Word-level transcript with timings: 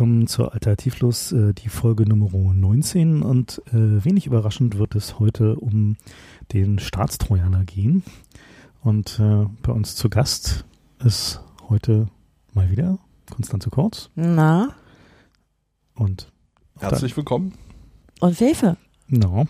Willkommen 0.00 0.26
zur 0.28 0.54
Alternativlos, 0.54 1.30
äh, 1.32 1.52
die 1.52 1.68
Folge 1.68 2.08
Nummer 2.08 2.30
19 2.32 3.20
und 3.20 3.60
äh, 3.66 4.02
wenig 4.02 4.24
überraschend 4.26 4.78
wird 4.78 4.94
es 4.94 5.18
heute 5.18 5.56
um 5.56 5.98
den 6.54 6.78
Staatstrojaner 6.78 7.66
gehen. 7.66 8.02
Und 8.80 9.20
äh, 9.20 9.44
bei 9.60 9.72
uns 9.72 9.96
zu 9.96 10.08
Gast 10.08 10.64
ist 11.04 11.42
heute 11.68 12.06
mal 12.54 12.70
wieder 12.70 12.98
Konstanze 13.30 13.68
Kurz. 13.68 14.08
Na, 14.14 14.70
Und 15.94 16.32
Herzlich 16.78 17.14
willkommen. 17.14 17.52
und 18.20 18.34
Fefe, 18.34 18.78
no, 19.06 19.44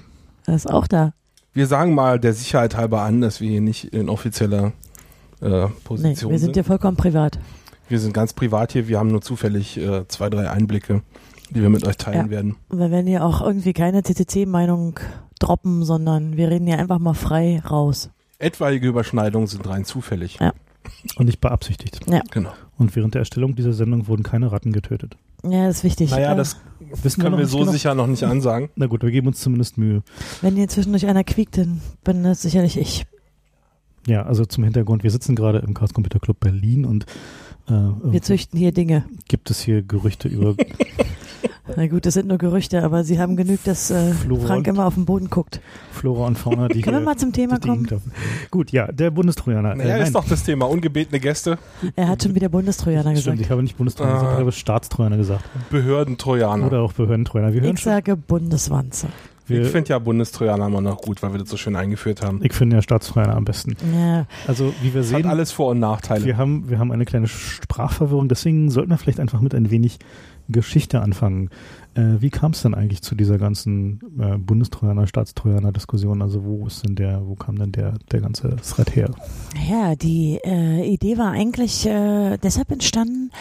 er 0.47 0.57
ist 0.57 0.69
auch 0.69 0.89
da. 0.89 1.15
Wir 1.53 1.69
sagen 1.69 1.95
mal 1.95 2.19
der 2.19 2.33
Sicherheit 2.33 2.77
halber 2.77 3.03
an, 3.03 3.21
dass 3.21 3.41
wir 3.41 3.49
hier 3.49 3.61
nicht 3.61 3.95
in 3.95 4.09
offizieller 4.09 4.73
äh, 5.41 5.67
Nee, 5.67 5.73
Position 5.85 6.33
wir 6.33 6.41
sind 6.41 6.47
sind. 6.47 6.57
ja 6.57 6.65
vollkommen 6.65 6.97
privat. 6.97 7.39
Wir 7.91 7.99
sind 8.01 8.15
ganz 8.15 8.33
privat 8.33 8.73
hier. 8.73 8.89
Wir 8.89 8.99
haben 8.99 9.11
nur 9.11 9.21
zufällig 9.23 9.77
äh, 9.77 10.07
zwei, 10.09 10.31
drei 10.31 10.49
Einblicke, 10.51 11.03
die 11.51 11.61
wir 11.63 11.69
mit 11.69 11.87
euch 11.87 11.97
teilen 11.97 12.27
Ja. 12.27 12.31
werden. 12.31 12.57
Wir 12.71 12.91
werden 12.91 13.07
hier 13.07 13.25
auch 13.25 13.41
irgendwie 13.43 13.73
keine 13.73 14.03
CCC-Meinung 14.03 14.99
droppen, 15.39 15.85
sondern 15.85 16.37
wir 16.37 16.49
reden 16.51 16.67
hier 16.67 16.79
einfach 16.79 16.99
mal 16.99 17.15
frei 17.15 17.61
raus. 17.61 18.11
Etwaige 18.39 18.87
Überschneidungen 18.89 19.47
sind 19.47 19.69
rein 19.69 19.85
zufällig. 19.85 20.39
Ja. 20.41 20.53
und 21.17 21.27
nicht 21.27 21.41
beabsichtigt. 21.43 22.01
Genau. 22.31 22.53
Und 22.79 22.97
während 22.97 23.13
der 23.15 23.21
Erstellung 23.21 23.55
dieser 23.55 23.75
Sendung 23.75 24.09
wurden 24.09 24.23
keine 24.23 24.51
Ratten 24.51 24.73
getötet. 24.73 25.17
Ja, 25.45 25.67
das 25.67 25.79
ist 25.79 25.85
wichtig. 25.85 26.11
Naja, 26.11 26.33
Äh, 26.33 26.37
das 26.37 26.57
Wissen 27.03 27.23
können 27.23 27.37
wir 27.37 27.43
nicht 27.43 27.51
so 27.51 27.59
genau? 27.59 27.73
sicher 27.73 27.95
noch 27.95 28.07
nicht 28.07 28.25
ansagen. 28.25 28.71
Na 28.77 28.87
gut, 28.87 29.03
wir 29.03 29.11
geben 29.11 29.27
uns 29.27 29.41
zumindest 29.41 29.77
Mühe. 29.77 30.03
Wenn 30.41 30.57
hier 30.57 30.69
zwischendurch 30.69 31.07
einer 31.07 31.23
quiekt, 31.23 31.59
dann 31.59 31.83
bin 32.03 32.23
das 32.25 32.41
sicherlich 32.43 32.79
ich. 32.79 33.05
Ja, 34.07 34.23
also 34.23 34.47
zum 34.47 34.65
Hintergrund, 34.65 35.03
wir 35.03 35.11
sitzen 35.11 35.37
gerade 35.37 35.59
im 35.59 35.75
Chaos 35.75 35.93
Computer 35.93 36.19
Club 36.19 36.41
Berlin 36.41 36.87
und 36.87 37.05
äh, 37.71 38.13
Wir 38.13 38.23
züchten 38.23 38.59
hier 38.59 38.73
Dinge. 38.73 39.05
gibt 39.29 39.51
es 39.51 39.61
hier 39.61 39.83
Gerüchte 39.83 40.29
über 40.29 40.55
Na 41.77 41.87
gut, 41.87 42.05
das 42.05 42.15
sind 42.15 42.27
nur 42.27 42.37
Gerüchte, 42.39 42.83
aber 42.83 43.05
sie 43.05 43.21
haben 43.21 43.37
genügt, 43.37 43.67
dass 43.69 43.93
äh, 43.93 44.13
Frank 44.45 44.67
immer 44.67 44.87
auf 44.87 44.95
den 44.95 45.05
Boden 45.05 45.31
guckt. 45.31 45.61
Flora 45.93 46.27
und 46.27 46.37
Fauna, 46.37 46.67
die 46.67 46.81
Können 46.83 46.97
wir 46.99 47.05
mal 47.05 47.17
zum 47.17 47.33
Thema 47.33 47.61
kommen? 47.61 47.87
Gut, 48.51 48.73
ja, 48.73 48.91
der 48.91 49.13
Bundestrojaner. 49.13 49.77
Naja, 49.77 49.99
äh, 49.99 50.03
ist 50.03 50.15
doch 50.17 50.27
das 50.27 50.43
Thema. 50.43 50.69
Ungebetene 50.69 51.21
Gäste, 51.21 51.59
Er 51.95 52.09
hat 52.09 52.25
schon 52.25 52.35
wieder 52.35 52.49
Bundestrojaner 52.49 53.11
Stimmt, 53.13 53.17
gesagt. 53.25 53.41
ich 53.41 53.51
habe 53.51 53.63
nicht 53.63 53.77
Bundestrojaner 53.77 54.15
gesagt, 54.17 54.31
Ah. 54.33 54.35
ich 54.37 54.41
habe 54.41 54.53
Staatstrojaner 54.53 55.17
gesagt. 55.17 55.45
Behördentrojaner. 55.71 56.67
Oder 56.67 56.81
auch 56.81 56.93
Behördentrojaner. 56.93 57.53
Wir 57.55 57.61
hören 57.61 57.75
Ich 57.75 57.81
schon. 57.81 57.93
sage 57.93 58.17
Bundeswanze. 58.17 59.07
Wir, 59.51 59.63
ich 59.63 59.69
finde 59.69 59.91
ja 59.91 59.99
Bundestrojaner 59.99 60.67
immer 60.67 60.81
noch 60.81 61.01
gut, 61.03 61.23
weil 61.23 61.33
wir 61.33 61.39
das 61.41 61.49
so 61.51 61.57
schön 61.57 61.77
eingeführt 61.77 62.23
haben. 62.23 62.41
ich 62.43 62.53
finde 62.53 62.77
ja 62.77 62.83
Staatstrojaner 62.83 63.37
am 63.37 63.45
besten. 63.45 63.77
Ja, 63.95 64.27
Also, 64.47 64.73
wie 64.83 64.95
wir 64.95 65.01
hat 65.03 65.09
sehen, 65.09 65.27
alles 65.27 65.53
Vor- 65.53 65.71
und 65.71 65.81
Nachteile. 65.81 66.25
wir 66.25 66.37
haben, 66.37 66.71
wir 66.71 66.79
haben 66.79 66.93
eine 66.93 67.05
kleine 67.05 67.27
Sprachverwirrung, 67.29 68.29
deswegen 68.29 68.71
sollten 68.71 68.91
wir 68.91 68.99
vielleicht 68.99 69.21
einfach 69.21 69.41
mit 69.41 69.55
ein 69.55 69.71
wenig 69.71 69.99
Geschichte 70.49 71.01
anfangen. 71.01 71.51
Äh, 71.95 72.21
wie 72.21 72.31
kam 72.31 72.53
es 72.53 72.63
denn 72.63 72.75
eigentlich 72.75 73.03
zu 73.03 73.15
dieser 73.15 73.39
ganzen 73.39 74.01
äh, 74.19 74.37
Bundestrojaner, 74.39 75.07
Staatstrojaner-Diskussion? 75.07 76.23
Also, 76.23 76.45
wo 76.45 76.67
ist 76.67 76.85
denn 76.85 76.95
der, 76.95 77.27
wo 77.27 77.35
kam 77.35 77.59
denn 77.59 77.73
der, 77.73 77.95
der 78.13 78.21
ganze 78.21 78.57
Thread 78.57 78.95
her? 78.95 79.11
Ja, 79.69 79.97
die 79.97 80.39
äh, 80.45 80.87
Idee 80.87 81.19
war 81.19 81.33
eigentlich 81.33 81.87
äh, 81.87 82.37
deshalb 82.39 82.71
entstanden, 82.71 83.33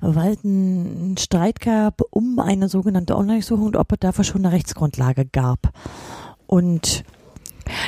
weil 0.00 0.32
es 0.32 0.44
einen 0.44 1.16
Streit 1.18 1.60
gab 1.60 2.00
um 2.10 2.38
eine 2.38 2.68
sogenannte 2.68 3.16
Online-Suche 3.16 3.62
und 3.62 3.76
ob 3.76 3.92
es 3.92 3.98
dafür 4.00 4.24
schon 4.24 4.44
eine 4.44 4.54
Rechtsgrundlage 4.54 5.26
gab. 5.26 5.72
Und 6.46 7.04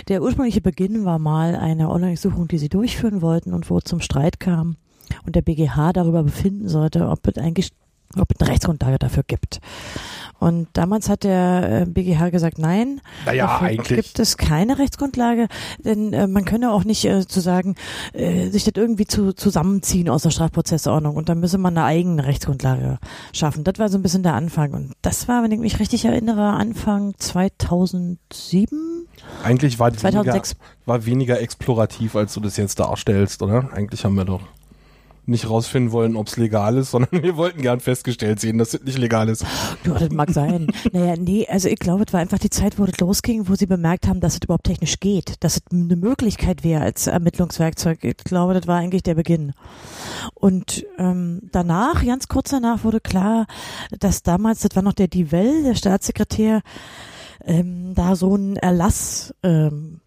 der 0.09 0.23
ursprüngliche 0.23 0.61
Beginn 0.61 1.07
war 1.07 1.19
mal 1.19 1.57
eine 1.57 1.89
Online-Suchung, 1.89 2.47
die 2.49 2.59
sie 2.59 2.69
durchführen 2.69 3.23
wollten 3.23 3.55
und 3.55 3.71
wo 3.71 3.79
es 3.79 3.85
zum 3.85 4.01
Streit 4.01 4.39
kam 4.39 4.77
und 5.25 5.35
der 5.35 5.43
BGH 5.43 5.95
darüber 5.95 6.23
befinden 6.23 6.69
sollte, 6.69 7.09
ob 7.09 7.27
es 7.27 7.39
eigentlich 7.39 7.73
ob 8.17 8.33
es 8.33 8.41
eine 8.41 8.51
Rechtsgrundlage 8.51 8.99
dafür 8.99 9.23
gibt. 9.23 9.61
Und 10.41 10.69
damals 10.73 11.11
hat 11.11 11.25
der 11.25 11.83
äh, 11.83 11.87
BGH 11.87 12.31
gesagt, 12.31 12.59
nein, 12.59 13.03
naja, 13.27 13.59
eigentlich. 13.61 14.05
gibt 14.05 14.19
es 14.19 14.39
keine 14.39 14.79
Rechtsgrundlage, 14.79 15.49
denn 15.79 16.15
äh, 16.15 16.27
man 16.27 16.47
könne 16.47 16.73
auch 16.73 16.85
nicht 16.85 17.05
äh, 17.05 17.27
zu 17.27 17.41
sagen, 17.41 17.75
äh, 18.15 18.49
sich 18.49 18.65
das 18.65 18.73
irgendwie 18.75 19.07
zu, 19.07 19.35
zusammenziehen 19.35 20.09
aus 20.09 20.23
der 20.23 20.31
Strafprozessordnung 20.31 21.15
und 21.15 21.29
dann 21.29 21.41
müsse 21.41 21.59
man 21.59 21.77
eine 21.77 21.85
eigene 21.85 22.25
Rechtsgrundlage 22.25 22.99
schaffen. 23.35 23.65
Das 23.65 23.79
war 23.79 23.91
so 23.91 23.99
ein 23.99 24.03
bisschen 24.03 24.23
der 24.23 24.33
Anfang 24.33 24.73
und 24.73 24.93
das 25.03 25.29
war, 25.29 25.43
wenn 25.43 25.53
ich 25.53 25.61
mich 25.61 25.79
richtig 25.79 26.07
erinnere, 26.07 26.55
Anfang 26.55 27.13
2007, 27.19 29.07
Eigentlich 29.45 29.79
war, 29.79 29.91
die 29.91 30.03
weniger, 30.03 30.23
2006. 30.25 30.57
war 30.87 31.05
weniger 31.05 31.39
explorativ, 31.39 32.17
als 32.17 32.33
du 32.33 32.41
das 32.41 32.57
jetzt 32.57 32.81
darstellst, 32.81 33.43
oder? 33.43 33.75
Eigentlich 33.75 34.07
haben 34.07 34.15
wir 34.15 34.25
doch 34.25 34.41
nicht 35.27 35.49
rausfinden 35.49 35.93
wollen, 35.93 36.17
ob 36.17 36.29
es 36.29 36.37
legal 36.37 36.77
ist, 36.77 36.91
sondern 36.93 37.23
wir 37.23 37.37
wollten 37.37 37.63
gern 37.63 37.81
festgestellt 37.81 38.41
sehen, 38.41 38.59
dass 38.59 38.75
es 38.75 38.83
nicht 38.83 38.99
legal 38.99 39.29
ist. 39.29 39.45
Ja, 39.85 39.95
das 39.99 40.11
mag 40.11 40.31
sein. 40.31 40.67
naja, 40.93 41.17
nee, 41.17 41.47
also 41.49 41.69
ich 41.69 41.79
glaube, 41.79 42.05
es 42.07 42.13
war 42.13 42.21
einfach 42.21 42.39
die 42.39 42.51
Zeit, 42.51 42.79
wo 42.79 42.85
das 42.85 43.01
losging, 43.01 43.49
wo 43.49 43.55
sie 43.55 43.67
bemerkt 43.67 44.07
haben, 44.07 44.21
dass 44.21 44.35
es 44.35 44.41
überhaupt 44.43 44.65
technisch 44.65 45.01
geht, 45.01 45.35
dass 45.41 45.57
es 45.57 45.63
eine 45.73 45.97
Möglichkeit 45.97 46.65
wäre 46.65 46.83
als 46.83 47.07
Ermittlungswerkzeug. 47.07 48.05
Ich 48.05 48.19
glaube, 48.19 48.55
das 48.55 48.67
war 48.67 48.79
eigentlich 48.79 49.03
der 49.03 49.15
Beginn. 49.15 49.53
Und 50.35 50.85
ähm, 50.99 51.41
danach, 51.51 52.05
ganz 52.05 52.29
kurz 52.29 52.51
danach, 52.51 52.85
wurde 52.85 53.01
klar, 53.01 53.47
dass 53.99 54.23
damals, 54.23 54.61
das 54.61 54.77
war 54.77 54.83
noch 54.83 54.93
der 54.93 55.09
Divell, 55.09 55.63
der 55.63 55.75
Staatssekretär, 55.75 56.63
ähm, 57.45 57.95
da 57.95 58.17
so 58.17 58.35
einen 58.35 58.57
Erlass 58.57 59.35
ähm, 59.43 60.01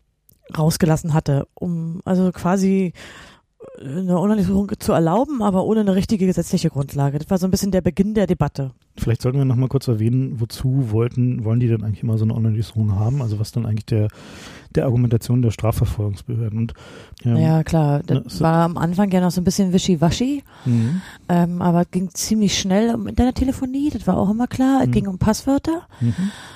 rausgelassen 0.56 1.14
hatte, 1.14 1.48
um 1.56 2.02
also 2.06 2.32
quasi 2.32 2.94
eine 3.80 4.20
Online-Suchung 4.20 4.72
zu 4.80 4.92
erlauben, 4.92 5.42
aber 5.42 5.64
ohne 5.66 5.82
eine 5.82 5.96
richtige 5.96 6.26
gesetzliche 6.26 6.70
Grundlage. 6.70 7.20
Das 7.20 7.30
war 7.30 7.38
so 7.38 7.48
ein 7.48 7.52
bisschen 7.52 7.72
der 7.72 7.82
Beginn 7.82 8.14
der 8.14 8.28
Debatte. 8.28 8.72
Vielleicht 8.96 9.24
sollten 9.24 9.40
wir 9.40 9.46
noch 9.46 9.56
mal 9.56 9.70
kurz 9.70 9.88
erwähnen, 9.88 10.40
wozu 10.40 10.92
wollten, 10.92 11.44
wollen 11.46 11.60
die 11.60 11.68
denn 11.68 11.84
eigentlich 11.84 12.04
immer 12.04 12.18
so 12.20 12.26
eine 12.26 12.36
Online-Lieferung 12.36 12.94
haben? 12.94 13.22
Also 13.24 13.40
was 13.40 13.52
dann 13.52 13.66
eigentlich 13.66 13.88
der, 13.88 14.08
der 14.76 14.86
Argumentation 14.86 15.42
der 15.42 15.50
Strafverfolgungsbehörden 15.50 16.60
und 16.60 16.74
ähm, 17.26 17.38
Ja, 17.38 17.64
klar. 17.64 18.02
Das 18.06 18.36
ne, 18.36 18.40
war 18.42 18.64
am 18.66 18.78
Anfang 18.78 19.10
ja 19.12 19.20
noch 19.20 19.32
so 19.32 19.42
ein 19.42 19.44
bisschen 19.44 19.74
wischiwaschi, 19.74 20.44
mhm. 20.66 21.02
ähm, 21.28 21.62
aber 21.62 21.82
es 21.82 21.92
ging 21.92 22.10
ziemlich 22.14 22.58
schnell 22.58 22.94
um 22.94 23.08
Internettelefonie, 23.08 23.90
das 23.90 24.06
war 24.06 24.16
auch 24.18 24.30
immer 24.30 24.48
klar. 24.48 24.82
Es 24.82 24.88
Mhm. 24.88 24.92
ging 24.92 25.08
um 25.08 25.18
Passwörter 25.18 25.88
Mhm. 26.00 26.14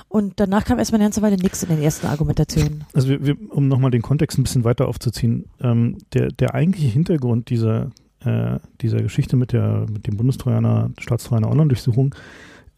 und 0.08 0.34
danach 0.40 0.64
kam 0.64 0.78
erstmal 0.78 1.00
eine 1.02 1.06
ganze 1.06 1.24
Weile 1.24 1.38
nichts 1.38 1.64
in 1.64 1.70
den 1.70 1.82
ersten 1.82 2.06
Argumentationen. 2.06 2.84
Also 2.94 3.10
wir, 3.10 3.26
wir, 3.26 3.36
um 3.50 3.68
nochmal 3.68 3.90
den 3.92 4.04
Kontext 4.04 4.38
ein 4.38 4.44
bisschen 4.44 4.64
weiter 4.64 4.88
aufzuziehen, 4.88 5.46
ähm, 5.60 5.98
der, 6.14 6.28
der 6.30 6.54
eigentliche 6.54 6.88
Hintergrund 6.88 7.50
dieser, 7.50 7.90
äh, 8.28 8.60
dieser 8.82 9.02
Geschichte 9.02 9.36
mit, 9.36 9.54
der, 9.54 9.86
mit 9.92 10.08
dem 10.08 10.18
Bundestrojaner, 10.18 10.92
Staatstrojaner 11.00 11.50
Online-Durchsuchung 11.50 12.14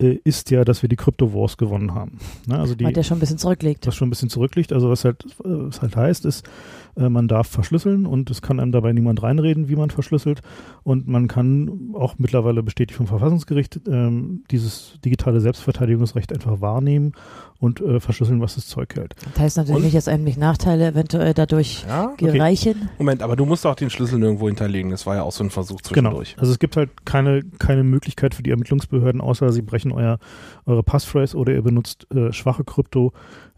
äh, 0.02 0.20
ist 0.24 0.50
ja, 0.52 0.64
dass 0.64 0.82
wir 0.82 0.90
die 0.90 0.96
Crypto 0.96 1.34
Wars 1.34 1.58
gewonnen 1.58 1.94
haben. 1.94 2.20
Ne? 2.48 2.58
Also 2.58 2.76
die, 2.76 2.86
weil 2.86 2.94
der 2.94 3.04
schon 3.04 3.18
ein 3.18 3.20
bisschen 3.20 3.38
zurücklegt. 3.38 3.86
was 3.86 3.96
schon 3.96 4.08
ein 4.08 4.12
bisschen 4.12 4.30
zurückliegt. 4.30 4.72
Also 4.74 4.90
was 4.90 5.06
halt, 5.06 5.26
äh, 5.26 5.30
was 5.44 5.82
halt 5.82 5.96
heißt, 5.96 6.26
ist, 6.26 6.48
äh, 6.96 7.10
man 7.10 7.28
darf 7.28 7.48
verschlüsseln 7.48 8.06
und 8.06 8.30
es 8.30 8.42
kann 8.42 8.60
einem 8.60 8.72
dabei 8.72 8.94
niemand 8.94 9.22
reinreden, 9.24 9.70
wie 9.70 9.76
man 9.76 9.90
verschlüsselt. 9.90 10.42
Und 10.84 11.08
man 11.08 11.28
kann 11.28 11.92
auch 11.94 12.16
mittlerweile 12.18 12.64
bestätigt 12.64 12.98
vom 12.98 13.08
Verfassungsgericht 13.08 13.80
ähm, 13.88 14.44
dieses 14.52 15.00
digitale 15.04 15.40
Selbstverteidigungsrecht 15.42 16.34
einfach 16.34 16.62
wahrnehmen 16.62 17.14
und 17.60 17.82
äh, 17.82 18.00
verschlüsseln, 18.00 18.42
was 18.42 18.56
das 18.56 18.68
Zeug 18.68 18.96
hält. 18.96 19.16
Das 19.34 19.40
heißt 19.40 19.58
natürlich 19.58 19.78
Und? 19.78 19.84
nicht, 19.84 19.96
dass 19.96 20.08
eigentlich 20.08 20.38
Nachteile 20.38 20.88
eventuell 20.88 21.34
dadurch 21.34 21.86
Ja? 21.88 22.14
gereichen. 22.18 22.90
Moment, 22.98 23.22
aber 23.22 23.36
du 23.36 23.46
musst 23.46 23.66
auch 23.66 23.76
den 23.76 23.90
Schlüssel 23.90 24.20
nirgendwo 24.20 24.48
hinterlegen. 24.48 24.92
Das 24.92 25.06
war 25.06 25.16
ja 25.16 25.24
auch 25.24 25.32
so 25.32 25.44
ein 25.44 25.50
Versuch 25.50 25.82
Genau. 25.82 26.10
zwischendurch. 26.12 26.36
Also 26.40 26.52
es 26.52 26.60
gibt 26.60 26.78
halt 26.78 27.06
keine, 27.06 27.44
keine 27.60 27.84
Möglichkeit 27.84 28.36
für 28.36 28.44
die 28.44 28.52
Ermittlungsbehörden, 28.52 29.22
außer 29.22 29.52
sie 29.52 29.62
brechen 29.62 29.92
euer, 29.92 30.20
eure 30.66 30.84
Passphrase 30.84 31.36
oder 31.38 31.54
ihr 31.54 31.62
benutzt 31.62 32.08
äh, 32.14 32.32
schwache 32.32 32.64
Krypto, 32.64 33.12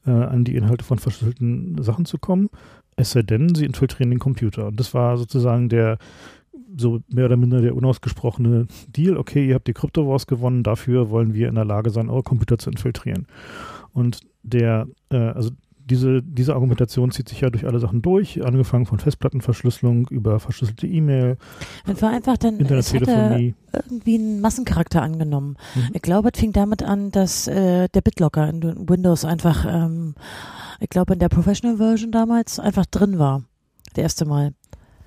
äh, 0.06 0.10
an 0.12 0.44
die 0.44 0.56
Inhalte 0.56 0.84
von 0.84 0.98
verschlüsselten 0.98 1.82
Sachen 1.84 2.06
zu 2.06 2.18
kommen. 2.18 2.50
Es 2.96 3.12
sei 3.12 3.22
denn, 3.22 3.56
sie 3.56 3.66
infiltrieren 3.66 4.10
den 4.10 4.20
Computer. 4.20 4.68
Und 4.68 4.80
das 4.80 4.94
war 4.94 5.18
sozusagen 5.18 5.70
der 5.70 5.98
so 6.78 7.02
mehr 7.10 7.26
oder 7.26 7.38
minder 7.38 7.62
der 7.62 7.76
unausgesprochene 7.76 8.68
Deal. 8.88 9.18
Okay, 9.18 9.48
ihr 9.48 9.56
habt 9.56 9.68
die 9.68 9.74
Crypto 9.74 10.08
Wars 10.08 10.28
gewonnen, 10.28 10.64
dafür 10.64 11.10
wollen 11.10 11.34
wir 11.34 11.50
in 11.50 11.56
der 11.56 11.66
Lage 11.66 11.90
sein, 11.90 12.10
eure 12.10 12.24
Computer 12.24 12.58
zu 12.58 12.70
infiltrieren. 12.70 13.28
Und 13.94 14.22
der, 14.44 14.88
äh, 15.10 15.18
also 15.18 15.52
diese, 15.92 16.22
diese 16.24 16.54
Argumentation 16.54 17.12
zieht 17.12 17.28
sich 17.28 17.42
ja 17.42 17.50
durch 17.50 17.66
alle 17.66 17.80
Sachen 17.80 18.02
durch, 18.02 18.44
angefangen 18.46 18.86
von 18.86 19.00
Festplattenverschlüsselung 19.00 20.08
über 20.10 20.40
verschlüsselte 20.40 20.88
E-Mail, 20.88 21.38
Das 21.86 22.02
war 22.02 22.12
einfach 22.12 22.38
dann, 22.38 22.60
es 22.60 22.94
hatte 22.94 23.54
irgendwie 23.74 24.16
einen 24.16 24.40
Massencharakter 24.40 25.02
angenommen. 25.02 25.58
Mhm. 25.76 25.90
Ich 25.94 26.02
glaube, 26.02 26.30
es 26.34 26.40
fing 26.40 26.54
damit 26.54 26.84
an, 26.84 27.12
dass 27.12 27.48
äh, 27.48 27.90
der 27.90 28.02
BitLocker 28.02 28.48
in 28.48 28.90
Windows 28.90 29.26
einfach, 29.26 29.66
ähm, 29.68 30.16
ich 30.82 30.90
glaube, 30.90 31.14
in 31.14 31.20
der 31.20 31.30
Professional 31.30 31.78
Version 31.78 32.12
damals 32.12 32.60
einfach 32.60 32.86
drin 32.88 33.20
war. 33.20 33.44
Das 33.94 34.02
erste 34.04 34.26
Mal. 34.26 34.54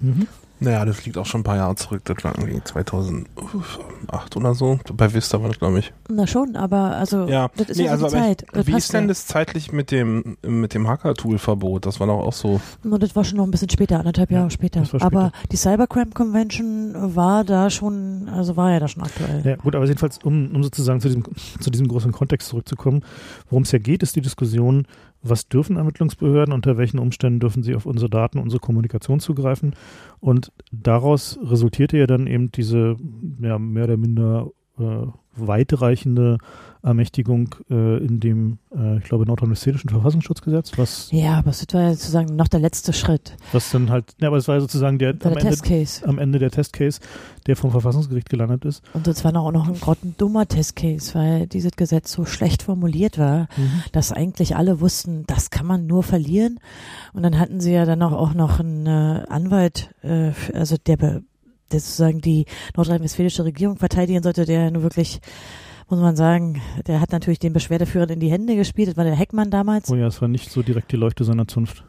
Mhm. 0.00 0.26
Naja, 0.60 0.84
das 0.84 1.04
liegt 1.04 1.18
auch 1.18 1.26
schon 1.26 1.40
ein 1.40 1.44
paar 1.44 1.56
Jahre 1.56 1.74
zurück. 1.74 2.02
Das 2.04 2.22
war 2.22 2.38
irgendwie 2.38 2.62
2008 2.62 4.36
oder 4.36 4.54
so. 4.54 4.78
Bei 4.94 5.12
Vista 5.12 5.40
war 5.42 5.48
das, 5.48 5.58
glaube 5.58 5.80
ich. 5.80 5.92
Na 6.08 6.26
schon, 6.26 6.54
aber 6.56 6.96
also 6.96 7.26
Ja, 7.26 7.50
das 7.56 7.70
ist 7.70 7.76
nee, 7.78 7.84
ja 7.86 7.90
also 7.90 8.08
so 8.08 8.16
die 8.16 8.22
Zeit. 8.22 8.46
ich, 8.54 8.66
wie 8.68 8.76
ist 8.76 8.92
denn 8.92 9.02
ja. 9.04 9.08
das 9.08 9.26
zeitlich 9.26 9.72
mit 9.72 9.90
dem 9.90 10.36
mit 10.46 10.72
dem 10.72 10.86
Hacker-Tool-Verbot? 10.88 11.84
Das 11.86 11.98
war 12.00 12.06
doch 12.06 12.20
auch 12.20 12.32
so. 12.32 12.60
Und 12.84 13.02
das 13.02 13.16
war 13.16 13.24
schon 13.24 13.38
noch 13.38 13.44
ein 13.44 13.50
bisschen 13.50 13.68
später, 13.68 13.98
anderthalb 13.98 14.30
Ja, 14.30 14.38
Jahre 14.38 14.50
später. 14.52 14.80
das 14.80 14.92
war 14.92 15.00
später. 15.00 15.16
Aber 15.18 15.32
die 15.50 15.56
Cybercrime 15.56 16.12
Convention 16.12 17.14
war 17.16 17.44
da 17.44 17.68
schon, 17.68 18.28
also 18.28 18.56
war 18.56 18.70
ja 18.70 18.78
da 18.80 18.88
schon 18.88 19.02
aktuell. 19.02 19.42
Ja, 19.44 19.56
gut, 19.56 19.74
aber 19.74 19.84
jedenfalls, 19.86 20.18
um, 20.18 20.54
um 20.54 20.62
sozusagen 20.62 21.00
zu 21.00 21.08
diesem, 21.08 21.24
zu 21.60 21.70
diesem 21.70 21.88
großen 21.88 22.12
Kontext 22.12 22.48
zurückzukommen, 22.48 23.02
worum 23.50 23.64
es 23.64 23.72
ja 23.72 23.78
geht, 23.80 24.02
ist 24.04 24.14
die 24.16 24.20
Diskussion, 24.22 24.86
was 25.24 25.48
dürfen 25.48 25.76
Ermittlungsbehörden, 25.76 26.54
unter 26.54 26.76
welchen 26.76 26.98
Umständen 26.98 27.40
dürfen 27.40 27.62
sie 27.62 27.74
auf 27.74 27.86
unsere 27.86 28.10
Daten, 28.10 28.38
unsere 28.38 28.60
Kommunikation 28.60 29.20
zugreifen. 29.20 29.74
Und 30.20 30.52
daraus 30.70 31.38
resultierte 31.42 31.96
ja 31.96 32.06
dann 32.06 32.26
eben 32.26 32.52
diese 32.52 32.96
ja, 33.40 33.58
mehr 33.58 33.84
oder 33.84 33.96
minder 33.96 34.50
äh, 34.78 35.06
weitreichende 35.36 36.38
Ermächtigung 36.84 37.54
äh, 37.70 37.96
in 38.04 38.20
dem, 38.20 38.58
äh, 38.76 38.98
ich 38.98 39.04
glaube, 39.04 39.24
nordrhein-westfälischen 39.24 39.88
Verfassungsschutzgesetz, 39.90 40.72
was, 40.76 41.08
Ja, 41.10 41.38
aber 41.38 41.50
das 41.50 41.64
war 41.72 41.80
ja 41.82 41.90
sozusagen 41.92 42.36
noch 42.36 42.48
der 42.48 42.60
letzte 42.60 42.92
Schritt. 42.92 43.36
was 43.52 43.70
dann 43.70 43.90
halt, 43.90 44.14
ja, 44.20 44.28
aber 44.28 44.36
es 44.36 44.46
war 44.48 44.60
sozusagen 44.60 44.98
der, 44.98 45.14
Der 45.14 45.32
am 45.32 45.38
Ende, 45.38 45.86
am 46.04 46.18
Ende 46.18 46.38
der 46.38 46.50
Testcase, 46.50 47.00
der 47.46 47.56
vom 47.56 47.70
Verfassungsgericht 47.70 48.28
gelandet 48.28 48.64
ist. 48.66 48.82
Und 48.92 49.06
das 49.06 49.24
war 49.24 49.32
noch- 49.32 49.44
auch 49.46 49.52
noch 49.52 49.66
ein 49.68 49.80
grottendummer 49.80 50.46
Testcase, 50.46 51.14
weil 51.14 51.46
dieses 51.46 51.72
Gesetz 51.72 52.12
so 52.12 52.24
schlecht 52.26 52.62
formuliert 52.62 53.18
war, 53.18 53.48
dass 53.92 54.12
eigentlich 54.12 54.56
alle 54.56 54.80
wussten, 54.80 55.24
das 55.26 55.50
kann 55.50 55.66
man 55.66 55.86
nur 55.86 56.02
verlieren. 56.02 56.60
Und 57.14 57.22
dann 57.22 57.38
hatten 57.38 57.60
sie 57.60 57.72
ja 57.72 57.84
dann 57.86 58.02
auch, 58.02 58.34
noch 58.34 58.60
einen 58.60 58.86
äh, 58.86 59.24
Anwalt, 59.28 59.90
äh, 60.02 60.32
also 60.52 60.76
der, 60.86 60.96
der 60.96 61.20
sozusagen 61.70 62.20
die 62.20 62.44
nordrhein-westfälische 62.76 63.44
Regierung 63.44 63.76
verteidigen 63.78 64.22
sollte, 64.22 64.44
der 64.44 64.70
nur 64.70 64.82
wirklich, 64.82 65.20
muss 65.88 66.00
man 66.00 66.16
sagen, 66.16 66.60
der 66.86 67.00
hat 67.00 67.12
natürlich 67.12 67.38
den 67.38 67.52
Beschwerdeführern 67.52 68.08
in 68.10 68.20
die 68.20 68.30
Hände 68.30 68.56
gespielt, 68.56 68.88
das 68.88 68.96
war 68.96 69.04
der 69.04 69.14
Heckmann 69.14 69.50
damals. 69.50 69.90
Oh 69.90 69.94
ja, 69.94 70.06
es 70.06 70.20
war 70.20 70.28
nicht 70.28 70.50
so 70.50 70.62
direkt 70.62 70.90
die 70.92 70.96
Leuchte 70.96 71.24
seiner 71.24 71.46
Zunft. 71.46 71.84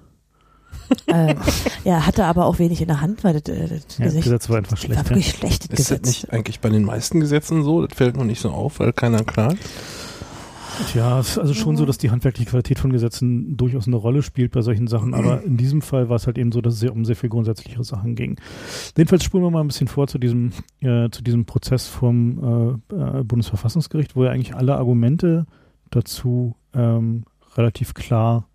äh, 1.07 1.36
er 1.83 2.06
hatte 2.06 2.25
aber 2.25 2.45
auch 2.45 2.59
wenig 2.59 2.81
in 2.81 2.88
der 2.88 3.01
Hand, 3.01 3.24
weil 3.24 3.39
das, 3.39 3.44
äh, 3.56 3.62
das 3.62 3.69
Ja, 3.69 3.77
das 3.77 3.97
Gesicht, 3.97 4.24
Gesetz 4.24 4.50
war 4.50 4.57
einfach 4.57 4.71
das 4.71 4.80
schlecht. 4.81 4.97
war 4.97 5.03
Ja. 5.06 5.09
wirklich 5.09 5.30
schlecht, 5.30 5.71
das 5.71 5.80
Ist 5.80 5.92
das 5.92 6.01
Gesetz. 6.01 6.07
nicht 6.24 6.33
eigentlich 6.33 6.59
bei 6.59 6.69
den 6.69 6.83
meisten 6.83 7.19
Gesetzen 7.21 7.63
so? 7.63 7.86
Das 7.86 7.97
fällt 7.97 8.18
noch 8.18 8.24
nicht 8.25 8.42
so 8.42 8.51
auf, 8.51 8.80
weil 8.80 8.94
keiner 8.94 9.24
klagt. 9.24 9.57
Tja, 10.88 11.19
es 11.19 11.30
ist 11.30 11.38
also 11.38 11.54
schon 11.54 11.77
so, 11.77 11.86
dass 11.86 11.98
die 11.98 12.12
handwerkliche 12.12 12.50
Qualität 12.50 12.80
von 12.80 12.92
Gesetzen 12.92 13.56
durchaus 13.56 13.88
eine 13.88 13.95
Rolle 13.95 14.22
spielt 14.22 14.51
bei 14.51 14.62
solchen 14.62 14.88
Sachen, 14.88 15.13
aber 15.13 15.44
in 15.44 15.57
diesem 15.57 15.81
Fall 15.81 16.10
war 16.10 16.18
es 16.18 16.27
halt 16.27 16.38
eben 16.38 16.51
so, 16.51 16.62
dass 16.62 16.74
es 16.74 16.80
sehr 16.80 16.94
um 16.94 17.06
sehr 17.06 17.16
viel 17.16 17.30
grundsätzlichere 17.30 17.83
Sachen 17.83 18.16
ging. 18.16 18.38
Jedenfalls 18.98 19.24
spulen 19.24 19.44
wir 19.44 19.51
mal 19.51 19.62
ein 19.62 19.68
bisschen 19.68 19.88
vor 19.88 20.07
zu 20.07 20.19
diesem, 20.19 20.51
äh, 20.81 21.10
zu 21.10 21.24
diesem 21.24 21.45
Prozess 21.45 21.88
vom 21.88 22.81
äh, 22.92 23.19
äh, 23.19 23.24
Bundesverfassungsgericht, 23.24 24.16
wo 24.16 24.25
ja 24.25 24.31
eigentlich 24.31 24.56
alle 24.56 24.75
Argumente 24.75 25.45
dazu 25.92 26.56
ähm, 26.74 27.24
relativ 27.56 27.94
klar 27.94 28.48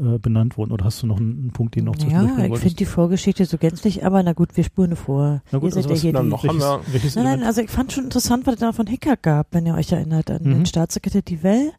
äh, 0.00 0.18
benannt 0.18 0.56
wurden. 0.58 0.72
Oder 0.72 0.84
hast 0.86 1.02
du 1.02 1.06
noch 1.06 1.18
einen, 1.18 1.38
einen 1.40 1.50
Punkt, 1.52 1.76
den 1.76 1.84
noch 1.84 1.96
zwischendurch 1.96 2.38
Ja, 2.38 2.44
ich 2.46 2.58
finde 2.58 2.76
die 2.76 2.84
Vorgeschichte 2.86 3.44
so 3.44 3.58
gänzlich, 3.58 4.04
aber 4.04 4.22
na 4.22 4.32
gut, 4.32 4.56
wir 4.56 4.64
spulen 4.64 4.96
vor. 4.96 5.42
Na 5.52 5.58
gut, 5.58 5.70
Ihr 5.72 5.76
also 5.76 6.06
ja 6.06 6.22
noch 6.22 6.42
haben 6.44 6.60
welches, 6.60 6.62
wir- 6.86 6.92
welches 6.92 7.14
Nein, 7.16 7.24
nein, 7.24 7.42
also 7.42 7.60
ich 7.60 7.70
fand 7.70 7.92
schon 7.92 8.04
interessant, 8.04 8.46
was 8.46 8.54
es 8.54 8.60
da 8.60 8.72
von 8.72 8.86
Hickhack 8.86 9.22
gab, 9.22 9.48
wenn 9.52 9.66
ihr 9.66 9.74
euch 9.74 9.92
erinnert, 9.92 10.30
an 10.30 10.42
Mhm. 10.42 10.50
den 10.50 10.66
Staatssekretär 10.66 11.22
Divell. 11.22 11.72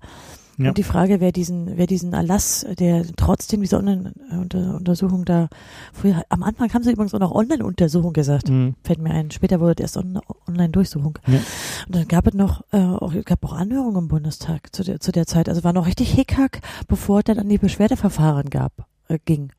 Ja. 0.64 0.70
Und 0.70 0.78
die 0.78 0.84
Frage, 0.84 1.20
wer 1.20 1.32
diesen, 1.32 1.78
wer 1.78 1.88
diesen 1.88 2.14
Erlass, 2.14 2.66
der 2.80 3.06
trotzdem 3.16 3.62
diese 3.62 3.78
Online-Untersuchung 3.78 5.26
da, 5.26 5.50
früher, 5.94 6.24
am 6.30 6.44
Anfang 6.44 6.74
haben 6.74 6.84
sie 6.84 6.92
übrigens 6.92 7.14
auch 7.14 7.20
noch 7.20 7.32
Online-Untersuchung 7.32 8.14
gesagt. 8.14 8.50
Mhm. 8.50 8.76
Fällt 8.84 9.00
mir 9.00 9.12
ein. 9.12 9.32
Später 9.32 9.60
wurde 9.60 9.76
das 9.76 9.96
erst 9.96 9.98
On 9.98 10.20
Online-Durchsuchung. 10.48 11.18
Ja. 11.28 11.40
Und 11.88 11.96
dann 11.96 12.08
gab 12.08 12.28
es 12.28 12.34
noch, 12.34 12.64
äh, 12.72 12.78
auch, 12.78 13.14
gab 13.26 13.44
auch 13.46 13.54
Anhörungen 13.54 14.04
im 14.04 14.08
Bundestag 14.08 14.76
zu 14.76 14.84
der, 14.84 15.00
zu 15.00 15.12
der 15.12 15.26
Zeit. 15.26 15.50
Also 15.50 15.64
war 15.64 15.74
noch 15.74 15.88
richtig 15.88 16.12
Hickhack, 16.14 16.62
bevor 16.88 17.20
es 17.20 17.26
dann 17.26 17.40
an 17.40 17.50
die 17.50 17.58
Beschwerdeverfahren 17.58 18.50
gab, 18.50 18.88
äh, 19.08 19.18
ging. 19.24 19.52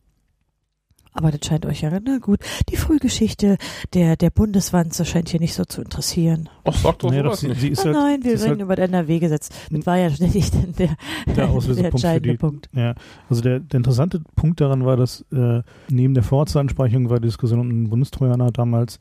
Aber 1.15 1.31
das 1.31 1.47
scheint 1.47 1.67
euch 1.67 1.83
ja, 1.83 1.91
na 1.91 2.19
gut. 2.19 2.41
Die 2.71 2.77
Frühgeschichte 2.77 3.59
der, 3.93 4.17
der 4.17 4.31
Bundeswanze 4.31 5.05
scheint 5.05 5.29
hier 5.29 5.41
nicht 5.41 5.55
so 5.55 5.65
zu 5.65 5.83
interessieren. 5.83 6.49
Ach, 6.65 6.75
sag 6.75 6.99
doch 7.01 7.11
Naja, 7.11 7.25
doch, 7.25 7.35
sowas 7.35 7.41
sie, 7.41 7.49
nicht. 7.49 7.61
sie 7.61 7.69
ist 7.69 7.81
oh 7.81 7.85
halt, 7.87 7.95
nein, 7.95 8.25
wir 8.25 8.33
reden 8.33 8.49
halt 8.49 8.61
über 8.61 8.77
das 8.77 8.89
NRW-Gesetz. 8.89 9.49
Das 9.71 9.87
war 9.87 9.99
ja 9.99 10.11
ständig 10.15 10.51
der, 10.51 10.97
der 11.37 11.61
für 11.61 11.85
entscheidende 11.85 12.33
die, 12.33 12.39
Punkt. 12.39 12.69
Ja, 12.73 12.95
also 13.29 13.43
der, 13.43 13.61
der 13.61 13.79
interessante 13.79 14.23
Punkt 14.37 14.61
daran 14.61 14.87
war, 14.87 14.97
dass 14.97 15.25
äh, 15.33 15.63
neben 15.91 16.15
der 16.15 16.23
Vorratsansprechung 16.23 17.11
war 17.11 17.21
die 17.21 17.29
Diskussion 17.29 17.61
um 17.61 17.69
den 17.69 17.91
Bundestrojaner 17.91 18.51
damals 18.51 18.99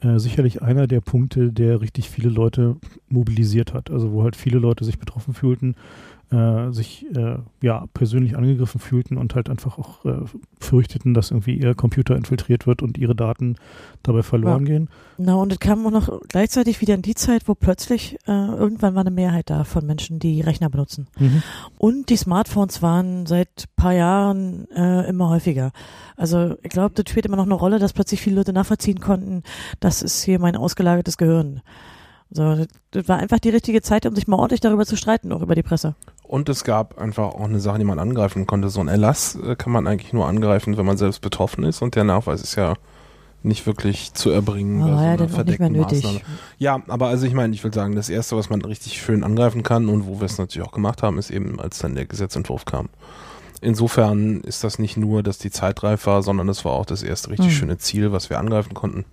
äh, 0.00 0.18
sicherlich 0.20 0.62
einer 0.62 0.86
der 0.86 1.00
Punkte, 1.00 1.52
der 1.52 1.80
richtig 1.80 2.08
viele 2.08 2.28
Leute 2.28 2.76
mobilisiert 3.08 3.74
hat. 3.74 3.90
Also 3.90 4.12
wo 4.12 4.22
halt 4.22 4.36
viele 4.36 4.60
Leute 4.60 4.84
sich 4.84 4.98
betroffen 4.98 5.34
fühlten, 5.34 5.74
äh, 6.30 6.70
sich 6.72 7.06
äh, 7.16 7.36
ja 7.62 7.86
persönlich 7.94 8.36
angegriffen 8.36 8.80
fühlten 8.80 9.16
und 9.16 9.34
halt 9.34 9.48
einfach 9.48 9.78
auch 9.78 10.04
äh, 10.04 10.24
fürchteten, 10.60 11.14
dass 11.14 11.30
irgendwie 11.30 11.54
ihr 11.54 11.74
Computer 11.74 12.16
infiltriert 12.16 12.66
wird 12.66 12.82
und 12.82 12.98
ihre 12.98 13.14
Daten 13.14 13.56
dabei 14.02 14.22
verloren 14.22 14.64
gehen. 14.64 14.88
Na, 15.16 15.34
und 15.36 15.52
es 15.52 15.58
kam 15.58 15.86
auch 15.86 15.90
noch 15.90 16.20
gleichzeitig 16.28 16.80
wieder 16.80 16.94
in 16.94 17.02
die 17.02 17.14
Zeit, 17.14 17.48
wo 17.48 17.54
plötzlich 17.54 18.18
äh, 18.26 18.30
irgendwann 18.32 18.94
war 18.94 19.00
eine 19.00 19.10
Mehrheit 19.10 19.50
da 19.50 19.64
von 19.64 19.86
Menschen, 19.86 20.18
die 20.18 20.40
Rechner 20.40 20.68
benutzen. 20.70 21.08
Und 21.78 22.10
die 22.10 22.16
Smartphones 22.16 22.82
waren 22.82 23.26
seit 23.26 23.64
paar 23.76 23.92
Jahren 23.92 24.70
äh, 24.70 25.08
immer 25.08 25.30
häufiger. 25.30 25.72
Also 26.16 26.56
ich 26.62 26.70
glaube, 26.70 26.94
das 26.94 27.10
spielt 27.10 27.26
immer 27.26 27.36
noch 27.36 27.46
eine 27.46 27.54
Rolle, 27.54 27.78
dass 27.78 27.92
plötzlich 27.92 28.20
viele 28.20 28.36
Leute 28.36 28.52
nachvollziehen 28.52 29.00
konnten, 29.00 29.42
das 29.80 30.02
ist 30.02 30.22
hier 30.22 30.38
mein 30.38 30.56
ausgelagertes 30.56 31.16
Gehirn. 31.16 31.62
So, 32.30 32.66
das, 32.90 33.08
war 33.08 33.18
einfach 33.18 33.38
die 33.38 33.48
richtige 33.48 33.80
Zeit, 33.80 34.04
um 34.04 34.14
sich 34.14 34.28
mal 34.28 34.36
ordentlich 34.36 34.60
darüber 34.60 34.84
zu 34.84 34.96
streiten, 34.96 35.32
auch 35.32 35.40
über 35.40 35.54
die 35.54 35.62
Presse. 35.62 35.94
Und 36.22 36.48
es 36.50 36.62
gab 36.62 36.98
einfach 36.98 37.28
auch 37.28 37.44
eine 37.44 37.60
Sache, 37.60 37.78
die 37.78 37.84
man 37.84 37.98
angreifen 37.98 38.46
konnte. 38.46 38.68
So 38.68 38.80
ein 38.80 38.88
Erlass 38.88 39.34
äh, 39.36 39.56
kann 39.56 39.72
man 39.72 39.86
eigentlich 39.86 40.12
nur 40.12 40.26
angreifen, 40.26 40.76
wenn 40.76 40.84
man 40.84 40.98
selbst 40.98 41.20
betroffen 41.22 41.64
ist 41.64 41.80
und 41.80 41.94
der 41.94 42.04
Nachweis 42.04 42.42
ist 42.42 42.54
ja 42.56 42.74
nicht 43.42 43.66
wirklich 43.66 44.12
zu 44.14 44.30
erbringen 44.30 44.80
bei 44.80 44.90
War 44.90 44.98
so 44.98 45.04
ja 45.04 45.16
dann 45.16 45.46
nicht 45.46 45.60
mehr 45.60 45.70
nötig. 45.70 46.02
Maßnahme. 46.02 46.20
Ja, 46.58 46.82
aber 46.88 47.06
also 47.06 47.24
ich 47.26 47.34
meine, 47.34 47.54
ich 47.54 47.62
will 47.64 47.72
sagen, 47.72 47.94
das 47.94 48.08
erste, 48.10 48.36
was 48.36 48.50
man 48.50 48.60
richtig 48.62 49.00
schön 49.00 49.24
angreifen 49.24 49.62
kann 49.62 49.88
und 49.88 50.06
wo 50.06 50.20
wir 50.20 50.26
es 50.26 50.38
natürlich 50.38 50.66
auch 50.68 50.72
gemacht 50.72 51.02
haben, 51.02 51.18
ist 51.18 51.30
eben, 51.30 51.58
als 51.60 51.78
dann 51.78 51.94
der 51.94 52.04
Gesetzentwurf 52.04 52.64
kam. 52.64 52.88
Insofern 53.60 54.40
ist 54.42 54.64
das 54.64 54.78
nicht 54.78 54.96
nur, 54.96 55.22
dass 55.22 55.38
die 55.38 55.50
Zeit 55.50 55.82
reif 55.82 56.06
war, 56.06 56.22
sondern 56.22 56.48
es 56.48 56.64
war 56.64 56.72
auch 56.72 56.86
das 56.86 57.02
erste 57.02 57.30
richtig 57.30 57.48
Mhm. 57.48 57.52
schöne 57.52 57.78
Ziel, 57.78 58.12
was 58.12 58.28
wir 58.30 58.38
angreifen 58.38 58.74
konnten. 58.74 59.04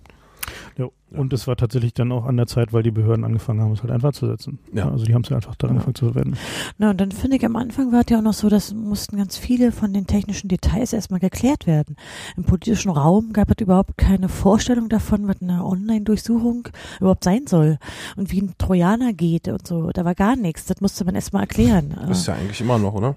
Ja. 0.76 0.86
Und 1.12 1.32
es 1.32 1.46
war 1.46 1.56
tatsächlich 1.56 1.94
dann 1.94 2.10
auch 2.10 2.26
an 2.26 2.36
der 2.36 2.46
Zeit, 2.46 2.72
weil 2.72 2.82
die 2.82 2.90
Behörden 2.90 3.24
angefangen 3.24 3.60
haben, 3.60 3.72
es 3.72 3.80
halt 3.82 3.92
einfach 3.92 4.12
zu 4.12 4.26
setzen. 4.26 4.58
Ja. 4.72 4.90
Also 4.90 5.04
die 5.04 5.14
haben 5.14 5.22
es 5.22 5.28
ja 5.30 5.36
einfach 5.36 5.54
dann 5.54 5.68
Ja. 5.68 5.72
angefangen 5.74 5.94
zu 5.94 6.06
verwenden. 6.06 6.36
Na, 6.78 6.90
und 6.90 7.00
dann 7.00 7.12
finde 7.12 7.36
ich, 7.36 7.44
am 7.46 7.54
Anfang 7.56 7.92
war 7.92 8.00
es 8.00 8.06
ja 8.10 8.18
auch 8.18 8.22
noch 8.22 8.32
so, 8.34 8.48
dass 8.48 8.74
mussten 8.74 9.16
ganz 9.16 9.36
viele 9.38 9.70
von 9.72 9.92
den 9.92 10.06
technischen 10.06 10.48
Details 10.48 10.92
erstmal 10.92 11.20
geklärt 11.20 11.66
werden. 11.66 11.96
Im 12.36 12.44
politischen 12.44 12.90
Raum 12.90 13.32
gab 13.32 13.50
es 13.50 13.62
überhaupt 13.62 13.96
keine 13.96 14.28
Vorstellung 14.28 14.88
davon, 14.88 15.28
was 15.28 15.40
eine 15.40 15.64
Online-Durchsuchung 15.64 16.68
überhaupt 17.00 17.24
sein 17.24 17.46
soll 17.46 17.78
und 18.16 18.32
wie 18.32 18.42
ein 18.42 18.54
Trojaner 18.58 19.12
geht 19.12 19.48
und 19.48 19.66
so. 19.66 19.90
Da 19.92 20.04
war 20.04 20.14
gar 20.14 20.36
nichts. 20.36 20.66
Das 20.66 20.80
musste 20.80 21.04
man 21.04 21.14
erstmal 21.14 21.42
erklären. 21.42 21.94
Das 22.08 22.18
ist 22.20 22.26
ja 22.26 22.34
eigentlich 22.34 22.60
immer 22.60 22.78
noch, 22.78 22.94
oder? 22.94 23.14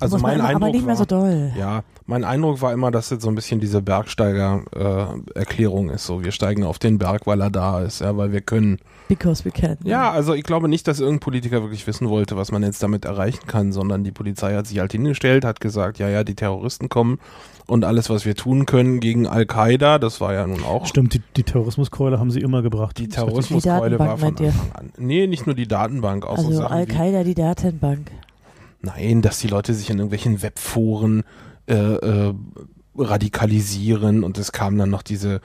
Also 0.00 0.18
mein 0.18 0.38
immer, 0.38 0.48
Eindruck 0.48 0.62
aber 0.62 0.72
nicht 0.72 0.86
mehr 0.86 0.90
war, 0.90 0.96
so 0.96 1.04
doll. 1.04 1.52
Ja, 1.58 1.82
mein 2.06 2.24
Eindruck 2.24 2.62
war 2.62 2.72
immer, 2.72 2.90
dass 2.90 3.10
jetzt 3.10 3.22
so 3.22 3.28
ein 3.28 3.34
bisschen 3.34 3.60
diese 3.60 3.82
Bergsteiger-Erklärung 3.82 5.90
ist. 5.90 6.06
So, 6.06 6.24
wir 6.24 6.32
steigen 6.32 6.64
auf 6.64 6.78
den 6.78 6.98
Berg, 6.98 7.26
weil 7.26 7.40
er 7.40 7.50
da 7.50 7.80
ist, 7.80 8.00
ja, 8.00 8.16
weil 8.16 8.32
wir 8.32 8.40
können. 8.40 8.78
Because 9.08 9.44
we 9.44 9.50
can. 9.50 9.76
Ja, 9.84 10.10
also 10.10 10.34
ich 10.34 10.44
glaube 10.44 10.68
nicht, 10.68 10.86
dass 10.88 11.00
irgendein 11.00 11.20
Politiker 11.20 11.62
wirklich 11.62 11.86
wissen 11.86 12.08
wollte, 12.08 12.36
was 12.36 12.52
man 12.52 12.62
jetzt 12.62 12.82
damit 12.82 13.04
erreichen 13.04 13.46
kann, 13.46 13.72
sondern 13.72 14.04
die 14.04 14.12
Polizei 14.12 14.54
hat 14.54 14.66
sich 14.66 14.78
halt 14.78 14.92
hingestellt, 14.92 15.44
hat 15.44 15.60
gesagt, 15.60 15.98
ja, 15.98 16.08
ja, 16.08 16.24
die 16.24 16.34
Terroristen 16.34 16.88
kommen 16.88 17.18
und 17.66 17.84
alles, 17.84 18.10
was 18.10 18.24
wir 18.24 18.34
tun 18.34 18.66
können 18.66 19.00
gegen 19.00 19.26
Al-Qaida, 19.26 19.98
das 19.98 20.20
war 20.20 20.34
ja 20.34 20.46
nun 20.46 20.62
auch 20.64 20.86
Stimmt, 20.86 21.14
die, 21.14 21.22
die 21.36 21.42
Terrorismuskeule 21.44 22.18
haben 22.18 22.30
sie 22.30 22.40
immer 22.40 22.62
gebracht. 22.62 22.98
die. 22.98 23.08
Terrorismuskeule 23.08 23.98
war 23.98 24.16
Datenbank, 24.16 24.38
von? 24.38 24.46
Anfang 24.46 24.72
an. 24.72 24.92
Nee, 24.98 25.26
nicht 25.26 25.46
nur 25.46 25.54
die 25.54 25.68
Datenbank, 25.68 26.26
auch 26.26 26.38
so 26.38 26.48
Also 26.48 26.62
Sachen 26.62 26.76
wie 26.76 26.80
Al-Qaida, 26.80 27.24
die 27.24 27.34
Datenbank. 27.34 28.10
Nein, 28.82 29.22
dass 29.22 29.38
die 29.38 29.48
Leute 29.48 29.74
sich 29.74 29.90
in 29.90 29.98
irgendwelchen 29.98 30.42
Webforen 30.42 31.22
äh, 31.66 31.74
äh, 31.74 32.34
radikalisieren 32.96 34.24
und 34.24 34.38
es 34.38 34.52
kam 34.52 34.78
dann 34.78 34.90
noch 34.90 35.02
diese, 35.02 35.40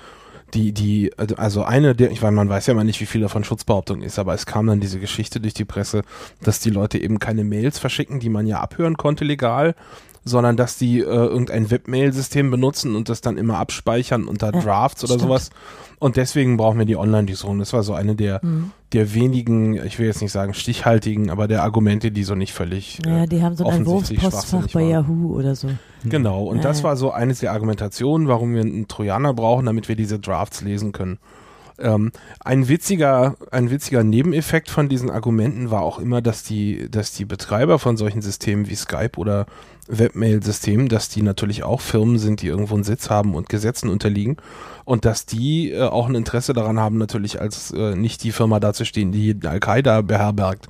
die, 0.54 0.72
die, 0.72 1.12
also 1.18 1.64
eine 1.64 1.96
der, 1.96 2.12
ich 2.12 2.22
meine, 2.22 2.36
man 2.36 2.50
weiß 2.50 2.68
ja 2.68 2.72
immer 2.74 2.84
nicht, 2.84 3.02
wie 3.02 3.06
viel 3.06 3.22
davon 3.22 3.44
Schutzbehauptung 3.44 4.02
ist, 4.02 4.20
aber 4.20 4.34
es 4.34 4.46
kam 4.46 4.68
dann 4.68 4.80
diese 4.80 5.00
Geschichte 5.00 5.40
durch 5.40 5.54
die 5.54 5.66
Presse, 5.66 6.02
dass 6.42 6.60
die 6.60 6.70
Leute 6.70 6.98
eben 6.98 7.20
keine 7.20 7.44
Mails 7.44 7.78
verschicken, 7.78 8.20
die 8.20 8.30
man 8.30 8.48
ja 8.48 8.62
abhören 8.62 8.98
konnte 8.98 9.26
legal, 9.26 9.76
sondern 10.26 10.58
dass 10.58 10.78
die 10.78 11.00
äh, 11.00 11.04
irgendein 11.04 11.70
Webmail-System 11.72 12.50
benutzen 12.52 12.96
und 12.96 13.08
das 13.10 13.22
dann 13.22 13.38
immer 13.38 13.58
abspeichern 13.60 14.26
unter 14.26 14.52
Ja, 14.54 14.60
Drafts 14.62 15.04
oder 15.04 15.14
stimmt. 15.14 15.22
sowas. 15.22 15.50
Und 16.00 16.18
deswegen 16.18 16.58
brauchen 16.58 16.78
wir 16.78 16.86
die 16.86 16.98
Online-Lieferung. 16.98 17.60
Das 17.60 17.72
war 17.72 17.82
so 17.84 17.94
eine 17.94 18.16
der, 18.16 18.40
Mhm. 18.44 18.72
der 18.92 19.14
wenigen, 19.14 19.76
ich 19.86 19.98
will 19.98 20.08
jetzt 20.08 20.22
nicht 20.22 20.32
sagen 20.32 20.54
stichhaltigen, 20.54 21.30
aber 21.30 21.48
der 21.48 21.64
Argumente, 21.64 22.12
die 22.12 22.24
so 22.24 22.36
nicht 22.36 22.54
völlig. 22.54 23.00
Ja, 23.06 23.24
Äh, 23.24 23.28
die 23.28 23.42
haben 23.42 23.56
so 23.56 23.66
ein 23.66 23.86
schwachsinnig 23.86 24.74
bei. 24.74 24.84
Yahoo 24.84 25.34
oder 25.36 25.56
so. 25.56 25.70
Genau, 26.04 26.44
und 26.46 26.58
Ja, 26.58 26.64
das 26.64 26.84
war 26.84 26.98
so 26.98 27.12
eines 27.12 27.40
der 27.40 27.54
Argumentationen, 27.54 28.28
warum 28.28 28.54
wir 28.56 28.62
einen 28.62 28.88
Trojaner 28.88 29.34
brauchen, 29.34 29.66
damit 29.68 29.88
wir 29.88 29.96
diese 29.96 30.20
Drafts 30.20 30.62
lesen 30.62 30.92
können. 30.92 31.18
Ähm, 31.78 32.12
ein 32.44 32.70
witziger, 32.70 33.36
ein 33.52 33.70
witziger 33.70 34.02
Nebeneffekt 34.04 34.70
von 34.70 34.88
diesen 34.88 35.10
Argumenten 35.10 35.72
war 35.72 35.82
auch 35.82 36.00
immer, 36.00 36.22
dass 36.22 36.44
die, 36.44 36.90
dass 36.90 37.12
die 37.12 37.26
Betreiber 37.26 37.80
von 37.80 37.98
solchen 37.98 38.22
Systemen 38.22 38.70
wie 38.70 38.76
Skype 38.76 39.18
oder 39.18 39.46
Webmail-Systemen, 39.88 40.88
dass 40.88 41.10
die 41.10 41.22
natürlich 41.22 41.64
auch 41.64 41.82
Firmen 41.82 42.18
sind, 42.18 42.42
die 42.42 42.48
irgendwo 42.48 42.76
einen 42.76 42.84
Sitz 42.84 43.10
haben 43.10 43.36
und 43.36 43.50
Gesetzen 43.50 43.90
unterliegen 43.90 44.38
und 44.84 45.06
dass 45.06 45.26
die 45.26 45.72
äh, 45.72 45.82
auch 45.84 46.08
ein 46.08 46.16
Interesse 46.16 46.54
daran 46.54 46.80
haben, 46.80 46.98
natürlich 46.98 47.42
als 47.42 47.72
äh, 47.72 47.96
nicht 47.96 48.24
die 48.24 48.32
Firma 48.32 48.60
dazustehen, 48.60 49.12
die 49.12 49.38
Al-Qaida 49.44 50.02
beherbergt. 50.02 50.68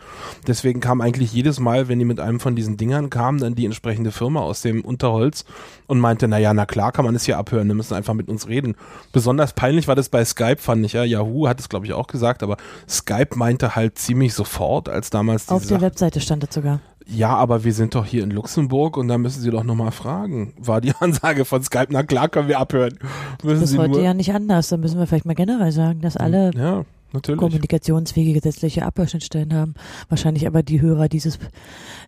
Deswegen 0.47 0.79
kam 0.79 1.01
eigentlich 1.01 1.33
jedes 1.33 1.59
Mal, 1.59 1.87
wenn 1.87 1.99
die 1.99 2.05
mit 2.05 2.19
einem 2.19 2.39
von 2.39 2.55
diesen 2.55 2.77
Dingern 2.77 3.09
kamen, 3.09 3.39
dann 3.39 3.55
die 3.55 3.65
entsprechende 3.65 4.11
Firma 4.11 4.41
aus 4.41 4.61
dem 4.61 4.81
Unterholz 4.83 5.45
und 5.87 5.99
meinte, 5.99 6.27
naja, 6.27 6.53
na 6.53 6.65
klar 6.65 6.91
kann 6.91 7.05
man 7.05 7.15
es 7.15 7.25
hier 7.25 7.37
abhören, 7.37 7.67
wir 7.67 7.75
müssen 7.75 7.93
einfach 7.93 8.13
mit 8.13 8.29
uns 8.29 8.47
reden. 8.47 8.75
Besonders 9.11 9.53
peinlich 9.53 9.87
war 9.87 9.95
das 9.95 10.09
bei 10.09 10.23
Skype, 10.23 10.57
fand 10.59 10.85
ich 10.85 10.93
ja. 10.93 11.03
Yahoo 11.03 11.47
hat 11.47 11.59
es, 11.59 11.69
glaube 11.69 11.85
ich, 11.85 11.93
auch 11.93 12.07
gesagt, 12.07 12.41
aber 12.43 12.57
Skype 12.89 13.35
meinte 13.35 13.75
halt 13.75 13.97
ziemlich 13.97 14.33
sofort, 14.33 14.89
als 14.89 15.09
damals 15.09 15.43
diese 15.43 15.55
Auf 15.55 15.61
der 15.63 15.69
Sache- 15.69 15.81
Webseite 15.81 16.21
stand 16.21 16.43
das 16.43 16.53
sogar. 16.53 16.79
Ja, 17.07 17.35
aber 17.35 17.63
wir 17.63 17.73
sind 17.73 17.95
doch 17.95 18.05
hier 18.05 18.23
in 18.23 18.31
Luxemburg 18.31 18.97
und 18.97 19.07
da 19.07 19.17
müssen 19.17 19.41
Sie 19.41 19.51
doch 19.51 19.63
nochmal 19.63 19.91
fragen. 19.91 20.53
War 20.57 20.81
die 20.81 20.93
Ansage 20.99 21.45
von 21.45 21.61
Skype, 21.63 21.87
na 21.89 22.03
klar 22.03 22.29
können 22.29 22.47
wir 22.47 22.59
abhören. 22.59 22.97
Müssen 23.43 23.61
Das 23.61 23.69
ist 23.69 23.71
Sie 23.71 23.77
heute 23.77 23.91
nur. 23.91 24.01
ja 24.01 24.13
nicht 24.13 24.33
anders. 24.33 24.69
Da 24.69 24.77
müssen 24.77 24.97
wir 24.99 25.07
vielleicht 25.07 25.25
mal 25.25 25.35
generell 25.35 25.71
sagen, 25.71 26.01
dass 26.01 26.17
alle 26.17 26.51
ja, 26.55 26.83
natürlich. 27.13 27.39
kommunikationsfähige 27.39 28.33
gesetzliche 28.33 28.85
Abhörschnittstellen 28.85 29.53
haben. 29.53 29.75
Wahrscheinlich 30.09 30.47
aber 30.47 30.63
die 30.63 30.81
Hörer 30.81 31.07
dieses 31.07 31.37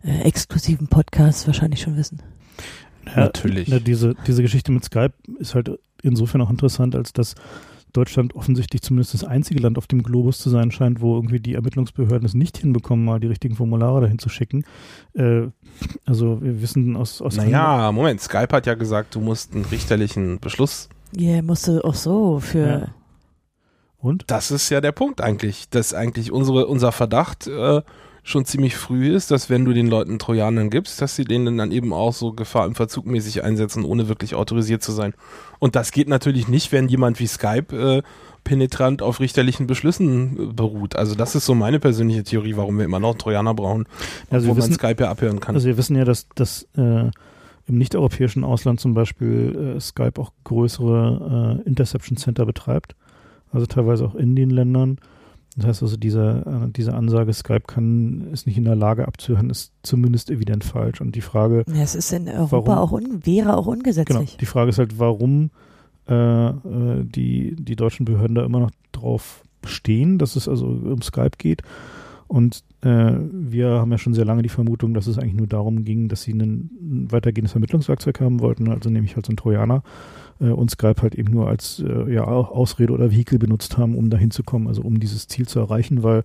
äh, 0.04 0.22
exklusiven 0.22 0.88
Podcasts 0.88 1.46
wahrscheinlich 1.46 1.80
schon 1.80 1.96
wissen. 1.96 2.20
Ja, 3.06 3.20
Natürlich. 3.22 3.68
Ja, 3.68 3.78
diese, 3.78 4.14
diese 4.26 4.42
Geschichte 4.42 4.72
mit 4.72 4.84
Skype 4.84 5.12
ist 5.38 5.54
halt 5.54 5.70
insofern 6.02 6.40
auch 6.42 6.50
interessant, 6.50 6.94
als 6.94 7.12
dass 7.12 7.34
Deutschland 7.92 8.34
offensichtlich 8.34 8.82
zumindest 8.82 9.14
das 9.14 9.24
einzige 9.24 9.60
Land 9.60 9.78
auf 9.78 9.86
dem 9.86 10.02
Globus 10.02 10.38
zu 10.38 10.50
sein 10.50 10.70
scheint, 10.70 11.00
wo 11.00 11.16
irgendwie 11.16 11.40
die 11.40 11.54
Ermittlungsbehörden 11.54 12.26
es 12.26 12.34
nicht 12.34 12.58
hinbekommen, 12.58 13.04
mal 13.04 13.20
die 13.20 13.26
richtigen 13.26 13.56
Formulare 13.56 14.02
dahin 14.02 14.18
zu 14.18 14.28
schicken. 14.28 14.64
Äh, 15.14 15.48
also 16.04 16.42
wir 16.42 16.60
wissen 16.62 16.96
aus, 16.96 17.22
aus 17.22 17.36
Naja, 17.36 17.92
Moment, 17.92 18.20
Skype 18.20 18.54
hat 18.54 18.66
ja 18.66 18.74
gesagt, 18.74 19.14
du 19.14 19.20
musst 19.20 19.54
einen 19.54 19.64
richterlichen 19.64 20.40
Beschluss. 20.40 20.88
Ja, 21.16 21.34
yeah, 21.34 21.42
musste 21.42 21.84
auch 21.84 21.94
so 21.94 22.40
für. 22.40 22.66
Ja. 22.66 22.88
und 23.96 24.24
Das 24.26 24.50
ist 24.50 24.68
ja 24.70 24.80
der 24.80 24.92
Punkt 24.92 25.20
eigentlich, 25.20 25.70
dass 25.70 25.94
eigentlich 25.94 26.30
unsere, 26.32 26.66
unser 26.66 26.92
Verdacht 26.92 27.46
äh, 27.46 27.82
schon 28.28 28.44
ziemlich 28.44 28.76
früh 28.76 29.08
ist, 29.08 29.30
dass 29.30 29.48
wenn 29.48 29.64
du 29.64 29.72
den 29.72 29.86
Leuten 29.86 30.18
Trojanern 30.18 30.68
gibst, 30.68 31.00
dass 31.00 31.16
sie 31.16 31.24
denen 31.24 31.56
dann 31.56 31.72
eben 31.72 31.94
auch 31.94 32.12
so 32.12 32.32
Gefahr 32.32 32.66
im 32.66 32.74
Verzug 32.74 33.06
mäßig 33.06 33.42
einsetzen, 33.42 33.84
ohne 33.84 34.08
wirklich 34.08 34.34
autorisiert 34.34 34.82
zu 34.82 34.92
sein. 34.92 35.14
Und 35.58 35.76
das 35.76 35.92
geht 35.92 36.08
natürlich 36.08 36.46
nicht, 36.46 36.70
wenn 36.70 36.88
jemand 36.88 37.20
wie 37.20 37.26
Skype 37.26 37.74
äh, 37.74 38.02
penetrant 38.44 39.00
auf 39.00 39.20
richterlichen 39.20 39.66
Beschlüssen 39.66 40.50
äh, 40.50 40.52
beruht. 40.52 40.94
Also 40.94 41.14
das 41.14 41.34
ist 41.34 41.46
so 41.46 41.54
meine 41.54 41.80
persönliche 41.80 42.22
Theorie, 42.22 42.56
warum 42.56 42.76
wir 42.76 42.84
immer 42.84 43.00
noch 43.00 43.14
Trojaner 43.14 43.54
brauchen, 43.54 43.86
Also 44.28 44.48
wo 44.48 44.54
man 44.54 44.72
Skype 44.72 45.02
ja 45.02 45.10
abhören 45.10 45.40
kann. 45.40 45.54
Also 45.54 45.66
wir 45.66 45.78
wissen 45.78 45.96
ja, 45.96 46.04
dass, 46.04 46.28
dass 46.34 46.68
äh, 46.76 47.10
im 47.66 47.78
nicht-europäischen 47.78 48.44
Ausland 48.44 48.78
zum 48.78 48.92
Beispiel 48.92 49.74
äh, 49.76 49.80
Skype 49.80 50.20
auch 50.20 50.32
größere 50.44 51.62
äh, 51.64 51.68
Interception 51.68 52.18
Center 52.18 52.44
betreibt. 52.44 52.94
Also 53.52 53.64
teilweise 53.64 54.04
auch 54.04 54.14
in 54.14 54.36
den 54.36 54.50
Ländern. 54.50 54.98
Das 55.58 55.66
heißt 55.66 55.82
also, 55.82 55.96
diese, 55.96 56.44
äh, 56.46 56.70
diese 56.70 56.94
Ansage, 56.94 57.32
Skype 57.32 57.64
kann, 57.66 58.28
ist 58.32 58.46
nicht 58.46 58.56
in 58.58 58.64
der 58.64 58.76
Lage 58.76 59.08
abzuhören, 59.08 59.50
ist 59.50 59.72
zumindest 59.82 60.30
evident 60.30 60.62
falsch. 60.62 61.00
Und 61.00 61.16
die 61.16 61.20
Frage, 61.20 61.64
Ja, 61.66 61.82
es 61.82 61.96
ist 61.96 62.12
in 62.12 62.28
Europa 62.28 62.68
Warum? 62.68 62.78
auch 62.78 62.92
un, 62.92 63.26
wäre 63.26 63.56
auch 63.56 63.64
genau, 63.64 63.72
ungesetzlich. 63.72 64.36
die 64.36 64.46
Frage 64.46 64.70
ist 64.70 64.78
halt, 64.78 65.00
warum 65.00 65.50
äh, 66.08 66.48
äh, 66.48 66.54
die, 67.04 67.56
die 67.58 67.74
deutschen 67.74 68.04
Behörden 68.04 68.36
da 68.36 68.44
immer 68.44 68.60
noch 68.60 68.70
drauf 68.92 69.42
bestehen, 69.60 70.18
dass 70.18 70.36
es 70.36 70.46
also 70.48 70.66
um 70.66 71.02
Skype 71.02 71.38
geht. 71.38 71.62
Und 72.28 72.62
äh, 72.82 73.14
wir 73.32 73.70
haben 73.70 73.90
ja 73.90 73.98
schon 73.98 74.14
sehr 74.14 74.24
lange 74.24 74.42
die 74.42 74.48
Vermutung, 74.48 74.94
dass 74.94 75.08
es 75.08 75.18
eigentlich 75.18 75.34
nur 75.34 75.48
darum 75.48 75.84
ging, 75.84 76.08
dass 76.08 76.22
sie 76.22 76.34
ein, 76.34 76.70
ein 76.80 77.06
weitergehendes 77.10 77.52
Vermittlungswerkzeug 77.52 78.20
haben 78.20 78.38
wollten, 78.38 78.70
also 78.70 78.90
nämlich 78.90 79.16
halt 79.16 79.26
so 79.26 79.32
ein 79.32 79.36
Trojaner 79.36 79.82
äh, 80.40 80.50
und 80.50 80.70
Skype 80.70 81.02
halt 81.02 81.14
eben 81.14 81.32
nur 81.32 81.48
als 81.48 81.80
äh, 81.80 82.12
ja, 82.12 82.24
Ausrede 82.24 82.92
oder 82.92 83.10
Vehikel 83.10 83.38
benutzt 83.38 83.78
haben, 83.78 83.96
um 83.96 84.10
dahin 84.10 84.30
zu 84.30 84.42
kommen, 84.42 84.66
also 84.66 84.82
um 84.82 85.00
dieses 85.00 85.28
Ziel 85.28 85.46
zu 85.46 85.60
erreichen, 85.60 86.02
weil 86.02 86.22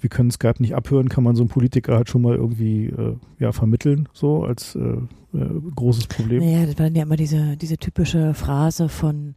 wir 0.00 0.10
können 0.10 0.30
Skype 0.30 0.60
nicht 0.60 0.74
abhören, 0.74 1.08
kann 1.08 1.24
man 1.24 1.34
so 1.34 1.42
einen 1.42 1.48
Politiker 1.48 1.96
halt 1.96 2.08
schon 2.08 2.22
mal 2.22 2.36
irgendwie 2.36 2.86
äh, 2.86 3.16
ja, 3.38 3.52
vermitteln, 3.52 4.08
so 4.12 4.44
als 4.44 4.76
äh, 4.76 4.98
äh, 5.34 5.60
großes 5.74 6.06
Problem. 6.06 6.44
Naja, 6.44 6.66
das 6.66 6.78
war 6.78 6.86
dann 6.86 6.94
ja 6.94 7.02
immer 7.02 7.16
diese, 7.16 7.56
diese 7.56 7.78
typische 7.78 8.34
Phrase 8.34 8.88
von 8.88 9.34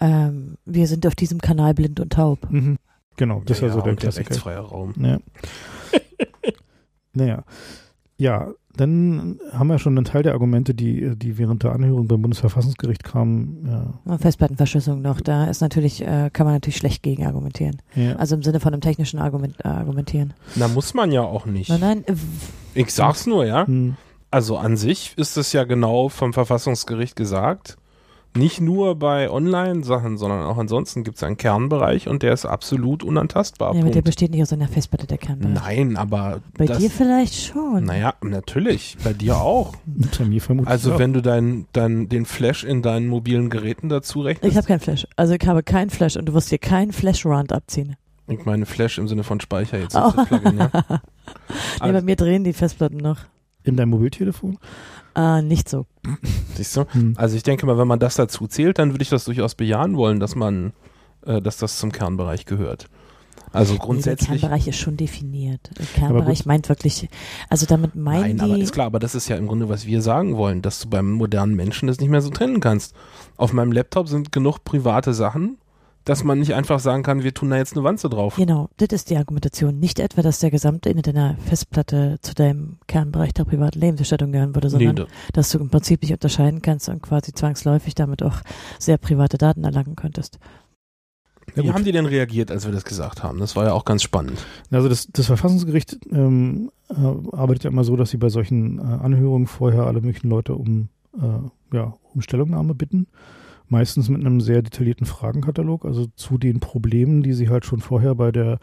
ähm, 0.00 0.56
wir 0.64 0.86
sind 0.86 1.06
auf 1.06 1.14
diesem 1.14 1.40
Kanal 1.40 1.74
blind 1.74 2.00
und 2.00 2.12
taub. 2.12 2.50
Mhm. 2.50 2.78
Genau, 3.16 3.42
das 3.44 3.58
ist 3.58 3.62
ja 3.62 3.68
so 3.68 3.80
der 3.80 3.92
und 3.92 4.02
der 4.02 4.10
Klassiker. 4.10 4.30
rechtsfreie 4.30 4.58
Raum. 4.58 4.94
Ja. 4.98 5.18
naja. 7.12 7.44
Ja, 8.16 8.52
dann 8.76 9.38
haben 9.52 9.66
wir 9.68 9.78
schon 9.78 9.96
einen 9.98 10.04
Teil 10.04 10.22
der 10.22 10.32
Argumente, 10.32 10.74
die, 10.74 11.16
die 11.16 11.38
während 11.38 11.62
der 11.62 11.72
Anhörung 11.72 12.06
beim 12.06 12.22
Bundesverfassungsgericht 12.22 13.04
kamen. 13.04 13.92
Ja, 14.06 14.18
Festplattenverschlüsselung 14.18 15.02
noch, 15.02 15.20
da 15.20 15.44
ist 15.46 15.60
natürlich, 15.60 16.02
äh, 16.02 16.30
kann 16.32 16.46
man 16.46 16.54
natürlich 16.54 16.76
schlecht 16.76 17.02
gegen 17.02 17.26
argumentieren. 17.26 17.82
ja. 17.94 18.16
Also 18.16 18.36
im 18.36 18.42
Sinne 18.42 18.60
von 18.60 18.72
einem 18.72 18.80
technischen 18.80 19.18
Argument, 19.18 19.56
äh, 19.64 19.68
argumentieren. 19.68 20.34
Na, 20.56 20.68
muss 20.68 20.94
man 20.94 21.10
ja 21.12 21.22
auch 21.22 21.46
nicht. 21.46 21.68
Nein, 21.68 21.80
nein, 21.80 22.04
äh, 22.06 22.14
Ich 22.74 22.92
sag's 22.94 23.26
nur, 23.26 23.44
ja. 23.44 23.66
Hm, 23.66 23.96
Also 24.30 24.56
an 24.56 24.76
sich 24.76 25.14
ist 25.16 25.36
es 25.36 25.52
ja 25.52 25.64
genau 25.64 26.08
vom 26.08 26.32
Verfassungsgericht 26.32 27.16
gesagt. 27.16 27.76
Nicht 28.36 28.60
nur 28.60 28.94
bei 28.94 29.28
Online-Sachen, 29.28 30.16
sondern 30.16 30.42
auch 30.44 30.56
ansonsten 30.56 31.02
gibt 31.02 31.16
es 31.16 31.22
einen 31.24 31.36
Kernbereich 31.36 32.06
und 32.08 32.22
der 32.22 32.32
ist 32.32 32.46
absolut 32.46 33.02
unantastbar. 33.02 33.74
ja, 33.74 33.82
mit 33.82 33.96
der 33.96 34.02
besteht 34.02 34.30
nicht 34.30 34.40
aus 34.42 34.52
einer 34.52 34.68
Festplatte 34.68 35.08
der 35.08 35.18
Kernbereich. 35.18 35.54
Nein, 35.54 35.96
aber 35.96 36.40
Bei 36.56 36.66
das, 36.66 36.78
dir 36.78 36.90
vielleicht 36.90 37.34
schon. 37.34 37.84
naja, 37.84 38.14
natürlich, 38.22 38.96
bei 39.02 39.12
dir 39.14 39.36
auch. 39.36 39.74
bei 40.18 40.24
mir 40.26 40.40
vermutlich 40.40 40.70
Also 40.70 40.94
auch. 40.94 40.98
wenn 41.00 41.12
du 41.12 41.22
dein, 41.22 41.66
dein, 41.72 42.08
den 42.08 42.24
Flash 42.24 42.62
in 42.62 42.82
deinen 42.82 43.08
mobilen 43.08 43.50
Geräten 43.50 43.88
dazu 43.88 44.20
rechnest, 44.20 44.48
Ich 44.52 44.56
habe 44.56 44.66
kein 44.68 44.78
Flash. 44.80 45.08
Also 45.16 45.34
ich 45.34 45.44
habe 45.48 45.64
kein 45.64 45.90
Flash 45.90 46.16
und 46.16 46.26
du 46.26 46.32
wirst 46.34 46.52
dir 46.52 46.58
keinen 46.58 46.92
Flash-Round 46.92 47.52
abziehen. 47.52 47.96
ich 48.28 48.44
meine 48.44 48.64
Flash 48.64 48.98
im 48.98 49.08
Sinne 49.08 49.24
von 49.24 49.40
Speicher 49.40 49.76
jetzt. 49.80 49.96
Oh. 49.96 50.12
Plugin, 50.12 50.56
ja. 50.56 50.70
nee, 50.88 50.96
Also- 51.80 51.92
bei 51.94 52.02
mir 52.02 52.14
drehen 52.14 52.44
die 52.44 52.52
Festplatten 52.52 52.98
noch. 52.98 53.18
In 53.64 53.76
deinem 53.76 53.90
Mobiltelefon? 53.90 54.56
Äh, 55.16 55.42
nicht 55.42 55.68
so. 55.68 55.86
Siehst 56.54 56.76
du? 56.76 56.84
Hm. 56.90 57.14
Also 57.16 57.36
ich 57.36 57.42
denke 57.42 57.66
mal, 57.66 57.78
wenn 57.78 57.88
man 57.88 57.98
das 57.98 58.14
dazu 58.14 58.46
zählt, 58.46 58.78
dann 58.78 58.92
würde 58.92 59.02
ich 59.02 59.10
das 59.10 59.24
durchaus 59.24 59.54
bejahen 59.54 59.96
wollen, 59.96 60.20
dass 60.20 60.34
man, 60.34 60.72
äh, 61.26 61.40
dass 61.42 61.56
das 61.56 61.78
zum 61.78 61.92
Kernbereich 61.92 62.46
gehört. 62.46 62.86
Also 63.52 63.72
Nee, 63.72 63.78
der 63.78 63.86
grundsätzlich. 63.86 64.40
Kernbereich 64.40 64.68
ist 64.68 64.78
schon 64.78 64.96
definiert. 64.96 65.70
Der 65.76 65.84
Aber 65.84 65.94
Kernbereich 65.94 66.46
meint 66.46 66.68
wirklich, 66.68 67.08
also 67.48 67.66
damit 67.66 67.96
meinen 67.96 68.36
Nein, 68.36 68.40
aber 68.40 68.54
die, 68.54 68.62
ist 68.62 68.72
klar, 68.72 68.86
aber 68.86 69.00
das 69.00 69.14
ist 69.16 69.28
ja 69.28 69.36
im 69.36 69.48
Grunde, 69.48 69.68
was 69.68 69.86
wir 69.86 70.02
sagen 70.02 70.36
wollen, 70.36 70.62
dass 70.62 70.80
du 70.80 70.88
beim 70.88 71.10
modernen 71.10 71.56
Menschen 71.56 71.88
das 71.88 71.98
nicht 71.98 72.10
mehr 72.10 72.20
so 72.20 72.30
trennen 72.30 72.60
kannst. 72.60 72.94
Auf 73.36 73.52
meinem 73.52 73.72
Laptop 73.72 74.08
sind 74.08 74.30
genug 74.30 74.62
private 74.64 75.14
Sachen, 75.14 75.58
dass 76.04 76.24
man 76.24 76.38
nicht 76.38 76.54
einfach 76.54 76.80
sagen 76.80 77.02
kann, 77.02 77.22
wir 77.22 77.34
tun 77.34 77.50
da 77.50 77.56
jetzt 77.56 77.74
eine 77.74 77.84
Wanze 77.84 78.08
drauf. 78.08 78.36
genau, 78.36 78.68
das 78.78 78.88
ist 78.90 79.10
die 79.10 79.16
Argumentation. 79.16 79.78
Nicht 79.78 79.98
etwa, 80.00 80.22
dass 80.22 80.38
der 80.38 80.50
gesamte 80.50 80.88
Inhalt 80.88 81.06
deiner 81.08 81.36
Festplatte 81.36 82.18
zu 82.22 82.34
deinem 82.34 82.78
Kernbereich 82.86 83.32
der 83.34 83.44
privaten 83.44 83.78
Lebensgestaltung 83.80 84.32
gehören 84.32 84.54
würde, 84.54 84.70
sondern 84.70 84.94
Nee, 84.94 85.02
da- 85.02 85.06
dass 85.34 85.50
du 85.50 85.58
im 85.58 85.68
Prinzip 85.68 86.02
nicht 86.02 86.12
unterscheiden 86.12 86.62
kannst 86.62 86.88
und 86.88 87.02
quasi 87.02 87.32
zwangsläufig 87.32 87.94
damit 87.94 88.22
auch 88.22 88.36
sehr 88.78 88.96
private 88.98 89.36
Daten 89.38 89.62
erlangen 89.64 89.94
könntest. 89.96 90.38
Ja, 91.56 91.64
Wie 91.64 91.72
haben 91.72 91.84
die 91.84 91.92
denn 91.92 92.06
reagiert, 92.06 92.50
als 92.52 92.64
wir 92.64 92.72
das 92.72 92.84
gesagt 92.84 93.22
haben? 93.24 93.40
Das 93.40 93.56
war 93.56 93.64
ja 93.66 93.72
auch 93.72 93.84
ganz 93.84 94.02
spannend. 94.04 94.38
Also 94.70 94.88
das, 94.88 95.08
das 95.08 95.26
Verfassungsgericht 95.26 95.98
ähm, 96.12 96.70
äh, 96.88 96.94
arbeitet 96.94 97.64
ja 97.64 97.70
immer 97.70 97.82
so, 97.82 97.96
dass 97.96 98.10
sie 98.10 98.18
bei 98.18 98.28
solchen 98.28 98.78
äh, 98.78 98.82
Anhörungen 98.82 99.48
vorher 99.48 99.82
alle 99.86 100.00
möglichen 100.00 100.28
Leute 100.28 100.54
um, 100.54 100.88
äh, 101.18 101.76
ja, 101.76 101.94
um 102.14 102.20
Stellungnahme 102.22 102.74
bitten. 102.74 103.08
Meistens 103.70 104.08
mit 104.10 104.20
einem 104.20 104.40
sehr 104.40 104.62
detaillierten 104.62 105.06
Fragenkatalog, 105.06 105.84
also 105.86 106.06
zu 106.16 106.36
den 106.38 106.60
Problemen, 106.60 107.22
die 107.22 107.32
sie 107.32 107.48
halt 107.48 107.64
schon 107.64 107.80
vorher 107.80 108.14
bei 108.16 108.32
der 108.32 108.58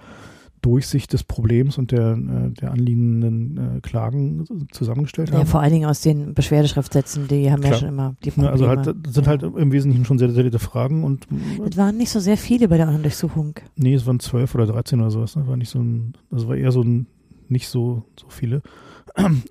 Durchsicht 0.61 1.13
des 1.13 1.23
Problems 1.23 1.77
und 1.77 1.91
der, 1.91 2.13
äh, 2.17 2.49
der 2.51 2.71
anliegenden 2.71 3.77
äh, 3.77 3.79
Klagen 3.81 4.43
zusammengestellt 4.71 5.29
Ja, 5.29 5.37
haben. 5.39 5.45
vor 5.45 5.61
allen 5.61 5.71
Dingen 5.71 5.87
aus 5.87 6.01
den 6.01 6.33
Beschwerdeschriftsätzen, 6.33 7.27
die 7.27 7.49
haben 7.51 7.61
ja 7.61 7.69
Klar. 7.69 7.79
schon 7.79 7.87
immer 7.89 8.15
die 8.23 8.29
Ne, 8.29 8.33
Probleme. 8.33 8.51
also 8.51 8.67
halt, 8.67 8.85
sind 9.07 9.25
Ja. 9.25 9.27
halt 9.27 9.43
im 9.43 9.71
Wesentlichen 9.71 10.03
schon 10.03 10.17
sehr 10.19 10.27
detaillierte 10.27 10.59
Fragen 10.59 11.03
und 11.03 11.27
Es 11.69 11.77
waren 11.77 11.95
nicht 11.95 12.09
so 12.09 12.19
sehr 12.19 12.37
viele 12.37 12.67
bei 12.67 12.75
der 12.77 12.87
anderen 12.87 13.03
Durchsuchung. 13.03 13.53
Nee, 13.77 13.93
es 13.93 14.05
waren 14.07 14.19
zwölf 14.19 14.55
oder 14.55 14.65
dreizehn 14.65 14.99
oder 14.99 15.11
sowas. 15.11 15.35
Ne? 15.37 15.47
War 15.47 15.55
nicht 15.57 15.69
so 15.69 15.79
ein, 15.79 16.13
also 16.31 16.49
war 16.49 16.57
eher 16.57 16.71
so 16.71 16.81
ein, 16.81 17.05
nicht 17.47 17.69
so, 17.69 18.03
so 18.19 18.25
viele. 18.29 18.61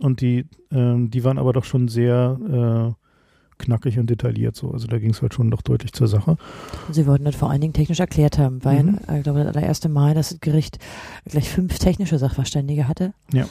Und 0.01 0.21
die, 0.21 0.45
ähm, 0.71 1.11
die 1.11 1.25
waren 1.25 1.39
aber 1.39 1.53
doch 1.53 1.65
schon 1.65 1.89
sehr 1.89 2.95
äh, 2.95 3.06
knackig 3.59 3.99
und 3.99 4.09
detailliert 4.11 4.57
so. 4.57 4.71
Also 4.71 4.87
da 4.87 4.99
ging 4.99 5.11
es 5.11 5.23
halt 5.23 5.35
schon 5.35 5.51
doch 5.51 5.63
deutlich 5.63 5.93
zur 5.93 6.09
Sache. 6.09 6.37
Sie 6.91 7.07
wollten 7.07 7.25
das 7.25 7.37
vor 7.37 7.51
allen 7.51 7.61
Dingen 7.61 7.73
technisch 7.73 8.01
erklärt 8.01 8.39
haben, 8.39 8.65
weil 8.65 8.83
Mhm. 8.83 8.99
äh, 9.09 9.17
ich 9.19 9.23
glaube, 9.25 9.45
das 9.45 9.55
allererste 9.57 9.89
Mal, 9.89 10.15
dass 10.15 10.31
das 10.31 10.41
Gericht 10.41 10.79
gleich 11.25 11.49
fünf 11.49 11.79
technische 11.79 12.19
Sachverständige 12.19 12.89
hatte. 12.89 13.13
Ja. 13.33 13.47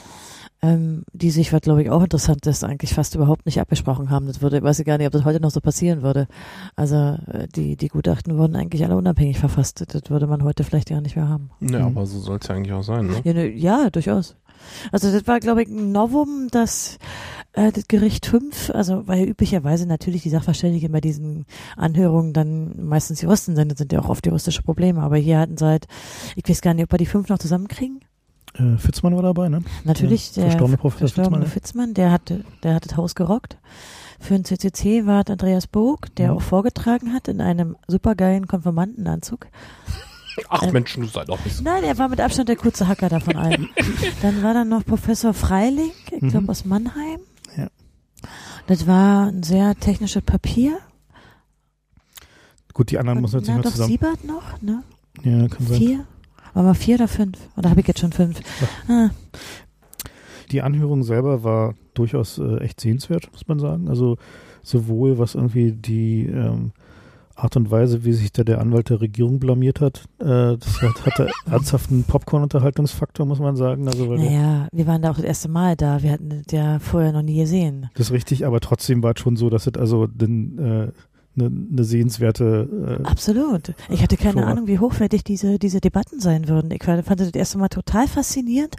Ähm, 0.66 1.04
die 1.14 1.30
sich, 1.32 1.54
was 1.54 1.62
glaube 1.62 1.84
ich 1.84 1.90
auch 1.90 2.02
interessant 2.02 2.46
ist, 2.48 2.64
eigentlich 2.64 2.94
fast 2.94 3.14
überhaupt 3.16 3.46
nicht 3.46 3.60
abgesprochen 3.60 4.10
haben. 4.10 4.26
Das 4.28 4.42
würde, 4.42 4.58
ich 4.58 4.64
weiß 4.64 4.80
ich 4.80 4.86
gar 4.86 4.98
nicht, 4.98 5.06
ob 5.08 5.14
das 5.14 5.26
heute 5.26 5.40
noch 5.40 5.52
so 5.52 5.62
passieren 5.62 6.02
würde. 6.02 6.28
Also 6.76 6.96
äh, 7.28 7.48
die, 7.56 7.76
die 7.78 7.88
Gutachten 7.90 8.38
wurden 8.38 8.56
eigentlich 8.56 8.84
alle 8.84 8.96
unabhängig 8.98 9.38
verfasst. 9.38 9.84
Das 9.94 10.10
würde 10.10 10.28
man 10.28 10.44
heute 10.44 10.64
vielleicht 10.64 10.90
gar 10.90 11.02
nicht 11.02 11.16
mehr 11.16 11.30
haben. 11.30 11.50
Ja, 11.62 11.80
Mhm. 11.80 11.86
aber 11.98 12.06
so 12.06 12.20
soll 12.20 12.38
es 12.42 12.48
ja 12.48 12.56
eigentlich 12.56 12.74
auch 12.74 12.84
sein, 12.84 13.08
ne? 13.08 13.22
Ja, 13.24 13.34
ne, 13.34 13.48
ja, 13.52 13.90
durchaus. 13.90 14.36
Also 14.92 15.12
das 15.12 15.28
war, 15.28 15.40
glaube 15.40 15.62
ich, 15.64 15.68
ein 15.70 15.92
Novum, 15.92 16.48
dass 16.50 16.98
äh, 17.54 17.72
das 17.72 17.88
Gericht 17.88 18.26
5, 18.26 18.72
also 18.72 19.08
weil 19.08 19.28
üblicherweise 19.28 19.86
natürlich 19.88 20.24
die 20.24 20.30
Sachverständigen 20.30 20.92
bei 20.92 21.02
diesen 21.02 21.46
Anhörungen 21.78 22.34
dann 22.34 22.88
meistens 22.88 23.22
Juristen 23.22 23.56
sind, 23.56 23.70
das 23.72 23.78
sind 23.78 23.92
ja 23.94 24.00
auch 24.00 24.10
oft 24.10 24.26
juristische 24.26 24.64
Probleme, 24.64 25.02
aber 25.02 25.18
hier 25.18 25.38
hatten 25.40 25.58
sie 25.58 25.66
halt, 25.66 25.86
ich 26.36 26.48
weiß 26.50 26.62
gar 26.62 26.74
nicht, 26.74 26.86
ob 26.86 26.92
wir 26.94 26.98
die 26.98 27.06
fünf 27.06 27.30
noch 27.30 27.38
zusammenkriegen. 27.38 28.00
Äh, 28.58 28.78
Fitzmann 28.78 29.16
war 29.16 29.24
dabei, 29.24 29.50
ne? 29.50 29.62
Natürlich, 29.84 30.28
Ja, 30.30 30.44
der 30.44 30.52
verstorbene 30.52 30.78
Professor 30.78 31.08
verstorbene 31.10 31.46
Fitzmann, 31.46 31.90
Fitzmann, 31.90 31.94
der 31.94 32.12
hat, 32.12 32.34
der 32.64 32.76
hat 32.76 32.86
das 32.86 32.96
Haus 32.98 33.16
gerockt. 33.16 33.58
Für 34.20 34.34
den 34.36 34.46
CCC 34.46 35.06
war 35.06 35.24
es 35.26 35.30
Andreas 35.32 35.68
Bog, 35.68 36.14
der 36.16 36.32
Mhm. 36.32 36.38
auch 36.38 36.42
vorgetragen 36.42 37.14
hat 37.14 37.28
in 37.28 37.42
einem 37.42 37.76
supergeilen 37.88 38.48
Konfirmandenanzug. 38.48 39.48
Ach 40.50 40.64
Ähm, 40.64 40.74
Mensch, 40.74 40.94
du 40.96 41.06
sei 41.06 41.24
doch 41.26 41.44
nicht 41.46 41.56
so. 41.58 41.64
Nein, 41.64 41.84
er 41.84 41.98
war 41.98 42.08
mit 42.10 42.20
Abstand 42.22 42.50
der 42.50 42.56
kurze 42.56 42.88
Hacker 42.88 43.10
davon 43.10 43.36
allen. 43.36 43.70
Dann 44.22 44.42
war 44.44 44.54
dann 44.54 44.70
noch 44.70 44.86
Professor 44.86 45.34
Freiling, 45.34 45.92
ich 46.12 46.22
Mhm. 46.22 46.30
glaube 46.30 46.50
aus 46.52 46.66
Mannheim. 46.66 47.20
Ja. 47.58 47.68
Das 48.68 48.88
war 48.88 49.28
ein 49.28 49.44
sehr 49.44 49.76
technisches 49.76 50.24
Papier. 50.24 50.78
Gut, 52.74 52.92
die 52.92 52.98
anderen 53.00 53.22
muss 53.22 53.32
man 53.32 53.42
jetzt 53.42 53.48
na, 53.50 53.56
nicht 53.56 53.64
mehr 53.64 53.64
doch 53.64 53.72
zusammen. 53.72 53.92
Siebert 53.92 54.24
noch, 54.26 54.62
ne? 54.62 54.84
Ja, 55.24 55.48
kann 55.48 55.68
sein. 55.68 55.78
Vier? 55.78 56.06
Waren 56.56 56.66
wir 56.66 56.74
vier 56.74 56.96
oder 56.96 57.08
fünf? 57.08 57.38
Oder 57.58 57.70
habe 57.70 57.82
ich 57.82 57.88
jetzt 57.88 58.00
schon 58.00 58.12
fünf? 58.14 58.40
Ah, 58.88 59.10
Die 60.52 60.62
Anhörung 60.62 61.04
selber 61.04 61.44
war 61.44 61.76
durchaus 61.94 62.38
äh, 62.40 62.58
echt 62.60 62.80
sehenswert, 62.82 63.30
muss 63.32 63.48
man 63.48 63.60
sagen. 63.60 63.88
Also 63.90 64.18
sowohl 64.64 65.20
was 65.20 65.36
irgendwie 65.36 65.74
die 65.74 66.26
ähm, 66.26 66.72
Art 67.36 67.58
und 67.58 67.70
Weise, 67.70 68.06
wie 68.06 68.14
sich 68.14 68.32
da 68.32 68.46
der 68.46 68.62
Anwalt 68.62 68.90
der 68.90 69.02
Regierung 69.02 69.40
blamiert 69.40 69.82
hat, 69.82 70.06
äh, 70.20 70.56
das 70.58 70.82
hat, 70.82 71.06
hatte 71.06 71.30
ernsthaften 71.52 72.06
Popcorn-Unterhaltungsfaktor, 72.06 73.26
muss 73.26 73.40
man 73.40 73.58
sagen. 73.58 73.86
Also 73.88 74.16
naja, 74.16 74.68
wir 74.72 74.88
waren 74.88 75.02
da 75.02 75.12
auch 75.12 75.16
das 75.16 75.26
erste 75.26 75.50
Mal 75.50 75.76
da. 75.76 76.02
Wir 76.02 76.12
hatten 76.14 76.30
das 76.30 76.54
ja 76.54 76.80
vorher 76.80 77.12
noch 77.12 77.22
nie 77.24 77.38
gesehen. 77.38 77.90
das 77.96 78.08
ist 78.08 78.14
richtig, 78.14 78.46
aber 78.46 78.62
trotzdem 78.62 79.04
war 79.04 79.14
es 79.14 79.20
schon 79.20 79.36
so, 79.36 79.50
dass 79.50 79.68
es 79.68 79.74
also 79.76 80.08
den, 80.08 80.58
äh, 80.58 80.92
eine, 81.38 81.48
eine 81.48 81.84
sehenswerte 81.84 83.00
äh, 83.02 83.08
Absolut. 83.08 83.74
Ich 83.90 84.02
hatte 84.02 84.18
keine 84.18 84.42
Schon. 84.42 84.44
Ahnung, 84.44 84.68
wie 84.68 84.80
hochwertig 84.80 85.24
diese, 85.24 85.60
diese 85.60 85.82
Debatten 85.82 86.20
sein 86.20 86.48
würden. 86.48 86.72
Ich 86.72 86.84
fand 86.84 87.20
das 87.20 87.30
erste 87.32 87.58
Mal 87.58 87.70
total 87.70 88.08
faszinierend, 88.08 88.76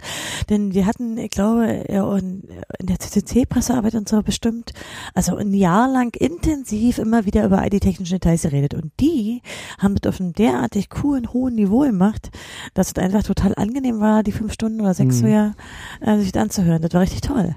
denn 0.49 0.73
wir 0.73 0.85
hatten, 0.85 1.17
ich 1.17 1.29
glaube, 1.31 1.85
ja, 1.89 2.17
in 2.17 2.43
der 2.81 2.99
CCC-Pressearbeit 2.99 3.95
und 3.95 4.09
so 4.09 4.21
bestimmt, 4.23 4.73
also 5.13 5.35
ein 5.35 5.53
Jahr 5.53 5.91
lang 5.91 6.15
intensiv 6.15 6.97
immer 6.97 7.25
wieder 7.25 7.45
über 7.45 7.59
all 7.59 7.69
die 7.69 7.79
technischen 7.79 8.15
Details 8.15 8.41
geredet. 8.43 8.73
Und 8.73 8.91
die 8.99 9.41
haben 9.77 9.95
das 9.95 10.13
auf 10.13 10.19
einem 10.21 10.33
derartig 10.33 10.89
coolen, 10.89 11.31
hohen 11.33 11.55
Niveau 11.55 11.81
gemacht, 11.81 12.29
dass 12.73 12.87
es 12.87 12.95
einfach 12.95 13.23
total 13.23 13.53
angenehm 13.55 13.99
war, 13.99 14.23
die 14.23 14.31
fünf 14.31 14.53
Stunden 14.53 14.81
oder 14.81 14.93
sechs 14.93 15.17
Mhm. 15.17 15.19
so 15.21 15.27
ja, 15.27 15.53
äh, 16.01 16.17
sich 16.19 16.37
anzuhören. 16.37 16.81
Das 16.81 16.93
war 16.93 17.01
richtig 17.01 17.21
toll. 17.21 17.55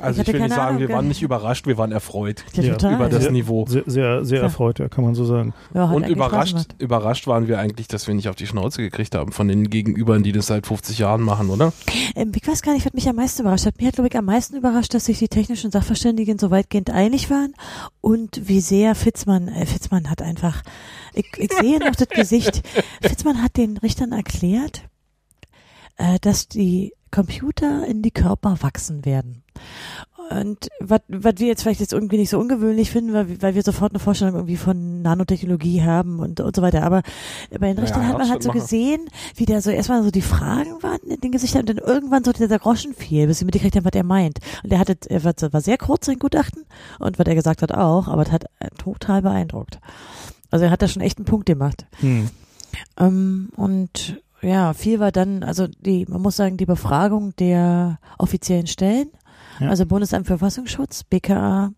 Also 0.00 0.22
Ich 0.22 0.28
ich, 0.28 0.34
will 0.34 0.40
nicht 0.42 0.50
sagen, 0.54 0.76
Ahnung, 0.76 0.80
wir 0.80 0.88
waren 0.90 1.08
nicht 1.08 1.22
überrascht, 1.22 1.66
wir 1.66 1.76
waren 1.76 1.90
erfreut 1.90 2.44
Ja, 2.52 2.74
über 2.94 3.08
das 3.08 3.22
Sehr- 3.24 3.32
Niveau. 3.32 3.66
sehr, 3.66 3.82
sehr, 3.86 4.24
sehr 4.24 4.42
erfreut, 4.42 4.78
ja, 4.78 4.88
kann 4.88 5.02
man 5.04 5.14
so 5.16 5.24
sagen. 5.24 5.54
Ja, 5.74 5.86
Und 5.90 6.06
überrascht, 6.08 6.56
überrascht 6.78 7.26
waren 7.26 7.48
wir 7.48 7.58
eigentlich, 7.58 7.88
dass 7.88 8.06
wir 8.06 8.14
nicht 8.14 8.28
auf 8.28 8.36
die 8.36 8.46
Schnauze 8.46 8.80
gekriegt 8.80 9.16
haben 9.16 9.32
von 9.32 9.48
den 9.48 9.68
Gegenübern, 9.70 10.22
die 10.22 10.30
das 10.30 10.46
seit 10.46 10.66
50 10.68 10.98
Jahren 11.00 11.22
machen, 11.22 11.50
oder? 11.50 11.72
Ähm, 12.14 12.30
ich 12.34 12.46
weiß 12.46 12.62
gar 12.62 12.74
nicht, 12.74 12.86
was 12.86 12.92
mich 12.92 13.08
am 13.08 13.16
meisten 13.16 13.42
überrascht 13.42 13.66
hat. 13.66 13.78
Mir 13.80 13.88
hat, 13.88 13.94
glaube 13.94 14.08
ich, 14.08 14.16
am 14.16 14.24
meisten 14.26 14.56
überrascht, 14.56 14.94
dass 14.94 15.06
sich 15.06 15.18
die 15.18 15.28
technischen 15.28 15.70
Sachverständigen 15.72 16.38
so 16.38 16.50
weitgehend 16.52 16.90
einig 16.90 17.28
waren 17.30 17.54
und 18.00 18.48
wie 18.48 18.60
sehr 18.60 18.94
Fitzmann, 18.94 19.48
äh, 19.48 19.66
Fitzmann 19.66 20.08
hat 20.08 20.22
einfach, 20.22 20.62
ich, 21.14 21.26
ich 21.38 21.52
sehe 21.52 21.80
noch 21.80 21.96
das 21.96 22.08
Gesicht, 22.08 22.62
Fitzmann 23.02 23.42
hat 23.42 23.56
den 23.56 23.76
Richtern 23.78 24.12
erklärt, 24.12 24.82
äh, 25.96 26.18
dass 26.20 26.46
die 26.48 26.92
Computer 27.10 27.86
in 27.86 28.02
die 28.02 28.10
Körper 28.10 28.58
wachsen 28.60 29.04
werden. 29.04 29.42
Und 30.30 30.68
was 30.80 31.00
wir 31.38 31.46
jetzt 31.46 31.62
vielleicht 31.62 31.80
jetzt 31.80 31.94
irgendwie 31.94 32.18
nicht 32.18 32.28
so 32.28 32.38
ungewöhnlich 32.38 32.90
finden, 32.90 33.14
weil, 33.14 33.40
weil 33.40 33.54
wir 33.54 33.62
sofort 33.62 33.92
eine 33.92 33.98
Vorstellung 33.98 34.34
irgendwie 34.34 34.58
von 34.58 35.00
Nanotechnologie 35.00 35.82
haben 35.82 36.18
und, 36.20 36.40
und 36.40 36.54
so 36.54 36.60
weiter. 36.60 36.82
Aber 36.82 37.02
bei 37.50 37.68
den 37.72 37.76
Ja, 37.76 37.82
Richtern 37.82 38.06
hat 38.06 38.18
man 38.18 38.28
halt 38.28 38.42
so 38.42 38.52
Herzschrittmacher. 38.52 38.60
gesehen, 38.60 39.08
wie 39.36 39.46
da 39.46 39.62
so 39.62 39.70
erstmal 39.70 40.02
so 40.02 40.10
die 40.10 40.20
Fragen 40.20 40.82
waren 40.82 41.00
in 41.08 41.20
den 41.22 41.32
Gesichtern 41.32 41.60
und 41.62 41.70
dann 41.70 41.78
irgendwann 41.78 42.24
so 42.24 42.32
dieser 42.32 42.58
Groschen 42.58 42.92
fiel, 42.92 43.26
bis 43.26 43.38
sie 43.38 43.46
mitgekriegt 43.46 43.74
haben, 43.76 43.86
was 43.86 43.92
er 43.94 44.04
meint. 44.04 44.38
Und 44.62 44.70
er 44.70 44.80
hatte, 44.80 44.98
er 45.08 45.24
war, 45.24 45.32
war 45.50 45.60
sehr 45.62 45.78
kurz 45.78 46.04
sein 46.06 46.18
Gutachten 46.18 46.66
und 46.98 47.18
was 47.18 47.26
er 47.26 47.34
gesagt 47.34 47.62
hat 47.62 47.72
auch, 47.72 48.08
aber 48.08 48.22
es 48.22 48.30
hat 48.32 48.44
äh, 48.60 48.68
total 48.76 49.22
beeindruckt. 49.22 49.80
Also 50.50 50.66
er 50.66 50.70
hat 50.70 50.82
da 50.82 50.88
schon 50.88 51.02
echt 51.02 51.18
einen 51.18 51.24
Punkt 51.24 51.46
gemacht. 51.46 51.86
Hm. 52.00 52.28
Ähm, 52.98 53.48
und 53.56 54.20
ja, 54.42 54.72
viel 54.72 55.00
war 55.00 55.10
dann, 55.10 55.42
also 55.42 55.66
die, 55.66 56.06
man 56.06 56.20
muss 56.22 56.36
sagen, 56.36 56.56
die 56.58 56.66
Befragung 56.66 57.34
der 57.36 57.98
offiziellen 58.18 58.66
Stellen, 58.66 59.08
Ja. 59.60 59.68
also 59.70 59.86
Bundesamt 59.86 60.26
für 60.26 60.38
Verfassungsschutz, 60.38 61.04
BKA, 61.04 61.72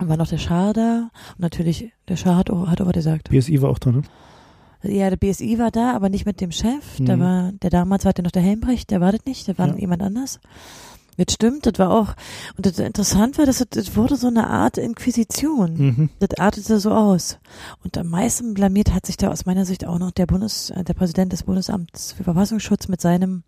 war 0.00 0.16
noch 0.16 0.26
der 0.28 0.38
Schar 0.38 0.72
da 0.72 1.10
und 1.34 1.40
natürlich, 1.40 1.92
der 2.08 2.16
Schar 2.16 2.36
hat 2.36 2.50
auch, 2.50 2.66
hat 2.68 2.80
auch 2.80 2.86
was 2.86 2.92
gesagt. 2.94 3.28
BSI 3.30 3.62
war 3.62 3.70
auch 3.70 3.78
da, 3.78 3.92
ne? 3.92 4.02
Ja, 4.82 5.08
der 5.08 5.16
BSI 5.16 5.58
war 5.58 5.70
da, 5.70 5.92
aber 5.92 6.08
nicht 6.10 6.26
mit 6.26 6.40
dem 6.42 6.52
Chef. 6.52 6.98
Da 6.98 7.16
Mhm. 7.16 7.20
war, 7.20 7.52
der 7.52 7.70
damals 7.70 8.04
war 8.04 8.12
der 8.12 8.24
noch 8.24 8.32
der 8.32 8.42
Helmbrecht, 8.42 8.90
der 8.90 9.00
war 9.00 9.12
das 9.12 9.24
nicht, 9.24 9.46
der 9.48 9.56
war 9.56 9.68
Ja. 9.68 9.76
jemand 9.76 10.02
anders. 10.02 10.40
Das 11.16 11.32
stimmt, 11.32 11.64
das 11.64 11.78
war 11.78 11.90
auch, 11.92 12.14
und 12.56 12.66
das 12.66 12.78
interessant 12.80 13.38
war, 13.38 13.46
dass 13.46 13.58
das, 13.58 13.68
das 13.70 13.96
wurde 13.96 14.16
so 14.16 14.26
eine 14.26 14.48
Art 14.48 14.76
Inquisition. 14.78 15.74
Mhm. 15.76 16.10
Das 16.18 16.36
artete 16.40 16.80
so 16.80 16.90
aus. 16.90 17.38
Und 17.84 17.96
am 17.96 18.08
meisten 18.08 18.52
blamiert 18.52 18.92
hat 18.92 19.06
sich 19.06 19.16
da 19.16 19.30
aus 19.30 19.46
meiner 19.46 19.64
Sicht 19.64 19.86
auch 19.86 20.00
noch 20.00 20.10
der 20.10 20.26
Bundes, 20.26 20.70
äh, 20.70 20.82
der 20.82 20.94
Präsident 20.94 21.32
des 21.32 21.44
Bundesamts 21.44 22.12
für 22.12 22.24
Verfassungsschutz 22.24 22.88
mit 22.88 23.00
seinem 23.00 23.44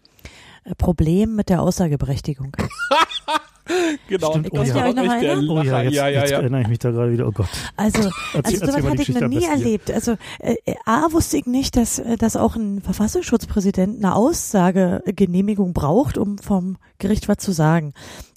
äh, 0.64 0.74
Problem 0.76 1.34
mit 1.34 1.48
der 1.48 1.60
Aussageberechtigung. 1.60 2.56
Genau. 4.08 4.30
Stimmt. 4.30 4.46
Ich 4.46 4.52
kann 4.52 4.62
mich 4.62 4.72
Oh 4.72 4.76
ja. 4.78 4.84
euch 4.86 4.94
noch 4.94 5.12
erinnern. 5.12 5.48
Oh 5.50 5.62
ja, 5.62 5.82
jetzt, 5.82 5.94
ja, 5.94 6.08
ja, 6.08 6.20
jetzt 6.20 6.30
ja. 6.30 6.38
erinnere 6.38 6.60
ich 6.62 6.68
mich 6.68 6.78
da 6.78 6.90
gerade 6.90 7.12
wieder. 7.12 7.26
Oh 7.26 7.32
Gott. 7.32 7.48
Also, 7.76 7.98
Erzähl- 8.34 8.60
also 8.62 8.66
sowas 8.66 8.84
hatte 8.90 9.02
ich 9.02 9.08
noch 9.20 9.28
nie 9.28 9.44
erlebt. 9.44 9.90
Also 9.90 10.12
äh, 10.38 10.54
äh, 10.64 10.74
A 10.84 11.10
wusste 11.12 11.36
ich 11.38 11.46
nicht, 11.46 11.76
dass, 11.76 11.98
äh, 11.98 12.16
dass 12.16 12.36
auch 12.36 12.56
ein 12.56 12.80
Verfassungsschutzpräsident 12.80 14.02
eine 14.04 14.14
Aussagegenehmigung 14.14 15.72
braucht, 15.72 16.18
um 16.18 16.38
vom 16.38 16.76
Gericht 16.98 17.28
was 17.28 17.38
zu 17.38 17.52
sagen. 17.52 17.92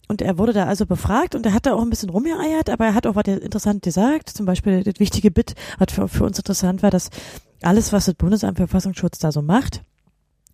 Und 0.08 0.22
er 0.24 0.39
wurde 0.39 0.54
da 0.54 0.65
also 0.65 0.88
befragt 0.88 1.36
und 1.36 1.46
er 1.46 1.54
hat 1.54 1.68
da 1.68 1.74
auch 1.76 1.82
ein 1.84 1.89
bisschen 1.92 2.10
rumgeeiert, 2.10 2.70
aber 2.72 2.86
er 2.88 2.94
hat 2.96 3.06
auch 3.06 3.15
was 3.15 3.26
interessant 3.28 3.84
gesagt. 3.84 4.30
Zum 4.30 4.48
Beispiel 4.48 4.84
das 4.84 4.96
wichtige 4.98 5.30
Bit, 5.30 5.54
was 5.78 5.94
für, 5.94 6.08
für 6.08 6.24
uns 6.24 6.39
interessant 6.39 6.82
war, 6.82 6.89
dass 6.89 7.10
alles, 7.62 7.94
was 7.94 8.06
das 8.06 8.15
Bundesamt 8.15 8.58
für 8.58 8.68
Verfassungsschutz 8.68 9.20
da 9.20 9.32
so 9.32 9.44
macht, 9.44 9.84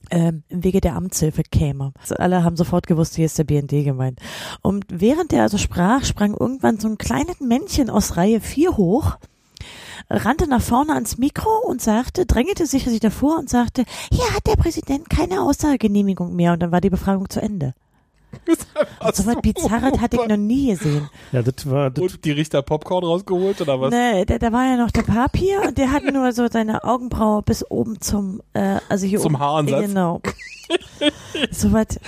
im 0.10 0.44
Wege 0.50 0.82
der 0.82 0.96
Amtshilfe 0.96 1.44
käme. 1.44 1.94
Also 2.00 2.16
alle 2.16 2.44
haben 2.44 2.58
sofort 2.58 2.88
gewusst, 2.88 3.16
hier 3.16 3.26
ist 3.26 3.38
der 3.38 3.44
BND 3.44 3.84
gemeint. 3.84 4.20
Und 4.62 4.86
während 4.90 5.34
er 5.34 5.44
also 5.44 5.58
sprach, 5.58 6.04
sprang 6.06 6.34
irgendwann 6.34 6.80
so 6.80 6.88
ein 6.88 6.98
kleines 6.98 7.40
Männchen 7.40 7.90
aus 7.90 8.18
Reihe 8.18 8.42
4 8.42 8.78
hoch, 8.78 9.18
rannte 10.10 10.48
nach 10.48 10.62
vorne 10.62 10.94
ans 10.94 11.18
Mikro 11.18 11.50
und 11.68 11.82
sagte, 11.82 12.26
drängte 12.26 12.66
sich 12.66 12.86
sich 12.86 13.00
davor 13.00 13.40
und 13.40 13.50
sagte, 13.50 13.84
hier 14.12 14.36
hat 14.36 14.46
der 14.48 14.56
Präsident 14.56 15.10
keine 15.10 15.42
Aussagegenehmigung 15.42 16.36
mehr. 16.36 16.54
Und 16.54 16.62
dann 16.62 16.72
war 16.72 16.82
die 16.82 16.90
Befragung 16.90 17.30
zu 17.30 17.42
Ende. 17.42 17.74
So 19.14 19.26
was 19.26 19.36
Bizarres 19.42 20.00
hatte 20.00 20.18
ich 20.22 20.28
noch 20.28 20.38
nie 20.38 20.70
gesehen. 20.76 21.10
Ja, 21.32 21.42
das 21.42 21.70
war, 21.70 21.90
das, 21.92 22.02
Und 22.02 22.26
die 22.26 22.32
Richter 22.32 22.62
Popcorn 22.62 23.04
rausgeholt 23.04 23.62
oder 23.62 23.80
was? 23.80 23.92
Ne, 23.92 24.26
da, 24.26 24.38
da 24.38 24.52
war 24.52 24.66
ja 24.66 24.78
noch 24.78 24.92
der 24.92 25.04
Papier 25.04 25.62
und 25.66 25.78
der 25.78 25.92
hat 25.92 26.04
nur 26.12 26.32
so 26.32 26.48
seine 26.52 26.84
Augenbraue 26.84 27.42
bis 27.44 27.70
oben 27.70 28.02
zum, 28.02 28.42
äh, 28.54 28.80
also 28.90 29.06
hier 29.06 29.20
Zum 29.20 29.36
oben. 29.36 29.40
Haaransatz. 29.44 29.82
Genau. 29.88 30.22
so 31.52 31.72
was, 31.72 32.00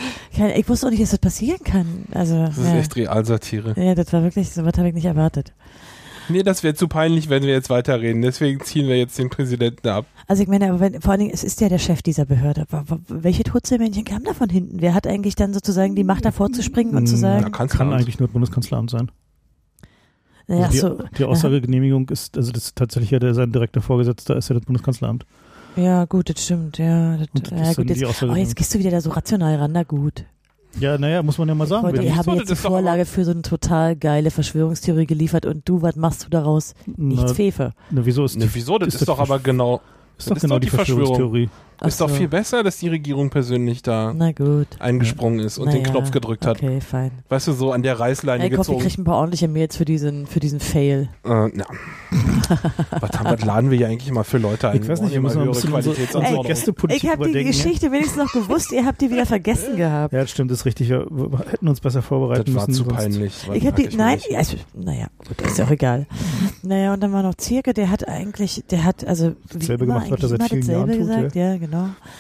ich 0.55 0.67
wusste 0.67 0.87
auch 0.87 0.91
nicht, 0.91 1.01
dass 1.03 1.11
das 1.11 1.19
passieren 1.19 1.63
kann. 1.63 2.05
Also, 2.11 2.45
Das 2.45 2.57
ist 2.57 2.65
ja. 2.65 2.77
echt 2.77 2.95
Realsatire. 2.95 3.73
ja, 3.77 3.95
das 3.95 4.11
war 4.11 4.23
wirklich, 4.23 4.51
so 4.51 4.65
was 4.65 4.73
habe 4.77 4.89
ich 4.89 4.95
nicht 4.95 5.05
erwartet. 5.05 5.53
Nee, 6.29 6.43
das 6.43 6.63
wäre 6.63 6.73
zu 6.75 6.87
peinlich, 6.87 7.29
wenn 7.29 7.43
wir 7.43 7.53
jetzt 7.53 7.69
weiterreden. 7.69 8.21
Deswegen 8.21 8.59
ziehen 8.61 8.87
wir 8.87 8.97
jetzt 8.97 9.17
den 9.17 9.29
Präsidenten 9.29 9.87
ab. 9.87 10.05
Also 10.27 10.43
ich 10.43 10.49
meine, 10.49 10.69
aber 10.69 10.79
wenn, 10.79 11.01
vor 11.01 11.11
allen 11.11 11.19
Dingen, 11.21 11.31
es 11.33 11.43
ist 11.43 11.61
ja 11.61 11.69
der 11.69 11.77
Chef 11.79 12.01
dieser 12.01 12.25
Behörde. 12.25 12.65
Welche 13.07 13.43
Tutzelmännchen 13.43 14.03
kam 14.05 14.23
da 14.23 14.33
von 14.33 14.49
hinten? 14.49 14.81
Wer 14.81 14.93
hat 14.93 15.07
eigentlich 15.07 15.35
dann 15.35 15.53
sozusagen 15.53 15.95
die 15.95 16.03
Macht 16.03 16.25
davor 16.25 16.51
zu 16.51 16.61
springen 16.63 16.95
und 16.95 17.07
zu 17.07 17.15
Mm, 17.15 17.19
sagen, 17.19 17.43
Ja, 17.43 17.49
kann's 17.49 17.73
kann 17.73 17.87
nicht. 17.89 17.97
eigentlich 17.97 18.19
nur 18.19 18.27
das 18.27 18.33
Bundeskanzleramt 18.33 18.89
sein. 18.89 19.11
naja, 20.47 20.65
Also 20.65 20.77
so, 20.97 21.03
die, 21.03 21.15
die 21.19 21.23
Aussagegenehmigung 21.25 22.09
ist, 22.09 22.37
also 22.37 22.51
das 22.51 22.65
ist 22.65 22.75
tatsächlich 22.75 23.11
ja 23.11 23.19
der, 23.19 23.33
sein 23.33 23.51
direkter 23.51 23.81
Vorgesetzter 23.81 24.35
ist 24.37 24.49
ja 24.49 24.55
das 24.55 24.65
Bundeskanzleramt. 24.65 25.25
ja 25.75 26.05
gut, 26.05 26.29
das 26.29 26.43
stimmt, 26.43 26.77
ja. 26.77 27.17
Das, 27.17 27.27
das 27.49 27.51
ja 27.51 27.73
gut, 27.73 27.89
die 27.89 27.93
jetzt, 27.99 28.23
oh, 28.23 28.35
jetzt 28.35 28.55
gehst 28.55 28.73
du 28.73 28.79
wieder 28.79 28.91
da 28.91 29.01
so 29.01 29.09
rational 29.11 29.55
ran, 29.55 29.71
na 29.73 29.83
gut. 29.83 30.25
Ja, 30.79 30.97
naja, 30.97 31.23
muss 31.23 31.37
man 31.37 31.47
ja 31.47 31.55
mal 31.55 31.65
sagen. 31.67 31.83
Leute, 31.85 31.97
wenn 31.97 32.03
ihr 32.03 32.09
nicht- 32.09 32.17
habt 32.17 32.25
sollte 32.25 32.41
jetzt 32.41 32.49
die 32.51 32.55
Vorlage 32.55 33.05
für 33.05 33.25
so 33.25 33.31
eine 33.31 33.41
total 33.41 33.95
geile 33.95 34.29
Verschwörungstheorie 34.31 35.05
geliefert 35.07 35.45
und 35.45 35.67
du, 35.67 35.81
was 35.81 35.95
machst 35.95 36.25
du 36.25 36.29
daraus? 36.29 36.75
Nichts 36.97 37.31
Fefe. 37.33 37.73
na, 37.89 38.05
wieso 38.05 38.25
ist, 38.25 38.37
Ne, 38.37 38.47
wieso? 38.53 38.77
Das 38.77 38.89
ist 38.89 39.01
ist, 39.01 39.07
doch 39.07 39.19
aber 39.19 39.39
genau, 39.39 39.81
ist 40.17 40.29
doch 40.29 40.35
ist 40.35 40.41
genau 40.43 40.55
doch 40.55 40.59
die 40.61 40.69
die 40.69 40.75
Verschwörung. 40.75 41.49
Ach 41.79 41.87
ist 41.87 42.01
doch 42.01 42.09
so. 42.09 42.15
viel 42.15 42.27
besser, 42.27 42.63
dass 42.63 42.77
die 42.77 42.89
Regierung 42.89 43.29
persönlich 43.29 43.81
da 43.83 44.13
Na 44.15 44.31
gut. 44.31 44.67
eingesprungen 44.79 45.39
ist 45.39 45.57
und 45.59 45.71
den 45.71 45.81
Naja, 45.83 45.91
Knopf 45.93 46.11
gedrückt 46.11 46.45
hat. 46.45 46.57
Okay, 46.57 46.81
fein. 46.81 47.11
Weißt 47.29 47.47
du, 47.47 47.53
so 47.53 47.71
an 47.71 47.83
der 47.83 47.99
Reißleine 47.99 48.41
Hey, 48.43 48.49
Kopf, 48.49 48.67
wir 48.69 48.75
gezogen. 48.75 48.79
kriegen 48.89 49.01
ein 49.01 49.05
paar 49.05 49.17
ordentliche 49.17 49.47
Mails 49.47 49.77
für 49.77 49.85
diesen, 49.85 50.25
für 50.25 50.39
diesen 50.39 50.59
Fail. 50.59 51.09
Äh, 51.23 51.29
ja. 51.29 51.65
was, 52.99 53.11
haben, 53.19 53.25
was 53.37 53.45
laden 53.45 53.69
wir 53.71 53.77
hier 53.77 53.87
eigentlich 53.87 54.11
mal 54.11 54.23
für 54.23 54.37
Leute 54.37 54.69
ein? 54.69 54.81
Ich 54.81 54.87
weiß 54.87 55.01
nicht, 55.01 55.13
wir 55.13 55.21
müssen 55.21 55.41
immer 55.41 55.51
mal 55.51 55.53
höhere 55.55 55.67
Qualitätsanforderungen. 55.67 56.47
Gästepolitik 56.47 57.03
Ich 57.03 57.09
habe 57.09 57.31
die. 57.31 57.43
Geschichte 57.43 57.91
wenigstens 57.91 58.17
noch 58.23 58.31
gewusst, 58.33 58.71
ihr 58.71 58.85
habt 58.85 59.01
die 59.01 59.11
wieder 59.11 59.25
vergessen 59.25 59.75
gehabt. 59.77 60.13
Ja, 60.13 60.21
das 60.21 60.31
stimmt, 60.31 60.51
das 60.51 60.59
ist 60.59 60.65
richtig. 60.65 60.89
Wir 60.89 61.05
hätten 61.49 61.67
uns 61.67 61.79
besser 61.79 62.01
vorbereiten 62.01 62.45
Das 62.45 62.55
war 62.55 62.67
müssen. 62.67 62.73
zu 62.83 62.83
sonst- 62.89 62.95
peinlich. 62.97 63.33
das 63.47 63.55
Ich 63.55 63.63
mag 63.63 63.75
die, 63.75 63.95
nein, 63.95 64.15
nicht. 64.15 64.31
ja, 64.31 64.39
also, 64.39 64.57
naja, 64.75 65.07
gut, 65.27 65.41
ist 65.41 65.57
ja 65.57 65.65
auch 65.65 65.71
egal. 65.71 66.07
Naja, 66.63 66.93
und 66.93 67.01
dann 67.03 67.13
war 67.13 67.23
noch 67.23 67.35
Zirke, 67.35 67.73
der 67.73 67.89
hat 67.91 68.07
eigentlich, 68.07 68.63
der 68.71 68.83
hat, 68.83 69.05
also, 69.05 69.33
wie 69.51 69.59
Dasselbe 69.59 69.85
immer, 69.85 70.01
gemacht, 70.01 70.11
was 70.23 70.31
er 70.31 70.39
eigentlich 70.39 70.49
seit 70.49 70.51
immer 70.51 70.63
vielen 70.63 70.69
Jahren 70.71 70.87
dasselbe 70.87 71.05
tut, 71.05 71.33
gesagt, 71.33 71.35
ja. 71.35 71.57
genau. 71.57 71.66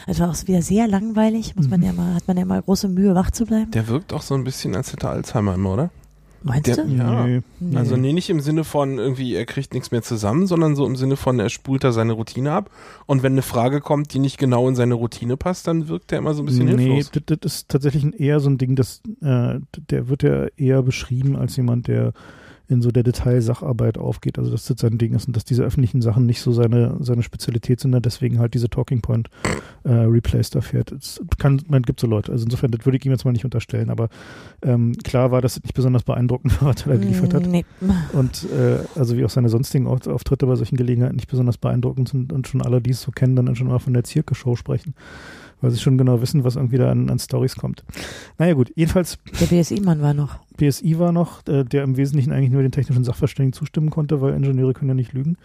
Es 0.07 0.19
war 0.19 0.29
auch 0.29 0.47
wieder 0.47 0.61
sehr 0.61 0.87
langweilig, 0.87 1.55
muss 1.55 1.69
man 1.69 1.79
Mhm. 1.79 1.85
ja 1.85 1.93
mal, 1.93 2.13
hat 2.15 2.27
man 2.27 2.37
ja 2.37 2.45
mal 2.45 2.61
große 2.61 2.87
Mühe, 2.87 3.15
wach 3.15 3.31
zu 3.31 3.45
bleiben. 3.45 3.71
Der 3.71 3.87
wirkt 3.87 4.13
auch 4.13 4.21
so 4.21 4.35
ein 4.35 4.43
bisschen, 4.43 4.75
als 4.75 4.91
hätte 4.93 5.07
er 5.07 5.11
Alzheimer 5.11 5.55
immer, 5.55 5.73
oder? 5.73 5.89
Meinst 6.43 6.67
der- 6.67 6.77
du? 6.85 6.87
Ja. 6.91 7.25
Nee. 7.25 7.41
Nee. 7.59 7.75
Also 7.77 7.97
nee, 7.97 8.13
nicht 8.13 8.29
im 8.29 8.39
Sinne 8.39 8.63
von 8.63 8.99
irgendwie, 8.99 9.33
er 9.33 9.45
kriegt 9.45 9.73
nichts 9.73 9.89
mehr 9.91 10.03
zusammen, 10.03 10.45
sondern 10.47 10.75
so 10.75 10.85
im 10.85 10.95
Sinne 10.95 11.17
von, 11.17 11.39
er 11.39 11.49
spult 11.49 11.83
da 11.83 11.91
seine 11.91 12.13
Routine 12.13 12.51
ab. 12.51 12.69
Und 13.07 13.23
wenn 13.23 13.33
eine 13.33 13.41
Frage 13.41 13.81
kommt, 13.81 14.13
die 14.13 14.19
nicht 14.19 14.37
genau 14.37 14.69
in 14.69 14.75
seine 14.75 14.93
Routine 14.93 15.35
passt, 15.35 15.67
dann 15.67 15.87
wirkt 15.87 16.11
er 16.11 16.19
immer 16.19 16.35
so 16.35 16.43
ein 16.43 16.45
bisschen 16.45 16.65
nee, 16.67 16.77
hilflos. 16.95 17.11
das, 17.11 17.39
das 17.39 17.53
ist 17.53 17.69
tatsächlich 17.69 18.19
eher 18.19 18.39
so 18.39 18.49
ein 18.49 18.57
Ding, 18.59 18.75
das, 18.75 19.01
äh, 19.21 19.59
der 19.89 20.07
wird 20.09 20.23
ja 20.23 20.45
eher 20.55 20.83
beschrieben 20.83 21.35
als 21.35 21.55
jemand, 21.57 21.87
der 21.87 22.13
in 22.69 22.81
so 22.81 22.91
der 22.91 23.03
Detailsacharbeit 23.03 23.97
aufgeht. 23.97 24.37
Also 24.37 24.51
dass 24.51 24.65
das 24.65 24.79
sein 24.79 24.97
Ding 24.97 25.13
ist 25.15 25.27
und 25.27 25.35
dass 25.35 25.45
diese 25.45 25.63
öffentlichen 25.63 26.01
Sachen 26.01 26.25
nicht 26.25 26.41
so 26.41 26.51
seine, 26.51 26.97
seine 26.99 27.23
Spezialität 27.23 27.79
sind, 27.79 27.93
und 27.95 28.05
deswegen 28.05 28.39
halt 28.39 28.53
diese 28.53 28.69
Talking 28.69 29.01
Point 29.01 29.29
äh, 29.83 29.91
Replays 29.93 30.49
da 30.49 30.61
fährt. 30.61 30.91
Es 30.91 31.21
kann, 31.37 31.61
man 31.67 31.83
gibt 31.83 31.99
so 31.99 32.07
Leute. 32.07 32.31
Also 32.31 32.43
insofern, 32.45 32.71
das 32.71 32.85
würde 32.85 32.97
ich 32.97 33.05
ihm 33.05 33.11
jetzt 33.11 33.23
mal 33.25 33.31
nicht 33.31 33.45
unterstellen, 33.45 33.89
aber 33.89 34.09
ähm, 34.61 34.93
klar 35.03 35.31
war, 35.31 35.41
dass 35.41 35.57
es 35.57 35.63
nicht 35.63 35.73
besonders 35.75 36.03
beeindruckend 36.03 36.61
war, 36.61 36.69
was 36.75 36.85
er 36.85 36.93
da 36.93 36.99
geliefert 36.99 37.33
hat. 37.33 37.47
Nee. 37.47 37.65
Und 38.13 38.45
äh, 38.51 38.79
also 38.99 39.17
wie 39.17 39.23
auch 39.23 39.29
seine 39.29 39.49
sonstigen 39.49 39.87
Auf- 39.87 40.07
Auftritte 40.07 40.45
bei 40.45 40.55
solchen 40.55 40.75
Gelegenheiten 40.77 41.15
nicht 41.15 41.29
besonders 41.29 41.57
beeindruckend 41.57 42.09
sind 42.09 42.33
und 42.33 42.47
schon 42.47 42.61
alle, 42.61 42.81
die 42.81 42.91
es 42.91 43.01
so 43.01 43.11
kennen, 43.11 43.35
dann 43.35 43.55
schon 43.55 43.67
mal 43.67 43.79
von 43.79 43.93
der 43.93 44.03
Zirke-Show 44.03 44.55
sprechen. 44.55 44.93
Weil 45.61 45.71
sie 45.71 45.79
schon 45.79 45.97
genau 45.97 46.21
wissen, 46.21 46.43
was 46.43 46.55
irgendwie 46.55 46.77
da 46.77 46.91
an, 46.91 47.09
an 47.09 47.17
Stories 47.17 47.55
kommt. 47.55 47.83
Naja 48.37 48.53
gut, 48.53 48.71
jedenfalls 48.75 49.17
Der 49.39 49.47
BSI-Mann 49.47 50.01
war 50.01 50.13
noch. 50.13 50.39
BSI 50.55 50.99
war 50.99 51.11
noch, 51.11 51.45
äh, 51.47 51.63
der 51.63 51.83
im 51.83 51.97
Wesentlichen 51.97 52.31
eigentlich 52.31 52.51
nur 52.51 52.61
den 52.61 52.71
technischen 52.71 53.03
Sachverständigen 53.03 53.53
zustimmen 53.53 53.89
konnte, 53.89 54.21
weil 54.21 54.33
Ingenieure 54.33 54.73
können 54.73 54.89
ja 54.89 54.95
nicht 54.95 55.13
lügen. 55.13 55.37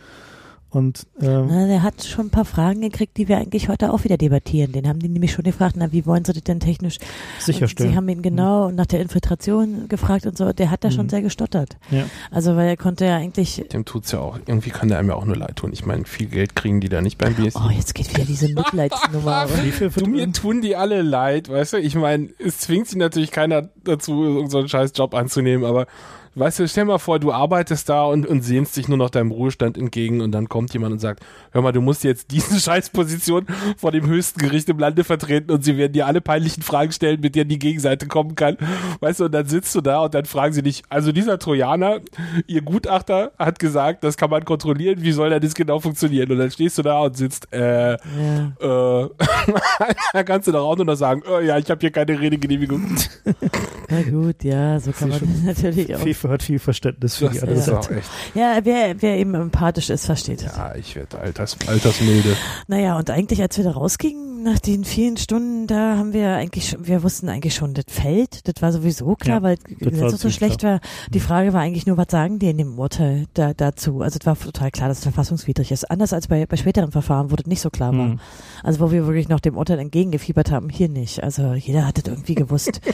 Und 0.73 1.07
ähm, 1.21 1.49
Na, 1.51 1.67
der 1.67 1.83
hat 1.83 2.03
schon 2.03 2.27
ein 2.27 2.31
paar 2.31 2.47
Fragen 2.47 2.81
gekriegt, 2.81 3.19
die 3.19 3.29
wir 3.29 3.37
eigentlich 3.37 3.69
heute 3.69 3.93
auch 3.93 4.05
wieder 4.05 4.17
debattieren. 4.17 4.73
Den 4.73 4.89
haben 4.89 5.01
die 5.01 5.09
nämlich 5.11 5.33
schon 5.33 5.45
gefragt, 5.45 5.75
na, 5.79 5.93
wie 5.93 6.07
wollen 6.07 6.25
sie 6.25 6.33
das 6.33 6.43
denn 6.45 6.61
technisch 6.61 6.97
sicherstellen. 7.39 7.91
Und 7.91 7.93
sie 7.93 7.97
haben 7.99 8.09
ihn 8.09 8.23
genau 8.23 8.71
nach 8.71 8.87
der 8.87 9.01
Infiltration 9.01 9.89
gefragt 9.89 10.25
und 10.25 10.39
so. 10.39 10.53
Der 10.55 10.71
hat 10.71 10.83
da 10.83 10.91
schon 10.91 11.07
Mhm. 11.07 11.11
sehr 11.11 11.21
gestottert. 11.23 11.77
Ja. 11.91 12.05
Also, 12.31 12.57
weil 12.57 12.69
er 12.69 12.79
konnte 12.79 13.05
ja 13.05 13.17
eigentlich. 13.17 13.63
Dem 13.71 13.85
tut's 13.85 14.13
ja 14.13 14.21
auch, 14.21 14.39
irgendwie 14.47 14.71
kann 14.71 14.89
der 14.89 14.99
einem 14.99 15.11
ja 15.11 15.15
auch 15.15 15.27
nur 15.27 15.37
leid 15.37 15.57
tun. 15.57 15.71
Ich 15.75 15.85
meine, 15.85 16.07
viel 16.07 16.29
Geld 16.29 16.57
kriegen 16.57 16.81
die 16.81 16.89
da 16.89 17.03
nicht 17.03 17.19
beim 17.19 17.35
BSI. 17.35 17.59
Oh, 17.67 17.71
jetzt 17.71 17.95
geht 17.95 18.09
wieder 18.15 18.25
diese 18.25 18.49
Mitleidsnummer. 18.49 19.47
Wie 19.63 19.71
viel 19.73 19.91
Du, 19.91 20.07
mir 20.07 20.33
tun 20.33 20.63
die 20.63 20.75
alle 20.75 21.03
leid, 21.03 21.51
weißt 21.51 21.75
du? 21.75 21.77
Ich 21.79 21.95
meine, 21.97 22.31
es 22.39 22.59
zwingt 22.61 22.89
sie 22.89 22.97
natürlich 22.97 23.31
keiner 23.31 23.69
dazu, 23.85 24.23
irgendeinen 24.23 24.51
so 24.51 24.59
einen 24.59 24.69
scheiß 24.69 24.93
Job 24.97 25.15
anzunehmen, 25.15 25.67
aber 25.67 25.87
weißt 26.35 26.61
du, 26.61 26.69
stell 26.69 26.85
mal 26.85 26.99
vor, 26.99 27.19
du 27.19 27.33
arbeitest 27.33 27.89
da 27.89 28.05
und, 28.05 28.27
und 28.27 28.43
sehnst 28.43 28.77
dich 28.77 28.89
nur 28.89 28.99
noch 28.99 29.11
deinem 29.11 29.31
Ruhestand 29.31 29.77
entgegen 29.77 30.21
und 30.21 30.33
dann 30.33 30.49
kommt 30.49 30.73
jemand 30.73 30.93
und 30.93 30.99
sagt, 30.99 31.23
hör 31.51 31.63
mal, 31.63 31.73
du 31.73 31.81
musst 31.81 32.05
jetzt 32.05 32.31
diese 32.31 32.59
Scheißposition 32.61 33.47
vor 33.77 33.93
dem 33.93 34.07
höchsten 34.07 34.41
Gericht 34.41 34.69
im 34.69 34.79
Lande 34.79 35.05
vertreten 35.05 35.51
und 35.51 35.65
sie 35.65 35.77
werden 35.77 35.93
dir 35.93 36.07
alle 36.07 36.21
peinlichen 36.21 36.63
Fragen 36.63 36.93
stellen, 36.93 37.21
mit 37.21 37.35
denen 37.35 37.49
die 37.51 37.59
Gegenseite 37.59 38.07
kommen 38.07 38.35
kann. 38.35 38.57
Weißt 39.01 39.21
du, 39.21 39.25
und 39.27 39.33
dann 39.33 39.47
sitzt 39.47 39.75
du 39.75 39.81
da 39.81 40.01
und 40.01 40.15
dann 40.15 40.25
fragen 40.25 40.53
sie 40.55 40.63
dich, 40.63 40.83
also 40.89 41.13
dieser 41.13 41.39
Trojaner, 41.39 42.01
ihr 42.47 42.63
Gutachter 42.63 43.33
hat 43.39 43.59
gesagt, 43.59 44.05
das 44.05 44.17
kann 44.17 44.31
man 44.31 44.45
kontrollieren, 44.45 45.03
wie 45.03 45.13
soll 45.13 45.31
denn 45.31 45.41
das 45.43 45.55
genau 45.55 45.81
funktionieren? 45.81 46.31
Und 46.33 46.39
dann 46.39 46.51
stehst 46.51 46.79
du 46.79 46.83
da 46.83 47.01
und 47.01 47.17
sitzt, 47.17 47.53
äh, 47.53 47.93
Ja. 47.93 49.05
äh, 49.05 49.09
da 50.13 50.23
kannst 50.25 50.49
du 50.49 50.53
doch 50.53 50.65
auch 50.67 50.77
nur 50.77 50.87
noch 50.87 50.95
sagen, 50.95 51.23
oh, 51.31 51.41
ja, 51.41 51.59
ich 51.59 51.71
habe 51.71 51.81
hier 51.81 51.91
keine 51.91 52.19
Redegenehmigung. 52.19 52.97
Na 53.89 54.03
gut, 54.03 54.43
ja, 54.45 54.81
so 54.81 54.93
kann 54.93 55.11
man 55.11 55.21
das 55.21 55.59
natürlich 55.59 55.95
auch. 55.95 56.01
Hat 56.31 56.43
viel 56.43 56.59
Verständnis 56.59 57.17
für 57.17 57.27
Das 57.27 57.35
die 57.35 57.41
andere 57.43 57.59
ist 57.59 57.67
ja. 57.69 57.79
auch 57.79 57.83
Seite. 57.83 57.97
echt. 57.99 58.11
Ja, 58.35 58.59
wer, 58.63 59.01
wer 59.03 59.19
eben 59.19 59.35
empathisch 59.35 59.91
ist, 59.91 60.07
versteht 60.07 60.43
es. 60.43 60.57
Ja, 60.57 60.75
ich 60.75 60.95
werde 60.97 61.19
alters, 61.19 61.57
altersmilde. 61.67 62.37
Naja, 62.69 62.97
und 62.97 63.11
eigentlich, 63.11 63.41
als 63.41 63.57
wir 63.57 63.65
da 63.65 63.73
rausgingen, 63.73 64.33
nach 64.43 64.59
den 64.59 64.85
vielen 64.85 65.17
Stunden, 65.17 65.67
da 65.67 65.97
haben 65.97 66.13
wir 66.13 66.35
eigentlich 66.35 66.71
schon, 66.71 66.87
wir 66.87 67.03
wussten 67.03 67.29
eigentlich 67.29 67.55
schon, 67.55 67.75
das 67.75 67.85
fällt, 67.89 68.49
das 68.49 68.61
war 68.61 68.73
sowieso 68.73 69.15
klar, 69.15 69.37
Ja, 69.37 69.43
weil 69.43 69.59
das 69.79 70.15
auch 70.15 70.19
so 70.19 70.31
schlecht 70.31 70.63
war. 70.65 70.81
Die 71.13 71.21
Frage 71.21 71.53
war 71.53 71.61
eigentlich 71.61 71.87
nur, 71.87 71.97
was 71.97 72.09
sagen 72.11 72.39
die 72.39 72.49
in 72.49 72.59
dem 72.59 72.79
Urteil 72.79 73.27
da, 73.35 73.55
dazu? 73.55 74.01
Also 74.01 74.19
es 74.21 74.27
war 74.27 74.37
total 74.39 74.71
klar, 74.71 74.89
dass 74.89 74.99
es 74.99 75.05
verfassungswidrig 75.05 75.71
ist. 75.71 75.91
Anders 75.91 76.13
als 76.13 76.27
bei, 76.29 76.45
bei 76.47 76.57
späteren 76.57 76.91
Verfahren, 76.91 77.31
wo 77.31 77.37
das 77.37 77.47
nicht 77.47 77.61
so 77.61 77.71
klar 77.71 77.97
war. 77.97 78.07
Hm. 78.07 78.21
Also 78.63 78.81
wo 78.81 78.91
wir 78.91 79.07
wirklich 79.07 79.29
noch 79.29 79.41
dem 79.41 79.57
Urteil 79.57 79.79
entgegengefiebert 79.79 80.51
haben, 80.51 80.69
hier 80.69 80.89
nicht. 80.89 81.23
Also 81.23 81.55
jeder 81.55 81.87
hat 81.87 81.99
das 81.99 82.13
irgendwie 82.13 82.35
gewusst. 82.35 82.81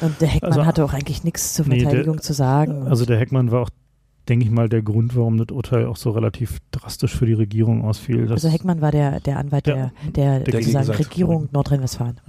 Und 0.00 0.20
der 0.20 0.28
Heckmann 0.28 0.52
Also- 0.52 0.66
hatte 0.66 0.84
auch 0.84 0.92
eigentlich 0.92 1.24
nichts 1.24 1.54
zur 1.54 1.66
Nee, 1.66 1.78
der- 1.78 1.88
Verteidigung 1.88 2.20
zu 2.20 2.32
sagen. 2.32 2.86
Also 2.86 3.04
der 3.06 3.18
Heckmann 3.18 3.50
war 3.50 3.62
auch, 3.62 3.70
denke 4.28 4.44
ich 4.44 4.50
mal, 4.50 4.68
der 4.68 4.82
Grund, 4.82 5.16
warum 5.16 5.38
das 5.38 5.48
Urteil 5.54 5.86
auch 5.86 5.96
so 5.96 6.10
relativ 6.10 6.58
drastisch 6.72 7.14
für 7.16 7.26
die 7.26 7.32
Regierung 7.32 7.84
ausfiel. 7.84 8.30
Also 8.30 8.48
Heckmann 8.48 8.80
war 8.80 8.90
der, 8.92 9.20
der 9.20 9.38
Anwalt 9.38 9.66
Der- 9.66 9.92
der, 10.14 10.40
der, 10.40 10.62
sozusagen. 10.62 10.90
Regierung 10.90 11.48
Nordrhein-Westfalen. 11.52 12.20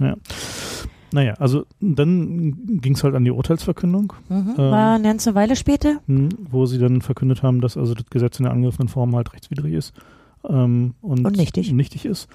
Naja, 1.10 1.34
also 1.38 1.64
dann 1.80 2.80
ging 2.82 2.94
es 2.94 3.02
halt 3.02 3.14
an 3.14 3.24
die 3.24 3.30
Urteilsverkündung, 3.30 4.12
Mhm. 4.28 4.48
Ähm, 4.50 4.56
War 4.58 4.94
eine 4.96 5.04
ganze 5.04 5.34
Weile 5.34 5.56
später. 5.56 6.00
hm, 6.06 6.28
wo 6.50 6.66
sie 6.66 6.78
dann 6.78 7.00
verkündet 7.00 7.42
haben, 7.42 7.62
dass 7.62 7.78
also 7.78 7.94
das 7.94 8.04
Gesetz 8.10 8.38
in 8.38 8.44
der 8.44 8.52
angegriffenen 8.52 8.88
Form 8.88 9.16
halt 9.16 9.32
rechtswidrig 9.32 9.72
ist 9.72 9.94
ähm, 10.48 10.94
und, 11.00 11.24
Und 11.24 11.36
nichtig. 11.38 11.72
nichtig 11.72 12.04
ist. 12.04 12.28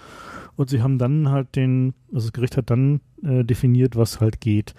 Und 0.56 0.70
sie 0.72 0.82
haben 0.82 0.98
dann 0.98 1.30
halt 1.30 1.56
den, 1.56 1.94
also 2.14 2.28
das 2.28 2.34
Gericht 2.34 2.58
hat 2.58 2.70
dann 2.72 3.00
äh, 3.24 3.44
definiert, 3.44 3.96
was 3.96 4.20
halt 4.22 4.42
geht. 4.42 4.74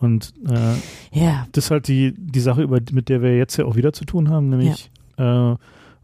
Und 0.00 0.32
äh, 0.48 1.18
Ja, 1.18 1.46
das 1.52 1.66
ist 1.66 1.70
halt 1.70 1.88
die, 1.88 2.14
die 2.16 2.40
Sache, 2.40 2.62
über, 2.62 2.78
mit 2.92 3.08
der 3.08 3.22
wir 3.22 3.36
jetzt 3.36 3.56
ja 3.56 3.64
auch 3.64 3.76
wieder 3.76 3.92
zu 3.92 4.04
tun 4.04 4.30
haben, 4.30 4.48
nämlich 4.50 4.90
äh, 5.16 5.56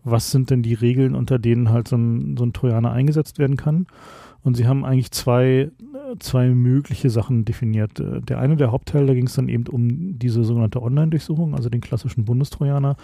was 0.03 0.31
sind 0.31 0.51
denn 0.51 0.63
die 0.63 0.75
Regeln, 0.75 1.15
unter 1.15 1.39
denen 1.39 1.71
halt 1.71 1.89
so 1.89 1.97
ein, 1.97 2.37
so 2.37 2.45
ein 2.45 2.53
Trojaner 2.53 2.93
eingesetzt 2.93 3.39
werden 3.39 3.57
kann. 3.57 3.87
Und 4.43 4.57
sie 4.57 4.67
haben 4.67 4.85
eigentlich 4.85 5.11
zwei, 5.13 5.71
zwei 6.19 6.51
mögliche 6.51 7.09
Sachen 7.09 7.47
definiert. 7.47 7.99
Äh, 8.01 8.21
Der 8.21 8.39
eine, 8.39 8.57
der 8.57 8.73
Hauptteil, 8.73 9.07
da 9.07 9.15
ging 9.15 9.27
es 9.27 9.35
dann 9.35 9.49
eben 9.49 9.67
um 9.69 10.19
diese 10.19 10.45
sogenannte 10.45 10.83
Online-Durchsuchung, 10.83 11.55
also 11.55 11.71
den 11.71 11.81
klassischen 11.81 12.25
Bundestrojaner. 12.27 12.97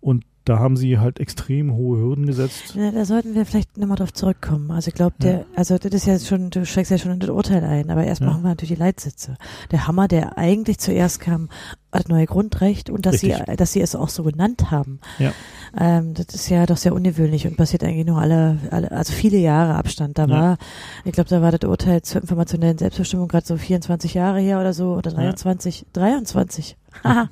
Und 0.00 0.24
da 0.44 0.58
haben 0.58 0.76
sie 0.76 0.98
halt 0.98 1.20
extrem 1.20 1.72
hohe 1.74 1.98
Hürden 1.98 2.26
gesetzt. 2.26 2.74
Ja, 2.74 2.90
da 2.90 3.04
sollten 3.06 3.34
wir 3.34 3.46
vielleicht 3.46 3.78
nochmal 3.78 3.96
drauf 3.96 4.12
zurückkommen. 4.12 4.70
Also 4.70 4.88
ich 4.88 4.94
glaube, 4.94 5.14
Ja. 5.22 5.26
der, 5.30 5.46
also 5.56 5.78
das 5.78 5.92
ist 5.92 6.06
ja 6.06 6.18
schon, 6.18 6.50
du 6.50 6.66
steigst 6.66 6.90
ja 6.90 6.98
schon 6.98 7.12
in 7.12 7.20
das 7.20 7.30
Urteil 7.30 7.64
ein, 7.64 7.90
aber 7.90 8.04
erst 8.04 8.20
Ja. 8.20 8.26
machen 8.26 8.42
wir 8.42 8.50
natürlich 8.50 8.74
die 8.76 8.80
Leitsätze. 8.82 9.36
Der 9.70 9.86
Hammer, 9.86 10.06
der 10.06 10.36
eigentlich 10.36 10.78
zuerst 10.78 11.20
kam, 11.20 11.48
das 11.90 12.08
neue 12.08 12.26
Grundrecht 12.26 12.90
und 12.90 13.06
dass 13.06 13.20
sie, 13.20 13.32
Richtig. 13.32 13.56
dass 13.56 13.72
sie 13.72 13.80
es 13.80 13.94
auch 13.94 14.08
so 14.08 14.22
genannt 14.24 14.70
haben. 14.70 14.98
Ja. 15.18 15.32
Ähm, 15.78 16.12
das 16.14 16.26
ist 16.34 16.48
ja 16.50 16.66
doch 16.66 16.76
sehr 16.76 16.92
ungewöhnlich 16.94 17.46
und 17.46 17.56
passiert 17.56 17.82
eigentlich 17.84 18.06
nur 18.06 18.20
alle, 18.20 18.58
alle 18.70 18.90
also 18.90 19.12
viele 19.12 19.38
Jahre 19.38 19.76
Abstand. 19.76 20.18
Da 20.18 20.24
Ja. 20.26 20.28
war, 20.30 20.58
ich 21.04 21.12
glaube, 21.12 21.30
da 21.30 21.40
war 21.40 21.52
das 21.52 21.68
Urteil 21.68 22.02
zur 22.02 22.20
informationellen 22.20 22.76
Selbstbestimmung 22.78 23.28
gerade 23.28 23.46
so 23.46 23.56
24 23.56 24.12
Jahre 24.14 24.40
her 24.40 24.60
oder 24.60 24.72
so 24.74 24.94
oder 24.94 25.10
23, 25.10 25.86
23. 25.92 26.76
Haha. 27.04 27.28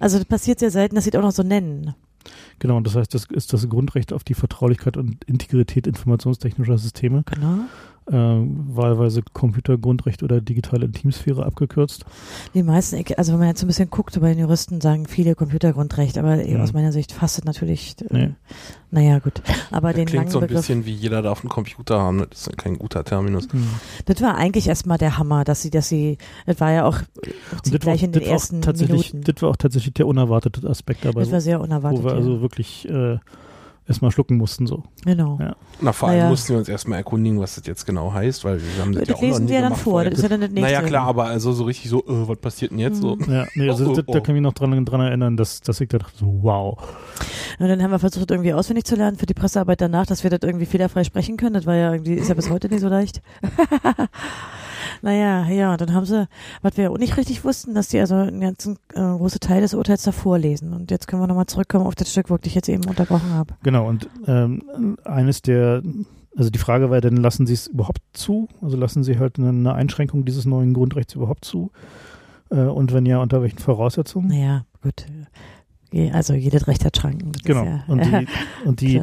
also 0.00 0.18
das 0.18 0.26
passiert 0.26 0.58
sehr 0.58 0.70
selten, 0.70 0.94
dass 0.96 1.04
sie 1.04 1.10
es 1.10 1.16
auch 1.16 1.22
noch 1.22 1.32
so 1.32 1.42
nennen. 1.42 1.94
Genau, 2.58 2.76
und 2.76 2.86
das 2.86 2.96
heißt, 2.96 3.14
das 3.14 3.26
ist 3.26 3.52
das 3.52 3.68
Grundrecht 3.68 4.12
auf 4.12 4.24
die 4.24 4.34
Vertraulichkeit 4.34 4.96
und 4.96 5.24
Integrität 5.24 5.86
informationstechnischer 5.86 6.78
Systeme, 6.78 7.24
Genau. 7.26 7.60
Äh, 8.06 8.12
wahlweise 8.14 9.22
Computergrundrecht 9.32 10.22
oder 10.22 10.40
digitale 10.40 10.84
Intimsphäre 10.86 11.46
abgekürzt. 11.46 12.04
Die 12.54 12.62
meisten, 12.62 13.02
also 13.16 13.32
wenn 13.32 13.38
man 13.38 13.48
jetzt 13.48 13.60
so 13.60 13.64
ein 13.64 13.68
bisschen 13.68 13.88
guckt, 13.90 14.20
bei 14.20 14.28
den 14.34 14.38
Juristen 14.40 14.80
sagen 14.80 15.06
viele 15.06 15.34
Computergrundrecht, 15.34 16.18
aber 16.18 16.44
Ja. 16.46 16.62
aus 16.62 16.72
meiner 16.72 16.92
Sicht 16.92 17.12
fasst 17.12 17.38
es 17.38 17.44
natürlich, 17.44 17.96
äh, 18.10 18.14
Nee. 18.14 18.30
naja 18.90 19.18
gut. 19.20 19.40
Aber 19.70 19.88
Das 19.88 19.96
den 19.96 20.06
klingt 20.06 20.30
so 20.30 20.38
ein 20.38 20.42
Begriff, 20.46 20.58
bisschen 20.60 20.84
wie 20.84 20.92
jeder 20.92 21.22
darf 21.22 21.40
einen 21.40 21.48
Computer 21.48 21.98
haben. 22.00 22.26
Das 22.30 22.46
ist 22.46 22.58
kein 22.58 22.76
guter 22.78 23.04
Terminus. 23.04 23.48
das 24.04 24.20
war 24.20 24.36
eigentlich 24.36 24.68
erstmal 24.68 24.98
der 24.98 25.16
Hammer, 25.18 25.44
dass 25.44 25.62
sie, 25.62 25.70
dass 25.70 25.88
sie, 25.88 26.18
das 26.46 26.60
war 26.60 26.72
ja 26.72 26.84
auch 26.86 26.98
gleich 27.62 28.00
war, 28.02 28.04
in 28.06 28.12
den 28.12 28.22
ersten 28.22 28.60
tatsächlich, 28.60 29.12
Minuten. 29.14 29.32
Das 29.32 29.42
war 29.42 29.50
auch 29.50 29.56
tatsächlich 29.56 29.94
der 29.94 30.06
unerwartete 30.06 30.68
Aspekt 30.68 31.04
dabei, 31.04 31.20
Das 31.20 31.32
war 31.32 31.40
sehr 31.40 31.58
wo 31.60 31.64
unerwartet. 31.64 32.04
wir 32.04 32.10
ja. 32.10 32.16
also 32.18 32.40
wirklich 32.42 32.88
äh, 32.88 33.18
erstmal 33.86 34.10
schlucken 34.10 34.36
mussten 34.36 34.66
so. 34.66 34.82
Genau. 35.04 35.38
Ja. 35.40 35.56
Na, 35.80 35.92
vor 35.92 36.08
allem 36.08 36.18
Naja. 36.18 36.30
mussten 36.30 36.50
wir 36.54 36.58
uns 36.58 36.68
erstmal 36.68 36.98
erkundigen, 36.98 37.38
was 37.40 37.56
das 37.56 37.66
jetzt 37.66 37.84
genau 37.86 38.12
heißt, 38.12 38.44
weil 38.44 38.60
wir 38.60 38.82
haben 38.82 38.92
das, 38.92 39.00
Das, 39.02 39.08
ja 39.08 39.14
auch 39.16 39.20
noch 39.20 39.28
lesen 39.28 39.44
nie 39.44 39.50
wir 39.50 39.56
ja 39.56 39.62
dann 39.62 39.74
vor, 39.74 39.92
vorher. 39.92 40.10
das 40.10 40.18
ist 40.18 40.22
ja 40.22 40.28
dann 40.30 40.40
das 40.40 40.50
nächste. 40.50 40.72
Naja, 40.72 40.82
klar, 40.86 41.06
aber 41.06 41.24
also 41.26 41.52
so 41.52 41.64
richtig 41.64 41.90
so, 41.90 42.00
äh, 42.00 42.28
was 42.28 42.38
passiert 42.38 42.70
denn 42.70 42.78
jetzt 42.78 43.00
so? 43.00 43.18
Ja, 43.28 43.46
nee, 43.54 43.68
also 43.68 43.84
Oh, 43.90 43.94
da, 43.94 44.02
oh, 44.06 44.12
da 44.12 44.18
oh. 44.18 44.22
kann 44.22 44.34
ich 44.34 44.40
mich 44.40 44.42
noch 44.42 44.52
dran, 44.54 44.84
dran 44.84 45.00
erinnern, 45.00 45.36
dass, 45.36 45.60
dass 45.60 45.80
ich 45.80 45.88
da 45.88 45.98
dachte, 45.98 46.16
so, 46.18 46.38
wow. 46.42 46.78
Und 47.58 47.68
dann 47.68 47.82
haben 47.82 47.90
wir 47.90 47.98
versucht, 47.98 48.30
irgendwie 48.30 48.52
auswendig 48.54 48.84
zu 48.84 48.96
lernen 48.96 49.16
für 49.18 49.26
die 49.26 49.34
Pressearbeit 49.34 49.80
danach, 49.80 50.06
dass 50.06 50.22
wir 50.24 50.30
das 50.30 50.40
irgendwie 50.42 50.66
fehlerfrei 50.66 51.04
sprechen 51.04 51.36
können. 51.36 51.54
Das 51.54 51.66
war 51.66 51.76
ja 51.76 51.92
irgendwie, 51.92 52.14
ist 52.14 52.28
ja 52.28 52.34
bis 52.34 52.50
heute 52.50 52.68
nicht 52.68 52.80
so 52.80 52.88
leicht. 52.88 53.20
naja, 55.02 55.46
ja, 55.48 55.76
dann 55.76 55.92
haben 55.92 56.06
sie, 56.06 56.28
was 56.62 56.76
wir 56.76 56.90
auch 56.90 56.98
nicht 56.98 57.16
richtig 57.16 57.44
wussten, 57.44 57.74
dass 57.74 57.88
die 57.88 57.98
also 57.98 58.14
einen 58.14 58.40
ganzen 58.40 58.78
äh, 58.94 59.00
große 59.00 59.40
Teil 59.40 59.60
des 59.60 59.74
Urteils 59.74 60.02
davor 60.02 60.38
lesen. 60.38 60.72
Und 60.72 60.90
jetzt 60.90 61.08
können 61.08 61.22
wir 61.22 61.26
nochmal 61.26 61.46
zurückkommen 61.46 61.86
auf 61.86 61.94
das 61.94 62.10
Stück, 62.10 62.30
wo 62.30 62.36
ich 62.36 62.42
dich 62.42 62.54
jetzt 62.54 62.68
eben 62.68 62.84
unterbrochen 62.84 63.30
habe. 63.32 63.54
Genau, 63.62 63.88
und 63.88 64.08
ähm, 64.26 64.98
eines 65.04 65.42
der, 65.42 65.82
also 66.36 66.50
die 66.50 66.58
Frage 66.58 66.90
war 66.90 67.00
dann, 67.00 67.16
lassen 67.16 67.46
Sie 67.46 67.54
es 67.54 67.66
überhaupt 67.66 68.02
zu? 68.12 68.48
Also 68.60 68.76
lassen 68.76 69.04
Sie 69.04 69.18
halt 69.18 69.38
eine, 69.38 69.48
eine 69.48 69.74
Einschränkung 69.74 70.24
dieses 70.24 70.44
neuen 70.44 70.74
Grundrechts 70.74 71.14
überhaupt 71.14 71.44
zu? 71.44 71.70
Äh, 72.50 72.60
und 72.60 72.92
wenn 72.92 73.06
ja, 73.06 73.18
unter 73.18 73.42
welchen 73.42 73.58
Voraussetzungen? 73.58 74.28
Naja, 74.28 74.64
gut. 74.82 75.06
Also 76.12 76.34
jedes 76.34 76.66
Recht 76.66 76.84
hat 76.84 76.96
Schranken. 76.96 77.32
Genau. 77.44 77.64
Ja, 77.64 77.84
Und 77.86 78.04
die, 78.04 78.26
und 78.64 78.80
die, 78.80 79.02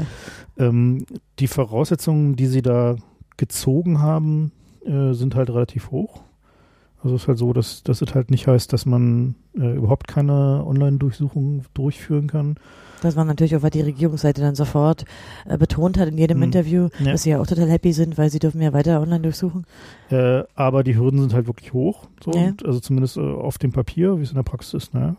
ähm, 0.57 1.05
die 1.39 1.47
Voraussetzungen, 1.47 2.35
die 2.35 2.47
Sie 2.47 2.61
da 2.61 2.97
gezogen 3.37 3.99
haben, 4.01 4.51
äh, 4.85 5.13
sind 5.13 5.35
halt 5.35 5.49
relativ 5.49 5.91
hoch. 5.91 6.21
Also 7.03 7.15
es 7.15 7.23
ist 7.23 7.27
halt 7.27 7.37
so, 7.39 7.51
dass, 7.51 7.81
dass 7.81 8.01
es 8.03 8.13
halt 8.13 8.29
nicht 8.29 8.45
heißt, 8.45 8.71
dass 8.73 8.85
man 8.85 9.33
äh, 9.57 9.75
überhaupt 9.75 10.07
keine 10.07 10.63
Online-Durchsuchung 10.67 11.65
durchführen 11.73 12.27
kann. 12.27 12.55
Das 13.01 13.15
war 13.15 13.25
natürlich 13.25 13.55
auch, 13.55 13.63
was 13.63 13.71
die 13.71 13.81
Regierungsseite 13.81 14.41
dann 14.41 14.53
sofort 14.53 15.05
äh, 15.47 15.57
betont 15.57 15.97
hat 15.97 16.09
in 16.09 16.17
jedem 16.19 16.37
Mhm. 16.37 16.43
Interview, 16.43 16.89
Ja. 16.99 17.11
dass 17.13 17.23
sie 17.23 17.31
ja 17.31 17.41
auch 17.41 17.47
total 17.47 17.67
happy 17.71 17.91
sind, 17.93 18.19
weil 18.19 18.29
sie 18.29 18.37
dürfen 18.37 18.61
ja 18.61 18.71
weiter 18.73 19.01
online 19.01 19.21
durchsuchen. 19.21 19.65
Äh, 20.11 20.43
aber 20.53 20.83
die 20.83 20.95
Hürden 20.95 21.19
sind 21.21 21.33
halt 21.33 21.47
wirklich 21.47 21.73
hoch. 21.73 22.05
So, 22.23 22.31
Ja. 22.33 22.49
und, 22.49 22.63
also 22.63 22.79
zumindest 22.79 23.17
äh, 23.17 23.21
auf 23.21 23.57
dem 23.57 23.71
Papier, 23.71 24.19
wie 24.19 24.23
es 24.23 24.29
in 24.29 24.35
der 24.35 24.43
Praxis 24.43 24.75
ist, 24.83 24.93
naja, 24.93 25.15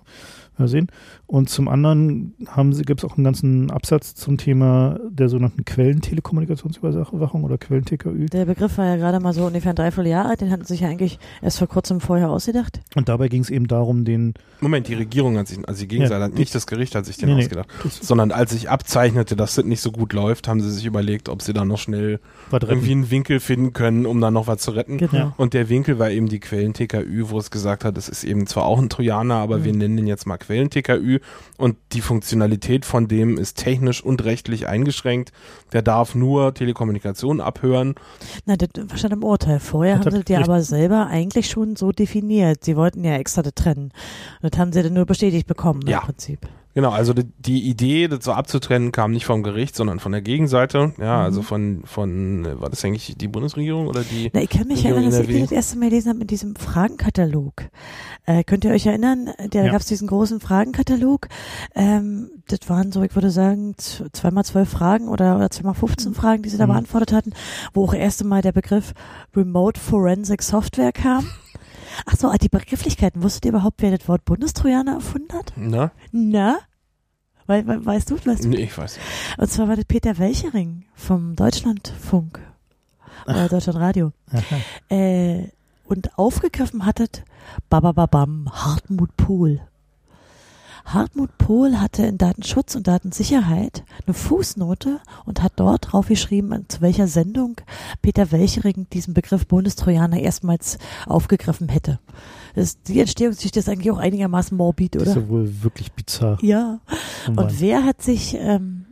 mal 0.58 0.68
sehen. 0.68 0.88
Und 1.26 1.48
zum 1.50 1.68
anderen 1.68 2.34
haben 2.46 2.72
sie, 2.72 2.82
gibt 2.82 3.00
es 3.00 3.10
auch 3.10 3.16
einen 3.16 3.24
ganzen 3.24 3.70
Absatz 3.70 4.14
zum 4.14 4.36
Thema 4.38 4.98
der 5.10 5.28
sogenannten 5.28 5.64
Quellentelekommunikationsüberwachung 5.64 7.44
oder 7.44 7.58
Quellen-TKÜ. 7.58 8.26
Der 8.26 8.44
Begriff 8.44 8.78
war 8.78 8.86
ja 8.86 8.96
gerade 8.96 9.20
mal 9.20 9.32
so 9.32 9.46
ungefähr 9.46 9.72
ein 9.72 9.76
Dreivierteljahr 9.76 10.26
alt, 10.26 10.40
den 10.40 10.50
hatten 10.50 10.64
sie 10.64 10.74
sich 10.74 10.80
ja 10.82 10.88
eigentlich 10.88 11.18
erst 11.40 11.58
vor 11.58 11.68
kurzem 11.68 12.00
vorher 12.00 12.30
ausgedacht. 12.30 12.80
Und 12.94 13.08
dabei 13.08 13.28
ging 13.28 13.42
es 13.42 13.50
eben 13.50 13.66
darum, 13.68 14.04
den 14.04 14.34
Moment, 14.60 14.88
die 14.88 14.94
Regierung 14.94 15.36
hat 15.38 15.48
sich, 15.48 15.58
also 15.68 15.80
die 15.80 15.88
Gegenseite 15.88 16.22
hat 16.22 16.34
nicht 16.34 16.54
das 16.54 16.66
Gericht 16.66 16.94
hat 16.94 17.06
sich 17.06 17.16
den 17.16 17.28
Nee, 17.30 17.34
nee. 17.36 17.42
ausgedacht, 17.42 17.68
das 17.82 18.00
sondern 18.00 18.30
als 18.30 18.50
sich 18.52 18.68
abzeichnete, 18.68 19.36
dass 19.36 19.54
das 19.54 19.64
nicht 19.64 19.80
so 19.80 19.90
gut 19.92 20.12
läuft, 20.12 20.48
haben 20.48 20.60
sie 20.60 20.70
sich 20.70 20.84
überlegt, 20.84 21.28
ob 21.28 21.42
sie 21.42 21.52
da 21.52 21.64
noch 21.64 21.78
schnell 21.78 22.20
drin. 22.58 22.70
irgendwie 22.76 22.92
einen 22.92 23.10
Winkel 23.10 23.40
finden 23.40 23.72
können, 23.72 24.06
um 24.06 24.20
da 24.20 24.30
noch 24.30 24.46
was 24.46 24.58
zu 24.58 24.70
retten. 24.72 24.98
Genau. 24.98 25.32
Und 25.36 25.54
der 25.54 25.68
Winkel 25.68 25.98
war 25.98 26.10
eben 26.10 26.28
die 26.28 26.40
Quellen-TKÜ, 26.40 27.30
wo 27.30 27.38
es 27.38 27.50
gesagt 27.50 27.84
hat, 27.84 27.96
es 27.98 28.08
ist 28.08 28.24
eben 28.24 28.46
zwar 28.46 28.64
auch 28.66 28.78
ein 28.80 28.88
Trojaner, 28.88 29.36
aber 29.36 29.58
Mhm. 29.58 29.64
wir 29.64 29.72
nennen 29.74 29.96
den 29.96 30.06
jetzt 30.06 30.26
mal 30.26 30.36
Quellen-TKÜ 30.38 31.20
und 31.58 31.76
die 31.92 32.00
Funktionalität 32.00 32.84
von 32.84 33.08
dem 33.08 33.38
ist 33.38 33.58
technisch 33.58 34.02
und 34.02 34.24
rechtlich 34.24 34.66
eingeschränkt. 34.66 35.32
Der 35.72 35.82
darf 35.82 36.14
nur 36.14 36.54
Telekommunikation 36.54 37.40
abhören. 37.40 37.94
Na, 38.46 38.56
das 38.56 38.68
stand 38.98 39.12
im 39.14 39.24
Urteil. 39.24 39.60
Vorher 39.60 39.98
Hat 39.98 40.06
haben 40.06 40.12
sie 40.12 40.20
das 40.22 40.28
ja 40.30 40.38
richtig- 40.38 40.50
aber 40.52 40.62
selber 40.62 41.06
eigentlich 41.08 41.48
schon 41.48 41.76
so 41.76 41.92
definiert. 41.92 42.64
Sie 42.64 42.76
wollten 42.76 43.04
ja 43.04 43.16
extra 43.16 43.42
das 43.42 43.54
trennen. 43.54 43.92
Und 44.42 44.52
das 44.54 44.58
haben 44.60 44.72
sie 44.72 44.82
dann 44.82 44.92
nur 44.94 45.06
bestätigt 45.06 45.46
bekommen 45.46 45.80
Ja. 45.86 45.98
im 46.00 46.04
Prinzip. 46.06 46.40
Genau, 46.74 46.90
also 46.90 47.12
die, 47.12 47.24
die 47.38 47.68
Idee, 47.68 48.08
das 48.08 48.24
so 48.24 48.32
abzutrennen, 48.32 48.92
kam 48.92 49.11
nicht 49.12 49.26
vom 49.26 49.42
Gericht, 49.42 49.76
sondern 49.76 49.98
von 50.00 50.12
der 50.12 50.22
Gegenseite. 50.22 50.94
Ja, 50.98 51.18
Mhm. 51.18 51.24
also 51.24 51.42
von, 51.42 51.82
von, 51.85 52.44
äh, 52.46 52.61
war 52.61 52.70
das 52.70 52.82
eigentlich 52.85 53.14
die 53.18 53.28
Bundesregierung 53.28 53.88
oder 53.88 54.02
die? 54.04 54.30
Na, 54.32 54.40
ich 54.40 54.48
kann 54.48 54.66
mich 54.68 54.78
Regierung 54.78 55.02
erinnern, 55.02 55.20
dass 55.20 55.28
ich 55.28 55.40
das 55.42 55.52
erste 55.52 55.78
Mal 55.78 55.90
gelesen 55.90 56.08
habe 56.08 56.18
mit 56.18 56.30
diesem 56.30 56.56
Fragenkatalog. 56.56 57.64
Äh, 58.24 58.44
könnt 58.44 58.64
ihr 58.64 58.70
euch 58.70 58.87
erinnern? 58.87 59.30
Da 59.50 59.64
Ja. 59.64 59.72
gab 59.72 59.80
es 59.82 59.87
diesen 59.87 60.08
großen 60.08 60.40
Fragenkatalog. 60.40 61.28
Ähm, 61.74 62.30
das 62.48 62.61
waren 62.68 62.90
so, 62.92 63.02
ich 63.02 63.14
würde 63.14 63.30
sagen, 63.30 63.74
zweimal 63.76 64.44
zwölf 64.44 64.68
Fragen 64.70 65.08
oder, 65.08 65.37
oder 65.37 65.50
zweimal 65.50 65.74
15 65.74 66.14
Fragen, 66.14 66.42
die 66.42 66.48
sie 66.48 66.56
da 66.58 66.66
Mhm. 66.66 66.70
beantwortet 66.72 67.12
hatten, 67.12 67.32
wo 67.74 67.85
auch 67.85 67.94
erste 67.94 68.24
Mal 68.24 68.40
der 68.42 68.52
Begriff 68.52 68.94
Remote 69.37 69.78
Forensic 69.78 70.42
Software 70.42 70.92
kam. 70.92 71.26
Ach 72.07 72.16
so, 72.16 72.28
ah, 72.28 72.37
die 72.37 72.48
Begrifflichkeiten. 72.48 73.22
Wusstet 73.22 73.44
ihr 73.44 73.50
überhaupt, 73.50 73.83
wer 73.83 73.96
das 73.96 74.09
Wort 74.09 74.24
Bundestrojaner 74.24 74.94
erfunden 74.94 75.33
hat? 75.33 75.52
Na? 75.57 75.92
Na? 76.11 76.59
We 77.46 77.66
we 77.66 77.85
weißt 77.85 78.11
du? 78.11 78.16
Weißt 78.24 78.44
du? 78.44 78.48
Nee, 78.48 78.64
ich 78.64 78.78
weiß. 78.78 78.98
Und 79.38 79.50
zwar 79.50 79.68
war 79.68 79.76
das 79.76 79.85
Peter 79.85 80.18
Welchering 80.18 80.85
vom 80.94 81.35
Deutschlandfunk. 81.37 82.40
Oder 83.26 83.48
Deutschlandradio. 83.48 84.12
Äh, 84.88 85.48
und 85.85 86.16
aufgegriffen 86.18 86.87
hattet 86.87 87.24
Babababam, 87.68 88.48
Hartmut 88.50 89.16
Pohl. 89.16 89.61
Hartmut 90.84 91.36
Pohl 91.38 91.80
hatte 91.80 92.04
in 92.04 92.18
Datenschutz 92.18 92.74
und 92.74 92.86
Datensicherheit 92.88 93.84
eine 94.06 94.14
Fußnote 94.14 95.00
und 95.24 95.42
hat 95.42 95.52
dort 95.56 95.92
draufgeschrieben, 95.92 96.66
zu 96.68 96.80
welcher 96.80 97.06
Sendung 97.08 97.56
Peter 98.02 98.32
Welchering 98.32 98.86
diesen 98.92 99.14
Begriff 99.14 99.46
Bundestrojaner 99.46 100.18
erstmals 100.18 100.78
aufgegriffen 101.06 101.68
hätte. 101.68 101.98
Das, 102.54 102.82
die 102.82 103.00
Entstehungsgeschichte 103.00 103.60
ist 103.60 103.68
eigentlich 103.68 103.90
auch 103.90 103.98
einigermaßen 103.98 104.56
morbid, 104.56 104.94
Das 104.94 105.02
ist 105.02 105.08
oder? 105.10 105.20
ja 105.22 105.28
wohl 105.28 105.62
wirklich 105.62 105.92
bizarr. 105.92 106.38
Ja. 106.42 106.80
Oh. 107.28 107.40
Und 107.40 107.60
wer 107.60 107.84
hat 107.84 108.02
sich 108.02 108.34
ähm, 108.38 108.86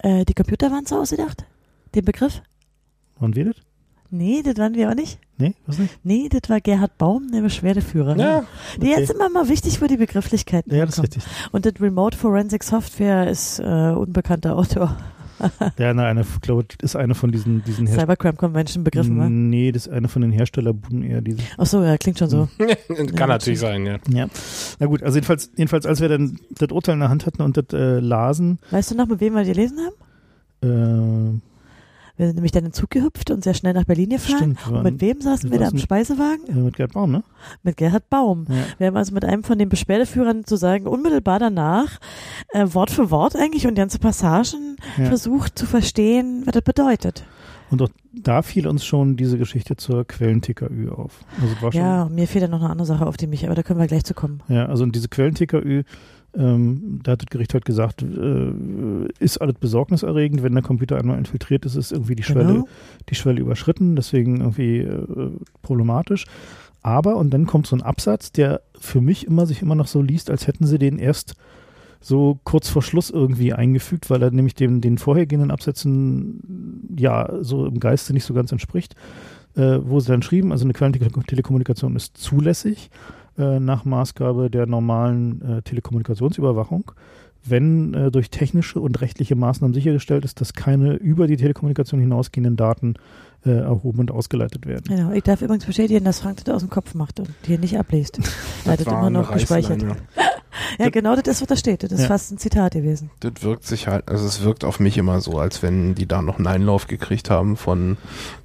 äh, 0.00 0.24
die 0.24 0.34
Computerwanze 0.34 0.98
ausgedacht? 0.98 1.46
Den 1.94 2.04
Begriff? 2.04 2.42
Wann 3.18 3.34
wir 3.34 3.46
das? 3.46 3.56
Nee, 4.10 4.42
das 4.42 4.56
waren 4.58 4.74
wir 4.74 4.90
auch 4.90 4.94
nicht. 4.94 5.18
Nee, 5.36 5.54
was 5.66 5.78
nicht? 5.78 5.98
Nee, 6.04 6.28
das 6.28 6.48
war 6.48 6.60
Gerhard 6.60 6.96
Baum, 6.96 7.30
der 7.32 7.40
Beschwerdeführer. 7.40 8.16
Ja, 8.16 8.44
Die 8.80 8.92
okay. 8.92 9.02
ist 9.02 9.10
immer 9.12 9.28
mal 9.28 9.48
wichtig, 9.48 9.82
wo 9.82 9.86
die 9.86 9.96
Begrifflichkeiten 9.96 10.72
Ja, 10.74 10.86
das 10.86 10.96
ist 10.98 11.02
richtig. 11.02 11.24
Und 11.50 11.66
das 11.66 11.74
Remote 11.80 12.16
Forensic 12.16 12.62
Software 12.62 13.28
ist 13.28 13.58
äh, 13.58 13.62
unbekannter 13.90 14.56
Autor. 14.56 14.96
Ja, 15.78 15.92
na, 15.92 16.04
eine, 16.06 16.20
ich 16.20 16.40
glaube, 16.42 16.64
das 16.64 16.76
ist 16.92 16.96
eine 16.96 17.14
von 17.16 17.32
diesen, 17.32 17.64
diesen. 17.64 17.88
Cybercrime 17.88 18.34
Convention 18.34 18.84
Begriffen, 18.84 19.18
wa? 19.18 19.28
Nee, 19.28 19.72
das 19.72 19.88
ist 19.88 19.92
eine 19.92 20.08
von 20.08 20.22
den 20.22 20.30
Herstellerbuden 20.30 21.02
eher 21.02 21.20
diese. 21.20 21.40
Ach 21.58 21.66
so, 21.66 21.82
ja, 21.82 21.98
klingt 21.98 22.20
schon 22.20 22.30
so. 22.30 22.48
kann 23.16 23.28
natürlich 23.28 23.58
sein, 23.58 23.84
ja. 23.84 23.98
Ja. 24.08 24.28
Na 24.78 24.86
gut, 24.86 25.02
also 25.02 25.16
jedenfalls, 25.16 25.50
jedenfalls, 25.56 25.86
als 25.86 26.00
wir 26.00 26.08
dann 26.08 26.38
das 26.50 26.70
Urteil 26.70 26.94
in 26.94 27.00
der 27.00 27.08
Hand 27.10 27.26
hatten 27.26 27.42
und 27.42 27.56
das 27.56 27.64
äh, 27.72 27.98
lasen, 27.98 28.58
Weißt 28.70 28.92
du 28.92 28.94
noch, 28.94 29.06
mit 29.08 29.20
wem 29.20 29.34
wir 29.34 29.44
gelesen 29.44 29.78
haben? 30.62 31.34
äh, 31.34 31.40
Wir 32.16 32.26
sind 32.26 32.36
nämlich 32.36 32.52
dann 32.52 32.64
in 32.64 32.70
den 32.70 32.72
Zug 32.74 32.90
gehüpft 32.90 33.30
und 33.32 33.42
sehr 33.42 33.54
schnell 33.54 33.72
nach 33.74 33.84
Berlin 33.84 34.10
gefahren. 34.10 34.56
stimmt, 34.56 34.66
Und 34.68 34.82
mit 34.84 35.00
wem 35.00 35.20
saßen 35.20 35.50
wir 35.50 35.58
da 35.58 35.66
am 35.66 35.72
saßen- 35.74 35.78
Speisewagen? 35.80 36.64
mit 36.64 36.76
Gerd 36.76 36.92
Baum, 36.92 37.10
ne? 37.10 37.24
Mit 37.64 37.76
Gerhard 37.76 38.08
Baum. 38.08 38.46
Ja. 38.48 38.54
Wir 38.78 38.86
haben 38.86 38.96
also 38.96 39.12
mit 39.12 39.24
einem 39.24 39.42
von 39.42 39.58
den 39.58 39.68
Beschwerdeführern 39.68 40.44
zu 40.44 40.54
sagen, 40.56 40.86
unmittelbar 40.86 41.40
danach, 41.40 41.98
äh, 42.52 42.66
Wort 42.72 42.90
für 42.92 43.10
Wort 43.10 43.34
eigentlich 43.34 43.66
und 43.66 43.74
ganze 43.74 43.98
Passagen 43.98 44.76
Ja. 44.96 45.06
versucht 45.06 45.58
zu 45.58 45.66
verstehen, 45.66 46.42
was 46.44 46.52
das 46.52 46.62
bedeutet. 46.62 47.24
Und 47.70 47.82
auch 47.82 47.88
da 48.12 48.42
fiel 48.42 48.68
uns 48.68 48.84
schon 48.84 49.16
diese 49.16 49.36
Geschichte 49.38 49.74
zur 49.74 50.04
Quellen-TKÜ 50.06 50.90
auf. 50.90 51.18
Also 51.42 51.62
war 51.62 51.72
schon, 51.72 51.80
Ja, 51.80 52.08
mir 52.08 52.28
fehlt 52.28 52.44
dann 52.44 52.50
noch 52.52 52.60
eine 52.60 52.70
andere 52.70 52.86
Sache 52.86 53.06
auf 53.06 53.16
die 53.16 53.26
mich, 53.26 53.44
aber 53.46 53.56
da 53.56 53.62
können 53.64 53.80
wir 53.80 53.86
gleich 53.88 54.04
zu 54.04 54.14
kommen. 54.14 54.40
Ja, 54.48 54.66
also 54.66 54.86
diese 54.86 55.08
Quellen-TKÜ, 55.08 55.82
ähm, 56.36 57.00
da 57.02 57.12
hat 57.12 57.22
das 57.22 57.26
Gericht 57.30 57.54
halt 57.54 57.64
gesagt, 57.64 58.02
äh, 58.02 58.52
ist 59.18 59.38
alles 59.38 59.56
besorgniserregend, 59.56 60.42
wenn 60.42 60.54
der 60.54 60.62
Computer 60.62 60.96
einmal 60.98 61.18
infiltriert 61.18 61.64
ist, 61.64 61.76
ist 61.76 61.92
irgendwie 61.92 62.16
die 62.16 62.22
Schwelle, 62.22 62.52
Genau. 62.52 62.68
die 63.08 63.14
Schwelle 63.14 63.40
überschritten, 63.40 63.96
deswegen 63.96 64.40
irgendwie 64.40 64.78
äh, 64.78 65.30
problematisch. 65.62 66.24
Aber, 66.82 67.16
und 67.16 67.30
dann 67.30 67.46
kommt 67.46 67.66
so 67.66 67.76
ein 67.76 67.82
Absatz, 67.82 68.30
der 68.32 68.60
für 68.78 69.00
mich 69.00 69.26
immer 69.26 69.46
sich 69.46 69.62
immer 69.62 69.74
noch 69.74 69.86
so 69.86 70.02
liest, 70.02 70.30
als 70.30 70.46
hätten 70.46 70.66
sie 70.66 70.78
den 70.78 70.98
erst 70.98 71.34
so 72.00 72.38
kurz 72.44 72.68
vor 72.68 72.82
Schluss 72.82 73.08
irgendwie 73.08 73.54
eingefügt, 73.54 74.10
weil 74.10 74.22
er 74.22 74.30
nämlich 74.30 74.54
dem, 74.54 74.82
den 74.82 74.98
vorhergehenden 74.98 75.50
Absätzen 75.50 76.86
ja 76.98 77.30
so 77.40 77.64
im 77.64 77.80
Geiste 77.80 78.12
nicht 78.12 78.24
so 78.24 78.34
ganz 78.34 78.52
entspricht, 78.52 78.94
äh, 79.56 79.78
wo 79.82 80.00
sie 80.00 80.08
dann 80.08 80.20
schrieben, 80.20 80.52
also 80.52 80.64
eine 80.64 80.74
Quellentelekommunikation 80.74 81.96
ist 81.96 82.18
zulässig 82.18 82.90
äh, 83.38 83.60
nach 83.60 83.84
Maßgabe 83.84 84.50
der 84.50 84.66
normalen 84.66 85.42
äh, 85.42 85.62
Telekommunikationsüberwachung, 85.62 86.92
wenn 87.44 87.94
äh, 87.94 88.10
durch 88.10 88.30
technische 88.30 88.80
und 88.80 89.00
rechtliche 89.00 89.36
Maßnahmen 89.36 89.74
sichergestellt 89.74 90.24
ist, 90.24 90.40
dass 90.40 90.54
keine 90.54 90.94
über 90.94 91.26
die 91.26 91.36
Telekommunikation 91.36 92.00
hinausgehenden 92.00 92.56
Daten 92.56 92.94
äh, 93.44 93.50
erhoben 93.50 94.00
und 94.00 94.10
ausgeleitet 94.10 94.66
werden. 94.66 94.84
Genau. 94.88 95.12
Ich 95.12 95.22
darf 95.22 95.42
übrigens 95.42 95.66
bestätigen, 95.66 96.04
dass 96.04 96.20
Frank 96.20 96.44
das 96.44 96.54
aus 96.54 96.62
dem 96.62 96.70
Kopf 96.70 96.94
macht 96.94 97.20
und 97.20 97.28
hier 97.44 97.58
nicht 97.58 97.78
abliest. 97.78 98.18
Er 98.64 98.72
hat 98.72 98.80
das 98.80 98.86
immer 98.86 99.10
noch 99.10 99.32
gespeichert. 99.32 99.84
Ja, 100.78 100.88
genau 100.90 101.14
das 101.16 101.26
ist, 101.26 101.40
was 101.42 101.48
da 101.48 101.56
steht. 101.56 101.82
Das 101.82 101.92
ist 101.92 102.00
Ja. 102.02 102.06
fast 102.08 102.32
ein 102.32 102.38
Zitat 102.38 102.72
gewesen. 102.72 103.10
Das 103.20 103.32
wirkt 103.42 103.64
sich 103.64 103.86
halt, 103.88 104.08
also 104.08 104.26
es 104.26 104.42
wirkt 104.42 104.64
auf 104.64 104.80
mich 104.80 104.96
immer 104.98 105.20
so, 105.20 105.38
als 105.38 105.62
wenn 105.62 105.94
die 105.94 106.06
da 106.06 106.22
noch 106.22 106.36
einen 106.38 106.46
Einlauf 106.46 106.86
gekriegt 106.86 107.30
haben 107.30 107.56
von 107.56 107.96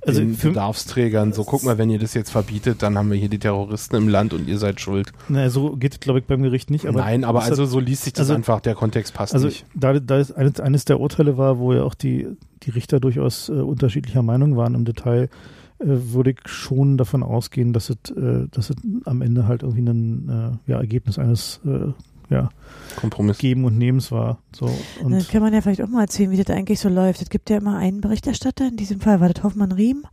Also 0.06 0.20
den 0.22 0.38
Bedarfsträgern. 0.38 1.34
So, 1.34 1.44
guck 1.44 1.64
mal, 1.64 1.78
wenn 1.78 1.90
ihr 1.90 2.00
das 2.00 2.14
jetzt 2.14 2.32
verbietet, 2.32 2.82
dann 2.84 2.98
haben 2.98 3.10
wir 3.12 3.18
hier 3.18 3.30
die 3.30 3.40
Terroristen 3.40 3.96
im 3.96 4.08
Land 4.08 4.34
und 4.34 4.48
ihr 4.48 4.58
seid 4.58 4.80
schuld. 4.80 5.12
Na, 5.28 5.50
so 5.50 5.76
geht 5.76 5.94
es, 5.94 6.00
glaube 6.00 6.20
ich, 6.20 6.26
beim 6.26 6.42
Gericht 6.44 6.70
nicht. 6.72 6.86
Aber 6.86 7.00
Nein, 7.00 7.24
aber 7.24 7.44
also 7.44 7.66
so 7.66 7.80
liest 7.80 8.04
sich 8.04 8.14
das 8.14 8.22
also- 8.22 8.34
einfach, 8.36 8.60
der 8.62 8.76
Kontext 8.76 9.14
passt 9.14 9.34
Also 9.34 9.48
nicht. 9.48 9.66
da, 9.74 10.00
da 10.00 10.18
ist 10.20 10.32
eines, 10.32 10.60
eines 10.60 10.86
der 10.86 11.00
Urteile 11.00 11.38
war, 11.38 11.60
wo 11.60 11.74
ja 11.74 11.84
auch 11.84 11.94
die, 11.96 12.28
die 12.64 12.70
Richter 12.72 13.00
durchaus 13.00 13.50
äh, 13.50 13.54
unterschiedlicher 13.54 14.22
Meinung 14.22 14.56
waren 14.58 14.76
im 14.76 14.86
Detail, 14.86 15.30
würde 15.80 16.32
ich 16.32 16.40
schon 16.46 16.98
davon 16.98 17.24
ausgehen, 17.24 17.74
dass 17.74 17.90
es, 17.90 18.12
äh, 18.12 18.48
dass 18.52 18.70
es 18.70 18.76
am 19.06 19.22
Ende 19.22 19.48
halt 19.48 19.64
irgendwie 19.64 19.90
ein 19.90 20.60
äh, 20.68 20.72
ja, 20.72 20.78
Ergebnis 20.78 21.18
eines 21.18 21.62
äh, 21.66 21.92
ja, 22.30 22.50
Kompromiss. 22.98 23.38
Geben 23.38 23.66
und 23.66 23.78
Nehmens 23.78 24.12
war. 24.12 24.40
So, 24.56 24.70
Dann 25.02 25.14
und 25.14 25.30
kann 25.30 25.42
man 25.42 25.54
ja 25.54 25.62
vielleicht 25.62 25.82
auch 25.82 25.88
mal 25.88 26.02
erzählen, 26.02 26.32
wie 26.32 26.38
das 26.42 26.56
eigentlich 26.56 26.80
so 26.80 26.90
läuft. 26.90 27.22
Es 27.22 27.30
gibt 27.30 27.50
ja 27.50 27.58
immer 27.58 27.78
einen 27.78 28.02
Berichterstatter, 28.02 28.68
in 28.68 28.78
diesem 28.78 29.00
Fall 29.00 29.20
war 29.20 29.30
das 29.30 29.44
Hoffmann 29.44 29.72
Riem, 29.72 30.04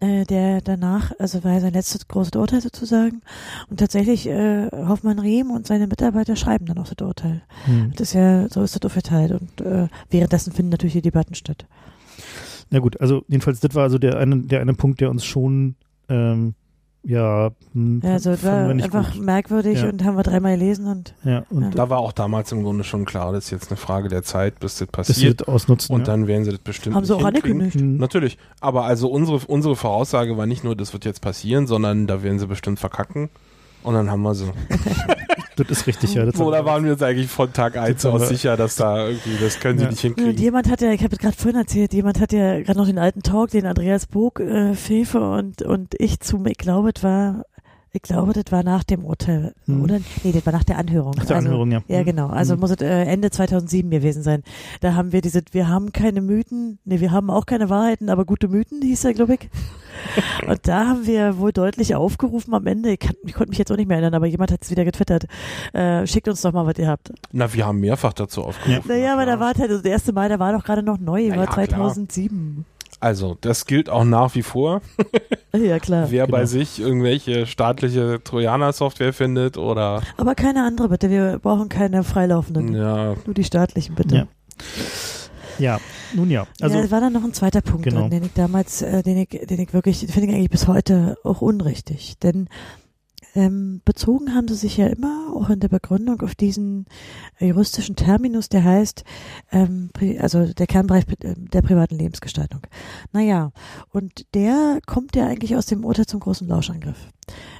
äh, 0.00 0.24
der 0.24 0.60
danach, 0.60 1.12
also 1.18 1.44
war 1.44 1.52
ja 1.52 1.60
sein 1.60 1.72
letztes 1.72 2.08
großes 2.08 2.36
Urteil 2.36 2.60
sozusagen. 2.60 3.22
Und 3.70 3.80
tatsächlich, 3.80 4.26
äh, 4.26 4.68
Hoffmann 4.70 5.18
Riem 5.18 5.50
und 5.50 5.66
seine 5.66 5.86
Mitarbeiter 5.86 6.36
schreiben 6.36 6.66
dann 6.66 6.78
auch 6.78 6.88
das 6.88 7.06
Urteil. 7.06 7.42
hm. 7.64 7.92
Das 7.92 8.08
ist 8.08 8.14
ja, 8.14 8.48
so 8.48 8.62
ist 8.62 8.74
das 8.74 8.90
auch 8.90 8.92
verteilt. 8.92 9.32
Und 9.32 9.60
äh, 9.60 9.88
währenddessen 10.10 10.52
finden 10.52 10.70
natürlich 10.70 10.94
die 10.94 11.02
Debatten 11.02 11.34
statt. 11.34 11.66
Na 12.74 12.80
gut, 12.80 13.00
also 13.00 13.22
jedenfalls, 13.28 13.60
das 13.60 13.72
war 13.76 13.84
also 13.84 13.98
der 13.98 14.18
eine, 14.18 14.36
der 14.38 14.60
eine 14.60 14.74
Punkt, 14.74 15.00
der 15.00 15.08
uns 15.08 15.24
schon 15.24 15.76
ähm, 16.08 16.54
ja, 17.04 17.50
hm, 17.72 18.00
Ja, 18.02 18.14
also 18.14 18.30
war 18.42 18.66
wir 18.66 18.74
nicht 18.74 18.86
einfach 18.86 19.12
gut. 19.12 19.22
merkwürdig 19.22 19.80
Ja. 19.80 19.90
und 19.90 20.02
haben 20.04 20.16
wir 20.16 20.24
dreimal 20.24 20.58
gelesen 20.58 20.88
und 20.88 21.14
Ja, 21.22 21.44
und 21.50 21.62
Ja. 21.62 21.70
Da 21.70 21.88
war 21.88 21.98
auch 21.98 22.10
damals 22.10 22.50
im 22.50 22.64
Grunde 22.64 22.82
schon 22.82 23.04
klar, 23.04 23.32
das 23.32 23.44
ist 23.44 23.50
jetzt 23.52 23.70
eine 23.70 23.76
Frage 23.76 24.08
der 24.08 24.24
Zeit, 24.24 24.58
bis 24.58 24.78
das 24.78 24.88
passiert. 24.88 25.42
das 25.42 25.46
ausnutzen. 25.46 25.94
Und 25.94 26.00
ja. 26.00 26.06
dann 26.06 26.26
werden 26.26 26.44
sie 26.44 26.50
das 26.50 26.58
bestimmt 26.58 26.96
haben 26.96 27.04
sie 27.04 27.14
auch 27.14 27.24
angekündigt. 27.24 27.78
Hm. 27.78 27.98
Natürlich. 27.98 28.38
Aber 28.60 28.86
also 28.86 29.08
unsere, 29.08 29.38
unsere 29.46 29.76
Voraussage 29.76 30.36
war 30.36 30.46
nicht 30.46 30.64
nur, 30.64 30.74
das 30.74 30.92
wird 30.92 31.04
jetzt 31.04 31.20
passieren, 31.20 31.68
sondern 31.68 32.08
da 32.08 32.24
werden 32.24 32.40
sie 32.40 32.48
bestimmt 32.48 32.80
verkacken. 32.80 33.28
Und 33.84 33.94
dann 33.94 34.10
haben 34.10 34.22
wir 34.22 34.34
sie. 34.34 34.46
Das 35.56 35.68
ist 35.70 35.86
richtig, 35.86 36.14
ja. 36.14 36.24
Da 36.24 36.64
waren 36.64 36.84
wir 36.84 36.92
uns 36.92 37.02
eigentlich 37.02 37.30
von 37.30 37.52
Tag 37.52 37.76
1 37.76 38.04
haben 38.04 38.12
aus 38.14 38.28
sicher, 38.28 38.56
dass 38.56 38.76
da 38.76 39.06
irgendwie, 39.08 39.36
das 39.40 39.60
können 39.60 39.78
sie 39.78 39.84
Ja. 39.84 39.90
nicht 39.90 40.02
Ja, 40.02 40.10
Und 40.10 40.16
hinkriegen. 40.16 40.42
jemand 40.42 40.70
hat 40.70 40.80
ja, 40.80 40.90
ich 40.92 41.02
habe 41.04 41.14
es 41.14 41.18
gerade 41.18 41.36
vorhin 41.36 41.60
erzählt, 41.60 41.92
jemand 41.94 42.20
hat 42.20 42.32
ja 42.32 42.60
gerade 42.60 42.78
noch 42.78 42.86
den 42.86 42.98
alten 42.98 43.22
Talk, 43.22 43.50
den 43.50 43.66
Andreas 43.66 44.06
Bog, 44.06 44.40
äh, 44.40 44.74
Fefe 44.74 45.20
und, 45.20 45.62
und 45.62 45.94
ich 45.98 46.20
zu, 46.20 46.42
ich 46.46 46.58
glaube, 46.58 46.92
das 46.92 47.02
war, 47.04 47.44
ich 47.96 48.02
glaube, 48.02 48.32
das 48.32 48.50
war 48.50 48.64
nach 48.64 48.82
dem 48.82 49.04
Urteil, 49.04 49.54
Hm. 49.66 49.82
oder? 49.82 50.00
Nee, 50.24 50.32
das 50.32 50.44
war 50.44 50.52
nach 50.52 50.64
der 50.64 50.78
Anhörung. 50.78 51.14
Nach 51.16 51.24
der 51.26 51.36
also, 51.36 51.48
Anhörung, 51.48 51.70
ja. 51.70 51.82
Ja, 51.86 51.98
Hm. 51.98 52.04
genau. 52.04 52.26
Also 52.26 52.54
Hm. 52.54 52.60
muss 52.60 52.70
es 52.72 52.80
äh, 52.80 53.04
Ende 53.04 53.30
2007 53.30 53.88
gewesen 53.88 54.24
sein. 54.24 54.42
Da 54.80 54.94
haben 54.94 55.12
wir 55.12 55.20
diese, 55.20 55.42
wir 55.52 55.68
haben 55.68 55.92
keine 55.92 56.20
Mythen, 56.20 56.80
nee, 56.84 56.98
wir 56.98 57.12
haben 57.12 57.30
auch 57.30 57.46
keine 57.46 57.70
Wahrheiten, 57.70 58.10
aber 58.10 58.24
gute 58.24 58.48
Mythen, 58.48 58.82
hieß 58.82 59.04
er, 59.04 59.14
glaube 59.14 59.34
ich. 59.34 59.48
Und 60.48 60.66
da 60.66 60.88
haben 60.88 61.06
wir 61.06 61.38
wohl 61.38 61.52
deutlich 61.52 61.94
aufgerufen 61.94 62.52
am 62.52 62.66
Ende, 62.66 62.90
ich, 62.90 62.98
kann, 62.98 63.14
ich 63.24 63.32
konnte 63.32 63.50
mich 63.50 63.58
jetzt 63.58 63.70
auch 63.70 63.76
nicht 63.76 63.86
mehr 63.86 63.98
erinnern, 63.98 64.14
aber 64.14 64.26
jemand 64.26 64.50
hat 64.50 64.62
es 64.62 64.70
wieder 64.72 64.84
getwittert, 64.84 65.26
äh, 65.72 66.04
schickt 66.08 66.26
uns 66.26 66.42
doch 66.42 66.52
mal, 66.52 66.66
was 66.66 66.78
ihr 66.78 66.88
habt. 66.88 67.12
Na, 67.30 67.52
wir 67.54 67.64
haben 67.64 67.78
mehrfach 67.78 68.12
dazu 68.12 68.42
aufgerufen. 68.42 68.88
Naja, 68.88 69.12
aber 69.14 69.24
da 69.24 69.38
war 69.38 69.52
es 69.52 69.58
halt 69.60 69.70
das 69.70 69.82
erste 69.82 70.12
Mal, 70.12 70.28
da 70.28 70.40
war 70.40 70.52
doch 70.52 70.64
gerade 70.64 70.82
noch 70.82 70.98
neu, 70.98 71.28
Na 71.28 71.36
war 71.36 71.44
ja, 71.60 71.66
klar. 71.66 71.94
2007. 72.98 73.00
Also, 73.00 73.36
das 73.40 73.66
gilt 73.66 73.88
auch 73.90 74.04
nach 74.04 74.34
wie 74.34 74.42
vor. 74.42 74.80
Ja, 75.56 75.78
klar. 75.78 76.10
Wer 76.10 76.26
bei 76.26 76.38
genau. 76.38 76.48
sich 76.48 76.80
irgendwelche 76.80 77.46
staatliche 77.46 78.20
Trojaner-Software 78.24 79.12
findet 79.12 79.56
oder 79.56 80.02
Aber 80.16 80.34
keine 80.34 80.64
andere 80.64 80.88
bitte, 80.88 81.10
wir 81.10 81.38
brauchen 81.38 81.68
keine 81.68 82.02
freilaufenden. 82.02 82.74
ja, 82.74 83.14
Nur 83.24 83.34
die 83.34 83.44
staatlichen 83.44 83.94
bitte. 83.94 84.16
Ja. 84.16 84.26
Ja, 85.60 85.80
nun 86.12 86.30
ja. 86.32 86.48
Also, 86.60 86.76
ja, 86.78 86.82
es 86.84 86.90
war 86.90 87.00
dann 87.00 87.12
noch 87.12 87.22
ein 87.22 87.32
zweiter 87.32 87.60
Punkt 87.60 87.84
Genau. 87.84 88.00
drin, 88.00 88.10
den 88.10 88.24
ich 88.24 88.32
damals, 88.32 88.82
äh, 88.82 89.04
den 89.04 89.18
ich, 89.18 89.28
den 89.28 89.60
ich 89.60 89.72
wirklich, 89.72 90.00
den 90.00 90.08
finde 90.08 90.28
ich 90.30 90.34
eigentlich 90.34 90.50
bis 90.50 90.66
heute 90.66 91.16
auch 91.22 91.40
unrichtig. 91.40 92.18
Denn 92.20 92.48
ähm, 93.34 93.80
bezogen 93.84 94.34
haben 94.34 94.48
sie 94.48 94.54
sich 94.54 94.76
ja 94.76 94.86
immer, 94.86 95.32
auch 95.34 95.50
in 95.50 95.60
der 95.60 95.68
Begründung, 95.68 96.20
auf 96.22 96.34
diesen 96.34 96.86
juristischen 97.40 97.96
Terminus, 97.96 98.48
der 98.48 98.64
heißt, 98.64 99.04
ähm, 99.50 99.90
also 100.20 100.46
der 100.46 100.66
Kernbereich 100.66 101.04
äh, 101.20 101.34
der 101.36 101.62
privaten 101.62 101.96
Lebensgestaltung. 101.96 102.60
Naja, 103.12 103.52
und 103.90 104.26
der 104.34 104.78
kommt 104.86 105.16
ja 105.16 105.26
eigentlich 105.26 105.56
aus 105.56 105.66
dem 105.66 105.84
Urteil 105.84 106.06
zum 106.06 106.20
großen 106.20 106.46
Lauschangriff. 106.46 107.08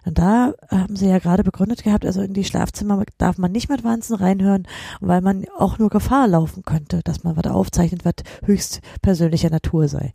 Und 0.04 0.18
da 0.18 0.52
haben 0.68 0.94
sie 0.94 1.08
ja 1.08 1.18
gerade 1.18 1.42
begründet 1.42 1.82
gehabt, 1.82 2.04
also 2.04 2.20
in 2.20 2.34
die 2.34 2.44
Schlafzimmer 2.44 3.02
darf 3.18 3.38
man 3.38 3.50
nicht 3.50 3.68
mit 3.68 3.82
Wanzen 3.82 4.14
reinhören, 4.14 4.66
weil 5.00 5.22
man 5.22 5.46
auch 5.56 5.78
nur 5.78 5.88
Gefahr 5.88 6.28
laufen 6.28 6.62
könnte, 6.64 7.00
dass 7.02 7.24
man 7.24 7.36
was 7.36 7.46
aufzeichnet, 7.46 8.04
was 8.04 8.14
höchst 8.44 8.80
persönlicher 9.02 9.50
Natur 9.50 9.88
sei. 9.88 10.12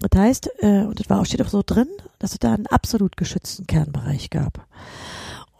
Das 0.00 0.20
heißt, 0.20 0.50
äh, 0.60 0.82
und 0.82 1.00
das 1.00 1.10
war 1.10 1.20
auch, 1.20 1.26
steht 1.26 1.42
auch 1.42 1.48
so 1.48 1.62
drin, 1.64 1.88
dass 2.18 2.32
es 2.32 2.38
da 2.38 2.52
einen 2.52 2.66
absolut 2.66 3.16
geschützten 3.16 3.66
Kernbereich 3.66 4.30
gab. 4.30 4.66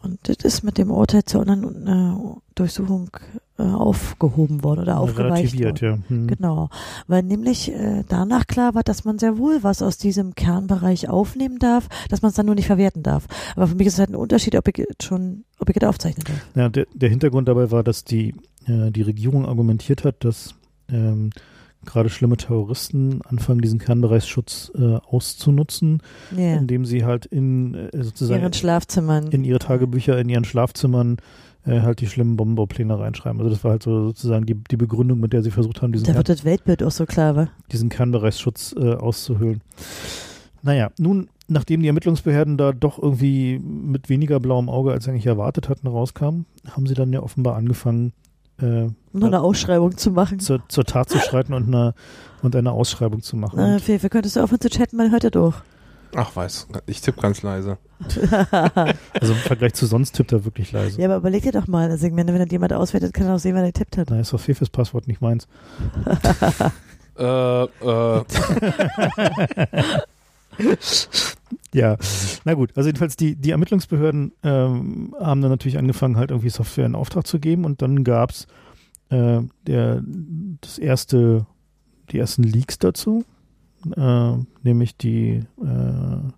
Und 0.00 0.20
das 0.28 0.36
ist 0.44 0.62
mit 0.62 0.78
dem 0.78 0.90
Urteil 0.92 1.24
zur 1.24 1.40
anderen 1.46 1.86
äh, 1.86 2.40
Durchsuchung 2.54 3.10
äh, 3.58 3.62
aufgehoben 3.62 4.62
worden 4.62 4.80
oder 4.80 5.00
aufgeweicht 5.00 5.52
relativiert, 5.54 5.82
worden. 5.82 6.04
ja. 6.08 6.16
Hm. 6.16 6.26
Genau, 6.28 6.70
weil 7.08 7.24
nämlich 7.24 7.72
äh, 7.72 8.04
danach 8.08 8.46
klar 8.46 8.74
war, 8.74 8.84
dass 8.84 9.04
man 9.04 9.18
sehr 9.18 9.38
wohl 9.38 9.64
was 9.64 9.82
aus 9.82 9.98
diesem 9.98 10.36
Kernbereich 10.36 11.08
aufnehmen 11.08 11.58
darf, 11.58 11.88
dass 12.08 12.22
man 12.22 12.28
es 12.28 12.36
dann 12.36 12.46
nur 12.46 12.54
nicht 12.54 12.68
verwerten 12.68 13.02
darf. 13.02 13.26
Aber 13.56 13.66
für 13.66 13.74
mich 13.74 13.88
ist 13.88 13.94
es 13.94 13.98
halt 13.98 14.10
ein 14.10 14.16
Unterschied, 14.16 14.54
ob 14.54 14.68
ich 14.68 14.86
schon, 15.02 15.44
ob 15.58 15.68
ich 15.68 15.76
es 15.76 15.88
aufzeichnen 15.88 16.24
darf. 16.24 16.46
Ja, 16.54 16.68
der, 16.68 16.86
der 16.94 17.08
Hintergrund 17.08 17.48
dabei 17.48 17.72
war, 17.72 17.82
dass 17.82 18.04
die, 18.04 18.36
äh, 18.66 18.92
die 18.92 19.02
Regierung 19.02 19.46
argumentiert 19.46 20.04
hat, 20.04 20.24
dass 20.24 20.54
ähm, 20.88 21.30
gerade 21.84 22.08
schlimme 22.10 22.36
Terroristen 22.36 23.20
anfangen, 23.22 23.60
diesen 23.60 23.78
Kernbereichsschutz 23.78 24.72
äh, 24.74 24.96
auszunutzen, 25.08 26.02
Ja. 26.36 26.56
indem 26.56 26.84
sie 26.84 27.04
halt 27.04 27.26
in 27.26 27.74
äh, 27.74 28.02
sozusagen 28.02 28.42
Ihren 28.42 28.52
Schlafzimmern. 28.52 29.28
in 29.30 29.44
ihre 29.44 29.58
Tagebücher, 29.58 30.18
in 30.18 30.28
ihren 30.28 30.44
Schlafzimmern 30.44 31.16
äh, 31.66 31.80
halt 31.80 32.00
die 32.00 32.06
schlimmen 32.06 32.36
Bombenbaupläne 32.36 32.98
reinschreiben. 32.98 33.40
Also 33.40 33.50
das 33.50 33.64
war 33.64 33.72
halt 33.72 33.82
so 33.82 34.04
sozusagen 34.06 34.44
die, 34.46 34.54
die 34.54 34.76
Begründung, 34.76 35.20
mit 35.20 35.32
der 35.32 35.42
sie 35.42 35.50
versucht 35.50 35.80
haben, 35.82 35.92
diesen, 35.92 36.06
da 36.06 36.14
wird 36.14 36.28
das 36.28 36.44
Weltbild 36.44 36.82
auch 36.82 36.90
so 36.90 37.06
klar, 37.06 37.36
wa? 37.36 37.48
diesen 37.72 37.88
Kernbereichsschutz 37.88 38.74
äh, 38.78 38.94
auszuhöhlen. 38.94 39.62
Naja, 40.62 40.90
nun, 40.98 41.28
nachdem 41.46 41.80
die 41.82 41.86
Ermittlungsbehörden 41.86 42.56
da 42.58 42.72
doch 42.72 43.00
irgendwie 43.00 43.58
mit 43.60 44.08
weniger 44.08 44.40
blauem 44.40 44.68
Auge, 44.68 44.92
als 44.92 45.04
sie 45.04 45.10
eigentlich 45.10 45.26
erwartet 45.26 45.68
hatten, 45.68 45.86
rauskamen, 45.86 46.46
haben 46.70 46.86
sie 46.86 46.94
dann 46.94 47.12
ja 47.12 47.22
offenbar 47.22 47.56
angefangen, 47.56 48.12
äh, 48.60 48.64
Um 48.64 48.94
noch 49.12 49.26
eine 49.28 49.40
Ausschreibung 49.40 49.96
zu 49.96 50.10
machen. 50.10 50.38
zur, 50.40 50.60
zur 50.68 50.84
Tat 50.84 51.08
zu 51.08 51.18
schreiten 51.30 51.54
und 51.54 51.66
eine, 51.68 51.94
und 52.42 52.54
eine 52.56 52.72
Ausschreibung 52.72 53.22
zu 53.22 53.36
machen. 53.36 53.58
Äh, 53.58 53.78
Fefe, 53.78 54.08
könntest 54.08 54.36
du 54.36 54.40
aufhören 54.40 54.60
zu 54.60 54.70
chatten, 54.70 54.96
man 54.96 55.10
hört 55.10 55.24
ja 55.24 55.30
durch. 55.30 55.56
ach 56.14 56.34
weiß, 56.34 56.68
ich 56.86 57.00
tippe 57.00 57.20
ganz 57.20 57.42
leise. 57.42 57.78
also 59.20 59.32
im 59.32 59.38
Vergleich 59.40 59.74
zu 59.74 59.86
sonst 59.86 60.12
tippt 60.12 60.30
er 60.32 60.44
wirklich 60.44 60.70
leise. 60.72 61.00
ja, 61.00 61.06
aber 61.08 61.16
überleg 61.16 61.42
dir 61.42 61.52
doch 61.52 61.66
mal, 61.66 61.90
also 61.90 62.06
ich 62.06 62.12
meine, 62.12 62.32
wenn 62.32 62.40
das 62.40 62.50
jemand 62.52 62.72
auswertet, 62.72 63.12
kann 63.12 63.26
er 63.26 63.34
auch 63.34 63.38
sehen, 63.40 63.54
wer 63.54 63.62
der 63.62 63.72
getippt 63.72 63.98
hat. 63.98 64.08
Na, 64.10 64.20
ist 64.20 64.32
doch 64.32 64.40
Fefes 64.40 64.70
Passwort, 64.70 65.08
nicht 65.08 65.20
meins. 65.20 65.48
Äh, 67.18 67.64
äh, 67.64 68.24
Ja, 71.74 71.96
na 72.44 72.54
gut, 72.54 72.72
also 72.76 72.88
jedenfalls 72.88 73.16
die, 73.16 73.36
die 73.36 73.50
Ermittlungsbehörden 73.50 74.32
ähm, 74.42 75.14
haben 75.20 75.42
dann 75.42 75.50
natürlich 75.50 75.78
angefangen, 75.78 76.16
halt 76.16 76.30
irgendwie 76.30 76.48
Software 76.48 76.86
in 76.86 76.94
Auftrag 76.94 77.26
zu 77.26 77.38
geben 77.38 77.64
und 77.64 77.82
dann 77.82 78.04
gab 78.04 78.30
es 78.30 78.46
äh, 79.10 79.40
das 80.60 80.78
erste, 80.78 81.46
die 82.10 82.18
ersten 82.18 82.42
Leaks 82.42 82.78
dazu, 82.78 83.24
äh, 83.96 84.32
nämlich 84.62 84.96
die, 84.96 85.44
äh, 85.62 86.32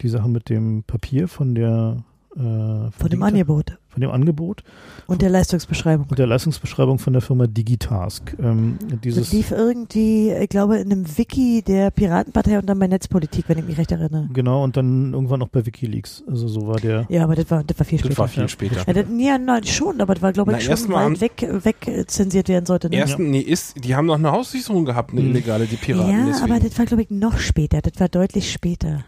die 0.00 0.08
Sache 0.08 0.28
mit 0.28 0.48
dem 0.48 0.82
Papier 0.82 1.28
von 1.28 1.54
der 1.54 2.04
äh, 2.36 2.38
Von 2.38 2.90
dem 3.10 3.20
Digita- 3.20 3.26
Angebot 3.26 3.76
von 3.90 4.00
dem 4.02 4.10
Angebot 4.12 4.62
und 5.08 5.20
der 5.20 5.30
Leistungsbeschreibung. 5.30 6.06
und 6.10 6.16
der 6.16 6.28
Leistungsbeschreibung 6.28 7.00
von 7.00 7.12
der 7.12 7.22
Firma 7.22 7.48
Digitask. 7.48 8.36
Ähm, 8.40 8.78
Das 8.88 9.00
dieses 9.00 9.32
lief 9.32 9.50
irgendwie, 9.50 10.30
ich 10.30 10.48
glaube, 10.48 10.78
in 10.78 10.92
einem 10.92 11.18
Wiki 11.18 11.62
der 11.66 11.90
Piratenpartei 11.90 12.56
und 12.60 12.66
dann 12.66 12.78
bei 12.78 12.86
Netzpolitik, 12.86 13.46
wenn 13.48 13.58
ich 13.58 13.64
mich 13.64 13.78
recht 13.78 13.90
erinnere. 13.90 14.28
genau 14.32 14.62
und 14.62 14.76
dann 14.76 15.12
irgendwann 15.12 15.40
noch 15.40 15.48
bei 15.48 15.66
WikiLeaks. 15.66 16.22
Also 16.28 16.46
so 16.46 16.68
war 16.68 16.76
der. 16.76 17.04
Ja, 17.08 17.24
aber 17.24 17.34
das 17.34 17.50
war, 17.50 17.64
das 17.64 17.76
war 17.80 17.84
viel 17.84 17.98
das 17.98 18.06
später. 18.06 18.18
war 18.20 18.28
viel 18.28 18.42
Ja. 18.42 18.48
später. 18.48 18.76
ja, 18.86 18.92
das, 18.92 19.06
ja, 19.18 19.38
nein, 19.38 19.64
schon, 19.64 20.00
aber 20.00 20.14
das 20.14 20.22
war, 20.22 20.32
glaube 20.32 20.56
ich, 20.56 20.68
Na, 20.68 20.76
schon 20.76 20.92
weit 20.92 21.20
weg, 21.20 21.48
weg 21.64 21.88
äh, 21.88 22.06
zensiert 22.06 22.48
werden 22.48 22.66
sollte. 22.66 22.88
Ne? 22.90 22.96
Ersten, 22.98 23.28
nee, 23.28 23.40
ist, 23.40 23.82
die 23.84 23.96
haben 23.96 24.06
noch 24.06 24.14
eine 24.18 24.30
Hausdurchsuchung 24.30 24.84
gehabt, 24.84 25.10
eine 25.10 25.20
Hm. 25.22 25.30
illegale, 25.30 25.66
die 25.66 25.74
Piraten. 25.74 26.10
ja, 26.12 26.26
deswegen. 26.26 26.52
aber 26.52 26.60
das 26.60 26.78
war, 26.78 26.86
glaube 26.86 27.02
ich, 27.02 27.10
noch 27.10 27.38
später. 27.38 27.80
Das 27.82 27.94
war 27.98 28.08
deutlich 28.08 28.52
später. 28.52 29.04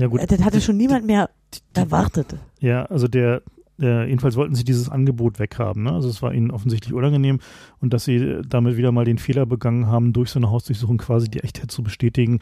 Ja 0.00 0.06
gut. 0.06 0.20
Äh, 0.20 0.26
Das 0.26 0.42
hatte 0.42 0.60
schon 0.60 0.76
niemand 0.76 1.06
mehr 1.06 1.30
erwartet. 1.74 2.36
Ja, 2.60 2.84
also 2.86 3.06
der, 3.08 3.42
äh, 3.80 4.06
jedenfalls 4.08 4.36
wollten 4.36 4.54
sie 4.54 4.64
dieses 4.64 4.88
Angebot 4.88 5.38
weghaben. 5.38 5.82
Ne? 5.82 5.92
Also 5.92 6.08
es 6.08 6.22
war 6.22 6.32
ihnen 6.32 6.50
offensichtlich 6.50 6.94
unangenehm 6.94 7.40
und 7.80 7.92
dass 7.92 8.04
sie 8.04 8.40
damit 8.48 8.76
wieder 8.78 8.92
mal 8.92 9.04
den 9.04 9.18
Fehler 9.18 9.44
begangen 9.46 9.86
haben, 9.88 10.12
durch 10.12 10.30
so 10.30 10.38
eine 10.38 10.50
Hausdurchsuchung 10.50 10.98
quasi 10.98 11.28
die 11.28 11.40
Echtheit 11.40 11.70
zu 11.70 11.82
bestätigen, 11.82 12.40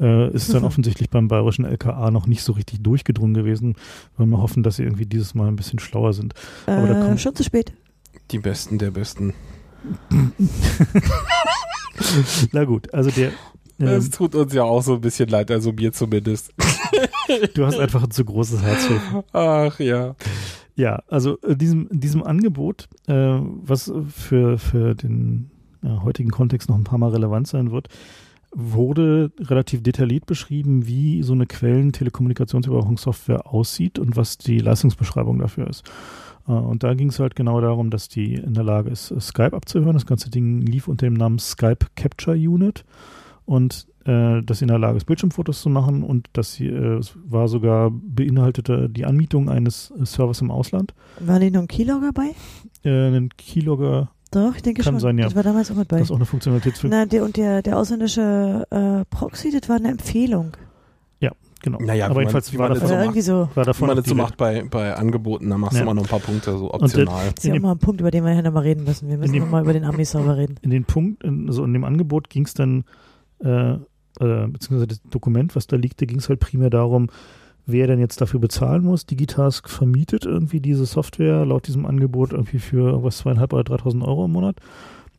äh, 0.00 0.30
ist 0.32 0.52
dann 0.52 0.64
offensichtlich 0.64 1.08
beim 1.10 1.28
bayerischen 1.28 1.64
LKA 1.64 2.10
noch 2.10 2.26
nicht 2.26 2.42
so 2.42 2.52
richtig 2.52 2.82
durchgedrungen 2.82 3.34
gewesen. 3.34 3.76
Wollen 4.16 4.30
wir 4.30 4.42
hoffen, 4.42 4.62
dass 4.62 4.76
sie 4.76 4.82
irgendwie 4.82 5.06
dieses 5.06 5.34
Mal 5.34 5.48
ein 5.48 5.56
bisschen 5.56 5.78
schlauer 5.78 6.12
sind. 6.12 6.34
Aber 6.66 6.88
da 6.88 7.00
Äh, 7.00 7.06
kommt- 7.06 7.20
schon 7.20 7.34
zu 7.34 7.44
spät. 7.44 7.72
Die 8.30 8.38
Besten 8.38 8.78
der 8.78 8.90
Besten. 8.90 9.32
Na 12.52 12.64
gut, 12.64 12.92
also 12.94 13.10
der 13.10 13.32
Es 13.78 14.10
tut 14.10 14.34
uns 14.34 14.52
ja 14.52 14.64
auch 14.64 14.82
so 14.82 14.94
ein 14.94 15.00
bisschen 15.00 15.28
leid, 15.28 15.50
also 15.50 15.72
mir 15.72 15.92
zumindest. 15.92 16.52
du 17.54 17.64
hast 17.64 17.78
einfach 17.78 18.02
ein 18.02 18.10
zu 18.10 18.24
großes 18.24 18.62
Herz 18.62 18.86
für 18.86 19.24
Ach 19.32 19.78
ja. 19.78 20.16
Ja, 20.74 21.02
also 21.08 21.38
äh, 21.42 21.56
diesem, 21.56 21.88
diesem 21.90 22.22
Angebot, 22.22 22.88
äh, 23.06 23.12
was 23.12 23.92
für, 24.08 24.58
für 24.58 24.94
den 24.94 25.50
ja, 25.82 26.02
heutigen 26.02 26.30
Kontext 26.30 26.68
noch 26.68 26.76
ein 26.76 26.84
paar 26.84 26.98
Mal 26.98 27.10
relevant 27.10 27.48
sein 27.48 27.72
wird, 27.72 27.88
wurde 28.52 29.30
relativ 29.40 29.82
detailliert 29.82 30.26
beschrieben, 30.26 30.86
wie 30.86 31.22
so 31.22 31.32
eine 31.32 31.46
Quellen-Telekommunikationsüberwachungssoftware 31.46 33.52
aussieht 33.52 33.98
und 33.98 34.16
was 34.16 34.38
die 34.38 34.58
Leistungsbeschreibung 34.58 35.38
dafür 35.38 35.68
ist. 35.68 35.84
Äh, 36.46 36.52
und 36.52 36.82
da 36.82 36.94
ging 36.94 37.08
es 37.08 37.20
halt 37.20 37.36
genau 37.36 37.60
darum, 37.60 37.90
dass 37.90 38.08
die 38.08 38.34
in 38.34 38.54
der 38.54 38.64
Lage 38.64 38.90
ist, 38.90 39.12
Skype 39.20 39.54
abzuhören. 39.54 39.94
Das 39.94 40.06
ganze 40.06 40.30
Ding 40.30 40.62
lief 40.62 40.88
unter 40.88 41.06
dem 41.06 41.14
Namen 41.14 41.38
Skype 41.38 41.86
Capture 41.96 42.36
Unit 42.36 42.84
und 43.48 43.86
äh, 44.04 44.42
dass 44.42 44.58
sie 44.58 44.64
in 44.64 44.68
der 44.68 44.78
Lage 44.78 44.98
ist, 44.98 45.06
Bildschirmfotos 45.06 45.62
zu 45.62 45.70
machen 45.70 46.02
und 46.02 46.28
dass 46.34 46.52
sie, 46.54 46.66
äh, 46.66 47.00
war 47.24 47.48
sogar 47.48 47.90
beinhaltete 47.90 48.88
die 48.90 49.04
Anmietung 49.06 49.48
eines 49.48 49.90
äh, 49.98 50.04
Servers 50.04 50.40
im 50.42 50.50
Ausland. 50.50 50.92
War 51.20 51.38
nicht 51.38 51.54
noch 51.54 51.62
ein 51.62 51.68
Keylogger 51.68 52.12
bei? 52.12 52.30
Äh, 52.84 53.06
einen 53.06 53.30
Keylogger, 53.36 54.10
Doch, 54.30 54.54
ich 54.54 54.62
denke 54.62 54.82
Kann 54.82 54.94
schon. 54.94 55.00
sein, 55.00 55.18
ja. 55.18 55.24
Das 55.24 55.34
war 55.34 55.42
damals 55.42 55.70
auch 55.70 55.76
mit 55.76 55.88
bei. 55.88 55.96
das 55.98 56.08
ist 56.08 56.10
auch 56.10 56.16
eine 56.16 56.26
Funktionalität 56.26 56.76
für, 56.76 56.88
Na, 56.88 57.06
der, 57.06 57.24
und 57.24 57.36
der, 57.38 57.62
der 57.62 57.78
ausländische 57.78 58.66
äh, 58.70 59.04
Proxy, 59.14 59.50
das 59.58 59.68
war 59.68 59.76
eine 59.76 59.88
Empfehlung. 59.90 60.52
genau. 61.60 61.78
Naja, 61.80 62.04
Aber 62.04 62.14
man- 62.14 62.22
jedenfalls 62.22 62.56
war 62.56 62.68
das 62.68 62.78
davon, 62.78 62.90
Oder 62.94 62.98
so 62.98 63.04
irgendwie 63.04 63.20
so. 63.22 63.48
war 63.56 63.66
Wie 63.66 63.84
man 63.86 63.96
das 63.96 64.06
so 64.06 64.14
macht 64.14 64.36
bei, 64.36 64.62
bei 64.70 64.94
Angeboten, 64.94 65.50
da 65.50 65.58
machst 65.58 65.74
Ja. 65.76 65.80
du 65.80 65.86
immer 65.90 65.94
noch 65.94 66.04
ein 66.04 66.08
paar 66.08 66.20
Punkte, 66.20 66.56
so 66.56 66.72
optional. 66.72 67.32
Das 67.34 67.44
ist 67.44 67.52
ja 67.52 67.58
mal 67.58 67.72
ein 67.72 67.78
Punkt, 67.78 68.00
über 68.00 68.12
den 68.12 68.24
wir 68.24 68.32
ja 68.32 68.42
nochmal 68.42 68.62
reden 68.62 68.84
müssen. 68.84 69.08
Wir 69.08 69.18
müssen 69.18 69.36
nochmal 69.38 69.62
über 69.62 69.72
den 69.72 69.84
Ami-Server 69.84 70.36
reden. 70.36 70.54
in 70.62 70.70
den 70.70 70.84
Punkt, 70.84 71.24
in, 71.24 71.48
also 71.48 71.64
in 71.64 71.72
dem 71.72 71.82
Angebot 71.82 72.30
ging 72.30 72.44
es 72.44 72.54
dann, 72.54 72.84
äh, 73.44 73.72
äh, 74.20 74.46
beziehungsweise 74.48 74.86
das 74.86 75.02
Dokument, 75.02 75.54
was 75.56 75.66
da 75.66 75.76
liegte, 75.76 76.06
ging 76.06 76.18
es 76.18 76.28
halt 76.28 76.40
primär 76.40 76.70
darum, 76.70 77.08
wer 77.66 77.86
denn 77.86 78.00
jetzt 78.00 78.20
dafür 78.20 78.40
bezahlen 78.40 78.82
muss. 78.82 79.06
Digitask 79.06 79.68
vermietet 79.68 80.24
irgendwie 80.24 80.60
diese 80.60 80.86
Software 80.86 81.44
laut 81.44 81.66
diesem 81.68 81.86
Angebot 81.86 82.32
irgendwie 82.32 82.58
für 82.58 82.90
irgendwas 82.90 83.18
zweieinhalb 83.18 83.52
oder 83.52 83.74
3.000 83.74 84.06
Euro 84.06 84.24
im 84.24 84.32
Monat. 84.32 84.56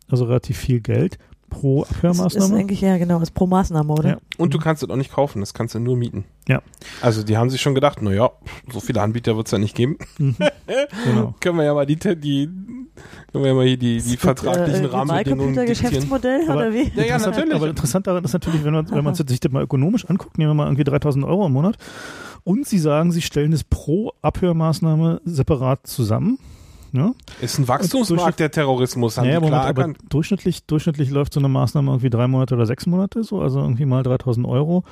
Also 0.10 0.26
relativ 0.26 0.58
viel 0.58 0.82
Geld 0.82 1.18
pro 1.50 1.82
Das 1.82 1.90
ist 1.90 1.98
Abhörmaßnahme. 1.98 2.56
eigentlich, 2.58 2.82
ja 2.82 2.98
genau, 2.98 3.20
ist 3.22 3.34
pro 3.34 3.48
Maßnahme, 3.48 3.92
oder? 3.92 4.10
Ja. 4.10 4.18
Und 4.38 4.54
du 4.54 4.60
kannst 4.60 4.84
es 4.84 4.90
auch 4.90 4.96
nicht 4.96 5.12
kaufen, 5.12 5.40
das 5.40 5.54
kannst 5.54 5.76
du 5.76 5.80
nur 5.80 5.98
mieten. 5.98 6.26
Ja. 6.48 6.62
Also 7.02 7.24
die 7.24 7.38
haben 7.38 7.50
sich 7.50 7.62
schon 7.62 7.76
gedacht, 7.76 8.02
naja, 8.02 8.32
so 8.72 8.80
viele 8.80 9.02
Anbieter 9.02 9.36
wird 9.36 9.48
es 9.48 9.52
ja 9.52 9.58
nicht 9.58 9.76
geben. 9.76 9.98
Mhm. 10.18 10.36
genau. 11.06 11.36
Können 11.40 11.58
wir 11.58 11.66
ja 11.66 11.74
mal 11.74 11.86
die, 11.86 11.98
die 11.98 12.50
können 13.32 13.44
wir 13.44 13.50
ja 13.52 13.54
mal 13.56 13.66
hier 13.66 13.78
die, 13.78 14.02
die 14.02 14.12
Das 14.16 14.22
vertraglichen 14.22 14.86
äh, 14.86 14.88
Rahmenbedingungen. 14.88 15.66
Geschäftsmodell 15.66 16.42
Aber- 16.50 16.56
oder 16.62 16.74
wie? 16.74 16.92
Ja, 16.96 17.04
ja, 17.04 17.18
natürlich. 17.18 17.54
Aber 17.56 17.68
interessant 17.68 18.08
daran 18.08 18.24
ist 18.24 18.34
natürlich, 18.34 18.64
wenn 18.64 18.74
man, 18.74 18.90
wenn 18.92 19.04
man 19.04 19.16
sich 19.16 19.40
das 19.40 19.52
mal 19.52 19.64
ökonomisch 19.64 20.06
anguckt, 20.10 20.38
nehmen 20.38 20.52
wir 20.52 20.56
mal 20.56 20.66
irgendwie 20.66 20.84
3000 20.84 21.26
Euro 21.26 21.46
im 21.46 21.54
Monat 21.54 21.78
und 22.44 22.66
sie 22.68 22.80
sagen, 22.80 23.12
sie 23.12 23.22
stellen 23.22 23.54
es 23.54 23.64
pro 23.64 24.12
Abhörmaßnahme 24.22 25.22
separat 25.26 25.86
zusammen. 25.88 26.40
Ja? 26.92 27.12
Ist 27.42 27.60
ein 27.60 27.68
Wachstumsmarkt 27.68 28.40
der 28.40 28.50
Terrorismus, 28.50 29.18
haben 29.18 29.28
Naja, 29.28 29.40
die 29.40 29.46
klar 29.48 29.60
Moment, 29.62 29.78
aber 29.80 29.88
erkannt. 29.90 30.12
durchschnittlich, 30.14 30.64
durchschnittlich 30.66 31.12
läuft 31.12 31.34
so 31.34 31.40
eine 31.40 31.48
Maßnahme 31.50 31.92
irgendwie 31.92 32.10
drei 32.10 32.28
Monate 32.28 32.56
oder 32.56 32.66
sechs 32.66 32.88
Monate 32.88 33.24
so, 33.24 33.42
also 33.42 33.60
irgendwie 33.60 33.86
mal 33.86 34.02
3000 34.02 34.48
Euro. 34.48 34.84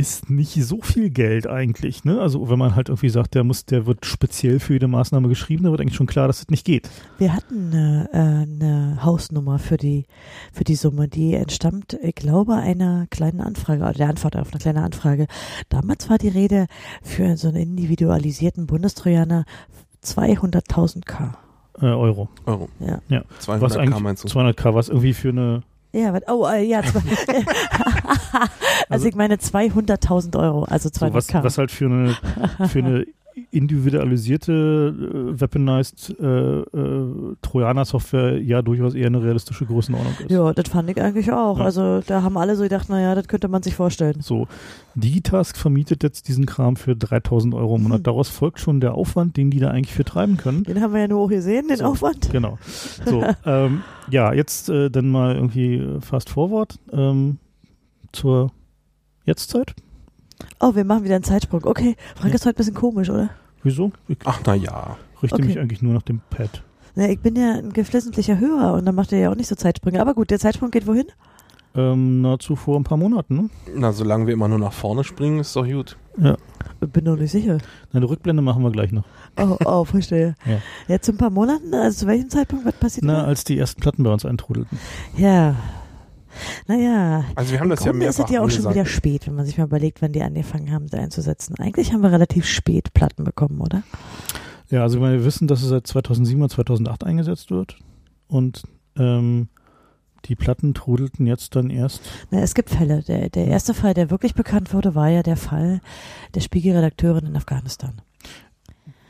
Ist 0.00 0.30
nicht 0.30 0.54
so 0.54 0.80
viel 0.80 1.10
Geld 1.10 1.46
eigentlich, 1.46 2.04
ne? 2.04 2.20
Also 2.20 2.48
wenn 2.48 2.58
man 2.58 2.74
halt 2.74 2.88
irgendwie 2.88 3.10
sagt, 3.10 3.34
der 3.34 3.44
muss, 3.44 3.66
der 3.66 3.84
wird 3.84 4.06
speziell 4.06 4.58
für 4.58 4.72
jede 4.72 4.88
Maßnahme 4.88 5.28
geschrieben, 5.28 5.64
dann 5.64 5.72
wird 5.72 5.82
eigentlich 5.82 5.96
schon 5.96 6.06
klar, 6.06 6.26
dass 6.26 6.38
das 6.38 6.48
nicht 6.48 6.64
geht. 6.64 6.88
Wir 7.18 7.34
hatten 7.34 7.66
eine, 7.72 8.08
äh, 8.12 8.16
eine 8.16 9.04
Hausnummer 9.04 9.58
für 9.58 9.76
die, 9.76 10.06
für 10.52 10.64
die 10.64 10.74
Summe, 10.74 11.08
die 11.08 11.34
entstammt, 11.34 11.98
ich 12.02 12.14
glaube, 12.14 12.54
einer 12.54 13.06
kleinen 13.10 13.42
Anfrage, 13.42 13.82
oder 13.82 13.92
der 13.92 14.08
Antwort 14.08 14.36
auf 14.36 14.50
eine 14.52 14.60
kleine 14.60 14.82
Anfrage. 14.82 15.26
Damals 15.68 16.08
war 16.08 16.16
die 16.16 16.28
Rede 16.28 16.66
für 17.02 17.36
so 17.36 17.48
einen 17.48 17.58
individualisierten 17.58 18.66
Bundestrojaner 18.66 19.44
200.000 20.02 21.04
K. 21.04 21.36
Äh, 21.80 21.86
Euro. 21.86 22.28
Euro. 22.46 22.68
Ja. 22.78 23.00
Ja. 23.08 23.22
200 23.38 23.62
Was 23.62 23.76
K 23.76 24.00
meinst 24.00 24.24
du? 24.24 24.28
200k, 24.28 24.74
was 24.74 24.88
irgendwie 24.88 25.14
für 25.14 25.28
eine, 25.28 25.62
Ja, 25.92 26.12
wat- 26.12 26.28
oh, 26.28 26.46
äh, 26.46 26.62
ja, 26.64 26.82
zwei, 26.82 27.00
also, 27.00 27.42
Also- 28.88 29.08
ich 29.08 29.14
meine 29.16 29.36
200.000 29.36 30.36
Euro, 30.38 30.64
also 30.64 30.84
so 30.88 30.90
200 30.90 31.14
was, 31.16 31.26
K. 31.28 31.42
was 31.44 31.58
halt 31.58 31.70
für 31.70 31.86
eine, 31.86 32.16
für 32.68 32.78
eine 32.80 33.06
individualisierte, 33.50 34.52
äh, 35.32 35.40
weaponized 35.40 36.16
äh, 36.20 36.24
äh, 36.24 37.36
Trojaner-Software 37.42 38.38
ja 38.42 38.62
durchaus 38.62 38.94
eher 38.94 39.06
eine 39.06 39.22
realistische 39.22 39.66
Größenordnung 39.66 40.14
ist. 40.20 40.30
ja, 40.30 40.52
das 40.52 40.68
fand 40.68 40.90
ich 40.90 41.00
eigentlich 41.00 41.32
auch. 41.32 41.58
Ja. 41.58 41.64
Also 41.64 42.00
da 42.06 42.22
haben 42.22 42.36
alle 42.36 42.56
so 42.56 42.62
gedacht, 42.62 42.88
naja, 42.88 43.14
das 43.14 43.28
könnte 43.28 43.48
man 43.48 43.62
sich 43.62 43.74
vorstellen. 43.74 44.20
So, 44.20 44.48
Digitask 44.94 45.56
vermietet 45.56 46.02
jetzt 46.02 46.28
diesen 46.28 46.46
Kram 46.46 46.76
für 46.76 46.96
3000 46.96 47.54
Euro 47.54 47.76
im 47.76 47.84
Monat. 47.84 47.98
Hm. 47.98 48.04
Daraus 48.04 48.28
folgt 48.28 48.60
schon 48.60 48.80
der 48.80 48.94
Aufwand, 48.94 49.36
den 49.36 49.50
die 49.50 49.60
da 49.60 49.70
eigentlich 49.70 49.94
für 49.94 50.04
treiben 50.04 50.36
können. 50.36 50.64
Den 50.64 50.80
haben 50.80 50.92
wir 50.92 51.00
ja 51.00 51.08
nur 51.08 51.20
auch 51.20 51.28
gesehen, 51.28 51.68
den 51.68 51.78
So. 51.78 51.84
Aufwand. 51.84 52.30
Genau. 52.30 52.58
So, 53.06 53.24
ähm, 53.46 53.82
ja, 54.10 54.32
jetzt 54.32 54.68
äh, 54.68 54.90
dann 54.90 55.08
mal 55.08 55.34
irgendwie 55.34 55.98
fast 56.00 56.30
forward 56.30 56.78
ähm, 56.92 57.38
zur 58.12 58.50
Jetztzeit. 59.24 59.74
Oh, 60.60 60.74
wir 60.74 60.84
machen 60.84 61.04
wieder 61.04 61.14
einen 61.16 61.24
Zeitsprung. 61.24 61.64
Okay, 61.64 61.96
Frank 62.16 62.30
Ja. 62.30 62.34
ist 62.36 62.46
heute 62.46 62.56
ein 62.56 62.58
bisschen 62.58 62.74
komisch, 62.74 63.10
oder? 63.10 63.30
Wieso? 63.62 63.92
Ich 64.08 64.18
Ach 64.24 64.40
na 64.46 64.54
ja. 64.54 64.96
richte 65.22 65.36
Okay. 65.36 65.44
mich 65.46 65.58
eigentlich 65.58 65.82
nur 65.82 65.94
nach 65.94 66.02
dem 66.02 66.20
Pad. 66.30 66.62
Na, 66.96 67.08
ich 67.08 67.20
bin 67.20 67.36
ja 67.36 67.54
ein 67.54 67.72
geflissentlicher 67.72 68.38
Hörer 68.38 68.74
und 68.74 68.84
dann 68.84 68.94
macht 68.94 69.12
er 69.12 69.18
ja 69.20 69.30
auch 69.30 69.36
nicht 69.36 69.48
so 69.48 69.54
Zeitsprünge. 69.54 70.00
Aber 70.00 70.14
gut, 70.14 70.30
der 70.30 70.38
Zeitsprung 70.38 70.70
geht 70.70 70.86
wohin? 70.86 71.06
Ähm, 71.76 72.20
nahezu 72.20 72.56
vor 72.56 72.76
ein 72.80 72.82
paar 72.84 72.96
Monaten, 72.98 73.36
ne? 73.36 73.50
Na, 73.76 73.92
solange 73.92 74.26
wir 74.26 74.34
immer 74.34 74.48
nur 74.48 74.58
nach 74.58 74.72
vorne 74.72 75.04
springen, 75.04 75.38
ist 75.38 75.54
doch 75.54 75.64
gut. 75.68 75.96
Bin 76.80 77.04
doch 77.04 77.16
nicht 77.16 77.30
sicher. 77.30 77.58
Eine 77.92 78.08
Rückblende 78.10 78.42
machen 78.42 78.62
wir 78.64 78.70
gleich 78.72 78.90
noch. 78.90 79.04
Oh, 79.38 79.56
oh, 79.64 79.84
verstehe. 79.84 80.34
Ja. 80.46 80.56
Jetzt 80.88 81.08
in 81.08 81.14
ein 81.14 81.18
paar 81.18 81.30
Monaten, 81.30 81.72
also 81.72 82.00
zu 82.00 82.06
welchem 82.08 82.28
Zeitpunkt, 82.28 82.64
was 82.66 82.74
passiert 82.74 83.04
Na, 83.04 83.22
da? 83.22 83.24
als 83.24 83.44
die 83.44 83.56
ersten 83.56 83.80
Platten 83.80 84.02
bei 84.02 84.12
uns 84.12 84.24
eintrudelten. 84.26 84.78
Ja. 85.16 85.54
Naja, 86.70 87.24
Also 87.34 87.50
wir 87.52 87.58
haben 87.60 87.68
das 87.68 87.80
im 87.80 87.86
ja 87.86 87.90
Grunde 87.92 88.06
ist 88.06 88.18
mehrfach 88.18 88.30
es 88.30 88.34
ja 88.34 88.42
auch 88.42 88.50
schon 88.50 88.70
wieder 88.70 88.86
spät, 88.86 89.26
wenn 89.26 89.34
man 89.34 89.44
sich 89.44 89.58
mal 89.58 89.64
überlegt, 89.64 90.02
wann 90.02 90.12
die 90.12 90.22
angefangen 90.22 90.70
haben, 90.70 90.86
sie 90.86 90.98
einzusetzen. 90.98 91.56
Eigentlich 91.58 91.92
haben 91.92 92.02
wir 92.02 92.12
relativ 92.12 92.46
spät 92.46 92.92
Platten 92.94 93.24
bekommen, 93.24 93.60
oder? 93.60 93.82
Ja, 94.68 94.82
also 94.82 95.00
wir 95.00 95.24
wissen, 95.24 95.48
dass 95.48 95.62
es 95.62 95.68
seit 95.70 95.86
2007 95.88 96.40
oder 96.40 96.48
2008 96.48 97.02
eingesetzt 97.04 97.50
wird. 97.50 97.76
Und 98.28 98.62
ähm, 98.96 99.48
die 100.26 100.36
Platten 100.36 100.72
trudelten 100.74 101.26
jetzt 101.26 101.56
dann 101.56 101.70
erst. 101.70 102.02
Na, 102.30 102.40
es 102.40 102.54
gibt 102.54 102.70
Fälle. 102.70 103.02
Der, 103.02 103.30
der 103.30 103.46
erste 103.46 103.74
Fall, 103.74 103.94
der 103.94 104.10
wirklich 104.10 104.34
bekannt 104.34 104.72
wurde, 104.72 104.94
war 104.94 105.08
ja 105.08 105.24
der 105.24 105.36
Fall 105.36 105.80
der 106.36 106.40
Spiegelredakteurin 106.40 107.26
in 107.26 107.36
Afghanistan. 107.36 108.00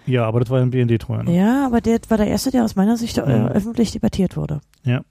Ja, 0.07 0.25
aber 0.25 0.41
das 0.41 0.49
war 0.49 0.61
ein 0.63 0.71
BND-Trojaner. 0.71 1.31
Ja, 1.31 1.67
aber 1.67 1.83
der 1.83 2.01
war 2.09 2.17
der 2.17 2.27
erste, 2.29 2.51
der 2.51 2.65
aus 2.65 2.75
meiner 2.75 2.97
Sicht 2.97 3.19
äh, 3.19 3.23
Mhm. 3.23 3.49
öffentlich 3.49 3.93
debattiert 3.93 4.37
wurde. 4.39 4.61
Ja. 4.83 5.03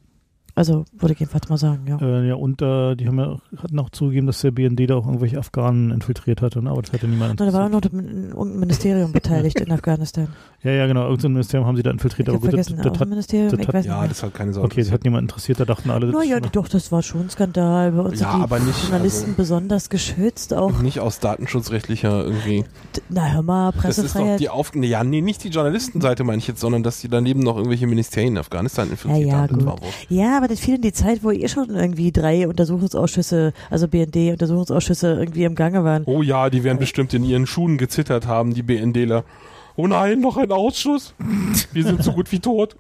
Also, 0.60 0.84
würde 0.92 1.14
ich 1.14 1.20
jedenfalls 1.22 1.48
mal 1.48 1.56
sagen, 1.56 1.84
ja. 1.88 1.98
Äh, 2.02 2.28
ja, 2.28 2.36
und 2.36 2.62
äh, 2.62 2.96
die 2.96 3.08
haben 3.08 3.18
ja, 3.18 3.38
hatten 3.64 3.80
auch 3.80 3.90
zugegeben, 3.92 4.28
dass 4.28 4.42
der 4.42 4.52
BND 4.52 4.90
da 4.90 4.96
auch 4.96 5.06
irgendwelche 5.08 5.38
Afghanen 5.40 5.90
infiltriert 5.92 6.42
hatte, 6.42 6.62
ne? 6.62 6.70
aber 6.70 6.82
das 6.82 6.92
hatte 6.92 7.08
niemand 7.08 7.40
Na, 7.40 7.46
da 7.46 7.54
war 7.54 7.66
auch 7.68 7.70
noch 7.70 7.80
das 7.80 7.94
irgendein 7.94 8.60
Ministerium 8.60 9.14
beteiligt 9.14 9.58
in 9.62 9.72
Afghanistan. 9.80 10.28
Ja, 10.62 10.72
ja, 10.72 10.86
genau, 10.88 11.04
irgendein 11.06 11.32
Ministerium 11.32 11.66
haben 11.66 11.78
sie 11.78 11.84
da 11.84 11.92
Ich 11.92 11.94
infiltriert, 11.94 12.28
habe 12.28 12.38
aber 12.40 12.48
gut, 12.50 12.60
das, 12.60 12.68
vergessen, 12.68 12.76
das 12.84 12.86
hat, 12.88 13.02
Außenministerium, 13.02 13.50
das 13.52 13.60
ich 13.62 13.68
hat- 13.70 13.86
Ja, 13.86 14.06
das 14.08 14.22
hat 14.24 14.34
keine 14.34 14.52
Sorge. 14.52 14.66
okay, 14.66 14.82
das 14.84 14.92
hat 14.92 15.04
niemand 15.06 15.22
interessiert, 15.22 15.62
da 15.62 15.64
dachten 15.66 15.90
alle, 15.92 16.08
das 16.08 16.16
Naja, 16.16 16.36
ist 16.40 16.44
schon- 16.44 16.52
doch, 16.52 16.68
das 16.68 16.92
war 16.92 17.04
schon 17.04 17.22
ein 17.22 17.30
Skandal. 17.30 17.94
Bei 17.94 18.02
uns 18.02 18.20
Ja, 18.20 18.32
sind 18.32 18.40
die 18.40 18.44
aber 18.44 18.60
nicht- 18.60 18.82
Journalisten 18.84 19.24
also- 19.30 19.38
besonders 19.38 19.90
geschützt. 19.90 20.54
Auch, 20.54 20.82
nicht 20.82 21.00
aus 21.00 21.22
datenschutzrechtlicher 21.22 22.26
irgendwie. 22.26 22.66
na 23.10 23.28
hör 23.32 23.44
mal, 23.44 23.72
Das 23.72 23.98
ist 23.98 24.00
doch 24.00 24.04
Pressefreiheit. 24.12 24.40
die 24.42 24.50
Auf... 24.50 24.74
Ja, 24.76 25.06
nee, 25.06 25.22
nicht 25.22 25.42
die 25.46 25.50
Journalistenseite 25.50 26.26
meine 26.26 26.40
ich 26.40 26.48
jetzt, 26.50 26.60
sondern 26.60 26.84
dass 26.84 27.00
die 27.00 27.08
daneben 27.08 27.40
noch 27.40 27.56
irgendwelche 27.56 27.88
Ministerien 27.88 28.34
in 28.34 28.38
Afghanistan 28.40 28.90
infiltriert 28.90 29.28
Ja, 29.28 29.34
ja, 29.36 29.42
haben. 29.44 29.66
Das 29.66 29.76
gut. 29.80 29.80
Ja, 30.10 30.36
aber 30.36 30.49
das 30.50 30.60
fiel 30.60 30.76
in 30.76 30.82
die 30.82 30.94
Zeit, 30.94 31.24
wo 31.24 31.32
eh 31.32 31.48
schon 31.48 31.70
irgendwie 31.70 32.12
drei 32.12 32.48
Untersuchungsausschüsse, 32.48 33.54
also 33.70 33.88
BND-Untersuchungsausschüsse 33.88 35.14
irgendwie 35.20 35.44
im 35.44 35.56
Gange 35.56 35.84
waren. 35.84 36.04
Oh 36.06 36.22
ja, 36.22 36.50
die 36.50 36.64
werden 36.64 36.80
bestimmt 36.80 37.14
in 37.14 37.24
ihren 37.24 37.48
Schuhen 37.48 37.78
gezittert 37.78 38.28
haben, 38.28 38.54
die 38.54 38.64
BNDler. 38.64 39.24
Oh 39.76 39.88
nein, 39.88 40.20
noch 40.20 40.38
ein 40.38 40.52
Ausschuss. 40.52 41.14
Wir 41.72 41.84
sind 41.86 42.04
so 42.04 42.12
gut 42.12 42.32
wie 42.32 42.40
tot. 42.40 42.76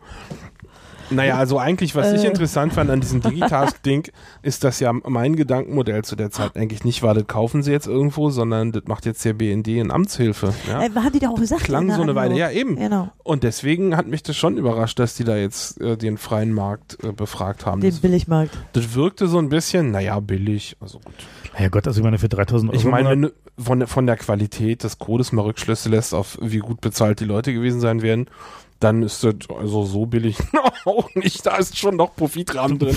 Naja, 1.11 1.37
also 1.37 1.57
eigentlich, 1.59 1.95
was 1.95 2.11
ich 2.13 2.23
Äh. 2.23 2.27
interessant 2.27 2.73
fand 2.73 2.89
an 2.89 3.01
diesem 3.01 3.21
Digitask-Ding, 3.21 4.03
ist, 4.41 4.63
dass 4.63 4.79
ja 4.79 4.93
mein 4.93 5.35
Gedankenmodell 5.35 6.03
zu 6.03 6.15
der 6.15 6.31
Zeit 6.31 6.55
eigentlich 6.55 6.83
nicht 6.83 7.01
war, 7.03 7.13
das 7.13 7.27
kaufen 7.27 7.63
sie 7.63 7.71
jetzt 7.71 7.87
irgendwo, 7.87 8.29
sondern 8.29 8.71
das 8.71 8.83
macht 8.85 9.05
jetzt 9.05 9.23
der 9.25 9.33
BND 9.33 9.67
in 9.69 9.91
Amtshilfe. 9.91 10.53
Ja? 10.67 10.83
Äh, 10.83 10.89
haben 10.95 11.11
die 11.13 11.19
doch 11.19 11.29
auch 11.31 11.39
gesagt. 11.39 11.63
Klang 11.63 11.91
so 11.93 12.01
eine 12.01 12.15
Weile, 12.15 12.35
ja 12.37 12.51
eben. 12.51 12.75
Genau, 12.75 13.09
Und 13.23 13.43
deswegen 13.43 13.95
hat 13.97 14.07
mich 14.07 14.23
das 14.23 14.35
schon 14.37 14.57
überrascht, 14.57 14.99
dass 14.99 15.15
die 15.15 15.23
da 15.23 15.35
jetzt 15.35 15.79
äh, 15.81 15.97
den 15.97 16.17
freien 16.17 16.53
Markt 16.53 16.97
äh, 17.03 17.11
befragt 17.11 17.65
haben. 17.65 17.81
den 17.81 17.89
Das, 17.89 17.99
Billigmarkt. 17.99 18.57
das 18.73 18.93
wirkte 18.95 19.27
so 19.27 19.37
ein 19.39 19.49
bisschen, 19.49 19.91
naja, 19.91 20.19
billig. 20.19 20.75
Also 20.79 20.99
gut. 20.99 21.13
Ja 21.59 21.67
Gott, 21.69 21.87
also 21.87 21.99
ich 21.99 22.03
meine, 22.03 22.17
für 22.19 22.29
3000 22.29 22.71
Euro. 22.71 22.79
Ich 22.79 22.85
meine, 22.85 23.09
wenn 23.09 23.21
du 23.23 23.31
von, 23.57 23.79
der- 23.79 23.87
von 23.87 24.05
der 24.05 24.15
Qualität 24.15 24.83
des 24.83 24.99
Codes 24.99 25.31
mal 25.33 25.41
Rückschlüsse 25.41 25.89
lässt, 25.89 26.13
auf 26.13 26.37
wie 26.41 26.59
gut 26.59 26.79
bezahlt 26.79 27.19
die 27.19 27.25
Leute 27.25 27.51
gewesen 27.53 27.79
sein 27.81 28.01
werden, 28.01 28.27
dann 28.79 29.03
ist 29.03 29.23
das 29.23 29.35
also 29.55 29.83
so 29.83 30.05
billig 30.05 30.37
auch 30.85 31.13
nicht. 31.15 31.45
Da 31.45 31.57
ist 31.57 31.77
schon 31.77 31.97
noch 31.97 32.15
Profitrahmen 32.15 32.79
drin. 32.79 32.95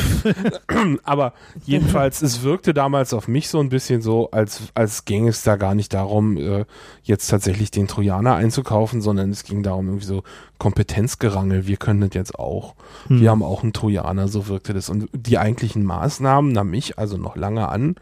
Aber 1.02 1.32
jedenfalls, 1.64 2.22
es 2.22 2.42
wirkte 2.42 2.72
damals 2.72 3.12
auf 3.12 3.26
mich 3.26 3.48
so 3.48 3.58
ein 3.58 3.68
bisschen 3.68 4.00
so, 4.00 4.30
als, 4.30 4.62
als 4.74 5.04
ging 5.04 5.26
es 5.26 5.42
da 5.42 5.56
gar 5.56 5.74
nicht 5.74 5.92
darum, 5.92 6.36
äh, 6.36 6.64
jetzt 7.02 7.28
tatsächlich 7.28 7.70
den 7.70 7.88
Trojaner 7.88 8.36
einzukaufen, 8.36 9.00
sondern 9.00 9.30
es 9.30 9.42
ging 9.44 9.62
darum, 9.62 9.88
irgendwie 9.88 10.06
so 10.06 10.22
Kompetenzgerangel. 10.58 11.66
Wir 11.66 11.76
können 11.76 12.00
das 12.00 12.10
jetzt 12.14 12.38
auch. 12.38 12.76
Hm. 13.08 13.20
Wir 13.20 13.30
haben 13.30 13.42
auch 13.42 13.62
einen 13.62 13.72
Trojaner, 13.72 14.28
so 14.28 14.46
wirkte 14.46 14.74
das. 14.74 14.88
Und 14.88 15.08
die 15.12 15.38
eigentlichen 15.38 15.84
Maßnahmen 15.84 16.52
nahm 16.52 16.72
ich 16.74 16.98
also 16.98 17.16
noch 17.16 17.34
lange 17.34 17.68
an 17.68 17.96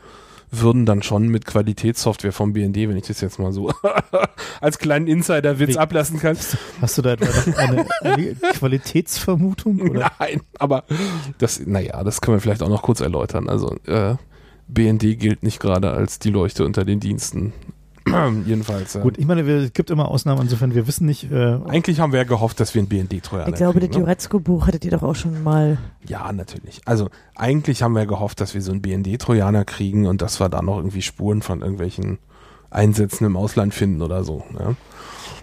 würden 0.50 0.86
dann 0.86 1.02
schon 1.02 1.28
mit 1.28 1.46
Qualitätssoftware 1.46 2.32
vom 2.32 2.52
BND, 2.52 2.76
wenn 2.76 2.96
ich 2.96 3.06
das 3.06 3.20
jetzt 3.20 3.38
mal 3.38 3.52
so 3.52 3.72
als 4.60 4.78
kleinen 4.78 5.06
Insider-Witz 5.06 5.76
ablassen 5.76 6.18
kann. 6.18 6.36
Hast 6.80 6.98
du 6.98 7.02
da 7.02 7.12
etwa 7.12 7.26
noch 7.26 7.56
eine, 7.56 7.86
eine 8.02 8.34
Qualitätsvermutung? 8.54 9.80
Oder? 9.80 10.12
Nein, 10.18 10.40
aber 10.58 10.84
das, 11.38 11.64
naja, 11.64 12.02
das 12.02 12.20
können 12.20 12.36
wir 12.36 12.40
vielleicht 12.40 12.62
auch 12.62 12.68
noch 12.68 12.82
kurz 12.82 13.00
erläutern. 13.00 13.48
Also 13.48 13.76
äh, 13.86 14.16
BND 14.68 15.18
gilt 15.18 15.42
nicht 15.42 15.60
gerade 15.60 15.90
als 15.90 16.18
die 16.18 16.30
Leuchte 16.30 16.64
unter 16.64 16.84
den 16.84 17.00
Diensten. 17.00 17.52
Jedenfalls. 18.46 18.94
Äh, 18.94 19.00
Gut, 19.00 19.18
ich 19.18 19.26
meine, 19.26 19.42
es 19.42 19.72
gibt 19.72 19.90
immer 19.90 20.08
Ausnahmen, 20.08 20.42
insofern 20.42 20.74
wir 20.74 20.86
wissen 20.86 21.06
nicht. 21.06 21.30
Äh, 21.30 21.58
Eigentlich 21.66 22.00
haben 22.00 22.12
wir 22.12 22.18
ja 22.18 22.24
gehofft, 22.24 22.60
dass 22.60 22.74
wir 22.74 22.82
ein 22.82 22.88
BND-Trojaner 22.88 23.48
Ich 23.48 23.54
glaube, 23.54 23.80
das 23.80 23.88
kriegen, 23.88 24.00
ne? 24.02 24.06
Juretzko-Buch 24.06 24.66
hattet 24.66 24.84
ihr 24.84 24.90
doch 24.90 25.02
auch 25.02 25.14
schon 25.14 25.42
mal. 25.42 25.78
Ja, 26.06 26.32
natürlich. 26.32 26.80
Also 26.84 27.08
eigentlich 27.34 27.82
haben 27.82 27.94
wir 27.94 28.06
gehofft, 28.06 28.40
dass 28.40 28.54
wir 28.54 28.62
so 28.62 28.72
einen 28.72 28.82
BND-Trojaner 28.82 29.64
kriegen 29.64 30.06
und 30.06 30.22
dass 30.22 30.40
wir 30.40 30.48
da 30.48 30.62
noch 30.62 30.76
irgendwie 30.76 31.02
Spuren 31.02 31.42
von 31.42 31.60
irgendwelchen 31.62 32.18
Einsätzen 32.70 33.24
im 33.24 33.36
Ausland 33.36 33.74
finden 33.74 34.02
oder 34.02 34.24
so. 34.24 34.44
Ne? 34.52 34.76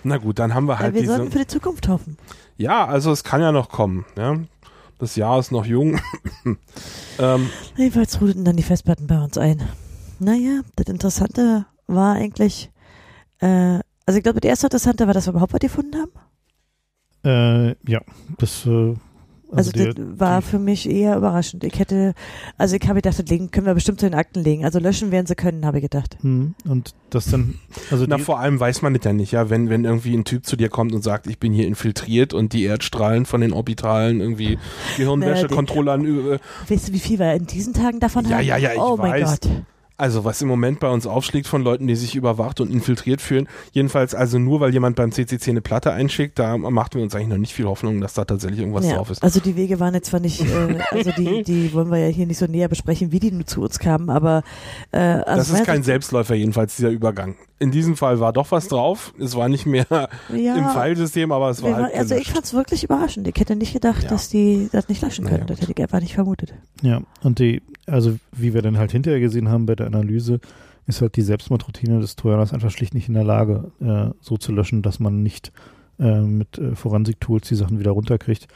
Na 0.03 0.17
gut, 0.17 0.39
dann 0.39 0.53
haben 0.53 0.67
wir 0.67 0.73
Ja, 0.73 0.79
halt 0.79 0.93
wir 0.93 1.01
diese. 1.01 1.15
sollten 1.17 1.31
für 1.31 1.39
die 1.39 1.47
Zukunft 1.47 1.87
hoffen. 1.87 2.17
Ja, 2.57 2.85
also 2.85 3.11
es 3.11 3.23
kann 3.23 3.41
ja 3.41 3.51
noch 3.51 3.69
kommen. 3.69 4.05
Ja? 4.17 4.37
Das 4.99 5.15
Jahr 5.15 5.37
ist 5.39 5.51
noch 5.51 5.65
jung. 5.65 5.99
ähm, 7.19 7.49
Jedenfalls 7.75 8.19
rudeten 8.21 8.45
dann 8.45 8.55
die 8.55 8.63
Festplatten 8.63 9.07
bei 9.07 9.21
uns 9.21 9.37
ein. 9.37 9.61
Naja, 10.19 10.61
das 10.75 10.87
Interessante 10.87 11.65
war 11.87 12.15
eigentlich, 12.15 12.69
äh, 13.39 13.79
also 14.05 14.17
ich 14.17 14.23
glaube, 14.23 14.39
das 14.39 14.49
erste 14.49 14.67
Interessante 14.67 15.07
war, 15.07 15.13
dass 15.13 15.25
wir 15.27 15.31
überhaupt 15.31 15.53
was 15.53 15.59
gefunden 15.59 15.95
haben. 15.95 16.11
äh, 17.23 17.75
ja, 17.91 18.01
das. 18.37 18.65
Äh, 18.65 18.95
Also, 19.49 19.71
der- 19.71 19.93
das 19.93 20.19
war 20.19 20.41
für 20.41 20.59
mich 20.59 20.89
eher 20.89 21.15
überraschend. 21.15 21.63
Ich 21.63 21.79
hätte, 21.79 22.13
also 22.57 22.75
ich 22.75 22.81
habe 22.83 22.95
gedacht, 22.95 23.17
das 23.17 23.25
legen, 23.29 23.49
können 23.49 23.65
wir 23.65 23.73
bestimmt 23.73 23.97
zu 24.01 24.05
den 24.05 24.13
Akten 24.13 24.43
legen. 24.43 24.65
Also 24.65 24.77
löschen 24.77 25.09
werden 25.11 25.25
sie 25.25 25.35
können, 25.35 25.65
habe 25.65 25.77
ich 25.77 25.83
gedacht. 25.83 26.17
hm, 26.19 26.53
und 26.67 26.93
das 27.11 27.27
dann. 27.31 27.55
Also 27.89 28.03
na, 28.09 28.17
die, 28.17 28.23
vor 28.23 28.39
allem 28.41 28.59
weiß 28.59 28.81
man 28.81 28.93
das 28.93 29.05
ja 29.05 29.13
nicht, 29.13 29.31
ja, 29.31 29.49
wenn, 29.49 29.69
wenn 29.69 29.85
irgendwie 29.85 30.13
ein 30.17 30.25
Typ 30.25 30.45
zu 30.45 30.57
dir 30.57 30.67
kommt 30.67 30.93
und 30.93 31.01
sagt, 31.01 31.27
ich 31.27 31.39
bin 31.39 31.53
hier 31.53 31.65
infiltriert 31.65 32.33
und 32.33 32.51
die 32.51 32.63
Erdstrahlen 32.65 33.25
von 33.25 33.39
den 33.39 33.53
Orbitalen 33.53 34.19
irgendwie 34.19 34.57
Gehirnwäschekontrollern 34.97 36.03
über, 36.03 36.39
Weißt 36.67 36.89
du, 36.89 36.93
wie 36.93 36.99
viel 36.99 37.17
wir 37.17 37.33
in 37.33 37.47
diesen 37.47 37.73
Tagen 37.73 38.01
davon 38.01 38.25
Ja, 38.25 38.37
haben? 38.39 38.43
ja, 38.45 38.57
ja, 38.57 38.73
ich 38.73 38.79
oh 38.81 38.97
mein 38.97 39.11
weiß. 39.25 39.39
Gott. 39.39 39.49
Also 39.97 40.23
was 40.23 40.41
im 40.43 40.47
Moment 40.47 40.79
bei 40.79 40.89
uns 40.89 41.07
aufschlägt 41.07 41.47
von 41.47 41.63
Leuten, 41.63 41.87
die 41.87 41.95
sich 41.95 42.15
überwacht 42.15 42.61
und 42.61 42.71
infiltriert 42.71 43.19
fühlen. 43.19 43.47
Jedenfalls 43.71 44.13
also 44.13 44.37
nur, 44.37 44.59
weil 44.59 44.71
jemand 44.71 44.95
beim 44.95 45.11
CCC 45.11 45.49
eine 45.49 45.61
Platte 45.61 45.91
einschickt, 45.91 46.37
da 46.37 46.57
machten 46.57 46.95
wir 46.97 47.03
uns 47.03 47.15
eigentlich 47.15 47.29
noch 47.29 47.37
nicht 47.37 47.53
viel 47.53 47.65
Hoffnung, 47.65 47.99
dass 47.99 48.13
da 48.13 48.23
tatsächlich 48.23 48.59
irgendwas 48.59 48.85
Ja, 48.85 48.97
drauf 48.97 49.09
ist. 49.09 49.23
also 49.23 49.39
die 49.39 49.55
Wege 49.55 49.79
waren 49.79 49.95
jetzt 49.95 50.09
zwar 50.09 50.19
nicht, 50.19 50.41
äh, 50.41 50.77
also 50.91 51.11
die, 51.17 51.43
die 51.47 51.73
wollen 51.73 51.89
wir 51.89 51.97
ja 51.97 52.07
hier 52.07 52.27
nicht 52.27 52.37
so 52.37 52.45
näher 52.45 52.67
besprechen, 52.67 53.11
wie 53.11 53.19
die 53.19 53.31
nur 53.31 53.47
zu 53.47 53.61
uns 53.61 53.79
kamen, 53.79 54.09
aber 54.11 54.43
äh, 54.91 54.97
also 54.99 55.51
das 55.53 55.59
ist 55.61 55.65
kein 55.65 55.81
Selbstläufer 55.81 56.35
jedenfalls, 56.35 56.75
dieser 56.75 56.89
Übergang. 56.89 57.35
In 57.59 57.71
diesem 57.71 57.95
Fall 57.97 58.19
war 58.19 58.33
doch 58.33 58.51
was 58.51 58.67
drauf. 58.67 59.13
Es 59.19 59.35
war 59.35 59.49
nicht 59.49 59.65
mehr 59.65 59.85
ja, 59.89 60.55
im 60.55 60.69
Filesystem, 60.69 61.31
aber 61.31 61.49
es 61.49 61.63
war 61.63 61.73
halt 61.73 61.85
waren, 61.85 61.99
also 61.99 62.13
ich 62.13 62.21
gelöscht. 62.21 62.31
fand 62.33 62.45
es 62.45 62.53
wirklich 62.53 62.83
überraschend. 62.83 63.27
Ich 63.27 63.35
hätte 63.39 63.55
nicht 63.55 63.73
gedacht, 63.73 64.03
Ja. 64.03 64.09
dass 64.09 64.29
die 64.29 64.69
das 64.71 64.87
nicht 64.89 65.01
löschen 65.01 65.25
Naja, 65.25 65.37
können. 65.37 65.47
das 65.47 65.59
gut. 65.59 65.69
hätte 65.69 65.79
ich 65.81 65.83
einfach 65.83 65.99
nicht 66.01 66.13
vermutet. 66.13 66.53
ja, 66.83 67.01
und 67.23 67.39
die, 67.39 67.63
also 67.87 68.17
wie 68.31 68.53
wir 68.53 68.61
dann 68.61 68.77
halt 68.77 68.91
hinterher 68.91 69.19
gesehen 69.19 69.49
haben 69.49 69.65
bei 69.65 69.75
der 69.75 69.87
Analyse, 69.87 70.39
ist 70.85 71.01
halt 71.01 71.15
die 71.15 71.21
Selbstmordroutine 71.23 71.99
des 71.99 72.15
Trojaners 72.15 72.53
einfach 72.53 72.71
schlicht 72.71 72.93
nicht 72.93 73.07
in 73.07 73.15
der 73.15 73.23
Lage, 73.23 73.71
äh, 73.81 74.13
so 74.21 74.37
zu 74.37 74.51
löschen, 74.51 74.83
dass 74.83 74.99
man 74.99 75.23
nicht 75.23 75.51
äh, 75.99 76.21
mit 76.21 76.57
äh, 76.59 76.75
Forensik-Tools 76.75 77.47
die 77.47 77.55
Sachen 77.55 77.79
wieder 77.79 77.91
runterkriegt, 77.91 78.47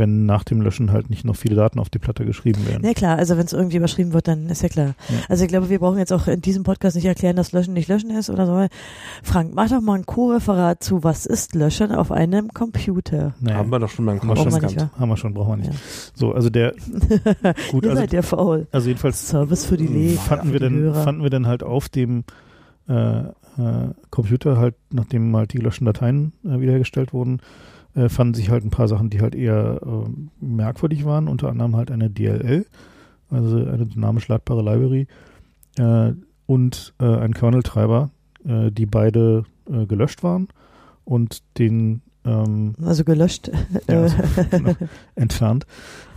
wenn 0.00 0.26
nach 0.26 0.42
dem 0.42 0.60
Löschen 0.60 0.90
halt 0.90 1.08
nicht 1.10 1.24
noch 1.24 1.36
viele 1.36 1.54
Daten 1.54 1.78
auf 1.78 1.88
die 1.90 2.00
Platte 2.00 2.24
geschrieben 2.26 2.66
werden. 2.66 2.84
Ja 2.84 2.92
klar, 2.94 3.16
also 3.18 3.36
wenn 3.38 3.46
es 3.46 3.52
irgendwie 3.52 3.76
überschrieben 3.76 4.12
wird, 4.12 4.26
dann 4.26 4.48
ist 4.48 4.62
ja 4.62 4.68
klar. 4.68 4.94
Ja. 5.08 5.14
Also 5.28 5.44
ich 5.44 5.48
glaube, 5.48 5.68
wir 5.70 5.78
brauchen 5.78 5.98
jetzt 5.98 6.12
auch 6.12 6.26
in 6.26 6.40
diesem 6.40 6.64
Podcast 6.64 6.96
nicht 6.96 7.04
erklären, 7.04 7.36
dass 7.36 7.52
Löschen 7.52 7.74
nicht 7.74 7.86
Löschen 7.88 8.10
ist 8.10 8.28
oder 8.30 8.46
so. 8.46 8.66
Frank, 9.22 9.52
mach 9.54 9.68
doch 9.70 9.80
mal 9.80 9.94
ein 9.94 10.06
Co-Referat 10.06 10.82
zu, 10.82 11.04
was 11.04 11.24
ist 11.26 11.54
Löschen 11.54 11.92
auf 11.92 12.10
einem 12.10 12.48
Computer? 12.48 13.34
Naja, 13.38 13.58
Haben 13.58 13.70
wir 13.70 13.78
doch 13.78 13.88
schon 13.90 14.06
Podcast 14.06 14.26
wir 14.38 14.44
nicht, 14.46 14.76
gehabt. 14.76 14.92
ja. 14.94 14.98
haben 14.98 15.08
wir 15.08 15.16
schon, 15.16 15.34
brauchen 15.34 15.50
wir 15.50 15.56
nicht. 15.68 15.70
Ja. 15.72 15.78
So, 16.14 16.32
also 16.34 16.50
der, 16.50 16.72
gut, 17.70 17.84
Ihr 17.84 17.90
also, 17.90 18.00
seid 18.02 18.12
ja 18.12 18.22
faul. 18.22 18.66
also 18.72 18.88
jedenfalls 18.88 19.28
Service 19.28 19.66
für 19.66 19.76
die 19.76 19.86
Hm, 19.86 19.94
Leg. 19.94 20.18
fanden 20.18 20.52
wir 20.52 20.60
dann 20.60 20.94
fanden 20.94 21.22
wir 21.22 21.30
dann 21.30 21.46
halt 21.46 21.62
auf 21.62 21.88
dem 21.88 22.24
äh, 22.88 23.20
äh, 23.20 23.24
Computer 24.10 24.56
halt, 24.56 24.74
nachdem 24.90 25.36
halt 25.36 25.52
die 25.52 25.58
gelöschten 25.58 25.84
Dateien 25.84 26.32
äh, 26.44 26.60
wiederhergestellt 26.60 27.12
wurden, 27.12 27.40
äh, 27.94 28.08
fanden 28.08 28.34
sich 28.34 28.50
halt 28.50 28.64
ein 28.64 28.70
paar 28.70 28.88
Sachen, 28.88 29.10
die 29.10 29.20
halt 29.20 29.34
eher 29.34 29.80
äh, 29.82 30.44
merkwürdig 30.44 31.04
waren, 31.04 31.28
unter 31.28 31.48
anderem 31.48 31.76
halt 31.76 31.90
eine 31.90 32.10
DLL, 32.10 32.66
also 33.30 33.56
eine 33.56 33.86
dynamisch 33.86 34.28
ladbare 34.28 34.62
Library 34.62 35.06
äh, 35.78 36.12
und 36.46 36.94
äh, 37.00 37.04
ein 37.04 37.34
Kernel-Treiber, 37.34 38.10
äh, 38.44 38.70
die 38.70 38.86
beide 38.86 39.44
äh, 39.70 39.86
gelöscht 39.86 40.22
waren 40.22 40.48
und 41.04 41.42
den 41.58 42.02
ähm, 42.24 42.74
Also 42.84 43.04
gelöscht. 43.04 43.50
Ja, 43.88 44.02
also, 44.02 44.16
genau, 44.50 44.74
entfernt. 45.14 45.66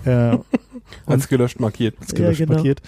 Äh, 0.05 0.37
Als 1.05 1.27
gelöscht 1.29 1.59
markiert. 1.59 1.95
als 2.01 2.13
gelöscht 2.13 2.41
Ja, 2.41 2.45
genau. 2.45 2.57
markiert. 2.57 2.81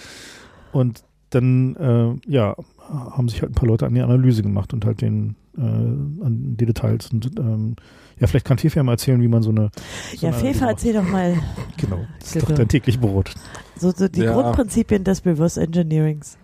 Und 0.72 1.02
dann, 1.30 1.76
äh, 1.76 2.30
ja, 2.30 2.54
haben 2.88 3.28
sich 3.28 3.40
halt 3.40 3.52
ein 3.52 3.54
paar 3.54 3.68
Leute 3.68 3.86
an 3.86 3.94
die 3.94 4.02
Analyse 4.02 4.42
gemacht 4.42 4.74
und 4.74 4.84
halt 4.84 5.00
den, 5.00 5.34
äh, 5.58 5.60
an 5.60 6.56
die 6.58 6.66
Details. 6.66 7.10
Und 7.12 7.30
ähm, 7.38 7.76
ja, 8.18 8.26
vielleicht 8.26 8.46
kann 8.46 8.58
Fefe 8.58 8.76
ja 8.76 8.82
mal 8.82 8.92
erzählen, 8.92 9.20
wie 9.20 9.28
man 9.28 9.42
so 9.42 9.50
eine. 9.50 9.70
So 10.14 10.26
ja, 10.26 10.32
eine 10.32 10.38
Fefa, 10.40 10.66
erzähl 10.68 10.94
doch 10.94 11.08
mal 11.08 11.34
Genau, 11.76 12.00
das 12.18 12.28
ist 12.28 12.32
Genau. 12.34 12.46
doch 12.46 12.54
dein 12.54 12.68
täglich 12.68 12.98
Brot. 13.00 13.34
so, 13.76 13.90
so 13.90 14.08
die 14.08 14.20
Ja. 14.22 14.32
Grundprinzipien 14.32 15.04
des 15.04 15.24
Reverse 15.26 15.60
Engineerings. 15.60 16.38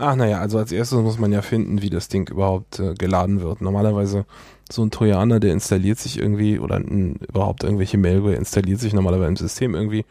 Ach 0.00 0.14
naja, 0.14 0.38
also 0.38 0.58
als 0.58 0.70
erstes 0.70 0.98
muss 1.00 1.18
man 1.18 1.32
ja 1.32 1.42
finden, 1.42 1.82
wie 1.82 1.90
das 1.90 2.06
Ding 2.08 2.30
überhaupt 2.30 2.78
äh, 2.78 2.94
geladen 2.94 3.40
wird. 3.40 3.60
Normalerweise 3.60 4.26
so 4.70 4.82
ein 4.84 4.90
Trojaner, 4.92 5.40
der 5.40 5.52
installiert 5.52 5.98
sich 5.98 6.18
irgendwie 6.20 6.58
oder 6.60 6.76
ein, 6.76 7.16
überhaupt 7.28 7.64
irgendwelche 7.64 7.98
Malware 7.98 8.34
installiert 8.36 8.78
sich 8.80 8.92
normalerweise 8.94 9.28
im 9.28 9.36
System 9.36 9.74
irgendwie. 9.74 10.04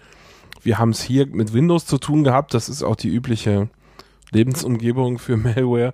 Wir 0.61 0.77
haben 0.77 0.89
es 0.89 1.01
hier 1.01 1.25
mit 1.27 1.53
Windows 1.53 1.85
zu 1.85 1.99
tun 1.99 2.25
gehabt, 2.25 2.53
das 2.53 2.67
ist 2.67 2.83
auch 2.83 2.97
die 2.97 3.07
übliche 3.07 3.69
Lebensumgebung 4.31 5.19
für 5.19 5.37
Malware. 5.37 5.93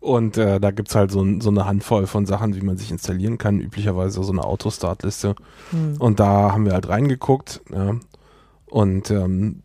Und 0.00 0.36
äh, 0.36 0.60
da 0.60 0.70
gibt's 0.70 0.94
halt 0.94 1.10
so, 1.10 1.24
so 1.40 1.50
eine 1.50 1.66
Handvoll 1.66 2.06
von 2.06 2.26
Sachen, 2.26 2.54
wie 2.54 2.60
man 2.60 2.76
sich 2.76 2.90
installieren 2.90 3.38
kann, 3.38 3.60
üblicherweise 3.60 4.22
so 4.22 4.32
eine 4.32 4.44
Autostart-Liste. 4.44 5.34
Hm. 5.70 5.96
Und 5.98 6.20
da 6.20 6.52
haben 6.52 6.64
wir 6.64 6.74
halt 6.74 6.88
reingeguckt, 6.88 7.60
ja. 7.72 7.96
Und 8.66 9.10
ähm, 9.10 9.62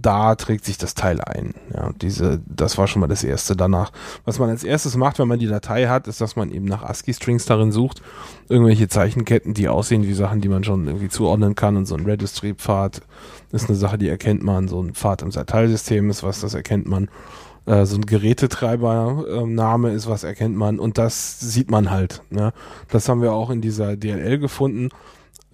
da 0.00 0.36
trägt 0.36 0.64
sich 0.64 0.78
das 0.78 0.94
Teil 0.94 1.20
ein. 1.20 1.54
Ja, 1.74 1.90
diese, 2.00 2.40
das 2.46 2.78
war 2.78 2.86
schon 2.86 3.00
mal 3.00 3.08
das 3.08 3.24
erste. 3.24 3.56
Danach, 3.56 3.90
was 4.24 4.38
man 4.38 4.48
als 4.48 4.62
erstes 4.62 4.96
macht, 4.96 5.18
wenn 5.18 5.26
man 5.26 5.40
die 5.40 5.48
Datei 5.48 5.88
hat, 5.88 6.06
ist, 6.06 6.20
dass 6.20 6.36
man 6.36 6.52
eben 6.52 6.66
nach 6.66 6.84
ASCII-Strings 6.84 7.46
darin 7.46 7.72
sucht. 7.72 8.00
Irgendwelche 8.48 8.88
Zeichenketten, 8.88 9.54
die 9.54 9.68
aussehen 9.68 10.04
wie 10.04 10.14
Sachen, 10.14 10.40
die 10.40 10.48
man 10.48 10.62
schon 10.62 10.86
irgendwie 10.86 11.08
zuordnen 11.08 11.56
kann. 11.56 11.76
Und 11.76 11.86
so 11.86 11.96
ein 11.96 12.04
Registry-Pfad 12.04 13.02
ist 13.50 13.68
eine 13.68 13.76
Sache, 13.76 13.98
die 13.98 14.08
erkennt 14.08 14.44
man. 14.44 14.68
So 14.68 14.80
ein 14.80 14.94
Pfad 14.94 15.22
im 15.22 15.30
Dateisystem 15.30 16.10
ist 16.10 16.22
was, 16.22 16.40
das 16.40 16.54
erkennt 16.54 16.86
man. 16.86 17.10
Äh, 17.68 17.84
so 17.86 17.96
ein 17.96 18.06
Gerätetreiber-Name 18.06 19.90
ist 19.92 20.08
was, 20.08 20.24
erkennt 20.24 20.56
man. 20.56 20.78
Und 20.78 20.98
das 20.98 21.38
sieht 21.40 21.70
man 21.70 21.90
halt. 21.90 22.22
Ne? 22.30 22.52
Das 22.88 23.08
haben 23.08 23.22
wir 23.22 23.32
auch 23.32 23.50
in 23.50 23.60
dieser 23.60 23.96
DLL 23.96 24.38
gefunden. 24.38 24.88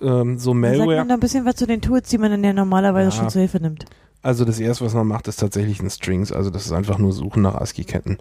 Ähm, 0.00 0.38
so 0.38 0.52
Dann 0.52 0.62
sagt 0.62 0.78
Malware. 0.78 0.98
man 0.98 1.08
da 1.08 1.14
ein 1.14 1.20
bisschen 1.20 1.44
was 1.44 1.56
zu 1.56 1.66
den 1.66 1.80
Tools, 1.80 2.08
die 2.08 2.18
man 2.18 2.30
dann 2.30 2.44
ja 2.44 2.52
normalerweise 2.52 3.10
Ja. 3.10 3.16
schon 3.16 3.30
zur 3.30 3.40
Hilfe 3.40 3.58
nimmt. 3.60 3.84
Also 4.22 4.44
das 4.46 4.58
erste, 4.58 4.84
was 4.86 4.94
man 4.94 5.06
macht, 5.06 5.28
ist 5.28 5.36
tatsächlich 5.36 5.80
ein 5.82 5.90
Strings. 5.90 6.32
Also 6.32 6.48
das 6.50 6.64
ist 6.64 6.72
einfach 6.72 6.98
nur 6.98 7.12
Suchen 7.12 7.42
nach 7.42 7.56
ASCII-Ketten. 7.56 8.18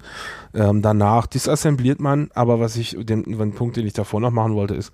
Ähm, 0.53 0.81
danach 0.81 1.27
disassembliert 1.27 2.01
man, 2.01 2.29
aber 2.33 2.59
was 2.59 2.75
ich, 2.75 2.97
den, 2.99 3.23
den 3.23 3.53
Punkt, 3.53 3.77
den 3.77 3.87
ich 3.87 3.93
davor 3.93 4.19
noch 4.19 4.31
machen 4.31 4.53
wollte, 4.55 4.75
ist, 4.75 4.91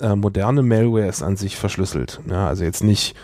äh, 0.00 0.14
moderne 0.14 0.62
Malware 0.62 1.08
ist 1.08 1.22
an 1.22 1.36
sich 1.36 1.56
verschlüsselt. 1.56 2.20
Ja, 2.28 2.46
also 2.46 2.62
jetzt 2.64 2.84
nicht 2.84 3.16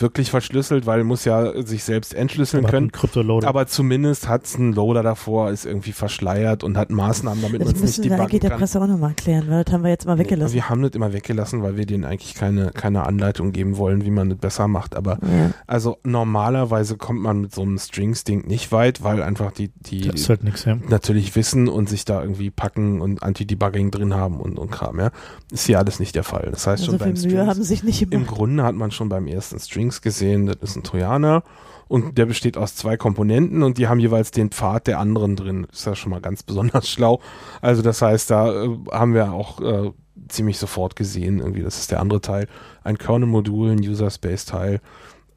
wirklich 0.00 0.30
verschlüsselt, 0.30 0.86
weil 0.86 1.04
muss 1.04 1.24
ja 1.24 1.62
sich 1.64 1.84
selbst 1.84 2.14
entschlüsseln 2.14 2.64
Aber 2.64 2.68
hat 2.68 2.92
können. 2.92 3.44
Aber 3.44 3.66
zumindest 3.66 4.28
hat 4.28 4.44
es 4.44 4.56
einen 4.56 4.72
Loader 4.72 5.02
davor, 5.02 5.50
ist 5.50 5.66
irgendwie 5.66 5.92
verschleiert 5.92 6.64
und 6.64 6.76
hat 6.76 6.90
Maßnahmen, 6.90 7.42
damit 7.42 7.60
man 7.60 7.72
Das 7.72 7.82
es 7.82 7.82
nicht 7.82 7.98
müssen 7.98 8.10
wir 8.10 8.16
eigentlich 8.16 8.28
debuggen 8.28 8.40
der 8.40 8.50
kann. 8.50 8.58
Presse 8.58 8.80
auch 8.80 8.86
nochmal 8.86 9.10
erklären, 9.10 9.44
weil 9.48 9.64
das 9.64 9.72
haben 9.72 9.82
wir 9.82 9.90
jetzt 9.90 10.06
mal 10.06 10.18
weggelassen. 10.18 10.54
Wir 10.54 10.68
haben 10.68 10.82
das 10.82 10.92
immer 10.92 11.12
weggelassen, 11.12 11.62
weil 11.62 11.76
wir 11.76 11.86
denen 11.86 12.04
eigentlich 12.04 12.34
keine, 12.34 12.70
keine 12.70 13.06
Anleitung 13.06 13.52
geben 13.52 13.76
wollen, 13.76 14.04
wie 14.04 14.10
man 14.10 14.30
das 14.30 14.38
besser 14.38 14.68
macht. 14.68 14.96
Aber 14.96 15.18
ja. 15.22 15.50
also 15.66 15.98
normalerweise 16.04 16.96
kommt 16.96 17.20
man 17.20 17.40
mit 17.40 17.54
so 17.54 17.62
einem 17.62 17.78
Strings-Ding 17.78 18.46
nicht 18.46 18.72
weit, 18.72 19.02
weil 19.02 19.22
einfach 19.22 19.52
die, 19.52 19.70
die 19.80 20.08
das 20.08 20.28
halt 20.28 20.44
nichts, 20.44 20.64
ja. 20.64 20.76
natürlich 20.88 21.34
wissen 21.36 21.68
und 21.68 21.88
sich 21.88 22.04
da 22.04 22.22
irgendwie 22.22 22.50
packen 22.50 23.00
und 23.00 23.22
Anti-Debugging 23.22 23.90
drin 23.90 24.14
haben 24.14 24.40
und, 24.40 24.58
und 24.58 24.70
Kram, 24.70 24.98
ja. 25.00 25.10
Ist 25.50 25.66
hier 25.66 25.78
alles 25.78 25.98
nicht 25.98 26.14
der 26.14 26.24
Fall. 26.24 26.48
Das 26.50 26.66
heißt 26.66 26.84
so 26.84 26.92
schon 26.92 26.98
viel 26.98 27.12
beim 27.12 27.14
Mühe 27.14 27.30
Strings, 27.30 27.48
haben 27.48 27.62
sich 27.62 27.82
nicht 27.82 28.02
im. 28.02 28.26
Grunde 28.26 28.62
hat 28.62 28.74
man 28.74 28.90
schon 28.90 29.08
beim 29.08 29.26
ersten 29.26 29.58
Strings 29.90 30.02
gesehen, 30.02 30.46
das 30.46 30.56
ist 30.62 30.76
ein 30.76 30.82
Trojaner 30.82 31.42
und 31.88 32.18
der 32.18 32.26
besteht 32.26 32.56
aus 32.56 32.74
zwei 32.74 32.96
Komponenten 32.96 33.62
und 33.62 33.78
die 33.78 33.88
haben 33.88 34.00
jeweils 34.00 34.30
den 34.30 34.50
Pfad 34.50 34.86
der 34.86 34.98
anderen 34.98 35.36
drin. 35.36 35.66
Ist 35.72 35.86
ja 35.86 35.94
schon 35.94 36.10
mal 36.10 36.20
ganz 36.20 36.42
besonders 36.42 36.88
schlau. 36.90 37.20
Also 37.60 37.82
das 37.82 38.02
heißt, 38.02 38.30
da 38.30 38.64
äh, 38.64 38.68
haben 38.92 39.14
wir 39.14 39.32
auch 39.32 39.60
äh, 39.60 39.90
ziemlich 40.28 40.58
sofort 40.58 40.96
gesehen, 40.96 41.40
irgendwie, 41.40 41.62
das 41.62 41.78
ist 41.78 41.90
der 41.90 42.00
andere 42.00 42.20
Teil. 42.20 42.46
Ein 42.84 42.98
Kernel-Modul, 42.98 43.70
ein 43.70 43.78
User-Space-Teil. 43.78 44.80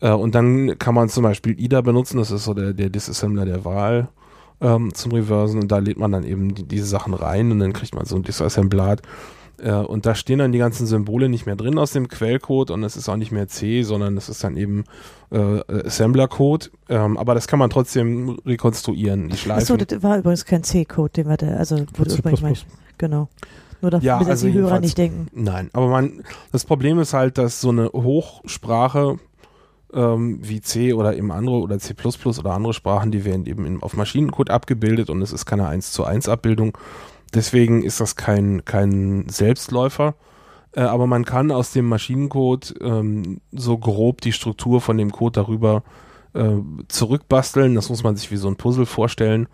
Äh, 0.02 0.12
und 0.12 0.36
dann 0.36 0.78
kann 0.78 0.96
man 0.96 1.08
zum 1.08 1.24
Beispiel 1.24 1.58
IDA 1.60 1.82
benutzen, 1.82 2.18
das 2.18 2.32
ist 2.32 2.44
so 2.44 2.54
der, 2.54 2.74
der 2.74 2.90
Disassembler 2.90 3.46
der 3.46 3.64
Wahl 3.64 4.10
ähm, 4.60 4.94
zum 4.94 5.14
Reversen 5.14 5.62
und 5.62 5.72
da 5.72 5.80
lädt 5.80 5.98
man 5.98 6.12
dann 6.12 6.24
eben 6.24 6.54
die, 6.54 6.68
diese 6.68 6.86
Sachen 6.86 7.14
rein 7.14 7.52
und 7.52 7.60
dann 7.60 7.74
kriegt 7.74 7.96
man 7.96 8.06
so 8.06 8.16
ein 8.16 8.24
Disassemblat. 8.24 9.02
Äh, 9.62 9.74
und 9.74 10.06
da 10.06 10.16
stehen 10.16 10.40
dann 10.40 10.52
die 10.52 10.58
ganzen 10.58 10.88
Symbole 10.88 11.30
nicht 11.30 11.46
mehr 11.46 11.56
drin 11.56 11.78
aus 11.78 11.92
dem 11.92 12.08
Quellcode 12.08 12.72
und 12.72 12.84
es 12.84 12.98
ist 12.98 13.08
auch 13.10 13.16
nicht 13.16 13.32
mehr 13.32 13.48
C, 13.48 13.84
sondern 13.84 14.18
es 14.18 14.30
ist 14.30 14.44
dann 14.44 14.58
eben 14.58 14.86
äh, 15.32 15.62
Assembler-Code. 15.86 16.68
Ähm, 16.90 17.18
aber 17.18 17.36
das 17.36 17.48
kann 17.48 17.60
man 17.60 17.70
trotzdem 17.70 18.40
rekonstruieren, 18.46 19.30
die 19.30 19.38
Schleifen. 19.38 19.62
Achso, 19.62 19.78
das 19.78 20.02
war 20.02 20.18
übrigens 20.18 20.46
kein 20.46 20.64
C-Code, 20.64 21.12
den 21.12 21.28
wir 21.28 21.38
da, 21.38 21.48
also 21.56 21.78
C++. 21.78 22.18
übrigens 22.18 22.42
meinst. 22.42 22.66
Genau. 22.98 23.30
Nur 23.82 23.92
damit 23.92 24.04
Ja, 24.04 24.22
ja, 24.22 24.28
also 24.28 24.48
die 24.48 24.54
Hörer 24.54 24.80
nicht 24.80 24.98
denken. 24.98 25.28
Nein, 25.34 25.70
aber 25.74 25.88
man, 25.88 26.24
das 26.52 26.66
Problem 26.66 27.00
ist 27.00 27.14
halt, 27.14 27.38
dass 27.38 27.62
so 27.62 27.70
eine 27.70 27.90
Hochsprache 27.90 29.18
ähm, 29.94 30.40
wie 30.42 30.62
C 30.62 30.94
oder 30.94 31.16
eben 31.16 31.32
andere 31.32 31.58
oder 31.58 31.80
C++ 31.80 31.94
oder 31.96 32.52
andere 32.52 32.74
Sprachen, 32.74 33.12
die 33.12 33.26
werden 33.26 33.46
eben 33.46 33.66
in, 33.66 33.82
auf 33.82 33.96
Maschinencode 33.96 34.50
abgebildet 34.50 35.10
und 35.10 35.22
es 35.22 35.34
ist 35.34 35.46
keine 35.46 35.68
1 35.68 35.92
zu 35.92 36.04
1 36.04 36.30
Abbildung. 36.30 36.78
Deswegen 37.34 37.84
ist 37.84 38.00
das 38.00 38.16
kein, 38.16 38.66
kein 38.66 39.26
Selbstläufer. 39.30 40.16
Äh, 40.74 40.82
aber 40.82 41.08
man 41.08 41.26
kann 41.26 41.52
aus 41.52 41.72
dem 41.72 41.88
Maschinencode 41.88 42.74
ähm, 42.82 43.42
so 43.52 43.78
grob 43.78 44.22
die 44.22 44.32
Struktur 44.34 44.82
von 44.82 44.98
dem 44.98 45.12
Code 45.12 45.34
darüber 45.42 45.84
äh, 46.34 46.56
zurückbasteln. 46.88 47.76
Das 47.76 47.90
muss 47.90 48.04
man 48.04 48.16
sich 48.16 48.32
wie 48.32 48.38
so 48.38 48.48
ein 48.48 48.56
Puzzle 48.56 48.86
vorstellen. 48.86 49.48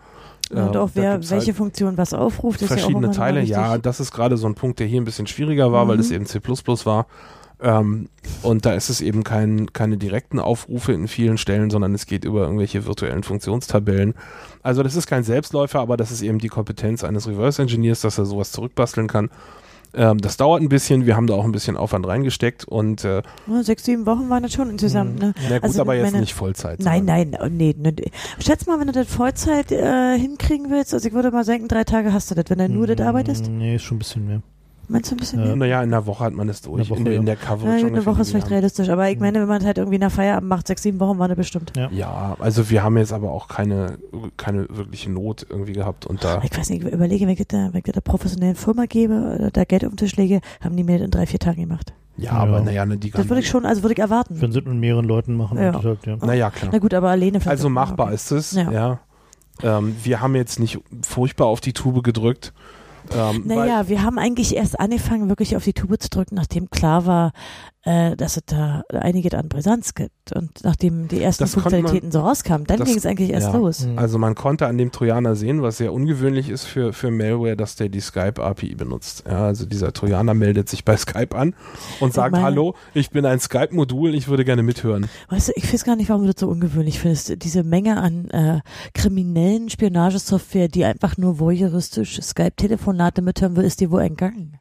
Und 0.50 0.74
Äh, 0.74 0.78
auch 0.78 0.90
wer, 0.94 1.12
gibt's 1.14 1.30
welche 1.30 1.46
halt- 1.48 1.56
Funktion 1.56 1.98
was 1.98 2.14
aufruft, 2.14 2.62
ist 2.62 2.70
ja 2.70 2.76
auch 2.76 2.80
verschiedene 2.80 3.10
Teile. 3.10 3.42
Ja, 3.42 3.78
das 3.78 4.00
ist 4.00 4.12
gerade 4.12 4.36
so 4.36 4.46
ein 4.46 4.54
Punkt, 4.54 4.78
der 4.78 4.86
hier 4.86 5.00
ein 5.00 5.04
bisschen 5.04 5.26
schwieriger 5.26 5.72
war, 5.72 5.86
weil 5.88 5.96
Mhm. 5.96 6.00
es 6.00 6.10
eben 6.10 6.26
C++ 6.26 6.40
war. 6.86 7.06
Ähm, 7.60 8.08
und 8.42 8.66
da 8.66 8.72
ist 8.74 8.88
es 8.88 9.00
eben 9.00 9.24
kein, 9.24 9.72
keine 9.72 9.96
direkten 9.96 10.38
Aufrufe 10.38 10.92
in 10.92 11.08
vielen 11.08 11.38
Stellen, 11.38 11.70
sondern 11.70 11.94
es 11.94 12.06
geht 12.06 12.24
über 12.24 12.42
irgendwelche 12.42 12.86
virtuellen 12.86 13.22
Funktionstabellen. 13.24 14.14
Also 14.62 14.82
das 14.82 14.94
ist 14.94 15.06
kein 15.06 15.24
Selbstläufer, 15.24 15.80
aber 15.80 15.96
das 15.96 16.10
ist 16.10 16.22
eben 16.22 16.38
die 16.38 16.48
Kompetenz 16.48 17.02
eines 17.04 17.26
Reverse 17.26 17.60
Engineers, 17.62 18.00
dass 18.02 18.18
er 18.18 18.26
sowas 18.26 18.52
zurückbasteln 18.52 19.08
kann. 19.08 19.30
Ähm, 19.94 20.18
das 20.18 20.36
dauert 20.36 20.60
ein 20.60 20.68
bisschen, 20.68 21.06
wir 21.06 21.16
haben 21.16 21.26
da 21.26 21.34
auch 21.34 21.44
ein 21.44 21.50
bisschen 21.52 21.76
Aufwand 21.76 22.06
reingesteckt 22.06 22.64
und 22.66 23.04
äh, 23.04 23.22
Ja, 23.46 23.62
sechs, 23.62 23.84
sieben 23.84 24.04
Wochen 24.04 24.28
waren 24.28 24.42
das 24.42 24.52
schon 24.52 24.68
insgesamt. 24.68 25.18
Ne? 25.18 25.32
na 25.48 25.54
gut, 25.56 25.64
Also 25.64 25.80
aber 25.80 25.94
jetzt 25.94 26.04
meine- 26.12 26.20
nicht 26.20 26.34
Vollzeit. 26.34 26.78
Nein, 26.80 27.06
nein, 27.06 27.36
oh, 27.42 27.46
nee, 27.50 27.74
nee. 27.76 27.94
Schätz 28.38 28.66
mal, 28.66 28.78
wenn 28.78 28.86
du 28.88 28.92
das 28.92 29.08
Vollzeit 29.08 29.72
äh, 29.72 30.18
hinkriegen 30.18 30.70
willst, 30.70 30.92
also 30.92 31.08
ich 31.08 31.14
würde 31.14 31.30
mal 31.30 31.42
sagen, 31.44 31.68
drei 31.68 31.84
Tage 31.84 32.12
hast 32.12 32.30
du 32.30 32.34
das, 32.34 32.44
wenn 32.50 32.58
du 32.58 32.68
nur 32.68 32.86
das 32.86 33.00
arbeitest. 33.00 33.48
Nee, 33.48 33.76
ist 33.76 33.82
schon 33.82 33.96
ein 33.96 34.00
bisschen 34.00 34.26
mehr. 34.26 34.42
Meinst 34.90 35.10
du 35.10 35.14
ein 35.14 35.18
bisschen 35.18 35.40
Ja. 35.40 35.46
mehr? 35.46 35.56
Naja, 35.56 35.82
in 35.82 35.90
der 35.90 36.06
Woche 36.06 36.24
hat 36.24 36.32
man 36.32 36.48
es 36.48 36.62
durch. 36.62 36.78
In 36.80 36.84
der 36.84 36.90
Woche, 36.90 36.98
in, 36.98 37.04
der, 37.04 37.14
in 37.14 37.20
ja. 37.20 37.26
der 37.26 37.36
Coverage. 37.36 37.80
Ja, 37.82 37.86
eine 37.88 38.06
Woche 38.06 38.22
ist 38.22 38.30
vielleicht 38.30 38.50
realistisch, 38.50 38.88
aber 38.88 39.10
ich 39.10 39.18
meine, 39.20 39.40
wenn 39.40 39.48
man 39.48 39.64
halt 39.64 39.76
irgendwie 39.78 39.98
nach 39.98 40.10
Feierabend 40.10 40.48
macht, 40.48 40.66
sechs, 40.66 40.82
sieben 40.82 40.98
Wochen 41.00 41.18
waren 41.18 41.28
das 41.28 41.36
bestimmt. 41.36 41.72
Ja. 41.76 41.88
Ja, 41.90 42.36
also 42.38 42.70
wir 42.70 42.82
haben 42.82 42.96
jetzt 42.96 43.12
aber 43.12 43.30
auch 43.30 43.48
keine, 43.48 43.98
keine 44.36 44.66
wirkliche 44.70 45.10
Not 45.10 45.46
irgendwie 45.48 45.72
gehabt 45.74 46.06
und 46.06 46.24
da. 46.24 46.40
Ich 46.42 46.56
weiß 46.56 46.70
nicht, 46.70 46.84
ich 46.84 46.92
überlege, 46.92 47.26
wenn 47.26 47.34
ich 47.34 47.46
der, 47.46 47.72
wenn 47.72 47.82
ich 47.84 47.92
der 47.92 48.00
professionellen 48.00 48.56
Firma 48.56 48.86
gebe, 48.86 49.14
oder 49.38 49.50
da 49.50 49.64
Geld 49.64 49.84
auf 49.84 49.90
den 49.92 49.98
Tisch 49.98 50.16
lege, 50.16 50.40
haben 50.62 50.76
die 50.76 50.84
mir 50.84 50.98
das 50.98 51.04
in 51.04 51.10
drei, 51.10 51.26
vier 51.26 51.38
Tagen 51.38 51.60
gemacht. 51.60 51.92
Ja, 52.16 52.32
Ja. 52.32 52.38
aber 52.38 52.60
naja, 52.62 52.84
ne, 52.86 52.96
die 52.96 53.10
Das 53.10 53.28
würde 53.28 53.40
ich 53.40 53.48
schon, 53.48 53.64
also 53.66 53.82
würde 53.82 53.92
ich 53.92 54.00
erwarten. 54.00 54.40
Wenn 54.40 54.50
sie 54.52 54.58
es 54.58 54.64
mit 54.64 54.74
mehreren 54.74 55.04
Leuten 55.04 55.34
machen, 55.34 55.58
Ja. 55.58 55.82
halt, 55.82 56.06
ja. 56.06 56.16
Naja, 56.16 56.50
klar. 56.50 56.70
Na 56.72 56.78
gut, 56.78 56.94
aber 56.94 57.10
alleine 57.10 57.40
vielleicht. 57.40 57.58
Also 57.58 57.68
machbar 57.68 58.12
ist 58.12 58.30
es, 58.32 58.52
ja. 58.52 58.70
Ja. 58.72 58.98
Ähm, 59.62 59.94
wir 60.02 60.20
haben 60.20 60.34
jetzt 60.34 60.58
nicht 60.58 60.80
furchtbar 61.02 61.46
auf 61.46 61.60
die 61.60 61.72
Tube 61.72 62.02
gedrückt. 62.02 62.52
Ähm, 63.14 63.42
weil- 63.46 63.56
Naja, 63.56 63.88
wir 63.88 64.02
haben 64.02 64.18
eigentlich 64.18 64.54
erst 64.56 64.78
angefangen, 64.78 65.28
wirklich 65.28 65.56
auf 65.56 65.64
die 65.64 65.72
Tube 65.72 66.00
zu 66.00 66.08
drücken, 66.08 66.34
nachdem 66.34 66.70
klar 66.70 67.06
war, 67.06 67.32
äh, 67.84 68.16
dass 68.16 68.36
es 68.36 68.42
da 68.46 68.82
einiges 68.90 69.32
an 69.34 69.48
Brisanz 69.48 69.94
gibt. 69.94 70.32
Und 70.34 70.50
nachdem 70.62 71.08
die 71.08 71.22
ersten 71.22 71.46
Funktionalitäten 71.46 72.10
so 72.12 72.20
rauskamen, 72.20 72.66
dann 72.66 72.84
ging 72.84 72.96
es 72.96 73.06
eigentlich 73.06 73.30
erst 73.30 73.46
ja. 73.52 73.56
los. 73.56 73.86
Mhm. 73.86 73.98
Also 73.98 74.18
man 74.18 74.34
konnte 74.34 74.66
an 74.66 74.76
dem 74.76 74.92
Trojaner 74.92 75.36
sehen, 75.36 75.62
was 75.62 75.78
sehr 75.78 75.92
ungewöhnlich 75.94 76.50
ist 76.50 76.64
für, 76.64 76.92
für 76.92 77.10
Malware, 77.10 77.56
dass 77.56 77.76
der 77.76 77.88
die 77.88 78.00
Skype-API 78.00 78.74
benutzt. 78.74 79.24
Ja, 79.26 79.46
also 79.46 79.64
dieser 79.64 79.92
Trojaner 79.94 80.34
meldet 80.34 80.68
sich 80.68 80.84
bei 80.84 80.96
Skype 80.98 81.34
an 81.34 81.54
und 82.00 82.12
sagt, 82.12 82.32
meine- 82.32 82.44
hallo, 82.44 82.74
ich 82.92 83.08
bin 83.10 83.24
ein 83.24 83.38
Skype-Modul, 83.40 84.14
ich 84.14 84.28
würde 84.28 84.44
gerne 84.44 84.62
mithören. 84.62 85.08
Weißt 85.30 85.48
du, 85.48 85.52
ich 85.56 85.72
weiß 85.72 85.84
gar 85.84 85.96
nicht, 85.96 86.10
warum 86.10 86.26
du 86.26 86.32
das 86.32 86.40
so 86.40 86.48
ungewöhnlich 86.48 86.98
findest. 86.98 87.42
Diese 87.42 87.62
Menge 87.64 87.96
an 87.98 88.28
äh, 88.30 88.60
kriminellen 88.92 89.70
Spionagesoftware, 89.70 90.68
die 90.68 90.84
einfach 90.84 91.16
nur 91.16 91.38
voyeuristisch 91.38 92.20
Skype-Telefonate 92.98 93.22
mithören 93.22 93.56
will, 93.56 93.64
ist 93.64 93.80
dir 93.80 93.90
wohl 93.90 94.02
entgangen. 94.02 94.58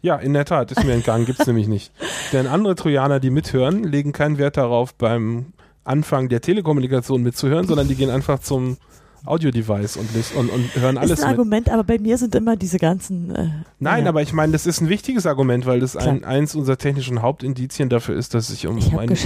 Ja, 0.00 0.16
in 0.16 0.32
der 0.32 0.44
Tat, 0.44 0.70
ist 0.70 0.84
mir 0.84 0.92
entgangen, 0.92 1.26
gibt's 1.26 1.46
nämlich 1.46 1.68
nicht. 1.68 1.92
Denn 2.32 2.46
andere 2.46 2.74
Trojaner, 2.74 3.20
die 3.20 3.30
mithören, 3.30 3.84
legen 3.84 4.12
keinen 4.12 4.38
Wert 4.38 4.56
darauf, 4.56 4.94
beim 4.94 5.52
Anfang 5.84 6.28
der 6.28 6.40
Telekommunikation 6.40 7.22
mitzuhören, 7.22 7.66
sondern 7.66 7.88
die 7.88 7.94
gehen 7.94 8.10
einfach 8.10 8.38
zum 8.38 8.78
Audio-Device 9.26 9.96
und, 9.96 10.08
und, 10.36 10.50
und 10.50 10.74
hören 10.76 10.96
ist 10.96 11.02
alles 11.02 11.22
ein 11.22 11.30
mit. 11.30 11.38
Argument, 11.38 11.70
aber 11.70 11.84
bei 11.84 11.98
mir 11.98 12.18
sind 12.18 12.34
immer 12.34 12.56
diese 12.56 12.78
ganzen. 12.78 13.34
Äh, 13.34 13.48
Nein, 13.78 14.04
ja. 14.04 14.10
aber 14.10 14.22
ich 14.22 14.32
meine, 14.32 14.52
das 14.52 14.66
ist 14.66 14.80
ein 14.80 14.88
wichtiges 14.88 15.26
Argument, 15.26 15.64
weil 15.66 15.80
das 15.80 15.96
ein, 15.96 16.24
eins 16.24 16.54
unserer 16.54 16.76
technischen 16.76 17.22
Hauptindizien 17.22 17.88
dafür 17.88 18.16
ist, 18.16 18.34
dass 18.34 18.44
es 18.48 18.56
sich 18.56 18.66
um 18.66 18.78
ich 18.78 18.92
habe 18.92 19.02
einen. 19.02 19.16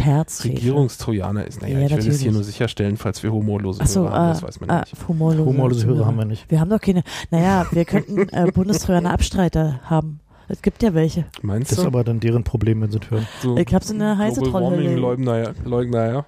Regierungstrojaner 0.44 1.46
ist. 1.46 1.61
Naja, 1.62 1.78
Ja, 1.80 1.86
ich 1.86 1.90
will 1.92 1.99
es 1.99 2.05
hier 2.05 2.12
natürlich. 2.12 2.32
nur 2.34 2.44
sicherstellen, 2.44 2.96
falls 2.96 3.22
wir 3.22 3.32
humorlose 3.32 3.80
Achso, 3.80 4.03
Hörer 4.03 4.12
haben, 4.12 4.22
ah, 4.22 4.28
das 4.30 4.42
weiß 4.42 4.61
man 4.61 4.70
ah, 4.70 4.80
nicht. 4.80 5.09
humorlose, 5.09 5.44
Humorlose 5.44 5.86
Hörer 5.86 6.07
haben 6.07 6.16
wir 6.16 6.24
nicht. 6.24 6.51
Wir 6.51 6.61
haben 6.61 6.70
doch 6.70 6.80
keine. 6.80 7.03
Naja, 7.30 7.66
wir 7.70 7.84
könnten 7.84 8.28
äh, 8.28 8.51
Bundestrojaner 8.55 9.11
Abstreiter 9.11 9.80
haben. 9.84 10.20
Es 10.51 10.62
gibt 10.62 10.82
ja 10.82 10.94
welche. 10.94 11.26
Meinst 11.42 11.70
Das 11.70 11.78
ist 11.78 11.84
du? 11.84 11.88
aber 11.88 12.05
dann 12.05 12.20
deren 12.20 12.42
Problem, 12.42 12.80
wenn 12.80 12.90
sie 12.90 12.99
es 13.03 13.11
hören. 13.11 13.26
So 13.42 13.57
Ich 13.57 13.74
hab's 13.74 13.90
in 13.90 13.99
der 13.99 14.16
heiße 14.16 14.40
Global 14.40 14.62
Warming 14.62 14.78
Trollhölle. 14.80 15.01
Leugner, 15.01 15.38
ja. 15.38 15.51
Leugner, 15.64 16.07
ja. 16.12 16.26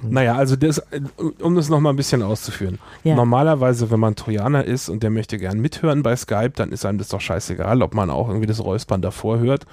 Hm. 0.00 0.10
Naja, 0.10 0.36
also 0.36 0.56
das, 0.56 0.82
um 1.40 1.54
das 1.54 1.68
nochmal 1.68 1.92
ein 1.92 1.96
bisschen 1.96 2.22
auszuführen. 2.22 2.78
Ja. 3.04 3.14
Normalerweise, 3.14 3.90
wenn 3.90 4.00
man 4.00 4.16
Trojaner 4.16 4.64
ist 4.64 4.88
und 4.88 5.02
der 5.02 5.10
möchte 5.10 5.38
gern 5.38 5.60
mithören 5.60 6.02
bei 6.02 6.16
Skype, 6.16 6.52
dann 6.56 6.72
ist 6.72 6.86
einem 6.86 6.98
das 6.98 7.08
doch 7.08 7.20
scheißegal, 7.20 7.82
ob 7.82 7.94
man 7.94 8.10
auch 8.10 8.28
irgendwie 8.28 8.46
das 8.46 8.64
Räuspern 8.64 9.02
davor 9.02 9.38
hört 9.38 9.66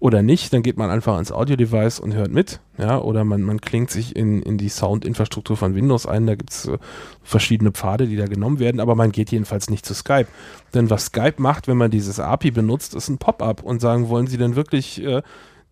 oder 0.00 0.22
nicht. 0.22 0.52
Dann 0.52 0.62
geht 0.62 0.76
man 0.76 0.90
einfach 0.90 1.18
ins 1.18 1.30
Audio-Device 1.30 2.00
und 2.00 2.14
hört 2.14 2.32
mit. 2.32 2.60
Ja, 2.78 2.98
oder 3.00 3.24
man, 3.24 3.42
man 3.42 3.60
klingt 3.60 3.90
sich 3.90 4.16
in, 4.16 4.42
in 4.42 4.58
die 4.58 4.70
Soundinfrastruktur 4.70 5.56
von 5.56 5.74
Windows 5.74 6.06
ein. 6.06 6.26
Da 6.26 6.34
gibt's 6.34 6.66
äh, 6.66 6.78
verschiedene 7.22 7.70
Pfade, 7.70 8.06
die 8.06 8.16
da 8.16 8.26
genommen 8.26 8.58
werden, 8.58 8.80
aber 8.80 8.94
man 8.94 9.12
geht 9.12 9.30
jedenfalls 9.30 9.70
nicht 9.70 9.86
zu 9.86 9.94
Skype. 9.94 10.26
Denn 10.74 10.90
was 10.90 11.06
Skype 11.06 11.34
macht, 11.36 11.68
wenn 11.68 11.76
man 11.76 11.90
dieses 11.90 12.18
API 12.18 12.50
benutzt, 12.50 12.94
ist 12.94 13.08
ein 13.08 13.18
Pop-up 13.18 13.62
und 13.62 13.80
sagen, 13.80 14.08
wollen 14.08 14.26
Sie 14.26 14.38
denn 14.38 14.56
wirklich 14.56 15.04
äh, 15.04 15.22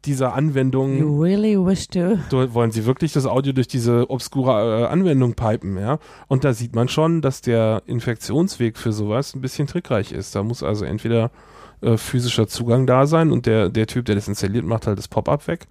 dieser 0.05 0.35
Anwendung 0.35 0.99
You 0.99 1.21
really 1.21 1.57
wish 1.57 1.89
to. 1.89 2.19
Wollen 2.31 2.71
sie 2.71 2.87
wirklich 2.87 3.13
das 3.13 3.27
Audio 3.27 3.53
durch 3.53 3.69
diese 3.69 4.09
obskure 4.11 4.83
äh, 4.83 4.87
Anwendung 4.87 5.35
pipen, 5.35 5.77
ja? 5.77 5.99
Und 6.29 6.45
da 6.45 6.53
sieht 6.53 6.75
man 6.75 6.89
schon, 6.89 7.21
dass 7.21 7.41
der 7.41 7.83
Infektionsweg 7.87 8.79
für 8.79 8.93
sowas 8.93 9.35
ein 9.35 9.41
bisschen 9.41 9.67
trickreich 9.67 10.13
ist. 10.13 10.35
Da 10.37 10.43
muss 10.43 10.63
also 10.63 10.85
entweder 10.85 11.31
äh, 11.81 11.97
physischer 11.97 12.49
Zugang 12.49 12.87
da 12.87 13.07
sein 13.07 13.31
und 13.31 13.47
der, 13.47 13.69
der 13.69 13.87
Typ, 13.87 14.07
der 14.07 14.15
das 14.15 14.27
installiert, 14.29 14.65
macht 14.65 14.87
halt 14.87 14.97
das 14.99 15.09
Pop-up 15.09 15.49
weg. 15.49 15.67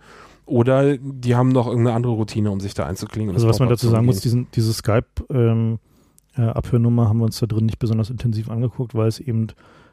Oder 0.46 0.98
die 0.98 1.36
haben 1.36 1.50
noch 1.50 1.68
irgendeine 1.68 1.96
andere 1.96 2.14
Routine, 2.14 2.52
um 2.52 2.60
sich 2.62 2.74
da 2.74 2.86
einzuklingen. 2.86 3.36
Also 3.36 3.50
was 3.50 3.60
man 3.60 3.68
dazu 3.68 3.88
zu 3.88 3.92
sagen 3.92 4.06
muss, 4.06 4.22
diesen, 4.22 4.48
diese 4.54 4.72
Skype-Abhörnummer 4.74 7.10
haben 7.10 7.20
wir 7.20 7.26
uns 7.26 7.40
da 7.40 7.48
drin 7.48 7.66
nicht 7.66 7.80
besonders 7.80 8.10
intensiv 8.10 8.50
angeguckt, 8.50 8.96
weil 8.96 9.10
es 9.10 9.20
eben 9.20 9.48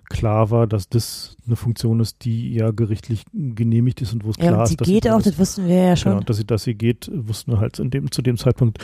klar 0.09 0.51
war, 0.51 0.67
dass 0.67 0.89
das 0.89 1.37
eine 1.47 1.57
Funktion 1.57 2.01
ist, 2.01 2.25
die 2.25 2.55
ja 2.55 2.71
gerichtlich 2.71 3.25
genehmigt 3.33 4.01
ist 4.01 4.13
und 4.13 4.25
wo 4.25 4.31
es 4.31 4.37
Ja, 4.39 4.49
klar 4.49 4.61
und 4.61 4.67
sie 4.67 4.75
ist, 4.75 4.81
dass 4.81 4.89
geht 4.89 5.05
sie 5.05 5.11
auch, 5.11 5.23
das 5.23 5.35
das 5.35 5.39
wussten 5.39 5.69
wir 5.69 5.77
ja 5.77 5.97
schon. 5.97 6.13
Genau, 6.13 6.25
dass 6.25 6.37
sie, 6.37 6.45
dass 6.45 6.63
sie 6.63 6.75
geht, 6.75 7.11
wussten 7.13 7.53
wir 7.53 7.61
halt 7.61 7.79
in 7.79 7.91
dem, 7.91 8.11
zu 8.11 8.23
dem 8.23 8.37
Zeitpunkt. 8.37 8.79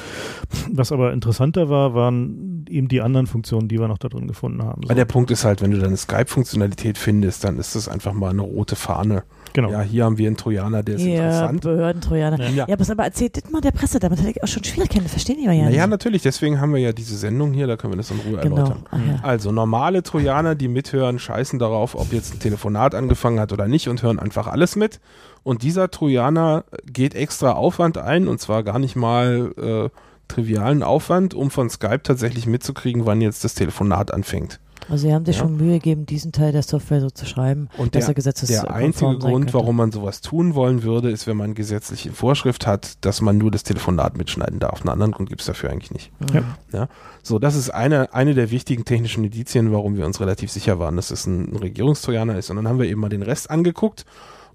Was 0.72 0.92
aber 0.92 1.12
interessanter 1.12 1.68
war, 1.68 1.94
waren 1.94 2.66
eben 2.68 2.88
die 2.88 3.00
anderen 3.00 3.26
Funktionen, 3.26 3.68
die 3.68 3.78
wir 3.78 3.88
noch 3.88 3.98
da 3.98 4.08
drin 4.08 4.26
gefunden 4.26 4.62
haben. 4.62 4.82
Weil 4.86 4.96
der 4.96 5.04
Punkt 5.04 5.30
ist 5.30 5.44
halt, 5.44 5.62
wenn 5.62 5.70
du 5.70 5.78
deine 5.78 5.96
Skype-Funktionalität 5.96 6.98
findest, 6.98 7.44
dann 7.44 7.58
ist 7.58 7.74
das 7.74 7.88
einfach 7.88 8.12
mal 8.12 8.30
eine 8.30 8.42
rote 8.42 8.76
Fahne. 8.76 9.22
Genau. 9.52 9.70
Ja, 9.70 9.80
hier 9.82 10.04
haben 10.04 10.18
wir 10.18 10.26
einen 10.26 10.36
Trojaner, 10.36 10.82
der 10.82 10.96
ist 10.96 11.02
ja, 11.02 11.14
interessant. 11.24 11.60
Behördentrojaner. 11.62 12.40
Ja. 12.50 12.66
Ja. 12.66 12.74
aber, 12.74 12.90
aber 12.90 13.04
erzählt 13.04 13.36
das 13.36 13.50
mal 13.50 13.60
der 13.60 13.72
Presse, 13.72 13.98
damit 13.98 14.20
hätte 14.20 14.30
ich 14.30 14.42
auch 14.42 14.48
schon 14.48 14.64
Schwierigkeiten, 14.64 15.08
verstehen 15.08 15.36
die 15.38 15.44
ja 15.44 15.52
Naja, 15.52 15.68
nicht. 15.68 15.86
natürlich, 15.88 16.22
deswegen 16.22 16.60
haben 16.60 16.72
wir 16.74 16.80
ja 16.80 16.92
diese 16.92 17.16
Sendung 17.16 17.52
hier, 17.52 17.66
da 17.66 17.76
können 17.76 17.92
wir 17.92 17.96
das 17.98 18.10
in 18.10 18.20
Ruhe 18.20 18.40
Genau. 18.40 18.56
erläutern. 18.56 18.82
Ach, 18.90 18.98
ja. 18.98 19.20
Also 19.22 19.52
normale 19.52 20.02
Trojaner, 20.02 20.54
die 20.54 20.68
mithören, 20.68 21.18
scheißen 21.18 21.58
darauf, 21.58 21.94
ob 21.94 22.12
jetzt 22.12 22.34
ein 22.34 22.38
Telefonat 22.40 22.94
angefangen 22.94 23.40
hat 23.40 23.52
oder 23.52 23.68
nicht 23.68 23.88
und 23.88 24.02
hören 24.02 24.18
einfach 24.18 24.46
alles 24.46 24.76
mit. 24.76 25.00
Und 25.42 25.62
dieser 25.62 25.90
Trojaner 25.90 26.64
geht 26.84 27.14
extra 27.14 27.52
Aufwand 27.52 27.96
ein 27.98 28.28
und 28.28 28.40
zwar 28.40 28.62
gar 28.62 28.78
nicht 28.78 28.96
mal 28.96 29.52
äh, 29.56 29.88
trivialen 30.28 30.82
Aufwand, 30.82 31.34
um 31.34 31.50
von 31.50 31.70
Skype 31.70 32.02
tatsächlich 32.02 32.46
mitzukriegen, 32.46 33.06
wann 33.06 33.20
jetzt 33.20 33.42
das 33.44 33.54
Telefonat 33.54 34.12
anfängt. 34.12 34.60
Also 34.90 35.06
sie 35.06 35.14
haben 35.14 35.24
sich 35.24 35.36
Ja. 35.36 35.42
schon 35.44 35.56
Mühe 35.56 35.74
gegeben, 35.74 36.04
diesen 36.04 36.32
Teil 36.32 36.52
der 36.52 36.62
Software 36.62 37.00
so 37.00 37.10
zu 37.10 37.24
schreiben, 37.24 37.68
Und 37.78 37.94
dass 37.94 38.04
der, 38.06 38.12
er 38.12 38.14
gesetzeskonform 38.14 38.66
der 38.68 38.74
einzige 38.76 39.18
Grund, 39.18 39.44
könnte. 39.46 39.54
warum 39.54 39.76
man 39.76 39.92
sowas 39.92 40.20
tun 40.20 40.54
wollen 40.54 40.82
würde, 40.82 41.10
ist, 41.10 41.26
wenn 41.26 41.36
man 41.36 41.54
gesetzliche 41.54 42.10
Vorschrift 42.12 42.66
hat, 42.66 43.04
dass 43.04 43.20
man 43.20 43.38
nur 43.38 43.50
das 43.50 43.62
Telefonat 43.62 44.18
mitschneiden 44.18 44.58
darf. 44.58 44.80
Einen 44.80 44.90
anderen 44.90 45.12
Grund 45.12 45.28
gibt 45.28 45.40
es 45.40 45.46
dafür 45.46 45.70
eigentlich 45.70 45.92
nicht. 45.92 46.10
Mhm. 46.32 46.86
So, 47.22 47.38
das 47.38 47.54
ist 47.54 47.70
eine, 47.70 48.12
eine 48.14 48.34
der 48.34 48.50
wichtigen 48.50 48.84
technischen 48.84 49.22
Indizien, 49.24 49.72
warum 49.72 49.96
wir 49.96 50.04
uns 50.06 50.20
relativ 50.20 50.50
sicher 50.50 50.78
waren, 50.78 50.96
dass 50.96 51.10
es 51.10 51.26
ein, 51.26 51.52
ein 51.52 51.56
Regierungstrojaner 51.56 52.36
ist. 52.36 52.50
Und 52.50 52.56
dann 52.56 52.66
haben 52.68 52.78
wir 52.78 52.86
eben 52.88 53.00
mal 53.00 53.08
den 53.08 53.22
Rest 53.22 53.50
angeguckt. 53.50 54.04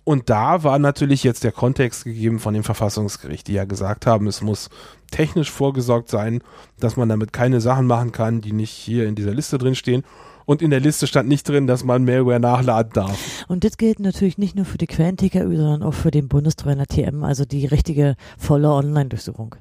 Und 0.04 0.30
da 0.30 0.64
war 0.64 0.78
natürlich 0.78 1.24
jetzt 1.24 1.44
der 1.44 1.52
Kontext 1.52 2.04
gegeben 2.04 2.38
von 2.40 2.54
dem 2.54 2.64
Verfassungsgericht, 2.64 3.48
die 3.48 3.54
ja 3.54 3.66
gesagt 3.66 4.06
haben, 4.06 4.28
es 4.28 4.42
muss 4.42 4.70
technisch 5.10 5.50
vorgesorgt 5.50 6.10
sein, 6.10 6.42
dass 6.80 6.96
man 6.96 7.10
damit 7.10 7.34
keine 7.34 7.60
Sachen 7.60 7.88
machen 7.88 8.12
kann, 8.12 8.40
die 8.40 8.52
nicht 8.54 8.70
hier 8.70 9.08
in 9.08 9.16
dieser 9.16 9.34
Liste 9.34 9.58
drin 9.58 9.74
stehen. 9.74 10.04
Und 10.46 10.62
in 10.62 10.70
der 10.70 10.80
Liste 10.80 11.08
stand 11.08 11.28
nicht 11.28 11.48
drin, 11.48 11.68
dass 11.68 11.84
man 11.84 12.06
Malware 12.06 12.40
nachladen 12.40 12.94
darf. 12.94 13.46
Und 13.48 13.64
das 13.64 13.78
gilt 13.78 14.00
natürlich 14.00 14.38
nicht 14.38 14.56
nur 14.56 14.66
für 14.66 14.78
die 14.78 14.88
Quellen-TKÜ, 14.88 15.58
sondern 15.58 15.84
auch 15.84 15.94
für 15.94 16.12
den 16.12 16.28
Bundestrojaner 16.28 16.86
TM, 16.86 17.24
also 17.24 17.46
die 17.46 17.66
richtige 17.66 18.16
volle 18.38 18.70
Online-Durchsuchung. 18.70 19.56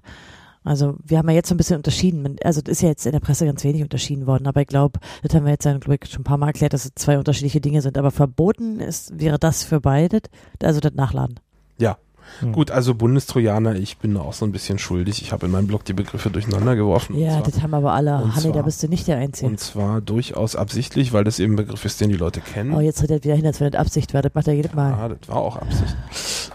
Also 0.64 0.96
wir 1.04 1.18
haben 1.18 1.28
ja 1.28 1.34
jetzt 1.34 1.48
so 1.48 1.54
ein 1.54 1.58
bisschen 1.58 1.76
unterschieden. 1.76 2.36
Also 2.42 2.62
das 2.62 2.72
ist 2.72 2.82
ja 2.82 2.88
jetzt 2.88 3.04
in 3.04 3.12
der 3.12 3.20
Presse 3.20 3.44
ganz 3.44 3.62
wenig 3.64 3.82
unterschieden 3.82 4.26
worden, 4.26 4.46
aber 4.46 4.62
ich 4.62 4.66
glaube, 4.66 4.98
das 5.22 5.34
haben 5.34 5.44
wir 5.44 5.52
jetzt, 5.52 5.64
glaube 5.64 5.98
ich, 6.02 6.10
schon 6.10 6.22
ein 6.22 6.24
paar 6.24 6.38
Mal 6.38 6.48
erklärt, 6.48 6.72
dass 6.72 6.86
es 6.86 6.92
zwei 6.94 7.18
unterschiedliche 7.18 7.60
Dinge 7.60 7.82
sind. 7.82 7.98
Aber 7.98 8.10
verboten 8.10 8.80
ist, 8.80 9.18
wäre 9.20 9.38
das 9.38 9.62
für 9.62 9.80
beide, 9.80 10.20
also 10.62 10.80
das 10.80 10.94
Nachladen. 10.94 11.38
Ja. 11.78 11.98
Hm. 12.40 12.52
Gut, 12.52 12.70
also 12.70 12.94
Bundestrojaner, 12.94 13.76
ich 13.76 13.98
bin 13.98 14.14
da 14.14 14.20
auch 14.20 14.32
so 14.32 14.44
ein 14.44 14.52
bisschen 14.52 14.78
schuldig. 14.78 15.22
Ich 15.22 15.32
habe 15.32 15.46
in 15.46 15.52
meinem 15.52 15.66
Blog 15.66 15.84
die 15.84 15.92
Begriffe 15.92 16.30
durcheinander 16.30 16.76
geworfen. 16.76 17.16
Ja, 17.18 17.32
zwar, 17.32 17.42
das 17.42 17.62
haben 17.62 17.74
aber 17.74 17.92
alle. 17.92 18.34
Hanni, 18.34 18.52
da 18.52 18.62
bist 18.62 18.82
du 18.82 18.88
nicht 18.88 19.06
der 19.06 19.18
Einzige. 19.18 19.50
und 19.50 19.60
zwar 19.60 20.00
durchaus 20.00 20.56
absichtlich, 20.56 21.12
weil 21.12 21.24
das 21.24 21.38
eben 21.38 21.54
ein 21.54 21.56
Begriff 21.56 21.84
ist, 21.84 22.00
den 22.00 22.10
die 22.10 22.16
Leute 22.16 22.40
kennen. 22.40 22.72
Oh, 22.74 22.80
jetzt 22.80 22.98
tritt 23.00 23.10
er 23.10 23.22
wieder 23.22 23.34
hin, 23.34 23.46
als 23.46 23.60
wenn 23.60 23.70
das 23.70 23.80
Absicht 23.80 24.14
war. 24.14 24.22
Das 24.22 24.34
macht 24.34 24.48
er 24.48 24.54
jedes 24.54 24.74
Mal. 24.74 24.92
Ah, 24.94 25.08
das 25.08 25.28
war 25.28 25.36
auch 25.36 25.56
Absicht. 25.56 25.96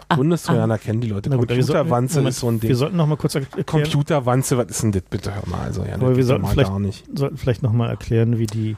Ah, 0.09 0.15
Bundestrojaner 0.15 0.78
kennen 0.80 1.01
die 1.01 1.07
Leute. 1.07 1.30
Gut, 1.30 1.49
wir 1.49 1.63
sollten- 1.63 1.67
Computerwanze 1.80 2.15
Moment, 2.17 2.30
ist 2.34 2.39
so 2.39 2.47
ein 2.47 2.61
Wir 2.61 2.70
Ding. 2.70 2.76
sollten 2.78 2.97
noch 2.97 3.05
mal 3.07 3.15
kurz 3.17 3.36
erklären, 3.36 3.65
Computerwanze, 3.65 4.57
was 4.57 4.65
ist 4.67 4.82
denn 4.84 4.91
das 4.91 5.03
bitte? 5.03 5.36
Hör 5.36 5.43
mal, 5.47 5.61
also 5.61 5.84
ja, 5.84 5.93
Aber 5.95 6.07
das 6.09 6.17
wir 6.17 6.24
sollten 6.26 6.41
mal 6.43 6.49
vielleicht- 6.49 6.70
gar 6.72 6.80
nicht. 6.80 7.05
sollten 7.15 7.38
vielleicht 7.38 7.61
noch 7.63 7.74
mal 7.74 7.89
erklären, 7.89 8.38
wie 8.39 8.47
die 8.47 8.76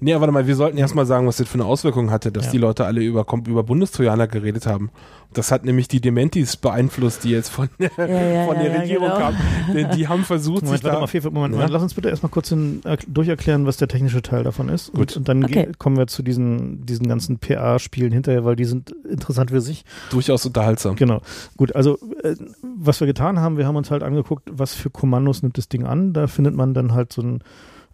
Nee, 0.00 0.14
warte 0.18 0.32
mal, 0.32 0.46
wir 0.46 0.56
sollten 0.56 0.78
erstmal 0.78 1.04
sagen, 1.04 1.26
was 1.26 1.36
das 1.36 1.46
für 1.46 1.54
eine 1.54 1.66
Auswirkung 1.66 2.10
hatte, 2.10 2.32
dass 2.32 2.46
Ja. 2.46 2.52
die 2.52 2.58
Leute 2.58 2.86
alle 2.86 3.02
über, 3.02 3.26
über 3.46 3.62
Bundestrojaner 3.62 4.26
geredet 4.26 4.66
haben. 4.66 4.90
Das 5.34 5.50
hat 5.50 5.64
nämlich 5.64 5.88
die 5.88 6.00
Dementis 6.00 6.56
beeinflusst, 6.56 7.24
die 7.24 7.30
jetzt 7.30 7.48
von 7.50 7.68
der, 7.78 7.90
Ja, 7.96 8.06
ja, 8.06 8.46
von 8.46 8.58
der 8.58 8.80
Regierung 8.80 9.08
genau. 9.08 9.18
kamen. 9.18 9.36
Denn 9.74 9.90
die 9.92 10.08
haben 10.08 10.24
versucht, 10.24 10.62
Moment, 10.62 10.78
sich 10.78 10.84
warte 10.84 10.96
da 10.96 11.00
mal, 11.00 11.06
Fefe, 11.06 11.30
Moment, 11.30 11.52
Ja. 11.52 11.56
Moment, 11.58 11.72
lass 11.72 11.82
uns 11.82 11.94
bitte 11.94 12.08
erstmal 12.08 12.30
kurz 12.30 12.50
in, 12.50 12.80
er, 12.84 12.98
durcherklären, 13.06 13.66
was 13.66 13.76
der 13.76 13.88
technische 13.88 14.22
Teil 14.22 14.44
davon 14.44 14.68
ist. 14.68 14.92
Gut. 14.92 14.98
Und, 14.98 15.16
und 15.16 15.28
dann 15.28 15.44
Okay. 15.44 15.72
kommen 15.78 15.96
wir 15.96 16.06
zu 16.06 16.22
diesen, 16.22 16.84
diesen 16.86 17.08
ganzen 17.08 17.38
PA-Spielen 17.38 18.12
hinterher, 18.12 18.44
weil 18.44 18.56
die 18.56 18.64
sind 18.64 18.90
interessant 19.08 19.50
für 19.50 19.60
sich. 19.60 19.84
durchaus 20.10 20.44
unterhaltsam. 20.46 20.96
Genau. 20.96 21.20
Gut, 21.56 21.74
also 21.74 21.98
äh, 22.22 22.34
was 22.62 23.00
wir 23.00 23.06
getan 23.06 23.38
haben, 23.40 23.56
wir 23.56 23.66
haben 23.66 23.76
uns 23.76 23.90
halt 23.90 24.02
angeguckt, 24.02 24.48
was 24.52 24.74
für 24.74 24.90
Kommandos 24.90 25.42
nimmt 25.42 25.58
das 25.58 25.68
Ding 25.68 25.84
an. 25.84 26.12
Da 26.12 26.26
findet 26.26 26.54
man 26.54 26.74
dann 26.74 26.92
halt 26.92 27.12
so 27.12 27.22
ein 27.22 27.42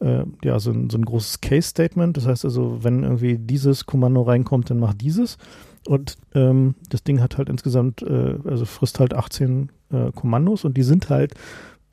äh, 0.00 0.22
ja, 0.44 0.60
so 0.60 0.70
ein, 0.70 0.90
so 0.90 0.96
ein 0.98 1.04
großes 1.04 1.40
Case-Statement. 1.40 2.16
Das 2.16 2.26
heißt 2.26 2.44
also, 2.44 2.84
wenn 2.84 3.02
irgendwie 3.02 3.36
dieses 3.36 3.84
Kommando 3.84 4.22
reinkommt, 4.22 4.70
dann 4.70 4.78
macht 4.78 5.00
dieses. 5.00 5.38
Und 5.86 6.16
ähm, 6.34 6.74
das 6.88 7.04
Ding 7.04 7.20
hat 7.20 7.38
halt 7.38 7.48
insgesamt, 7.48 8.02
äh, 8.02 8.38
also 8.44 8.64
frisst 8.64 9.00
halt 9.00 9.14
18 9.14 9.70
äh, 9.90 10.12
Kommandos 10.12 10.64
und 10.64 10.76
die 10.76 10.82
sind 10.82 11.08
halt 11.10 11.34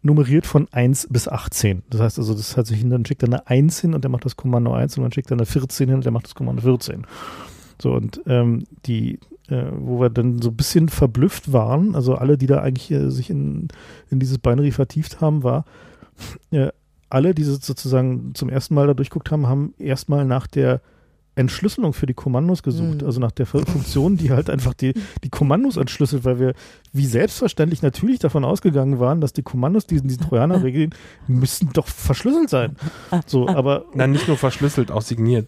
nummeriert 0.02 0.46
von 0.46 0.68
1 0.72 1.08
bis 1.10 1.28
18. 1.28 1.84
Das 1.90 2.02
heißt 2.02 2.20
also, 2.20 2.34
das 2.34 2.56
hat 2.56 2.68
sich 2.68 2.80
hin, 2.80 2.92
dann 2.92 3.06
schickt 3.06 3.24
er 3.24 3.30
eine 3.30 3.48
1 3.48 3.82
hin 3.82 3.94
und 3.94 4.04
der 4.04 4.12
macht 4.12 4.26
das 4.26 4.36
Kommando 4.36 4.74
1 4.74 4.98
und 4.98 5.04
dann 5.04 5.12
schickt 5.12 5.32
er 5.32 5.38
eine 5.38 5.46
14 5.46 5.88
hin 5.88 5.98
und 5.98 6.06
der 6.06 6.12
macht 6.12 6.26
das 6.26 6.36
Kommando 6.36 6.62
14. 6.62 7.06
So, 7.82 7.94
und 7.94 8.22
ähm, 8.28 8.64
die, 8.86 9.20
äh, 9.50 9.66
wo 9.78 10.00
wir 10.00 10.10
dann 10.10 10.42
so 10.42 10.50
ein 10.50 10.56
bisschen 10.56 10.90
verblüfft 10.90 11.52
waren, 11.52 11.96
also 11.96 12.16
alle, 12.16 12.38
die 12.38 12.48
da 12.48 12.62
eigentlich 12.62 12.92
äh, 12.92 13.10
sich 13.10 13.30
in, 13.30 13.68
in 14.10 14.20
dieses 14.20 14.38
Binary 14.38 14.72
vertieft 14.72 15.22
haben, 15.22 15.44
war, 15.44 15.66
äh, 16.52 16.70
alle, 17.10 17.34
die 17.34 17.44
sozusagen 17.44 18.34
zum 18.36 18.50
ersten 18.50 18.76
Mal 18.76 18.88
da 18.88 18.94
durchguckt 18.94 19.32
haben, 19.32 19.48
haben 19.48 19.74
erstmal 19.78 20.26
nach 20.26 20.48
der 20.48 20.82
Entschlüsselung 21.36 21.94
für 21.94 22.06
die 22.06 22.14
Kommandos 22.14 22.64
gesucht, 22.64 23.02
Mhm. 23.02 23.08
also 23.08 23.20
nach 23.20 23.32
der 23.32 23.46
Funktion, 23.46 24.18
die 24.18 24.32
halt 24.32 24.50
einfach 24.50 24.74
die, 24.74 24.94
die 25.24 25.30
Kommandos 25.30 25.78
entschlüsselt, 25.78 26.24
weil 26.26 26.40
wir 26.40 26.54
wie 26.94 27.06
selbstverständlich 27.06 27.82
natürlich 27.82 28.20
davon 28.20 28.46
ausgegangen 28.46 29.00
waren, 29.00 29.20
dass 29.22 29.34
die 29.34 29.44
Kommandos, 29.44 29.86
die 29.86 29.96
in 29.98 30.08
diesen 30.08 30.24
Trojaner 30.24 30.64
regeln, 30.64 30.96
müssen 31.28 31.70
doch 31.74 31.88
verschlüsselt 31.88 32.50
sein. 32.50 32.76
So, 33.26 33.48
aber 33.48 33.86
Nein, 33.94 34.12
nicht 34.12 34.28
nur 34.28 34.38
verschlüsselt, 34.38 34.92
auch 34.92 35.02
signiert. 35.02 35.48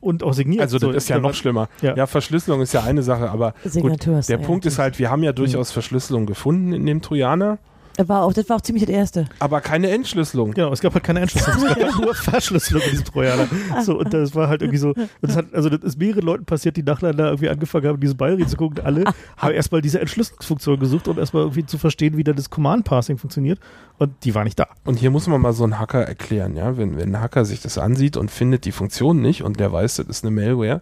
und 0.00 0.22
auch 0.22 0.32
signiert. 0.32 0.62
Also 0.62 0.78
das 0.78 0.88
so, 0.88 0.92
ist 0.92 1.08
ja 1.08 1.18
noch 1.18 1.34
schlimmer. 1.34 1.68
Ja. 1.82 1.94
Ja. 1.96 2.06
Verschlüsselung 2.06 2.62
ist 2.62 2.72
ja 2.72 2.84
eine 2.84 3.02
Sache, 3.02 3.30
aber 3.30 3.52
gut, 3.64 3.72
Signatur 3.72 4.20
der 4.20 4.38
ja, 4.40 4.46
Punkt 4.46 4.64
ist 4.66 4.78
halt, 4.78 4.98
wir 4.98 5.10
haben 5.10 5.22
ja 5.22 5.32
durchaus 5.32 5.72
Verschlüsselung 5.72 6.26
gefunden 6.26 6.72
in 6.72 6.86
dem 6.86 7.02
Trojaner, 7.02 7.58
war 7.98 8.22
auch, 8.22 8.32
das 8.32 8.48
war 8.48 8.56
auch 8.56 8.60
ziemlich 8.60 8.84
das 8.84 8.94
Erste. 8.94 9.26
aber 9.38 9.60
keine 9.60 9.90
Entschlüsselung. 9.90 10.52
Genau, 10.52 10.72
es 10.72 10.80
gab 10.80 10.94
halt 10.94 11.04
keine 11.04 11.20
Entschlüsselung, 11.20 11.62
es 11.62 11.74
gab 11.74 11.82
halt 11.82 12.00
nur 12.00 12.14
Verschlüsselung 12.14 12.82
in 12.82 12.90
diesem 12.90 13.04
Trojaner. 13.04 13.46
So, 13.82 13.98
und 13.98 14.12
das 14.12 14.34
war 14.34 14.48
halt 14.48 14.62
irgendwie 14.62 14.78
so, 14.78 14.88
und 14.88 15.08
das 15.22 15.36
hat, 15.36 15.46
also 15.54 15.68
das 15.68 15.80
ist 15.82 15.98
mehreren 15.98 16.22
Leuten 16.22 16.44
passiert, 16.44 16.76
die 16.76 16.82
nachher 16.82 17.12
da 17.12 17.26
irgendwie 17.26 17.48
angefangen 17.48 17.86
haben, 17.86 18.00
diese 18.00 18.14
Binary 18.14 18.46
zu 18.46 18.56
gucken. 18.56 18.84
Alle 18.84 19.04
haben 19.36 19.54
erstmal 19.54 19.80
diese 19.80 20.00
Entschlüsselungsfunktion 20.00 20.78
gesucht, 20.80 21.08
um 21.08 21.18
erstmal 21.18 21.44
irgendwie 21.44 21.66
zu 21.66 21.78
verstehen, 21.78 22.16
wie 22.16 22.24
da 22.24 22.32
das 22.32 22.50
Command-Passing 22.50 23.18
funktioniert. 23.18 23.60
Und 23.98 24.12
die 24.24 24.34
war 24.34 24.44
nicht 24.44 24.58
da. 24.58 24.66
Und 24.84 24.98
hier 24.98 25.10
muss 25.10 25.26
man 25.28 25.40
mal 25.40 25.52
so 25.52 25.64
einen 25.64 25.78
Hacker 25.78 26.02
erklären, 26.02 26.56
ja. 26.56 26.76
Wenn, 26.76 26.96
wenn 26.96 27.14
ein 27.14 27.20
Hacker 27.20 27.44
sich 27.44 27.60
das 27.60 27.78
ansieht 27.78 28.16
und 28.16 28.30
findet 28.30 28.64
die 28.64 28.72
Funktion 28.72 29.20
nicht 29.20 29.42
und 29.42 29.60
der 29.60 29.72
weiß, 29.72 29.96
das 29.96 30.06
ist 30.08 30.24
eine 30.24 30.34
Malware, 30.34 30.80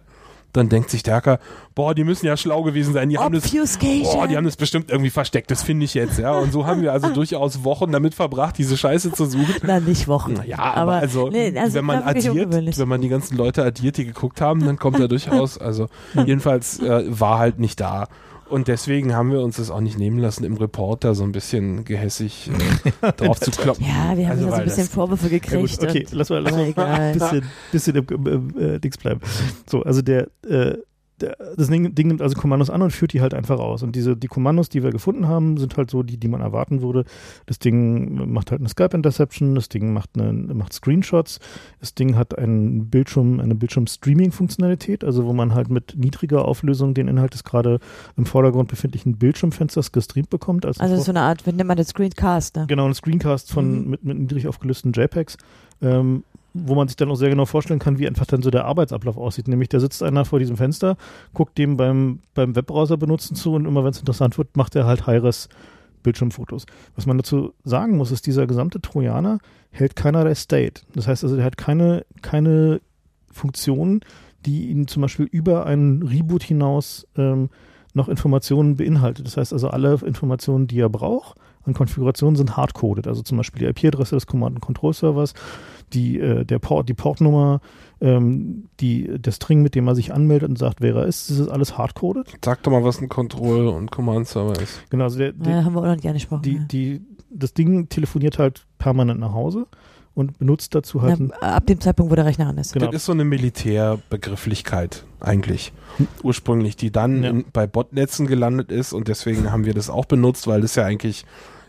dann 0.53 0.69
denkt 0.69 0.89
sich 0.89 1.03
der 1.03 1.15
Hacker, 1.15 1.39
boah, 1.75 1.93
die 1.93 2.03
müssen 2.03 2.25
ja 2.25 2.37
schlau 2.37 2.63
gewesen 2.63 2.93
sein, 2.93 3.09
die 3.09 3.17
haben 3.17 3.33
das, 3.33 3.51
boah, 3.51 4.27
die 4.27 4.37
haben 4.37 4.45
das 4.45 4.55
bestimmt 4.55 4.89
irgendwie 4.91 5.09
versteckt, 5.09 5.51
das 5.51 5.63
finde 5.63 5.85
ich 5.85 5.93
jetzt, 5.93 6.19
ja. 6.19 6.31
Und 6.31 6.51
so 6.53 6.65
haben 6.65 6.81
wir 6.81 6.93
also 6.93 7.09
durchaus 7.13 7.63
Wochen 7.63 7.91
damit 7.91 8.13
verbracht, 8.13 8.57
diese 8.57 8.77
Scheiße 8.77 9.11
zu 9.11 9.25
suchen. 9.25 9.55
Na, 9.63 9.79
nicht 9.79 10.07
Wochen. 10.07 10.39
Ja, 10.45 10.59
aber, 10.59 10.93
also, 10.93 11.29
nee, 11.29 11.57
also 11.57 11.75
wenn 11.75 11.85
man 11.85 12.03
addiert, 12.03 12.77
wenn 12.77 12.87
man 12.87 13.01
die 13.01 13.09
ganzen 13.09 13.35
Leute 13.35 13.63
addiert, 13.63 13.97
die 13.97 14.05
geguckt 14.05 14.41
haben, 14.41 14.63
dann 14.63 14.77
kommt 14.77 14.99
er 14.99 15.07
durchaus, 15.07 15.57
also 15.57 15.89
jedenfalls 16.13 16.79
äh, 16.79 17.05
war 17.07 17.39
halt 17.39 17.59
nicht 17.59 17.79
da. 17.79 18.07
Und 18.49 18.67
deswegen 18.67 19.13
haben 19.15 19.31
wir 19.31 19.41
uns 19.41 19.57
das 19.57 19.69
auch 19.71 19.79
nicht 19.81 19.97
nehmen 19.97 20.19
lassen, 20.19 20.43
im 20.43 20.57
Reporter 20.57 21.15
so 21.15 21.23
ein 21.23 21.31
bisschen 21.31 21.85
gehässig 21.85 22.49
äh, 23.01 23.11
drauf 23.17 23.39
zu 23.39 23.51
kloppen. 23.51 23.85
Ja, 23.85 24.15
wir 24.17 24.27
haben 24.27 24.31
Also, 24.37 24.45
ja 24.45 24.49
so 24.51 24.55
ein 24.57 24.63
bisschen 24.65 24.83
das- 24.85 24.93
Vorwürfe 24.93 25.23
Ja, 25.25 25.29
gekriegt. 25.39 25.79
gut, 25.79 25.89
okay, 25.89 26.05
lass 26.11 26.29
mal, 26.29 26.39
lass 26.41 26.51
mal 26.53 26.65
egal. 26.67 26.87
ein 26.99 27.13
bisschen, 27.13 27.43
bisschen 27.71 27.95
im, 27.95 28.27
im 28.27 28.59
äh, 28.75 28.79
Dings 28.79 28.97
bleiben. 28.97 29.21
So, 29.65 29.81
also 29.83 30.01
der, 30.01 30.27
äh, 30.47 30.49
der 30.49 30.77
das 31.19 31.67
Ding, 31.67 31.95
Ding 31.95 32.07
nimmt 32.07 32.21
also 32.21 32.35
Kommandos 32.35 32.69
an 32.69 32.81
und 32.81 32.91
führt 32.91 33.13
die 33.13 33.21
halt 33.21 33.33
einfach 33.33 33.59
aus. 33.59 33.83
Und 33.83 33.95
diese, 33.95 34.17
die 34.17 34.27
Kommandos, 34.27 34.69
die 34.69 34.83
wir 34.83 34.91
gefunden 34.91 35.27
haben, 35.27 35.57
sind 35.57 35.77
halt 35.77 35.89
so 35.89 36.03
die, 36.03 36.17
die 36.17 36.27
man 36.27 36.41
erwarten 36.41 36.81
würde. 36.81 37.05
Das 37.45 37.59
Ding 37.59 38.31
macht 38.31 38.51
halt 38.51 38.61
eine 38.61 38.69
Skype-Interception, 38.69 39.55
das 39.55 39.69
Ding 39.69 39.93
macht, 39.93 40.09
eine, 40.15 40.33
macht 40.53 40.73
Screenshots, 40.73 41.39
das 41.79 41.93
Ding 41.93 42.15
hat 42.15 42.37
einen 42.37 42.89
Bildschirm, 42.89 43.39
eine 43.39 43.55
Bildschirm-Streaming-Funktionalität, 43.55 45.03
also 45.03 45.25
wo 45.25 45.33
man 45.33 45.53
halt 45.53 45.69
mit 45.69 45.95
niedriger 45.97 46.45
Auflösung 46.45 46.93
den 46.93 47.07
Inhalt 47.07 47.33
des 47.33 47.43
gerade 47.43 47.79
im 48.17 48.25
Vordergrund 48.25 48.69
befindlichen 48.69 49.17
Bildschirmfensters 49.17 49.91
gestreamt 49.91 50.29
bekommt. 50.29 50.65
Als 50.65 50.79
Also 50.79 50.97
so 51.01 51.11
eine 51.11 51.21
Art, 51.21 51.45
wie 51.45 51.51
nennt 51.53 51.67
man 51.67 51.77
das 51.77 51.89
Screencast, 51.89 52.55
ne? 52.55 52.65
Genau, 52.67 52.85
ein 52.85 52.93
Screencast 52.93 53.51
von 53.51 53.83
Mhm. 53.83 53.89
mit, 53.89 54.03
mit 54.03 54.19
niedrig 54.19 54.47
aufgelösten 54.47 54.91
JPEGs, 54.93 55.37
ähm, 55.81 56.23
wo 56.53 56.75
man 56.75 56.87
sich 56.87 56.95
dann 56.95 57.09
auch 57.09 57.15
sehr 57.15 57.29
genau 57.29 57.45
vorstellen 57.45 57.79
kann, 57.79 57.97
wie 57.97 58.07
einfach 58.07 58.25
dann 58.25 58.41
so 58.41 58.51
der 58.51 58.65
Arbeitsablauf 58.65 59.17
aussieht. 59.17 59.47
Nämlich 59.47 59.69
da 59.69 59.79
sitzt 59.79 60.03
einer 60.03 60.25
vor 60.25 60.39
diesem 60.39 60.57
Fenster, 60.57 60.97
guckt 61.33 61.57
dem 61.57 61.77
beim, 61.77 62.19
beim 62.33 62.55
Webbrowser 62.55 62.97
benutzen 62.97 63.35
zu 63.35 63.53
und 63.53 63.65
immer 63.65 63.83
wenn 63.83 63.91
es 63.91 63.99
interessant 63.99 64.37
wird, 64.37 64.55
macht 64.55 64.75
er 64.75 64.85
halt 64.85 65.07
Hi-Res 65.07 65.49
Bildschirmfotos. 66.03 66.65
Was 66.95 67.05
man 67.05 67.17
dazu 67.17 67.53
sagen 67.63 67.97
muss, 67.97 68.11
ist, 68.11 68.27
dieser 68.27 68.45
gesamte 68.45 68.81
Trojaner 68.81 69.39
hält 69.71 69.95
keinerlei 69.95 70.35
State. 70.35 70.81
Das 70.93 71.07
heißt 71.07 71.23
also, 71.23 71.37
der 71.37 71.45
hat 71.45 71.57
keine, 71.57 72.05
keine 72.21 72.81
Funktion, 73.31 74.01
die 74.45 74.69
Ihnen 74.69 74.87
zum 74.87 75.01
Beispiel 75.01 75.25
über 75.25 75.65
einen 75.65 76.03
Reboot 76.03 76.43
hinaus 76.43 77.07
ähm, 77.17 77.49
noch 77.93 78.09
Informationen 78.09 78.75
beinhaltet. 78.75 79.25
Das 79.25 79.37
heißt 79.37 79.53
also, 79.53 79.69
alle 79.69 79.93
Informationen, 80.05 80.67
die 80.67 80.79
er 80.79 80.89
braucht 80.89 81.37
an 81.65 81.73
Konfigurationen 81.73 82.35
sind 82.35 82.57
hardcoded. 82.57 83.07
Also 83.07 83.21
zum 83.21 83.37
Beispiel 83.37 83.59
die 83.59 83.65
IP-Adresse 83.85 84.15
des 84.15 84.27
Command-and-Control-Servers, 84.27 85.33
die, 85.93 86.19
äh, 86.19 86.43
der 86.45 86.59
Port, 86.59 86.89
die 86.89 86.93
Portnummer, 86.93 87.61
ähm, 88.01 88.65
die, 88.79 89.19
der 89.19 89.31
String, 89.31 89.61
mit 89.61 89.75
dem 89.75 89.87
er 89.87 89.95
sich 89.95 90.13
anmeldet 90.13 90.49
und 90.49 90.57
sagt, 90.57 90.81
wer 90.81 90.95
er 90.95 91.05
ist, 91.05 91.29
das 91.29 91.39
ist 91.39 91.47
alles 91.49 91.77
hardcoded. 91.77 92.27
Sag 92.43 92.63
doch 92.63 92.71
mal, 92.71 92.83
was 92.83 92.99
ein 93.01 93.09
Control- 93.09 93.67
und 93.67 93.91
Command-Server 93.91 94.59
ist. 94.61 94.81
Genau, 94.89 95.05
also 95.05 95.17
der, 95.19 95.31
der, 95.33 95.53
Ja, 95.57 95.63
haben 95.65 95.73
wir 95.73 95.81
auch 95.81 95.85
noch 95.85 95.95
nicht 95.95 96.07
angesprochen. 96.07 96.41
die, 96.43 96.55
ja. 96.55 96.63
die, 96.65 97.01
das 97.29 97.53
Ding 97.53 97.87
telefoniert 97.89 98.39
halt 98.39 98.65
permanent 98.77 99.19
nach 99.19 99.33
Hause 99.33 99.67
und 100.15 100.37
benutzt 100.37 100.75
dazu 100.75 101.01
halt 101.01 101.19
ein, 101.19 101.31
Ja, 101.41 101.55
ab 101.55 101.65
dem 101.65 101.79
Zeitpunkt, 101.79 102.11
wo 102.11 102.15
der 102.15 102.25
Rechner 102.25 102.47
an 102.47 102.57
ist. 102.57 102.73
Genau. 102.73 102.85
Das 102.87 102.95
ist 102.95 103.05
so 103.05 103.13
eine 103.13 103.23
Militärbegrifflichkeit 103.23 105.05
eigentlich. 105.19 105.71
Ursprünglich, 106.23 106.75
die 106.75 106.91
dann 106.91 107.23
Ja. 107.23 107.29
in, 107.29 107.45
bei 107.53 107.67
Botnetzen 107.67 108.27
gelandet 108.27 108.71
ist 108.71 108.93
und 108.93 109.07
deswegen 109.07 109.51
haben 109.51 109.65
wir 109.65 109.73
das 109.73 109.89
auch 109.89 110.05
benutzt, 110.05 110.47
weil 110.47 110.61
das 110.61 110.75
ja 110.75 110.85
eigentlich, 110.85 111.25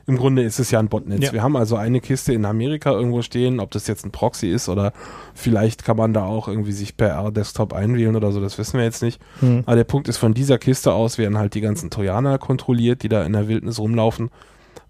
im 0.07 0.17
Grunde 0.17 0.43
ist 0.43 0.59
es 0.59 0.71
ja 0.71 0.79
ein 0.79 0.89
Botnetz. 0.89 1.23
Ja. 1.25 1.33
Wir 1.33 1.43
haben 1.43 1.57
also 1.57 1.77
eine 1.77 2.01
Kiste 2.01 2.33
in 2.33 2.45
Amerika 2.45 2.91
irgendwo 2.93 3.23
stehen, 3.23 3.61
ob 3.61 3.71
das 3.71 3.87
jetzt 3.87 4.05
ein 4.05 4.11
Proxy 4.11 4.49
ist 4.49 4.69
oder 4.69 4.93
vielleicht 5.35 5.85
kann 5.85 5.97
man 5.97 6.13
da 6.13 6.25
auch 6.25 6.49
irgendwie 6.49 6.73
sich 6.73 6.97
per 6.97 7.09
R-Desktop 7.09 7.73
einwählen 7.73 8.15
oder 8.17 8.33
so, 8.33 8.41
das 8.41 8.59
wissen 8.59 8.79
wir 8.79 8.85
jetzt 8.85 9.03
nicht. 9.03 9.21
hm, 9.41 9.63
Aber 9.67 9.77
der 9.77 9.85
Punkt 9.85 10.09
ist, 10.09 10.19
von 10.19 10.35
dieser 10.35 10.59
Kiste 10.59 10.93
aus 10.93 11.19
werden 11.19 11.39
halt 11.39 11.55
die 11.55 11.61
ganzen 11.61 11.91
Trojaner 11.91 12.39
kontrolliert, 12.39 13.03
die 13.03 13.09
da 13.09 13.25
in 13.25 13.33
der 13.33 13.49
Wildnis 13.49 13.79
rumlaufen. 13.79 14.31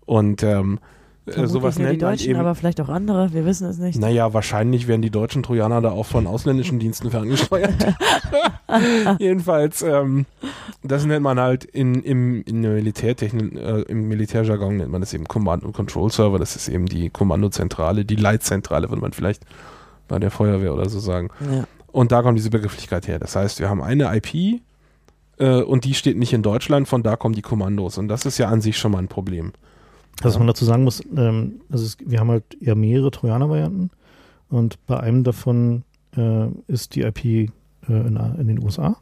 Und 0.07 0.43
ähm, 0.43 0.79
äh, 0.79 0.81
Vermutlich 1.25 1.53
sowas 1.53 1.77
die 1.77 1.83
nennt 1.83 2.03
man 2.03 2.11
Deutschen, 2.11 2.31
eben. 2.31 2.41
aber 2.41 2.55
vielleicht 2.55 2.81
auch 2.83 2.91
andere. 2.91 3.33
Wir 3.33 3.47
wissen 3.47 3.67
es 3.67 3.79
nicht. 3.79 3.99
Naja, 3.99 4.35
wahrscheinlich 4.35 4.89
werden 4.89 5.01
die 5.01 5.11
deutschen 5.11 5.43
Trojaner 5.43 5.81
da 5.81 5.91
auch 5.91 6.05
von 6.05 6.27
ausländischen 6.27 6.79
Diensten 6.79 7.11
ferngesteuert. 7.11 7.73
Jedenfalls, 9.19 9.81
ähm, 9.81 10.27
das 10.83 11.07
nennt 11.07 11.23
man 11.23 11.41
halt 11.41 11.65
in, 11.65 12.03
im, 12.03 12.43
in 12.43 12.61
Militärtechnik, 12.61 13.55
äh, 13.57 13.83
im 13.83 14.09
Militärjargon 14.09 14.77
nennt 14.77 14.93
man 14.93 15.01
das 15.01 15.15
eben 15.15 15.25
Command- 15.27 15.65
und 15.65 15.73
Control-Server. 15.73 16.39
Das 16.39 16.57
ist 16.57 16.69
eben 16.69 16.87
die 16.87 17.09
Kommandozentrale, 17.09 18.05
die 18.05 18.17
Leitzentrale, 18.17 18.91
würde 18.91 19.01
man 19.01 19.13
vielleicht 19.13 19.45
bei 20.09 20.19
der 20.19 20.31
Feuerwehr 20.31 20.75
oder 20.75 20.89
so 20.91 20.99
sagen. 20.99 21.31
Ja. 21.41 21.65
Und 21.91 22.13
da 22.13 22.23
kommt 22.23 22.37
diese 22.37 22.51
Begrifflichkeit 22.51 23.09
her. 23.09 23.19
Das 23.19 23.35
heißt, 23.35 23.61
wir 23.61 23.71
haben 23.71 23.83
eine 23.83 24.15
IP 24.15 24.61
äh, 25.39 25.63
und 25.63 25.85
die 25.85 25.95
steht 25.95 26.19
nicht 26.19 26.33
in 26.33 26.43
Deutschland, 26.43 26.89
von 26.89 27.03
da 27.03 27.17
kommen 27.17 27.35
die 27.35 27.43
Kommandos. 27.43 27.97
Und 27.97 28.09
das 28.09 28.27
ist 28.27 28.37
ja 28.37 28.49
an 28.49 28.61
sich 28.61 28.77
schon 28.77 28.93
mal 28.93 28.99
ein 28.99 29.09
Problem. 29.09 29.53
Was 30.23 30.39
man 30.39 30.47
dazu 30.47 30.65
sagen 30.65 30.85
muss, 30.85 31.03
ähm, 31.17 31.61
also 31.71 31.85
es, 31.85 31.97
wir 32.05 32.21
haben 32.21 32.31
halt 32.31 32.57
eher 32.61 32.75
mehrere 32.75 33.11
Trojaner-Varianten 33.11 33.91
und 34.49 34.85
bei 34.87 34.99
einem 35.01 35.25
davon 35.25 35.83
äh, 36.17 36.47
ist 36.69 36.95
die 36.95 37.03
IP 37.03 37.25
äh, 37.25 37.49
in, 37.89 38.17
in 38.17 38.49
den 38.49 38.63
USA 38.63 38.97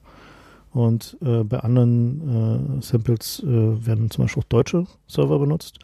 und 0.72 1.18
äh, 1.20 1.44
bei 1.44 1.60
anderen 1.60 2.78
äh, 2.78 2.82
Samples 2.82 3.42
äh, 3.44 3.86
werden 3.86 4.10
zum 4.10 4.24
Beispiel 4.24 4.42
auch 4.42 4.48
deutsche 4.48 4.86
Server 5.06 5.38
benutzt. 5.38 5.78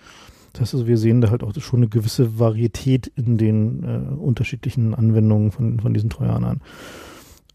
Das 0.53 0.63
heißt 0.63 0.75
also, 0.75 0.87
wir 0.87 0.97
sehen 0.97 1.21
da 1.21 1.31
halt 1.31 1.43
auch 1.43 1.55
schon 1.61 1.81
eine 1.81 1.89
gewisse 1.89 2.39
Varietät 2.39 3.07
in 3.15 3.37
den 3.37 3.85
äh, 3.85 4.15
unterschiedlichen 4.15 4.95
Anwendungen 4.95 5.53
von, 5.53 5.79
von 5.79 5.93
diesen 5.93 6.09
Trojanern. 6.09 6.63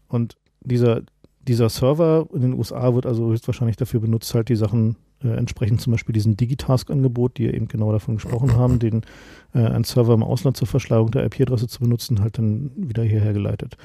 Und 0.08 0.36
dieser, 0.60 1.02
dieser 1.42 1.68
Server 1.68 2.28
in 2.32 2.42
den 2.42 2.54
USA 2.54 2.94
wird 2.94 3.04
also 3.04 3.30
höchstwahrscheinlich 3.30 3.76
dafür 3.76 4.00
benutzt, 4.00 4.32
halt 4.34 4.48
die 4.48 4.56
Sachen 4.56 4.96
äh, 5.24 5.36
entsprechend 5.36 5.80
zum 5.80 5.92
Beispiel 5.92 6.12
diesen 6.12 6.36
Digitask-Angebot, 6.36 7.38
die 7.38 7.46
eben 7.46 7.68
genau 7.68 7.90
davon 7.92 8.16
gesprochen 8.16 8.54
haben, 8.56 8.78
den 8.78 9.02
äh, 9.54 9.58
ein 9.58 9.84
Server 9.84 10.14
im 10.14 10.22
Ausland 10.22 10.56
zur 10.56 10.68
Verschleierung 10.68 11.10
der 11.10 11.24
IP-Adresse 11.24 11.66
zu 11.66 11.80
benutzen, 11.80 12.20
halt 12.20 12.38
dann 12.38 12.70
wieder 12.76 13.02
hierher 13.02 13.32
geleitet. 13.32 13.76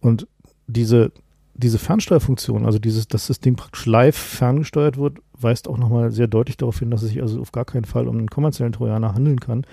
Und 0.00 0.26
diese, 0.66 1.12
diese 1.54 1.78
Fernsteuerfunktion, 1.78 2.66
also 2.66 2.78
dieses, 2.78 3.08
dass 3.08 3.26
das 3.26 3.40
Ding 3.40 3.56
praktisch 3.56 3.86
live 3.86 4.16
ferngesteuert 4.16 4.96
wird, 4.96 5.18
weist 5.38 5.68
auch 5.68 5.78
nochmal 5.78 6.10
sehr 6.12 6.28
deutlich 6.28 6.56
darauf 6.56 6.78
hin, 6.78 6.90
dass 6.90 7.02
es 7.02 7.08
sich 7.08 7.22
also 7.22 7.40
auf 7.40 7.52
gar 7.52 7.64
keinen 7.64 7.84
Fall 7.84 8.08
um 8.08 8.18
einen 8.18 8.30
kommerziellen 8.30 8.72
Trojaner 8.72 9.14
handeln 9.14 9.40
kann, 9.40 9.64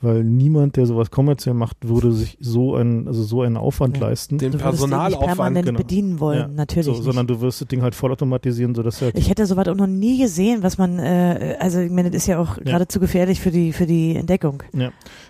weil 0.00 0.24
niemand, 0.24 0.76
der 0.76 0.86
sowas 0.86 1.10
kommerziell 1.10 1.54
macht, 1.54 1.76
würde 1.88 2.12
sich 2.12 2.36
so 2.40 2.74
einen, 2.74 3.08
also 3.08 3.22
so 3.22 3.42
einen 3.42 3.56
Aufwand 3.56 3.96
Ja. 3.98 4.08
leisten. 4.08 4.38
Den 4.38 4.52
Personalaufwand, 4.52 5.26
permanent 5.26 5.66
genau. 5.66 5.78
bedienen 5.78 6.20
wollen, 6.20 6.38
Ja, 6.38 6.48
natürlich 6.48 6.86
so, 6.86 6.92
nicht. 6.92 7.02
sondern 7.04 7.26
du 7.26 7.40
wirst 7.40 7.60
das 7.60 7.68
Ding 7.68 7.82
halt 7.82 7.94
vollautomatisieren, 7.94 8.74
sodass 8.74 9.00
er 9.02 9.14
Ich 9.14 9.28
hätte 9.30 9.46
sowas 9.46 9.66
auch 9.68 9.74
noch 9.74 9.86
nie 9.86 10.18
gesehen, 10.18 10.62
was 10.62 10.78
man, 10.78 10.98
äh, 10.98 11.56
also 11.60 11.80
ich 11.80 11.90
meine, 11.90 12.10
das 12.10 12.22
ist 12.22 12.26
ja 12.26 12.38
auch 12.38 12.56
geradezu 12.58 13.00
gefährlich 13.00 13.40
für 13.40 13.50
die, 13.50 13.72
für 13.72 13.86
die 13.86 14.16
Entdeckung. 14.16 14.62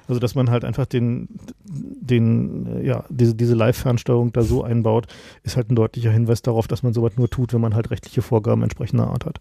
Also 0.08 0.20
dass 0.20 0.34
man 0.34 0.50
halt 0.50 0.64
einfach 0.64 0.86
den, 0.86 1.28
den, 1.64 2.84
ja, 2.84 3.04
diese, 3.08 3.34
diese 3.34 3.54
Live-Fernsteuerung 3.54 4.32
da 4.32 4.42
so 4.42 4.62
einbaut, 4.62 5.06
ist 5.42 5.56
halt 5.56 5.70
ein 5.70 5.76
deutlicher 5.76 6.10
Hinweis 6.10 6.42
darauf, 6.42 6.66
dass 6.68 6.82
man 6.82 6.92
sowas 6.92 7.12
nur 7.16 7.28
tut, 7.30 7.52
wenn 7.54 7.60
man 7.60 7.74
halt 7.74 7.90
rechtliche 7.90 8.22
Vorgaben 8.22 8.62
entsprechender 8.62 9.08
Art 9.08 9.26
hat. 9.26 9.38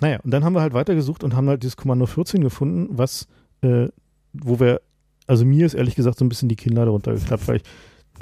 Naja, 0.00 0.18
und 0.24 0.30
dann 0.30 0.44
haben 0.44 0.54
wir 0.54 0.60
halt 0.62 0.74
weitergesucht 0.74 1.24
und 1.24 1.34
haben 1.36 1.48
halt 1.48 1.62
dieses 1.62 1.76
Kommando 1.76 2.06
14 2.06 2.42
gefunden, 2.42 2.88
was, 2.96 3.28
äh, 3.62 3.88
wo 4.32 4.60
wir, 4.60 4.80
also 5.26 5.44
mir 5.44 5.66
ist 5.66 5.74
ehrlich 5.74 5.94
gesagt 5.94 6.18
so 6.18 6.24
ein 6.24 6.28
bisschen 6.28 6.48
die 6.48 6.56
Kinder 6.56 6.84
darunter 6.84 7.14
geklappt, 7.14 7.48
weil 7.48 7.56
ich 7.56 7.62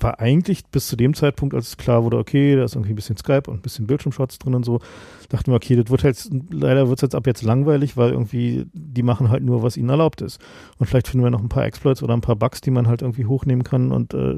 war 0.03 0.21
eigentlich 0.21 0.65
bis 0.67 0.87
zu 0.87 0.97
dem 0.97 1.15
Zeitpunkt, 1.15 1.55
als 1.55 1.69
es 1.69 1.77
klar 1.77 2.05
wurde, 2.05 2.19
okay, 2.19 2.57
da 2.57 2.65
ist 2.65 2.75
irgendwie 2.75 2.93
ein 2.93 2.97
bisschen 2.97 3.17
Skype 3.17 3.51
und 3.51 3.59
ein 3.59 3.63
bisschen 3.63 3.87
Bildschirmshots 3.87 4.39
drin 4.39 4.55
und 4.55 4.65
so, 4.65 4.81
dachten 5.29 5.51
wir, 5.51 5.57
okay, 5.57 5.77
das 5.77 5.91
wird 5.91 6.05
halt, 6.05 6.31
leider 6.51 6.89
wird 6.89 6.99
es 6.99 7.03
jetzt 7.03 7.15
ab 7.15 7.27
jetzt 7.27 7.43
langweilig, 7.43 7.97
weil 7.97 8.11
irgendwie, 8.11 8.67
die 8.73 9.03
machen 9.03 9.31
halt 9.31 9.43
nur, 9.43 9.63
was 9.63 9.77
ihnen 9.77 9.91
erlaubt 9.91 10.23
ist. 10.23 10.41
Und 10.79 10.87
vielleicht 10.87 11.09
finden 11.09 11.25
wir 11.25 11.31
noch 11.31 11.43
ein 11.43 11.49
paar 11.49 11.65
Exploits 11.65 12.03
oder 12.03 12.15
ein 12.15 12.21
paar 12.21 12.37
Bugs, 12.37 12.61
die 12.61 12.71
man 12.71 12.89
halt 12.89 13.03
irgendwie 13.03 13.27
hochnehmen 13.27 13.65
kann 13.65 13.93
und 13.93 14.15
äh, 14.15 14.35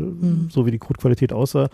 so 0.49 0.67
wie 0.67 0.71
die 0.71 0.79
Codequalität 0.79 1.33
aussah. 1.33 1.69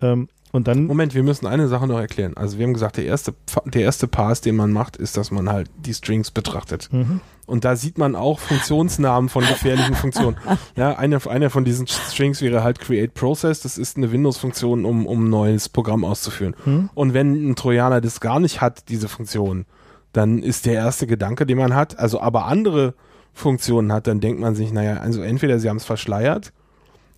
Ähm, 0.00 0.28
und 0.52 0.68
dann, 0.68 0.84
Moment, 0.84 1.14
wir 1.14 1.22
müssen 1.22 1.46
eine 1.46 1.66
Sache 1.66 1.86
noch 1.86 1.98
erklären. 1.98 2.36
Also 2.36 2.58
wir 2.58 2.66
haben 2.66 2.74
gesagt, 2.74 2.98
der 2.98 3.06
erste, 3.06 3.34
der 3.64 3.82
erste 3.82 4.06
Pass, 4.06 4.42
den 4.42 4.54
man 4.54 4.70
macht, 4.70 4.98
ist, 4.98 5.16
dass 5.16 5.30
man 5.30 5.48
halt 5.50 5.70
die 5.78 5.94
Strings 5.94 6.30
betrachtet. 6.30 6.88
mhm. 6.92 7.20
Und 7.44 7.64
da 7.64 7.74
sieht 7.74 7.98
man 7.98 8.14
auch 8.14 8.38
Funktionsnamen 8.38 9.28
von 9.28 9.44
gefährlichen 9.44 9.96
Funktionen. 9.96 10.36
Ja, 10.76 10.96
einer, 10.96 11.26
einer 11.26 11.50
von 11.50 11.64
diesen 11.64 11.86
Strings 11.86 12.40
wäre 12.40 12.62
halt 12.62 12.78
Create 12.78 13.12
Process. 13.12 13.60
Das 13.60 13.78
ist 13.78 13.96
eine 13.96 14.12
Windows-Funktion, 14.12 14.84
um, 14.84 15.06
um 15.06 15.24
ein 15.24 15.30
neues 15.30 15.68
Programm 15.68 16.04
auszuführen. 16.04 16.54
Mhm. 16.64 16.90
Und 16.94 17.14
wenn 17.14 17.50
ein 17.50 17.56
Trojaner 17.56 18.00
das 18.00 18.20
gar 18.20 18.38
nicht 18.38 18.60
hat, 18.60 18.88
diese 18.88 19.08
Funktion, 19.08 19.66
dann 20.12 20.38
ist 20.38 20.66
der 20.66 20.74
erste 20.74 21.06
Gedanke, 21.06 21.44
den 21.44 21.58
man 21.58 21.74
hat, 21.74 21.98
also 21.98 22.20
aber 22.20 22.46
andere 22.46 22.94
Funktionen 23.32 23.92
hat, 23.92 24.06
dann 24.06 24.20
denkt 24.20 24.40
man 24.40 24.54
sich, 24.54 24.72
naja, 24.72 24.98
also 24.98 25.22
entweder 25.22 25.58
sie 25.58 25.68
haben 25.68 25.78
es 25.78 25.84
verschleiert 25.84 26.52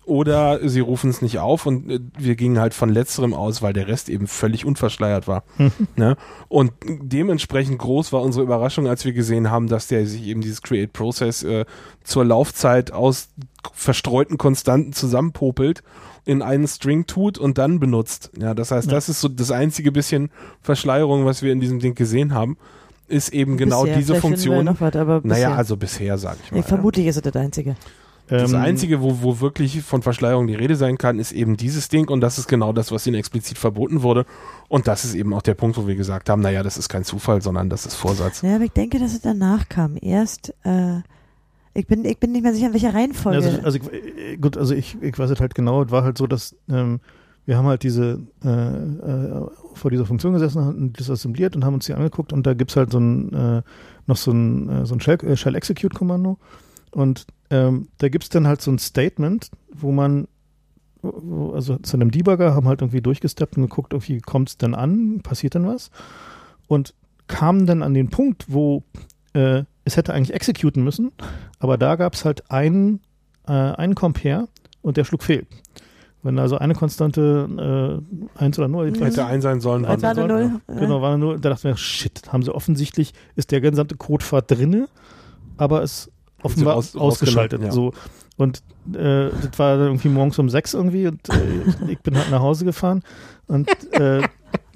oder 0.05 0.67
sie 0.67 0.79
rufen 0.79 1.09
es 1.09 1.21
nicht 1.21 1.39
auf 1.39 1.65
und 1.65 1.89
äh, 1.89 1.99
wir 2.17 2.35
gingen 2.35 2.59
halt 2.59 2.73
von 2.73 2.89
letzterem 2.89 3.33
aus, 3.33 3.61
weil 3.61 3.73
der 3.73 3.87
Rest 3.87 4.09
eben 4.09 4.27
völlig 4.27 4.65
unverschleiert 4.65 5.27
war. 5.27 5.43
ne? 5.95 6.15
Und 6.47 6.73
dementsprechend 6.83 7.79
groß 7.79 8.13
war 8.13 8.21
unsere 8.21 8.43
Überraschung, 8.43 8.87
als 8.87 9.05
wir 9.05 9.13
gesehen 9.13 9.49
haben, 9.49 9.67
dass 9.67 9.87
der 9.87 10.05
sich 10.05 10.23
eben 10.25 10.41
dieses 10.41 10.61
Create 10.61 10.91
Process 10.93 11.43
äh, 11.43 11.65
zur 12.03 12.25
Laufzeit 12.25 12.91
aus 12.91 13.29
verstreuten 13.73 14.37
Konstanten 14.37 14.93
zusammenpopelt, 14.93 15.81
in 16.25 16.41
einen 16.41 16.67
String 16.67 17.05
tut 17.05 17.37
und 17.37 17.57
dann 17.57 17.79
benutzt. 17.79 18.31
Ja, 18.39 18.53
das 18.53 18.71
heißt, 18.71 18.87
Ja. 18.87 18.93
das 18.93 19.09
ist 19.09 19.21
so 19.21 19.27
das 19.27 19.51
einzige 19.51 19.91
bisschen 19.91 20.29
Verschleierung, 20.61 21.25
was 21.25 21.41
wir 21.41 21.51
in 21.51 21.59
diesem 21.59 21.79
Ding 21.79 21.95
gesehen 21.95 22.33
haben, 22.33 22.57
ist 23.07 23.29
eben 23.33 23.57
genau 23.57 23.83
Bisher. 23.83 23.97
diese 23.97 24.13
finden 24.15 24.43
wir 24.43 24.51
Funktion. 24.51 24.79
Was, 24.79 25.23
Naja, 25.23 25.53
also 25.55 25.77
bisher, 25.77 26.17
sage 26.17 26.37
ich 26.43 26.51
mal. 26.51 26.57
Nee, 26.57 26.63
vermutlich 26.63 27.05
ist 27.05 27.17
es 27.17 27.21
das 27.21 27.35
Einzige. 27.35 27.75
Das 28.27 28.51
Ähm, 28.51 28.59
Einzige, 28.59 29.01
wo, 29.01 29.21
wo 29.21 29.39
wirklich 29.39 29.81
von 29.83 30.01
Verschleierung 30.01 30.47
die 30.47 30.55
Rede 30.55 30.75
sein 30.75 30.97
kann, 30.97 31.19
ist 31.19 31.31
eben 31.31 31.57
dieses 31.57 31.89
Ding 31.89 32.09
und 32.09 32.21
das 32.21 32.39
ist 32.39 32.47
genau 32.47 32.73
das, 32.73 32.91
was 32.91 33.05
ihnen 33.05 33.17
explizit 33.17 33.57
verboten 33.57 34.01
wurde. 34.01 34.25
Und 34.67 34.87
das 34.87 35.05
ist 35.05 35.13
eben 35.13 35.33
auch 35.33 35.43
der 35.43 35.53
Punkt, 35.53 35.77
wo 35.77 35.87
wir 35.87 35.95
gesagt 35.95 36.29
haben, 36.29 36.41
naja, 36.41 36.63
das 36.63 36.77
ist 36.77 36.89
kein 36.89 37.03
Zufall, 37.03 37.41
sondern 37.41 37.69
das 37.69 37.85
ist 37.85 37.95
Vorsatz. 37.95 38.41
Ja, 38.41 38.55
aber 38.55 38.63
ich 38.65 38.71
denke, 38.71 38.97
dass 38.99 39.13
es 39.13 39.21
danach 39.21 39.69
kam. 39.69 39.97
Erst, 40.01 40.53
äh, 40.63 41.01
ich 41.75 41.85
bin, 41.85 42.03
ich 42.05 42.17
bin 42.17 42.31
nicht 42.31 42.41
mehr 42.41 42.53
sicher, 42.53 42.67
in 42.67 42.73
welcher 42.73 42.93
Reihenfolge. 42.93 43.37
Also, 43.37 43.61
also 43.61 43.79
ich, 43.79 44.41
gut, 44.41 44.57
also 44.57 44.73
ich, 44.73 44.97
ich 45.01 45.19
weiß 45.19 45.29
es 45.29 45.39
halt 45.39 45.53
genau, 45.53 45.83
es 45.83 45.91
war 45.91 46.03
halt 46.03 46.17
so, 46.17 46.25
dass 46.25 46.55
ähm, 46.67 47.01
wir 47.45 47.57
haben 47.57 47.67
halt 47.67 47.83
diese 47.83 48.21
äh, 48.43 48.49
äh, 48.49 49.45
vor 49.75 49.91
dieser 49.91 50.05
Funktion 50.05 50.33
gesessen 50.33 50.67
und 50.67 50.99
das 50.99 51.11
assembliert 51.11 51.55
und 51.55 51.63
haben 51.63 51.75
uns 51.75 51.85
die 51.85 51.93
angeguckt 51.93 52.33
und 52.33 52.47
da 52.47 52.55
gibt's 52.55 52.75
halt 52.75 52.91
so 52.91 52.99
ein 52.99 53.33
äh, 53.33 53.61
noch 54.07 54.17
so 54.17 54.31
ein, 54.31 54.69
äh, 54.69 54.85
so 54.85 54.95
ein 54.95 54.99
Shell, 54.99 55.23
äh, 55.23 55.35
Shell 55.35 55.53
Execute 55.53 55.93
Kommando 55.93 56.39
und 56.95 57.27
ähm, 57.51 57.89
da 57.99 58.09
gibt's 58.09 58.29
dann 58.29 58.47
halt 58.47 58.61
so 58.61 58.71
ein 58.71 58.79
Statement, 58.79 59.51
wo 59.71 59.91
man 59.91 60.27
wo- 61.03 61.51
also 61.53 61.77
zu 61.77 61.97
einem 61.97 62.09
Debugger 62.09 62.55
haben 62.55 62.67
halt 62.67 62.81
irgendwie 62.81 63.01
durchgesteppt 63.01 63.57
und 63.57 63.63
geguckt, 63.63 63.93
irgendwie 63.93 64.19
kommt's 64.21 64.57
denn 64.57 64.73
an, 64.73 65.19
passiert 65.21 65.53
denn 65.53 65.67
was 65.67 65.91
und 66.67 66.93
kamen 67.27 67.65
dann 67.67 67.83
an 67.83 67.93
den 67.93 68.09
Punkt, 68.09 68.45
wo 68.47 68.83
äh, 69.33 69.63
es 69.83 69.97
hätte 69.97 70.13
eigentlich 70.13 70.33
executen 70.33 70.83
müssen, 70.83 71.11
aber 71.59 71.77
da 71.77 71.95
gab 71.95 72.13
es 72.15 72.25
halt 72.25 72.49
einen, 72.49 73.01
äh, 73.47 73.51
einen 73.51 73.93
Compare 73.93 74.47
und 74.81 74.97
der 74.97 75.03
schlug 75.03 75.21
fehl. 75.21 75.45
Wenn 76.23 76.39
also 76.39 76.57
eine 76.57 76.73
Konstante 76.73 78.01
äh, 78.39 78.43
1 78.43 78.57
oder 78.57 78.67
0, 78.67 78.85
jedenfalls, 78.85 79.15
Hätte 79.15 79.27
ein 79.27 79.41
sein 79.41 79.61
sollen, 79.61 79.83
war 79.83 79.91
eine 80.03 80.27
Null. 80.27 80.61
Ja. 80.67 80.79
genau, 80.79 81.01
war 81.01 81.09
eine 81.13 81.19
0, 81.19 81.39
da 81.39 81.49
dachten 81.49 81.65
wir, 81.65 81.77
shit, 81.77 82.31
haben 82.33 82.41
sie 82.41 82.55
offensichtlich, 82.55 83.13
ist 83.35 83.51
der 83.51 83.61
gesamte 83.61 83.95
Codepfad 83.95 84.49
drinne, 84.49 84.87
aber 85.57 85.83
es 85.83 86.09
offenbar 86.43 86.75
raus- 86.75 86.95
ausgeschaltet. 86.95 87.61
rausgenommen, 87.61 87.93
So. 87.93 87.99
Und 88.37 88.63
äh, 88.93 89.29
das 89.29 89.57
war 89.57 89.77
dann 89.77 89.87
irgendwie 89.87 90.09
morgens 90.09 90.37
um 90.39 90.49
sechs 90.49 90.73
irgendwie 90.73 91.07
und 91.07 91.27
äh, 91.29 91.63
ich 91.91 91.99
bin 91.99 92.17
halt 92.17 92.29
nach 92.31 92.41
Hause 92.41 92.65
gefahren 92.65 93.01
und 93.47 93.69
äh, 93.93 94.21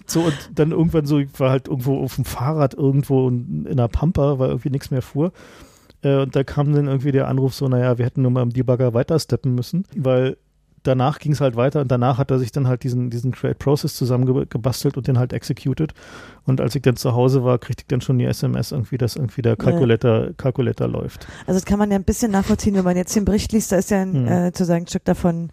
so 0.05 0.21
und 0.21 0.35
dann 0.55 0.71
irgendwann 0.71 1.05
so, 1.05 1.19
ich 1.19 1.27
war 1.39 1.51
halt 1.51 1.67
irgendwo 1.67 1.99
auf 2.01 2.15
dem 2.15 2.25
Fahrrad 2.25 2.73
irgendwo 2.73 3.27
in 3.27 3.65
in 3.65 3.77
der 3.77 3.89
Pampa, 3.89 4.39
weil 4.39 4.49
irgendwie 4.49 4.69
nichts 4.69 4.91
mehr 4.91 5.01
fuhr. 5.01 5.31
Äh, 6.01 6.21
und 6.21 6.35
da 6.35 6.43
kam 6.45 6.73
dann 6.73 6.87
irgendwie 6.87 7.11
der 7.11 7.27
Anruf 7.27 7.53
so, 7.53 7.67
naja, 7.67 7.97
wir 7.97 8.05
hätten 8.05 8.21
nur 8.21 8.31
mal 8.31 8.43
im 8.43 8.51
Debugger 8.51 8.93
weitersteppen 8.93 9.53
müssen, 9.53 9.83
weil 9.95 10.37
danach 10.83 11.19
ging 11.19 11.31
es 11.31 11.41
halt 11.41 11.55
weiter 11.55 11.81
und 11.81 11.89
danach 11.91 12.17
hat 12.17 12.31
er 12.31 12.39
sich 12.39 12.51
dann 12.51 12.67
halt 12.67 12.83
diesen, 12.83 13.09
diesen 13.09 13.31
Create 13.31 13.57
Process 13.59 13.95
zusammengebastelt 13.95 14.97
und 14.97 15.07
den 15.07 15.17
halt 15.19 15.33
executed. 15.33 15.93
Und 16.45 16.61
als 16.61 16.75
ich 16.75 16.81
dann 16.81 16.95
zu 16.95 17.13
Hause 17.13 17.43
war, 17.43 17.57
kriegte 17.59 17.83
ich 17.83 17.87
dann 17.87 18.01
schon 18.01 18.17
die 18.19 18.25
SMS 18.25 18.71
irgendwie, 18.71 18.97
dass 18.97 19.15
irgendwie 19.15 19.41
der 19.41 19.55
Calculator, 19.55 20.29
Calculator 20.37 20.87
läuft. 20.87 21.27
Also 21.47 21.59
das 21.59 21.65
kann 21.65 21.79
man 21.79 21.91
ja 21.91 21.97
ein 21.97 22.03
bisschen 22.03 22.31
nachvollziehen, 22.31 22.75
wenn 22.75 22.83
man 22.83 22.97
jetzt 22.97 23.15
den 23.15 23.25
Bericht 23.25 23.51
liest, 23.51 23.71
da 23.71 23.77
ist 23.77 23.91
ja 23.91 24.01
ein, 24.01 24.13
Hm. 24.13 24.27
äh, 24.27 24.51
zu 24.51 24.65
sagen 24.65 24.83
ein 24.83 24.87
Stück 24.87 25.05
davon, 25.05 25.49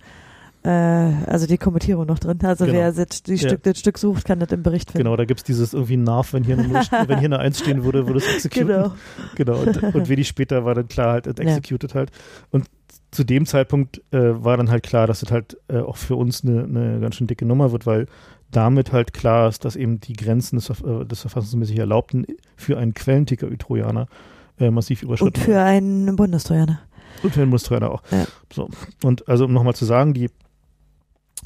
äh, 0.64 0.68
also 0.68 1.46
die 1.46 1.58
Kommentierung 1.58 2.06
noch 2.06 2.18
drin. 2.18 2.38
Also 2.42 2.64
Genau. 2.64 2.78
wer 2.78 2.92
das, 2.92 3.22
die 3.22 3.34
Ja. 3.34 3.48
Stück, 3.48 3.62
das 3.62 3.78
Stück 3.78 3.98
sucht, 3.98 4.24
kann 4.24 4.40
das 4.40 4.50
im 4.50 4.62
Bericht 4.62 4.90
finden. 4.90 5.04
Genau, 5.04 5.16
da 5.16 5.24
gibt 5.24 5.40
es 5.40 5.44
dieses 5.44 5.74
irgendwie 5.74 5.96
Nav, 5.96 6.32
wenn 6.32 6.42
hier 6.44 6.58
eine, 6.58 6.68
wenn 7.06 7.18
hier 7.18 7.26
eine 7.26 7.38
1 7.38 7.58
stehen 7.60 7.84
würde, 7.84 8.06
würde 8.06 8.18
es 8.18 8.26
executen. 8.34 8.66
Genau. 8.68 8.92
Genau, 9.36 9.58
und, 9.58 9.82
und 9.94 10.08
wenig 10.08 10.26
später 10.28 10.64
war 10.64 10.74
dann 10.74 10.88
klar 10.88 11.12
halt, 11.12 11.26
executed 11.38 11.94
halt. 11.94 12.10
Und 12.50 12.64
zu 13.16 13.24
dem 13.24 13.46
Zeitpunkt 13.46 14.02
äh, 14.12 14.44
war 14.44 14.58
dann 14.58 14.70
halt 14.70 14.82
klar, 14.82 15.06
dass 15.06 15.22
es 15.22 15.30
halt 15.32 15.56
äh, 15.68 15.78
auch 15.78 15.96
für 15.96 16.16
uns 16.16 16.44
eine, 16.44 16.64
eine 16.64 17.00
ganz 17.00 17.16
schön 17.16 17.26
dicke 17.26 17.46
Nummer 17.46 17.72
wird, 17.72 17.86
weil 17.86 18.06
damit 18.50 18.92
halt 18.92 19.14
klar 19.14 19.48
ist, 19.48 19.64
dass 19.64 19.74
eben 19.74 20.00
die 20.00 20.12
Grenzen 20.12 20.56
des, 20.56 20.68
äh, 20.68 21.06
des 21.06 21.22
verfassungsmäßig 21.22 21.78
Erlaubten 21.78 22.26
für 22.56 22.76
einen 22.76 22.92
Quellenticker-Trojaner 22.92 24.06
äh, 24.60 24.70
massiv 24.70 25.02
überschritten 25.02 25.34
Und 25.34 25.44
für 25.44 25.60
einen 25.60 26.14
Bundestrojaner. 26.14 26.80
und 27.22 27.32
für 27.32 27.40
den 27.40 27.48
Bundestrojaner 27.48 27.90
auch. 27.90 28.02
Ja. 28.10 28.26
So. 28.52 28.68
Und 29.02 29.26
also 29.28 29.46
um 29.46 29.54
nochmal 29.54 29.74
zu 29.74 29.86
sagen, 29.86 30.12
die 30.12 30.30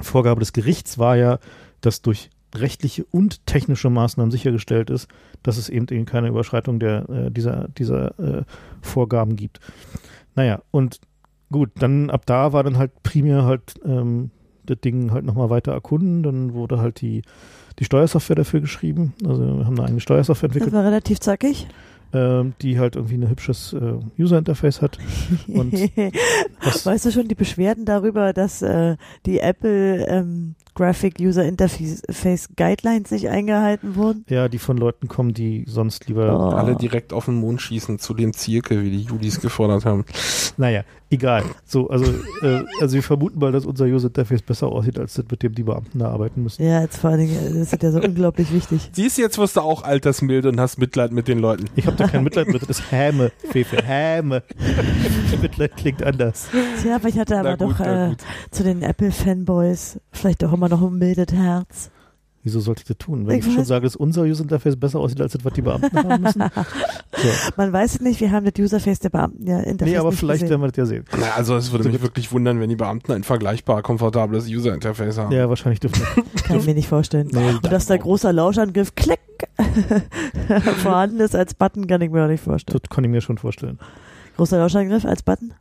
Vorgabe 0.01 0.41
des 0.41 0.51
Gerichts 0.51 0.97
war 0.99 1.15
ja, 1.15 1.39
dass 1.79 2.01
durch 2.01 2.29
rechtliche 2.53 3.05
und 3.05 3.45
technische 3.45 3.89
Maßnahmen 3.89 4.29
sichergestellt 4.29 4.89
ist, 4.89 5.07
dass 5.41 5.55
es 5.55 5.69
eben, 5.69 5.87
eben 5.89 6.05
keine 6.05 6.27
Überschreitung 6.27 6.79
der, 6.79 7.09
äh, 7.09 7.31
dieser, 7.31 7.69
dieser 7.69 8.19
äh, 8.19 8.43
Vorgaben 8.81 9.37
gibt. 9.37 9.61
Naja, 10.35 10.61
und 10.71 10.99
gut, 11.51 11.69
dann 11.79 12.09
ab 12.09 12.25
da 12.25 12.53
war 12.53 12.63
dann 12.63 12.77
halt 12.77 13.03
primär 13.03 13.43
halt 13.43 13.75
ähm, 13.85 14.31
das 14.65 14.79
Ding 14.79 15.11
halt 15.11 15.25
nochmal 15.25 15.49
weiter 15.49 15.71
erkunden. 15.71 16.23
Dann 16.23 16.53
wurde 16.53 16.79
halt 16.79 17.01
die, 17.01 17.21
die 17.79 17.85
Steuersoftware 17.85 18.35
dafür 18.37 18.61
geschrieben. 18.61 19.13
Also 19.25 19.41
wir 19.41 19.65
haben 19.65 19.77
eine 19.77 19.85
eigene 19.85 19.99
Steuersoftware 19.99 20.49
Das 20.49 20.55
entwickelt, 20.55 20.73
war 20.73 20.85
relativ 20.85 21.19
zackig. 21.19 21.67
Ähm, 22.13 22.53
die 22.61 22.79
halt 22.79 22.95
irgendwie 22.95 23.15
ein 23.15 23.29
hübsches 23.29 23.73
äh, 23.73 23.93
User-Interface 24.19 24.81
hat. 24.81 24.97
Und 25.47 25.73
weißt 26.85 27.05
du 27.05 27.11
schon 27.11 27.27
die 27.27 27.35
Beschwerden 27.35 27.85
darüber, 27.85 28.33
dass 28.33 28.61
äh, 28.61 28.97
die 29.25 29.39
Apple 29.39 30.05
ähm, 30.07 30.55
Graphic 30.73 31.19
User 31.19 31.43
Interface 31.43 32.49
Guidelines 32.55 33.11
nicht 33.11 33.29
eingehalten 33.29 33.95
wurden? 33.95 34.25
Ja, 34.29 34.47
die 34.47 34.57
von 34.57 34.77
Leuten 34.77 35.07
kommen, 35.07 35.33
die 35.33 35.65
sonst 35.67 36.07
lieber. 36.07 36.33
Oh. 36.33 36.55
Alle 36.55 36.75
direkt 36.75 37.11
auf 37.11 37.25
den 37.25 37.35
Mond 37.35 37.61
schießen 37.61 37.99
zu 37.99 38.13
dem 38.13 38.33
Zirkel, 38.33 38.83
wie 38.83 38.91
die 38.91 39.01
Judis 39.01 39.41
gefordert 39.41 39.85
haben. 39.85 40.05
Naja, 40.57 40.83
egal. 41.09 41.43
So, 41.65 41.89
also, 41.89 42.11
äh, 42.41 42.63
also 42.79 42.95
wir 42.95 43.03
vermuten 43.03 43.39
mal, 43.39 43.51
dass 43.51 43.65
unser 43.65 43.85
User 43.85 44.07
Interface 44.07 44.41
besser 44.41 44.67
aussieht, 44.67 44.97
als 44.97 45.15
das, 45.15 45.25
mit 45.29 45.43
dem 45.43 45.53
die 45.53 45.63
Beamten 45.63 45.99
da 45.99 46.09
arbeiten 46.09 46.43
müssen. 46.43 46.63
Ja, 46.63 46.81
jetzt 46.81 46.97
vor 46.97 47.09
allen 47.09 47.19
Dingen, 47.19 47.59
das 47.59 47.73
ist 47.73 47.83
ja 47.83 47.91
so 47.91 47.99
unglaublich 48.01 48.53
wichtig. 48.53 48.89
Siehst 48.93 49.17
du, 49.17 49.21
jetzt 49.23 49.37
wirst 49.37 49.57
du 49.57 49.61
auch 49.61 49.83
altersmilde 49.83 50.49
und 50.49 50.59
hast 50.59 50.77
Mitleid 50.77 51.11
mit 51.11 51.27
den 51.27 51.39
Leuten. 51.39 51.65
Ich 51.75 51.85
habe 51.85 51.97
da 52.01 52.07
kein 52.07 52.23
Mitleid 52.23 52.47
mit, 52.47 52.61
das 52.61 52.69
ist 52.69 52.91
Häme, 52.91 53.31
Fefe, 53.51 53.77
Häme. 53.83 54.43
Mitleid 55.41 55.75
klingt 55.77 56.03
anders. 56.03 56.47
Tja, 56.81 56.95
aber 56.95 57.07
ich 57.07 57.17
hatte 57.17 57.37
aber 57.37 57.57
gut, 57.57 57.79
doch 57.79 57.85
äh, 57.85 58.15
zu 58.51 58.63
den 58.63 58.81
Apple-Fanboys 58.81 59.99
vielleicht 60.11 60.43
auch 60.43 60.53
immer 60.53 60.69
noch 60.69 60.81
ein 60.81 60.97
mildes 60.97 61.33
Herz. 61.33 61.91
Wieso 62.43 62.59
sollte 62.59 62.81
ich 62.81 62.87
das 62.87 62.97
tun? 62.97 63.27
Wenn 63.27 63.37
Ich 63.39 63.45
ich, 63.47 63.53
schon 63.53 63.65
sage, 63.65 63.83
dass 63.85 63.95
unser 63.95 64.23
User 64.23 64.41
Interface 64.43 64.75
besser 64.75 64.99
aussieht, 64.99 65.21
als 65.21 65.33
das, 65.33 65.45
was 65.45 65.53
die 65.53 65.61
Beamten 65.61 65.95
haben 65.95 66.21
müssen. 66.23 66.43
So. 67.21 67.27
Man 67.57 67.71
weiß 67.71 67.95
es 67.95 68.01
nicht, 68.01 68.19
wir 68.21 68.31
haben 68.31 68.45
das 68.45 68.53
Userface 68.57 68.97
der 68.99 69.09
Beamten 69.09 69.45
ja 69.45 69.59
Interface 69.59 69.91
Nee, 69.91 69.97
aber 69.97 70.09
nicht 70.09 70.19
vielleicht 70.19 70.39
gesehen. 70.41 70.49
werden 70.49 70.61
wir 70.61 70.67
das 70.69 70.77
ja 70.77 70.85
sehen. 70.87 71.05
Na, 71.19 71.31
also 71.35 71.55
es 71.55 71.71
würde 71.71 71.83
So 71.83 71.89
mich 71.89 71.99
gut. 71.99 72.07
wirklich 72.07 72.31
wundern, 72.31 72.59
wenn 72.59 72.69
die 72.69 72.75
Beamten 72.77 73.11
ein 73.11 73.23
vergleichbar 73.23 73.83
komfortables 73.83 74.47
User-Interface 74.47 75.17
haben. 75.19 75.31
Ja, 75.31 75.47
wahrscheinlich 75.47 75.81
dürfen 75.81 76.01
wir. 76.15 76.23
Kann 76.43 76.57
ich 76.57 76.65
mir 76.65 76.73
nicht 76.73 76.87
vorstellen. 76.87 77.27
Nee, 77.31 77.49
Und 77.61 77.71
dass 77.71 77.85
da 77.85 77.97
großer 77.97 78.33
Lauschangriff 78.33 78.95
klick 78.95 79.19
vorhanden 80.81 81.19
ist 81.19 81.35
als 81.35 81.53
Button, 81.53 81.85
kann 81.85 82.01
ich 82.01 82.09
mir 82.09 82.23
auch 82.23 82.27
nicht 82.29 82.43
vorstellen. 82.43 82.79
das 82.81 82.89
kann 82.89 83.03
ich 83.03 83.09
mir 83.09 83.21
schon 83.21 83.37
vorstellen. 83.37 83.77
Großer 84.37 84.57
Lauschangriff 84.57 85.05
als 85.05 85.21
Button? 85.21 85.53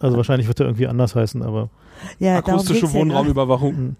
Also 0.00 0.16
wahrscheinlich 0.16 0.48
wird 0.48 0.58
er 0.60 0.66
irgendwie 0.66 0.86
anders 0.86 1.14
heißen, 1.14 1.42
aber 1.42 1.68
Ja, 2.18 2.38
Akustische 2.38 2.86
ja. 2.86 2.92
Wohnraumüberwachung. 2.94 3.74
hm. 3.74 3.96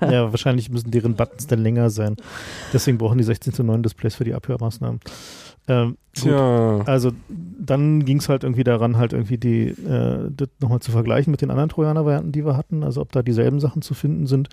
ja, 0.00 0.30
wahrscheinlich 0.30 0.70
müssen 0.70 0.90
deren 0.92 1.14
Buttons 1.14 1.46
dann 1.48 1.58
länger 1.60 1.90
sein. 1.90 2.16
Deswegen 2.72 2.98
brauchen 2.98 3.18
die 3.18 3.24
16 3.24 3.52
zu 3.52 3.64
9 3.64 3.82
Displays 3.82 4.14
für 4.14 4.24
die 4.24 4.34
Abhörmaßnahmen. 4.34 5.00
Ähm, 5.70 5.98
gut. 6.14 6.22
Tja. 6.22 6.80
Also 6.86 7.10
dann 7.28 8.04
ging 8.06 8.18
es 8.18 8.28
halt 8.30 8.42
irgendwie 8.42 8.64
daran, 8.64 8.96
halt 8.96 9.12
irgendwie 9.12 9.36
die, 9.36 9.66
äh, 9.68 10.30
das 10.34 10.48
nochmal 10.60 10.78
zu 10.80 10.92
vergleichen 10.92 11.30
mit 11.30 11.42
den 11.42 11.50
anderen 11.50 11.68
Trojaner-Varianten, 11.68 12.32
die 12.32 12.46
wir 12.46 12.56
hatten, 12.56 12.82
also 12.84 13.02
ob 13.02 13.12
da 13.12 13.22
dieselben 13.22 13.60
Sachen 13.60 13.82
zu 13.82 13.92
finden 13.92 14.26
sind. 14.26 14.48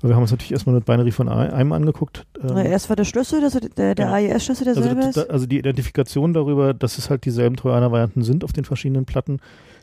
Aber 0.00 0.08
wir 0.10 0.16
haben 0.16 0.22
uns 0.22 0.30
natürlich 0.30 0.52
erstmal 0.52 0.74
das 0.74 0.84
Binary 0.84 1.10
von 1.12 1.28
ein- 1.30 1.52
einem 1.52 1.72
angeguckt. 1.72 2.26
Ähm, 2.42 2.48
Na, 2.52 2.64
erst 2.64 2.88
war 2.90 2.96
der 2.96 3.04
Schlüssel, 3.04 3.40
das, 3.40 3.52
der, 3.54 3.70
der 3.70 3.94
Genau. 3.94 4.12
AES-Schlüssel 4.12 4.68
also, 4.68 4.80
derselbe 4.82 5.00
das, 5.06 5.16
ist. 5.16 5.30
also 5.30 5.46
die 5.46 5.58
Identifikation 5.58 6.34
darüber, 6.34 6.74
dass 6.74 6.98
es 6.98 7.08
halt 7.08 7.24
dieselben 7.24 7.56
Trojaner-Varianten 7.56 8.22
sind 8.22 8.44
auf 8.44 8.52
den 8.52 8.64
verschiedenen 8.66 9.06
Platten, 9.06 9.38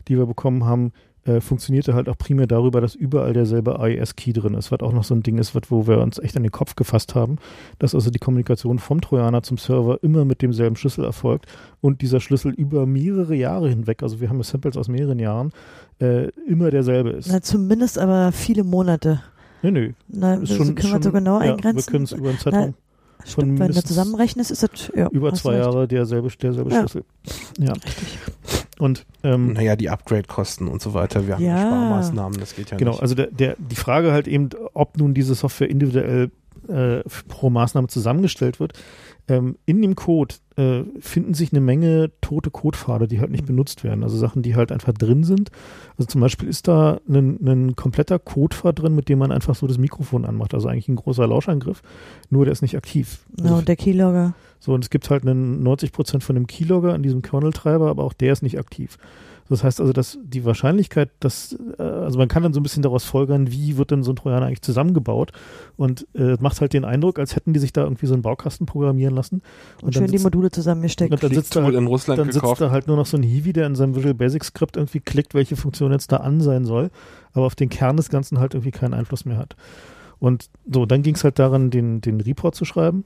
die 0.08 0.18
wir 0.18 0.26
bekommen 0.26 0.66
haben, 0.66 0.92
äh, 1.26 1.42
funktionierte 1.42 1.96
halt 1.96 2.08
auch 2.08 2.18
primär 2.18 2.46
darüber, 2.46 2.82
dass 2.82 2.94
überall 2.94 3.34
derselbe 3.34 3.80
AES-Key 3.80 4.34
drin 4.34 4.54
ist, 4.54 4.72
was 4.72 4.82
auch 4.82 4.94
noch 4.94 5.04
so 5.04 5.16
ein 5.16 5.24
Ding 5.24 5.40
ist, 5.40 5.56
was, 5.56 5.72
wo 5.72 5.88
wir 5.88 6.00
uns 6.00 6.20
echt 6.20 6.38
an 6.38 6.44
den 6.44 6.52
Kopf 6.52 6.76
gefasst 6.76 7.16
haben, 7.16 7.38
dass 7.80 7.96
also 7.96 8.12
die 8.12 8.20
Kommunikation 8.20 8.78
vom 8.78 9.02
Trojaner 9.02 9.42
zum 9.42 9.58
Server 9.58 10.04
immer 10.04 10.24
mit 10.24 10.44
demselben 10.44 10.76
Schlüssel 10.76 11.04
erfolgt 11.04 11.48
und 11.82 12.02
dieser 12.02 12.20
Schlüssel 12.20 12.54
über 12.54 12.86
mehrere 12.86 13.36
Jahre 13.36 13.70
hinweg, 13.70 14.04
also 14.04 14.22
wir 14.22 14.30
haben 14.30 14.38
ja 14.38 14.44
Samples 14.44 14.78
aus 14.78 14.88
mehreren 14.88 15.18
Jahren, 15.18 15.52
äh, 16.00 16.30
immer 16.48 16.70
derselbe 16.70 17.10
ist. 17.10 17.28
Na, 17.28 17.42
zumindest 17.42 17.98
aber 17.98 18.32
viele 18.32 18.64
Monate. 18.64 19.22
Nö, 19.64 19.72
nö. 19.72 19.92
Na, 20.08 20.36
Ist 20.36 20.52
das 20.52 20.58
schon, 20.58 20.76
können 20.76 20.78
wir 20.78 20.90
schon, 20.90 21.02
so 21.02 21.12
genau 21.12 21.42
ja, 21.42 21.54
eingrenzen. 21.54 21.88
Wir 21.88 21.92
können 21.92 22.04
es 22.04 22.12
über 22.12 22.30
einen 22.30 22.38
Zeitraum 22.38 22.76
Stimmt, 23.26 23.60
wenn 23.60 23.72
du 23.72 23.84
zusammenrechnest, 23.84 24.52
ist 24.52 24.64
das 24.64 24.92
ja, 24.96 25.08
über 25.10 25.34
zwei 25.34 25.56
recht. 25.56 25.66
Jahre 25.66 25.88
derselbe, 25.88 26.30
derselbe 26.30 26.72
Ja. 26.72 26.80
Schlüssel. 26.80 27.04
Ja. 27.60 27.74
Und 28.78 29.06
ähm, 29.24 29.54
Naja, 29.54 29.76
die 29.76 29.90
Upgrade-Kosten 29.90 30.68
und 30.68 30.82
so 30.82 30.94
weiter. 30.94 31.28
Wir 31.28 31.36
haben 31.36 31.44
ja. 31.46 31.58
Sparmaßnahmen, 31.60 32.40
das 32.40 32.56
geht 32.56 32.72
ja 32.72 32.78
Genau, 32.78 32.92
nicht. 32.92 33.02
also 33.02 33.16
der, 33.16 33.28
der, 33.32 33.56
die 33.58 33.76
Frage 33.76 34.12
halt 34.12 34.28
eben, 34.28 34.50
ob 34.74 34.98
nun 34.98 35.14
diese 35.14 35.34
Software 35.34 35.70
individuell 35.70 36.30
äh, 36.68 37.02
pro 37.28 37.50
Maßnahme 37.50 37.88
zusammengestellt 37.88 38.60
wird. 38.60 38.74
Ähm, 39.28 39.58
in 39.66 39.82
dem 39.82 39.96
Code 39.96 40.36
äh, 40.56 40.84
finden 41.00 41.34
sich 41.34 41.52
eine 41.52 41.60
Menge 41.62 42.12
tote 42.22 42.52
Codepfade, 42.52 43.08
die 43.08 43.20
halt 43.20 43.32
nicht 43.32 43.46
benutzt 43.46 43.84
werden. 43.84 44.04
Also 44.04 44.18
Sachen, 44.18 44.44
die 44.44 44.56
halt 44.56 44.72
einfach 44.72 44.94
drin 44.94 45.24
sind. 45.24 45.50
Also 45.98 46.08
zum 46.08 46.22
Beispiel 46.22 46.48
ist 46.48 46.68
da 46.68 47.00
ein, 47.10 47.40
ein 47.46 47.76
kompletter 47.76 48.20
Codepfad 48.20 48.80
drin, 48.80 48.96
mit 48.96 49.10
dem 49.10 49.18
man 49.20 49.32
einfach 49.32 49.56
so 49.56 49.66
das 49.66 49.80
Mikrofon 49.80 50.26
anmacht. 50.26 50.54
Also 50.54 50.68
eigentlich 50.68 50.88
ein 50.90 50.96
großer 50.96 51.26
Lauschangriff, 51.28 51.82
nur 52.30 52.46
der 52.46 52.52
ist 52.52 52.62
nicht 52.62 52.78
aktiv. 52.78 53.26
Ja, 53.38 53.46
Also 53.46 53.56
und 53.58 53.68
der 53.68 53.76
Keylogger. 53.76 54.36
so, 54.60 54.74
und 54.74 54.84
es 54.84 54.90
gibt 54.92 55.10
halt 55.10 55.24
einen 55.28 55.66
90% 55.68 56.22
von 56.22 56.36
dem 56.36 56.46
Keylogger 56.46 56.94
an 56.94 57.02
diesem 57.02 57.22
Kernel-Treiber, 57.24 57.90
aber 57.90 58.04
auch 58.04 58.14
der 58.14 58.32
ist 58.34 58.44
nicht 58.44 58.60
aktiv. 58.60 58.98
Das 59.48 59.64
heißt 59.64 59.80
also, 59.80 59.94
dass 59.94 60.18
die 60.24 60.44
Wahrscheinlichkeit, 60.44 61.12
dass, 61.20 61.56
äh, 61.78 61.82
also 61.84 62.18
man 62.18 62.28
kann 62.28 62.42
dann 62.42 62.54
so 62.54 62.60
ein 62.60 62.64
bisschen 62.64 62.82
daraus 62.82 63.04
folgern, 63.04 63.52
wie 63.52 63.78
wird 63.78 63.92
denn 63.92 64.02
so 64.02 64.12
ein 64.12 64.16
Trojaner 64.16 64.48
eigentlich 64.48 64.64
zusammengebaut 64.64 65.32
und 65.78 66.08
äh, 66.16 66.36
macht 66.40 66.62
halt 66.62 66.74
den 66.74 66.84
Eindruck, 66.84 67.20
als 67.20 67.36
hätten 67.36 67.54
die 67.54 67.60
sich 67.60 67.72
da 67.72 67.84
irgendwie 67.84 68.08
so 68.08 68.14
einen 68.14 68.24
Baukasten 68.24 68.66
programmieren 68.66 69.14
lassen. 69.14 69.44
Und, 69.82 69.96
dann 69.96 70.04
schön 70.04 70.06
die 70.06 70.18
sitzt- 70.18 70.24
Module 70.24 70.50
zusammengesteckt. 70.50 71.12
Und 71.12 71.22
dann 71.22 71.32
sitzt 71.32 71.56
da 71.56 71.64
halt, 71.64 71.76
in 71.76 71.86
Russland 71.86 72.20
dann 72.20 72.32
sitzt 72.32 72.60
da 72.60 72.72
halt 72.72 72.88
nur 72.88 72.98
noch 72.98 73.06
so 73.06 73.18
ein 73.18 73.24
Hiwi, 73.24 73.54
der 73.54 73.68
in 73.68 73.76
seinem 73.76 73.96
Visual 73.96 74.16
Basic 74.16 74.44
Skript 74.44 74.78
irgendwie 74.78 75.00
klickt, 75.00 75.36
welche 75.36 75.56
Funktion 75.56 75.92
jetzt 75.92 76.12
da 76.12 76.18
an 76.18 76.42
sein 76.42 76.66
soll, 76.66 76.90
aber 77.34 77.46
auf 77.46 77.56
den 77.56 77.70
Kern 77.70 77.98
des 77.98 78.10
Ganzen 78.10 78.40
halt 78.40 78.56
irgendwie 78.56 78.72
keinen 78.72 78.96
Einfluss 78.96 79.26
mehr 79.26 79.38
hat. 79.38 79.56
Und 80.18 80.50
so, 80.72 80.88
dann 80.88 81.04
ging 81.04 81.14
es 81.14 81.24
halt 81.24 81.38
daran, 81.38 81.70
den, 81.70 82.02
den 82.02 82.20
Report 82.20 82.56
zu 82.56 82.66
schreiben. 82.66 83.04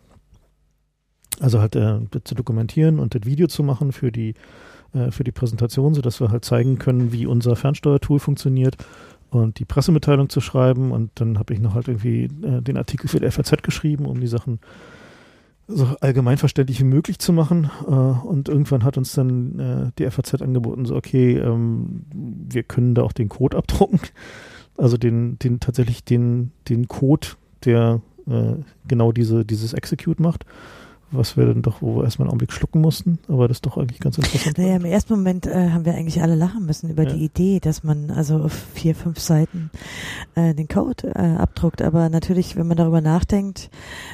Also 1.42 1.60
halt 1.60 1.76
äh, 1.76 2.00
das 2.12 2.24
zu 2.26 2.36
dokumentieren 2.36 3.00
und 3.00 3.16
das 3.16 3.24
Video 3.26 3.48
zu 3.48 3.64
machen 3.64 3.92
für 3.92 4.12
die, 4.12 4.34
äh, 4.94 5.12
für 5.12 5.24
die 5.24 5.32
Präsentation, 5.32 5.94
sodass 5.94 6.20
wir 6.20 6.32
halt 6.32 6.46
zeigen 6.46 6.80
können, 6.80 7.12
wie 7.12 7.26
unser 7.26 7.56
Fernsteuertool 7.56 8.20
funktioniert 8.20 8.78
und 9.30 9.60
die 9.60 9.66
Pressemitteilung 9.66 10.30
zu 10.30 10.42
schreiben. 10.42 10.92
Und 10.92 11.12
dann 11.16 11.38
habe 11.38 11.54
ich 11.54 11.60
noch 11.60 11.76
halt 11.76 11.88
irgendwie 11.88 12.26
äh, 12.26 12.62
den 12.62 12.78
Artikel 12.78 13.08
für 13.08 13.20
die 13.20 13.30
FAZ 13.30 13.62
geschrieben, 13.64 14.06
um 14.06 14.20
die 14.20 14.28
Sachen 14.28 14.60
so 15.68 15.86
allgemeinverständlich 16.02 16.80
wie 16.80 16.86
möglich 16.86 17.20
zu 17.20 17.32
machen. 17.32 17.70
Äh, 17.88 17.92
und 17.92 18.50
irgendwann 18.50 18.84
hat 18.84 18.98
uns 18.98 19.14
dann 19.14 19.60
äh, 19.60 19.92
die 19.98 20.10
FAZ 20.10 20.42
angeboten, 20.42 20.86
so 20.86 20.96
okay, 20.96 21.38
ähm, 21.38 22.06
wir 22.14 22.64
können 22.64 22.96
da 22.96 23.04
auch 23.04 23.14
den 23.14 23.30
Code 23.30 23.58
abdrucken. 23.58 24.00
Also 24.78 24.98
den, 24.98 25.38
den 25.40 25.60
tatsächlich 25.60 26.04
den, 26.04 26.52
den 26.70 26.88
Code, 26.88 27.28
der 27.66 28.02
äh, 28.28 28.56
genau 28.88 29.12
diese, 29.12 29.46
dieses 29.46 29.74
Execute 29.74 30.20
macht. 30.20 30.46
Was 31.12 31.38
wir 31.38 31.46
dann 31.46 31.62
doch, 31.62 31.82
wo 31.82 31.98
wir 31.98 32.04
erstmal 32.04 32.26
einen 32.28 32.32
Augenblick 32.32 32.52
schlucken 32.54 32.82
mussten, 32.82 33.20
aber 33.28 33.48
das 33.48 33.58
ist 33.58 33.66
doch 33.66 33.78
eigentlich 33.78 34.00
ganz 34.00 34.18
interessant. 34.18 34.58
Naja, 34.58 34.76
im 34.76 34.86
ersten 34.86 35.14
Moment 35.14 35.48
äh, 35.48 35.70
haben 35.72 35.86
wir 35.86 35.96
eigentlich 35.96 36.22
alle 36.22 36.36
lachen 36.36 36.66
müssen 36.66 36.90
über 36.90 37.04
Ja. 37.04 37.14
die 37.14 37.26
Idee, 37.26 37.60
dass 37.60 37.84
man 37.84 38.12
also 38.12 38.38
auf 38.38 38.54
vier, 38.74 38.96
fünf 38.96 39.20
Seiten 39.20 39.72
äh, 40.36 40.54
den 40.54 40.68
Code 40.68 41.08
äh, 41.16 41.20
abdruckt. 41.38 41.82
Aber 41.82 42.10
natürlich, 42.10 42.56
wenn 42.56 42.68
man 42.68 42.78
darüber 42.78 43.02
nachdenkt, 43.02 43.70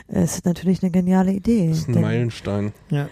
äh, 0.07 0.23
ist 0.23 0.35
es 0.37 0.43
natürlich 0.45 0.81
eine 0.83 0.91
geniale 0.91 1.31
Idee. 1.33 1.69
Das 1.69 1.79
ist 1.79 1.87
ein 1.89 1.93
Denn- 1.93 2.01
Meilenstein. 2.01 2.71
Ja. 2.89 3.07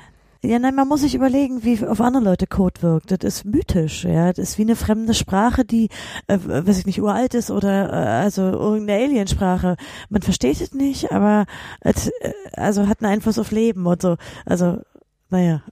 Ja, 0.46 0.60
nein, 0.60 0.76
man 0.76 0.90
muss 0.90 1.00
sich 1.02 1.16
überlegen, 1.16 1.64
wie 1.64 1.88
auf 1.88 2.02
andere 2.02 2.22
Leute 2.22 2.48
Code 2.48 2.82
wirkt. 2.82 3.12
Das 3.12 3.20
ist 3.24 3.46
mythisch, 3.46 4.04
ja. 4.04 4.34
Das 4.34 4.50
ist 4.50 4.58
wie 4.58 4.64
eine 4.64 4.76
fremde 4.76 5.14
Sprache, 5.14 5.64
die, 5.64 5.88
äh, 6.28 6.38
weiß 6.38 6.80
ich 6.80 6.86
nicht, 6.86 7.02
uralt 7.02 7.34
ist 7.34 7.50
oder 7.50 7.90
äh, 7.90 8.24
also 8.24 8.42
irgendeine 8.42 9.06
Aliensprache. 9.06 9.78
Man 10.10 10.22
versteht 10.22 10.60
es 10.60 10.74
nicht, 10.74 11.14
aber 11.14 11.46
es, 11.80 12.10
äh, 12.10 12.34
also 12.58 12.88
hat 12.90 13.02
einen 13.02 13.14
Einfluss 13.14 13.40
auf 13.40 13.52
Leben 13.52 13.86
und 13.86 14.02
so. 14.02 14.18
Also, 14.46 14.82
naja. 15.30 15.64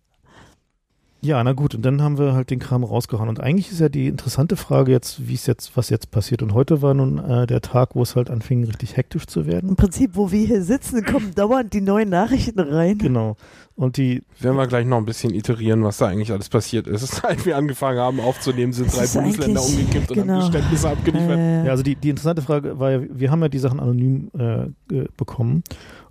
Ja, 1.24 1.44
na 1.44 1.54
gut, 1.54 1.76
und 1.76 1.84
dann 1.84 2.02
haben 2.02 2.18
wir 2.18 2.34
halt 2.34 2.50
den 2.50 2.58
Kram 2.58 2.84
rausgehauen. 2.84 3.30
Und 3.30 3.40
eigentlich 3.40 3.72
ist 3.72 3.80
ja 3.80 3.90
die 3.90 4.08
interessante 4.08 4.56
Frage 4.56 4.92
jetzt, 4.92 5.28
wie 5.28 5.36
es 5.36 5.46
jetzt, 5.46 5.78
was 5.78 5.92
jetzt 5.92 6.10
passiert. 6.10 6.42
Und 6.42 6.56
heute 6.56 6.82
war 6.82 6.96
nun 6.96 7.20
äh, 7.20 7.46
der 7.46 7.62
Tag, 7.62 7.94
wo 7.94 8.02
es 8.02 8.16
halt 8.16 8.32
anfing, 8.32 8.64
richtig 8.64 8.98
hektisch 8.98 9.28
zu 9.28 9.42
Im 9.42 9.48
werden. 9.48 9.76
Prinzip, 9.76 10.16
wo 10.16 10.32
wir 10.32 10.48
hier 10.48 10.64
sitzen, 10.64 11.06
kommen 11.06 11.32
dauernd 11.36 11.74
die 11.74 11.82
neuen 11.82 12.10
Nachrichten 12.10 12.60
rein. 12.60 12.98
Genau. 12.98 13.38
Und 13.76 13.98
die, 13.98 14.24
Werden 14.40 14.58
wir 14.58 14.66
gleich 14.66 14.88
noch 14.88 14.98
ein 14.98 15.06
bisschen 15.06 15.36
iterieren, 15.36 15.84
was 15.84 15.98
da 15.98 16.08
eigentlich 16.08 16.32
alles 16.32 16.50
passiert 16.50 16.88
ist. 16.88 17.24
Als 17.24 17.46
wir 17.46 17.56
angefangen 17.56 18.00
haben 18.00 18.20
aufzunehmen, 18.20 18.74
sind 18.74 18.92
drei 18.92 19.06
Bundesländer 19.06 19.64
umgekippt 19.64 20.10
und 20.10 20.18
genau. 20.18 20.34
haben 20.34 20.52
Geständnisse 20.52 20.90
abgeliefert. 20.90 21.38
Äh, 21.38 21.66
ja, 21.66 21.72
also 21.72 21.84
die, 21.84 21.96
die 21.96 22.10
interessante 22.10 22.42
Frage 22.42 22.80
war 22.80 22.92
ja, 22.92 23.02
wir 23.08 23.30
haben 23.30 23.44
ja 23.44 23.50
die 23.50 23.60
Sachen 23.60 23.80
anonym 23.80 24.32
äh, 24.36 25.06
bekommen. 25.18 25.64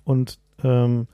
Und 0.05 0.39
ähm, 0.63 1.09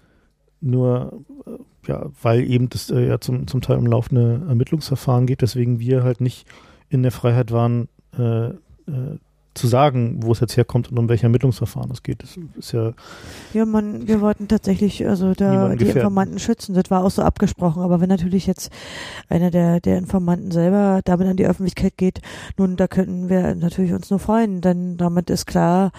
nur, 0.61 1.21
äh, 1.47 1.89
ja, 1.89 2.07
weil 2.23 2.45
eben 2.45 2.69
das 2.69 2.91
äh, 2.91 3.07
ja 3.07 3.21
zum, 3.21 3.47
zum 3.47 3.61
Teil 3.61 3.79
um 3.79 3.87
laufende 3.87 4.43
Ermittlungsverfahren 4.49 5.27
geht, 5.27 5.43
deswegen 5.43 5.79
wir 5.79 6.03
halt 6.03 6.21
nicht 6.21 6.47
in 6.89 7.03
der 7.03 7.13
Freiheit 7.13 7.53
waren, 7.53 7.89
äh, 8.19 8.49
äh, 8.49 9.19
zu 9.57 9.67
sagen, 9.67 10.19
wo 10.23 10.33
es 10.33 10.41
jetzt 10.41 10.57
herkommt 10.57 10.91
und 10.91 10.99
um 10.99 11.09
welche 11.09 11.25
Ermittlungsverfahren 11.25 11.91
es 11.91 12.03
geht. 12.03 12.23
Das 12.23 12.39
ist 12.59 12.73
ja 12.73 12.93
Ja, 13.55 13.65
man, 13.65 14.07
wir 14.07 14.21
wollten 14.21 14.49
tatsächlich 14.49 15.07
also 15.07 15.33
da 15.33 15.71
die 15.71 15.79
gefährden. 15.79 16.01
Informanten 16.01 16.39
schützen. 16.39 16.75
Das 16.75 16.91
war 16.91 17.03
auch 17.03 17.11
so 17.11 17.23
abgesprochen. 17.23 17.83
Aber 17.83 18.01
wenn 18.01 18.09
natürlich 18.09 18.47
jetzt 18.47 18.71
einer 19.29 19.51
der, 19.51 19.81
der 19.81 19.99
Informanten 19.99 20.51
selber 20.51 21.01
damit 21.05 21.27
an 21.27 21.37
die 21.37 21.47
Öffentlichkeit 21.47 21.97
geht, 21.97 22.21
nun, 22.59 22.77
da 22.77 22.87
könnten 22.87 23.29
wir 23.29 23.55
natürlich 23.55 23.93
uns 23.93 24.11
nur 24.11 24.19
freuen, 24.19 24.61
denn 24.61 24.99
damit 24.99 25.31
ist 25.31 25.47
klar, 25.47 25.91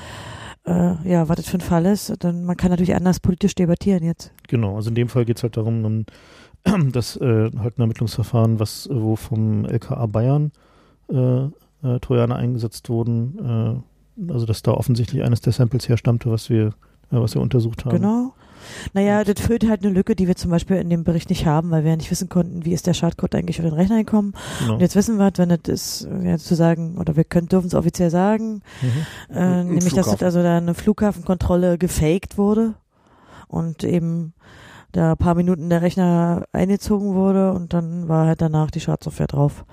äh, 0.67 1.09
ja, 1.09 1.29
was 1.29 1.37
das 1.37 1.47
für 1.47 1.57
ein 1.57 1.61
Fall 1.61 1.85
ist. 1.85 2.13
Dann, 2.19 2.43
man 2.43 2.57
kann 2.57 2.69
natürlich 2.71 2.95
anders 2.95 3.19
politisch 3.19 3.55
debattieren 3.55 4.03
jetzt. 4.03 4.31
Genau, 4.47 4.75
also 4.75 4.89
in 4.89 4.95
dem 4.95 5.09
Fall 5.09 5.25
geht 5.25 5.37
es 5.37 5.43
halt 5.43 5.57
darum, 5.57 5.85
um, 5.85 6.05
dass 6.91 7.15
äh, 7.17 7.49
halt 7.57 7.77
ein 7.77 7.81
Ermittlungsverfahren, 7.81 8.59
was 8.59 8.87
äh, 8.87 9.01
wo 9.01 9.15
vom 9.15 9.65
LKA 9.65 10.05
Bayern 10.07 10.51
äh, 11.09 11.45
äh, 11.45 11.99
Trojaner 12.01 12.35
eingesetzt 12.35 12.89
wurden, 12.89 13.83
äh, 14.19 14.31
also 14.31 14.45
dass 14.45 14.61
da 14.61 14.71
offensichtlich 14.71 15.23
eines 15.23 15.41
der 15.41 15.53
Samples 15.53 15.87
herstammte, 15.87 16.29
was 16.31 16.49
wir, 16.49 16.73
was 17.09 17.35
wir 17.35 17.41
untersucht 17.41 17.85
haben. 17.85 17.95
Genau. 17.95 18.33
Naja, 18.93 19.23
das 19.23 19.39
füllt 19.39 19.67
halt 19.67 19.83
eine 19.83 19.93
Lücke, 19.93 20.15
die 20.15 20.27
wir 20.27 20.35
zum 20.35 20.51
Beispiel 20.51 20.77
in 20.77 20.89
dem 20.89 21.03
Bericht 21.03 21.29
nicht 21.29 21.45
haben, 21.45 21.71
weil 21.71 21.83
wir 21.83 21.91
ja 21.91 21.97
nicht 21.97 22.11
wissen 22.11 22.29
konnten, 22.29 22.65
wie 22.65 22.73
ist 22.73 22.87
der 22.87 22.93
Schadcode 22.93 23.35
eigentlich 23.35 23.59
auf 23.59 23.65
den 23.65 23.73
Rechner 23.73 23.97
gekommen. 23.97 24.33
Genau. 24.59 24.73
Und 24.75 24.79
jetzt 24.81 24.95
wissen 24.95 25.17
wir, 25.17 25.31
wenn 25.37 25.49
das 25.49 25.59
ist, 25.67 26.07
ja, 26.23 26.37
zu 26.37 26.55
sagen, 26.55 26.97
oder 26.97 27.15
wir 27.15 27.23
können, 27.23 27.47
dürfen 27.47 27.67
es 27.67 27.73
offiziell 27.75 28.09
sagen, 28.09 28.61
Mhm. 28.81 29.35
Äh, 29.35 29.63
nämlich, 29.63 29.93
dass 29.93 29.93
das 29.93 30.05
Flughafen. 30.05 30.25
also 30.25 30.43
da 30.43 30.57
eine 30.57 30.73
Flughafenkontrolle 30.73 31.77
gefaked 31.77 32.37
wurde 32.37 32.73
und 33.47 33.83
eben 33.83 34.33
da 34.97 35.11
ein 35.11 35.17
paar 35.17 35.35
Minuten 35.35 35.69
der 35.69 35.81
Rechner 35.81 36.45
eingezogen 36.51 37.13
wurde 37.13 37.53
und 37.53 37.73
dann 37.73 38.07
war 38.07 38.27
halt 38.27 38.41
danach 38.41 38.71
die 38.71 38.79
Schadsoftware 38.79 39.27
drauf. 39.27 39.63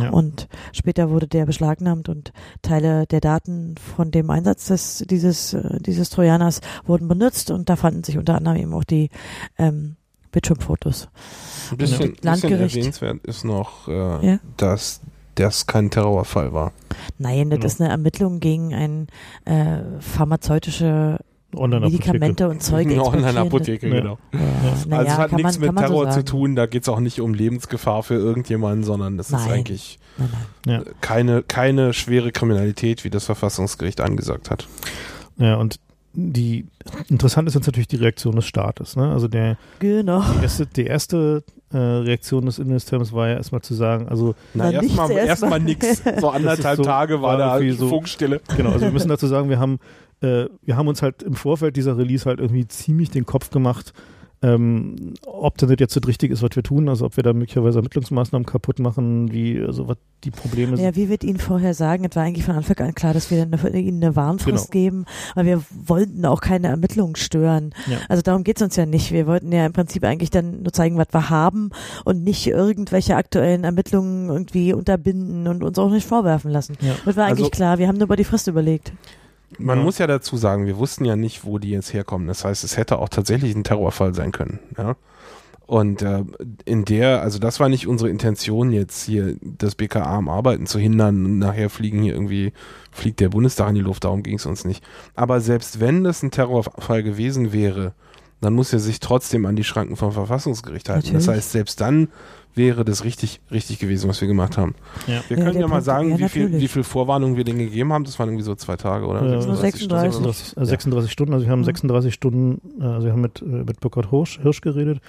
Ja. 0.00 0.10
Und 0.10 0.48
später 0.72 1.10
wurde 1.10 1.26
der 1.28 1.46
beschlagnahmt 1.46 2.08
und 2.08 2.32
Teile 2.62 3.06
der 3.06 3.20
Daten 3.20 3.76
von 3.76 4.10
dem 4.10 4.28
Einsatz 4.30 4.66
des, 4.66 5.04
dieses, 5.08 5.54
äh, 5.54 5.78
dieses 5.80 6.10
Trojaners 6.10 6.60
wurden 6.84 7.08
benutzt 7.08 7.50
und 7.50 7.68
da 7.68 7.76
fanden 7.76 8.02
sich 8.04 8.18
unter 8.18 8.34
anderem 8.36 8.56
eben 8.58 8.74
auch 8.74 8.84
die 8.84 9.10
ähm, 9.58 9.96
Bildschirmfotos. 10.32 11.08
Ein 11.70 11.76
bisschen, 11.76 12.00
Ja. 12.00 12.06
bisschen 12.08 12.24
Landgericht. 12.24 12.76
erwähnenswert 12.76 13.24
ist 13.24 13.44
noch, 13.44 13.86
äh, 13.88 14.26
Ja. 14.32 14.38
dass 14.56 15.00
das 15.36 15.66
kein 15.66 15.90
Terrorfall 15.90 16.52
war. 16.52 16.72
Nein, 17.18 17.50
das 17.50 17.58
Genau. 17.58 17.66
ist 17.66 17.80
eine 17.80 17.90
Ermittlung 17.90 18.40
gegen 18.40 18.74
ein 18.74 19.06
äh, 19.44 19.78
pharmazeutische 20.00 21.18
Online-Apotheke. 21.56 22.12
Medikamente 22.12 22.48
und 22.48 22.62
Zeug 22.62 22.86
Eine 22.86 23.02
Online-Apotheke, 23.04 23.88
Ja. 23.88 23.94
genau. 24.00 24.18
Ja, 24.32 24.40
also 24.70 24.88
naja, 24.88 25.02
es 25.04 25.18
hat 25.18 25.32
nichts 25.32 25.58
man, 25.58 25.74
mit 25.74 25.84
Terror 25.84 26.12
so 26.12 26.18
zu 26.20 26.24
tun, 26.24 26.56
da 26.56 26.66
geht 26.66 26.82
es 26.82 26.88
auch 26.88 27.00
nicht 27.00 27.20
um 27.20 27.34
Lebensgefahr 27.34 28.02
für 28.02 28.14
irgendjemanden, 28.14 28.84
sondern 28.84 29.16
das 29.16 29.26
ist 29.30 29.32
Nein. 29.46 29.50
eigentlich 29.50 29.98
Nein, 30.18 30.28
nein. 30.66 30.82
Ja. 30.86 30.92
keine, 31.00 31.42
keine 31.42 31.92
schwere 31.92 32.30
Kriminalität, 32.32 33.04
wie 33.04 33.10
das 33.10 33.24
Verfassungsgericht 33.24 34.00
angesagt 34.00 34.50
hat. 34.50 34.66
Ja, 35.38 35.56
und 35.56 35.80
die 36.16 36.66
interessant 37.08 37.48
ist 37.48 37.54
jetzt 37.54 37.66
natürlich 37.66 37.88
die 37.88 37.96
Reaktion 37.96 38.36
des 38.36 38.44
Staates. 38.46 38.94
Ne? 38.94 39.10
Also 39.10 39.26
der 39.26 39.56
Genau. 39.80 40.22
die 40.38 40.42
erste, 40.44 40.66
die 40.66 40.84
erste 40.86 41.42
äh, 41.72 41.76
Reaktion 41.76 42.46
des 42.46 42.58
Innenministeriums 42.58 43.12
war 43.12 43.26
ja 43.26 43.34
erstmal 43.34 43.62
zu 43.62 43.74
sagen, 43.74 44.08
also 44.08 44.36
Na, 44.54 44.70
Na, 44.70 44.80
nichts 44.80 44.96
erstmal 44.96 45.10
erst 45.18 45.28
erstmal 45.28 45.50
mal. 45.50 45.60
nix. 45.60 46.02
So 46.20 46.28
anderthalb 46.30 46.76
so- 46.76 46.84
Tage 46.84 47.20
war 47.20 47.36
war 47.36 47.58
da 47.58 47.72
so- 47.72 47.88
Funkstille. 47.88 48.40
Genau, 48.56 48.70
also 48.70 48.82
wir 48.84 48.92
müssen 48.92 49.08
dazu 49.08 49.26
sagen, 49.26 49.48
wir 49.48 49.58
haben, 49.58 49.80
äh, 50.24 50.48
wir 50.62 50.76
haben 50.76 50.88
uns 50.88 51.02
halt 51.02 51.22
im 51.22 51.34
Vorfeld 51.34 51.76
dieser 51.76 51.96
Release 51.98 52.24
halt 52.26 52.40
irgendwie 52.40 52.66
ziemlich 52.66 53.10
den 53.10 53.26
Kopf 53.26 53.50
gemacht, 53.50 53.92
ähm, 54.42 55.14
ob 55.24 55.56
das 55.56 55.70
jetzt 55.78 55.96
das 55.96 56.06
richtig 56.06 56.30
ist, 56.30 56.42
was 56.42 56.50
wir 56.54 56.62
tun, 56.62 56.90
also 56.90 57.06
ob 57.06 57.16
wir 57.16 57.22
da 57.22 57.32
möglicherweise 57.32 57.78
Ermittlungsmaßnahmen 57.78 58.44
kaputt 58.44 58.78
machen, 58.78 59.32
wie, 59.32 59.58
also 59.58 59.88
was 59.88 59.96
die 60.22 60.30
Probleme 60.30 60.76
sind. 60.76 60.84
Ja, 60.84 60.94
wie 60.96 61.08
wird 61.08 61.24
Ihnen 61.24 61.38
vorher 61.38 61.72
sagen? 61.72 62.04
Es 62.04 62.14
war 62.14 62.24
eigentlich 62.24 62.44
von 62.44 62.54
Anfang 62.54 62.76
an 62.86 62.94
klar, 62.94 63.14
dass 63.14 63.30
wir 63.30 63.40
eine, 63.42 63.80
Ihnen 63.80 64.02
eine 64.04 64.16
Warnfrist 64.16 64.70
Genau. 64.70 64.82
geben, 64.84 65.04
weil 65.34 65.46
wir 65.46 65.62
wollten 65.86 66.26
auch 66.26 66.42
keine 66.42 66.68
Ermittlungen 66.68 67.16
stören. 67.16 67.74
Ja. 67.90 67.96
Also 68.10 68.20
darum 68.22 68.44
geht's 68.44 68.60
uns 68.60 68.76
ja 68.76 68.84
nicht. 68.84 69.12
Wir 69.12 69.26
wollten 69.26 69.50
ja 69.50 69.64
im 69.64 69.72
Prinzip 69.72 70.04
eigentlich 70.04 70.30
dann 70.30 70.62
nur 70.62 70.72
zeigen, 70.74 70.98
was 70.98 71.08
wir 71.12 71.30
haben 71.30 71.70
und 72.04 72.22
nicht 72.22 72.46
irgendwelche 72.46 73.16
aktuellen 73.16 73.64
Ermittlungen 73.64 74.28
irgendwie 74.28 74.74
unterbinden 74.74 75.48
und 75.48 75.62
uns 75.64 75.78
auch 75.78 75.90
nicht 75.90 76.06
vorwerfen 76.06 76.50
lassen. 76.50 76.76
Ja. 76.82 76.96
Das 77.06 77.16
war 77.16 77.24
eigentlich 77.26 77.38
Also- 77.46 77.50
klar. 77.50 77.78
Wir 77.78 77.88
haben 77.88 77.96
nur 77.96 78.04
über 78.06 78.16
die 78.16 78.24
Frist 78.24 78.46
überlegt. 78.46 78.92
Man 79.58 79.78
Ja. 79.78 79.84
muss 79.84 79.98
ja 79.98 80.06
dazu 80.06 80.36
sagen, 80.36 80.66
wir 80.66 80.78
wussten 80.78 81.04
ja 81.04 81.16
nicht, 81.16 81.44
wo 81.44 81.58
die 81.58 81.70
jetzt 81.70 81.92
herkommen. 81.92 82.26
Das 82.26 82.44
heißt, 82.44 82.64
es 82.64 82.76
hätte 82.76 82.98
auch 82.98 83.08
tatsächlich 83.08 83.54
ein 83.54 83.64
Terrorfall 83.64 84.14
sein 84.14 84.32
können. 84.32 84.58
Ja? 84.78 84.96
Und 85.66 86.02
äh, 86.02 86.24
in 86.66 86.84
der, 86.84 87.22
also 87.22 87.38
das 87.38 87.58
war 87.58 87.70
nicht 87.70 87.86
unsere 87.86 88.10
Intention, 88.10 88.70
jetzt 88.70 89.04
hier 89.04 89.36
das 89.40 89.74
BKA 89.76 90.16
am 90.18 90.28
Arbeiten 90.28 90.66
zu 90.66 90.78
hindern. 90.78 91.24
Und 91.24 91.38
nachher 91.38 91.70
fliegen 91.70 92.02
hier 92.02 92.12
irgendwie, 92.14 92.52
fliegt 92.92 93.20
der 93.20 93.30
Bundestag 93.30 93.70
in 93.70 93.76
die 93.76 93.80
Luft, 93.80 94.04
darum 94.04 94.22
ging 94.22 94.36
es 94.36 94.44
uns 94.46 94.64
nicht. 94.66 94.84
Aber 95.14 95.40
selbst 95.40 95.80
wenn 95.80 96.04
das 96.04 96.22
ein 96.22 96.30
Terrorfall 96.30 97.02
gewesen 97.02 97.52
wäre, 97.52 97.94
dann 98.40 98.52
muss 98.54 98.72
er 98.72 98.78
sich 98.78 99.00
trotzdem 99.00 99.46
an 99.46 99.56
die 99.56 99.64
Schranken 99.64 99.96
vom 99.96 100.12
Verfassungsgericht 100.12 100.88
halten. 100.88 101.06
Natürlich. 101.06 101.26
Das 101.26 101.34
heißt, 101.36 101.52
selbst 101.52 101.80
dann 101.80 102.08
wäre 102.54 102.84
das 102.84 103.02
richtig, 103.04 103.40
richtig 103.50 103.80
gewesen, 103.80 104.08
was 104.08 104.20
wir 104.20 104.28
gemacht 104.28 104.56
haben. 104.58 104.74
Ja. 105.08 105.22
Wir 105.28 105.38
Ja, 105.38 105.44
können 105.44 105.60
ja 105.60 105.66
mal 105.66 105.82
sagen, 105.82 106.10
ja, 106.10 106.18
wie, 106.18 106.28
viel, 106.28 106.52
wie 106.52 106.68
viel 106.68 106.84
Vorwarnung 106.84 107.36
wir 107.36 107.42
denen 107.44 107.58
gegeben 107.58 107.92
haben. 107.92 108.04
Das 108.04 108.18
waren 108.18 108.28
irgendwie 108.28 108.44
so 108.44 108.54
zwei 108.54 108.76
Tage, 108.76 109.06
oder? 109.06 109.40
Stunden. 109.42 109.56
36. 109.56 110.12
36, 110.14 110.56
äh, 110.56 110.64
36 110.66 111.10
Stunden, 111.12 111.32
also 111.34 111.46
wir 111.46 111.50
haben 111.52 111.60
Ja. 111.60 111.66
36 111.66 112.14
Stunden, 112.14 112.60
äh, 112.80 112.84
also 112.84 113.06
wir 113.06 113.12
haben 113.12 113.22
mit, 113.22 113.42
äh, 113.42 113.44
mit 113.46 113.80
Burkhard 113.80 114.10
Hirsch, 114.10 114.38
Hirsch 114.40 114.60
geredet 114.60 115.00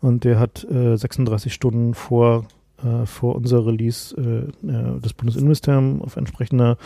und 0.00 0.24
der 0.24 0.38
hat 0.38 0.64
äh, 0.70 0.96
36 0.96 1.52
Stunden 1.52 1.92
vor, 1.92 2.46
äh, 2.82 3.04
vor 3.04 3.36
unser 3.36 3.66
Release 3.66 4.14
äh, 4.16 4.66
äh, 4.66 5.00
das 5.00 5.12
Bundesinnenministerium 5.12 6.00
auf 6.00 6.16
entsprechender 6.16 6.78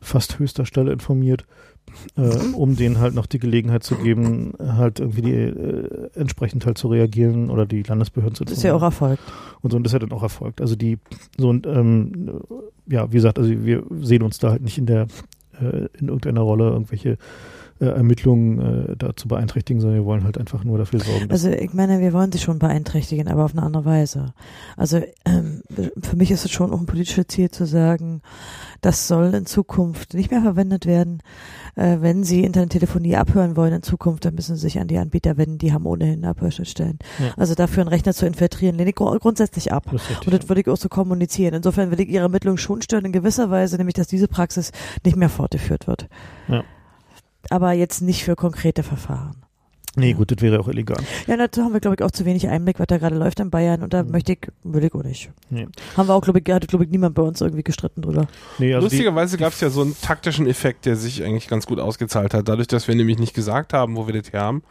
fast 0.00 0.38
höchster 0.40 0.66
Stelle 0.66 0.92
informiert, 0.92 1.46
äh, 2.16 2.54
um 2.54 2.76
denen 2.76 2.98
halt 2.98 3.14
noch 3.14 3.26
die 3.26 3.38
Gelegenheit 3.38 3.82
zu 3.82 3.96
geben, 3.96 4.52
halt 4.58 5.00
irgendwie 5.00 5.22
die, 5.22 5.32
äh, 5.34 6.10
entsprechend 6.14 6.66
halt 6.66 6.78
zu 6.78 6.88
reagieren 6.88 7.50
oder 7.50 7.66
die 7.66 7.82
Landesbehörden 7.82 8.34
zu 8.34 8.44
Das 8.44 8.56
ist 8.58 8.62
ja 8.62 8.74
auch 8.74 8.82
erfolgt. 8.82 9.22
und 9.62 9.70
so, 9.70 9.76
und 9.76 9.84
das 9.84 9.94
hat 9.94 10.02
dann 10.02 10.12
auch 10.12 10.22
erfolgt. 10.22 10.60
Also 10.60 10.76
die, 10.76 10.98
so 11.36 11.48
und 11.48 11.66
ähm, 11.66 12.40
ja, 12.86 13.10
wie 13.10 13.16
gesagt, 13.16 13.38
also 13.38 13.50
wir 13.64 13.82
sehen 14.00 14.22
uns 14.22 14.38
da 14.38 14.50
halt 14.50 14.62
nicht 14.62 14.78
in 14.78 14.86
der, 14.86 15.06
äh, 15.60 15.86
in 15.98 16.08
irgendeiner 16.08 16.40
Rolle 16.42 16.68
irgendwelche 16.70 17.18
äh, 17.80 17.86
Ermittlungen 17.86 18.58
äh, 18.90 18.96
da 18.96 19.14
zu 19.16 19.28
beeinträchtigen, 19.28 19.80
sondern 19.80 19.98
wir 20.00 20.04
wollen 20.06 20.24
halt 20.24 20.38
einfach 20.38 20.64
nur 20.64 20.78
dafür 20.78 21.00
sorgen, 21.00 21.30
Also 21.30 21.50
ich 21.50 21.72
meine, 21.74 22.00
wir 22.00 22.12
wollen 22.12 22.32
sie 22.32 22.38
schon 22.38 22.58
beeinträchtigen, 22.58 23.28
aber 23.28 23.44
auf 23.44 23.52
eine 23.52 23.62
andere 23.62 23.84
Weise. 23.84 24.32
Also 24.76 25.02
ähm, 25.24 25.62
für 26.02 26.16
mich 26.16 26.30
ist 26.30 26.44
es 26.44 26.50
schon 26.50 26.72
auch 26.72 26.80
ein 26.80 26.86
politisches 26.86 27.26
Ziel 27.28 27.50
zu 27.50 27.66
sagen, 27.66 28.22
das 28.80 29.08
soll 29.08 29.34
in 29.34 29.46
Zukunft 29.46 30.14
nicht 30.14 30.30
mehr 30.30 30.42
verwendet 30.42 30.86
werden. 30.86 31.22
Äh, 31.74 31.98
wenn 32.00 32.24
Sie 32.24 32.44
Internettelefonie 32.44 33.16
abhören 33.16 33.56
wollen 33.56 33.72
in 33.74 33.82
Zukunft, 33.82 34.24
dann 34.24 34.34
müssen 34.34 34.56
Sie 34.56 34.62
sich 34.62 34.78
an 34.78 34.88
die 34.88 34.98
Anbieter 34.98 35.36
wenden, 35.36 35.58
die 35.58 35.72
haben 35.72 35.86
ohnehin 35.86 36.24
Abhörschnittstellen. 36.24 36.98
Ja. 37.18 37.32
Also 37.36 37.54
dafür 37.54 37.82
einen 37.82 37.88
Rechner 37.88 38.12
zu 38.14 38.26
infiltrieren, 38.26 38.76
lehne 38.76 38.90
ich 38.90 38.96
gru- 38.96 39.18
grundsätzlich 39.18 39.72
ab. 39.72 39.84
das 39.92 40.02
Und 40.24 40.32
das 40.32 40.48
würde 40.48 40.60
ich 40.62 40.68
auch 40.68 40.76
so 40.76 40.88
kommunizieren. 40.88 41.54
Insofern 41.54 41.90
will 41.90 42.00
ich 42.00 42.08
Ihre 42.08 42.22
Ermittlung 42.24 42.56
schon 42.56 42.80
stören 42.82 43.04
in 43.04 43.12
gewisser 43.12 43.50
Weise, 43.50 43.76
nämlich 43.76 43.94
dass 43.94 44.06
diese 44.06 44.28
Praxis 44.28 44.72
nicht 45.04 45.16
mehr 45.16 45.28
fortgeführt 45.28 45.86
wird. 45.86 46.08
Ja. 46.48 46.62
Aber 47.50 47.72
jetzt 47.72 48.00
nicht 48.02 48.24
für 48.24 48.36
konkrete 48.36 48.82
Verfahren. 48.82 49.36
Nee, 49.98 50.12
gut, 50.12 50.30
das 50.30 50.42
wäre 50.42 50.60
auch 50.60 50.68
illegal. 50.68 50.98
Ja, 51.26 51.38
dazu 51.38 51.62
haben 51.62 51.72
wir, 51.72 51.80
glaube 51.80 51.96
ich, 51.98 52.02
auch 52.02 52.10
zu 52.10 52.26
wenig 52.26 52.46
Einblick, 52.48 52.78
was 52.78 52.86
da 52.86 52.98
gerade 52.98 53.16
läuft 53.16 53.40
in 53.40 53.48
Bayern 53.50 53.82
und 53.82 53.94
da 53.94 54.02
Mhm. 54.02 54.10
möchte 54.10 54.32
ich, 54.32 54.40
würde 54.62 54.88
ich 54.88 54.94
auch 54.94 55.02
nicht. 55.02 55.30
Nee. 55.48 55.66
Haben 55.96 56.08
wir 56.08 56.14
auch, 56.14 56.20
glaube 56.20 56.40
ich, 56.44 56.52
hatte, 56.52 56.66
glaube 56.66 56.84
ich, 56.84 56.90
niemand 56.90 57.14
bei 57.14 57.22
uns 57.22 57.40
irgendwie 57.40 57.62
gestritten 57.62 58.02
drüber. 58.02 58.26
Nee, 58.58 58.74
also 58.74 58.88
Lustigerweise 58.88 59.38
gab 59.38 59.54
es 59.54 59.60
ja 59.62 59.70
so 59.70 59.80
einen 59.80 59.96
taktischen 60.02 60.46
Effekt, 60.46 60.84
der 60.84 60.96
sich 60.96 61.24
eigentlich 61.24 61.48
ganz 61.48 61.64
gut 61.64 61.80
ausgezahlt 61.80 62.34
hat. 62.34 62.46
Dadurch, 62.46 62.68
dass 62.68 62.88
wir 62.88 62.94
nämlich 62.94 63.18
nicht 63.18 63.32
gesagt 63.32 63.72
haben, 63.72 63.96
wo 63.96 64.06
wir 64.06 64.20
das 64.20 64.34
her 64.34 64.42
haben, 64.42 64.62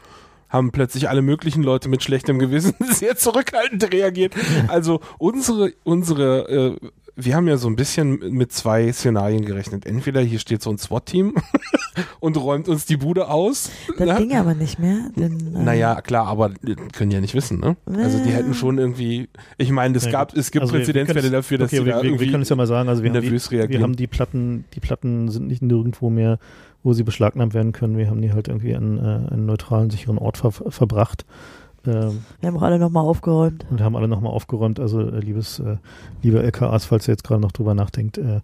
haben 0.47 0.71
plötzlich 0.71 1.09
alle 1.09 1.23
möglichen 1.23 1.63
Leute 1.63 1.89
mit 1.89 2.03
schlechtem 2.03 2.37
Gewissen 2.37 2.75
sehr 2.91 3.15
zurückhaltend 3.17 3.91
reagiert. 3.91 4.33
Also 4.67 4.99
unsere, 5.17 5.73
unsere, 5.83 6.75
äh, 6.83 6.87
wir 7.17 7.35
haben 7.35 7.47
ja 7.47 7.55
so 7.55 7.69
ein 7.69 7.75
bisschen 7.77 8.19
mit 8.33 8.51
zwei 8.51 8.91
Szenarien 8.91 9.45
gerechnet. 9.45 9.85
Entweder 9.85 10.21
hier 10.21 10.39
steht 10.39 10.61
so 10.61 10.69
ein 10.69 10.77
SWAT-Team 10.77 11.35
und 12.19 12.37
räumt 12.37 12.67
uns 12.67 12.85
die 12.85 12.97
Bude 12.97 13.29
aus. 13.29 13.71
Das 13.97 14.07
ne? 14.07 14.15
ging 14.27 14.37
aber 14.37 14.53
nicht 14.53 14.79
mehr. 14.79 15.09
Denn, 15.15 15.55
äh, 15.55 15.63
Naja, 15.63 16.01
klar, 16.01 16.27
aber 16.27 16.51
können 16.91 17.11
ja 17.11 17.21
nicht 17.21 17.33
wissen, 17.33 17.59
ne? 17.59 17.77
Also 17.85 18.19
die 18.19 18.31
Ja. 18.31 18.37
hätten 18.37 18.53
schon 18.53 18.77
irgendwie, 18.77 19.29
ich 19.57 19.71
meine, 19.71 19.95
es 19.97 20.09
gab, 20.09 20.35
es 20.35 20.51
gibt 20.51 20.63
Also 20.63 20.75
Präzedenzfälle 20.75 21.29
dafür, 21.29 21.57
dass 21.57 21.69
okay, 21.71 21.79
die 21.79 21.85
wir, 21.85 21.93
da 21.93 21.97
wir, 21.99 22.03
wir 22.03 22.09
irgendwie 22.09 22.31
können 22.31 22.43
es 22.43 22.49
ja 22.49 22.57
mal 22.57 22.67
sagen, 22.67 22.89
also 22.89 23.01
wir 23.01 23.13
haben, 23.13 23.21
die, 23.21 23.31
wir 23.31 23.81
haben 23.81 23.95
die 23.95 24.07
Platten, 24.07 24.65
die 24.73 24.81
Platten 24.81 25.29
sind 25.29 25.47
nicht 25.47 25.61
nirgendwo 25.61 26.09
mehr, 26.09 26.37
wo 26.83 26.91
sie 26.91 27.03
beschlagnahmt 27.03 27.53
werden 27.53 27.71
können. 27.71 27.97
Wir 27.97 28.09
haben 28.09 28.21
die 28.21 28.33
halt 28.33 28.49
irgendwie 28.49 28.75
an 28.75 28.97
äh, 28.97 29.33
einen 29.33 29.45
neutralen, 29.45 29.89
sicheren 29.89 30.17
Ort 30.17 30.37
ver 30.37 30.51
verbracht. 30.51 31.25
Ähm, 31.87 32.23
Wir 32.39 32.47
haben 32.47 32.57
auch 32.57 32.61
alle 32.63 32.79
nochmal 32.79 33.03
aufgeräumt. 33.05 33.65
und 33.69 33.81
haben 33.81 33.95
alle 33.95 34.07
nochmal 34.07 34.31
aufgeräumt. 34.31 34.79
Also, 34.79 35.01
äh, 35.01 35.19
liebes, 35.19 35.59
äh, 35.59 35.77
liebe 36.21 36.41
LKAs, 36.41 36.85
falls 36.85 37.07
ihr 37.07 37.13
jetzt 37.13 37.23
gerade 37.23 37.41
noch 37.41 37.51
drüber 37.51 37.73
nachdenkt, 37.73 38.17
äh, 38.17 38.41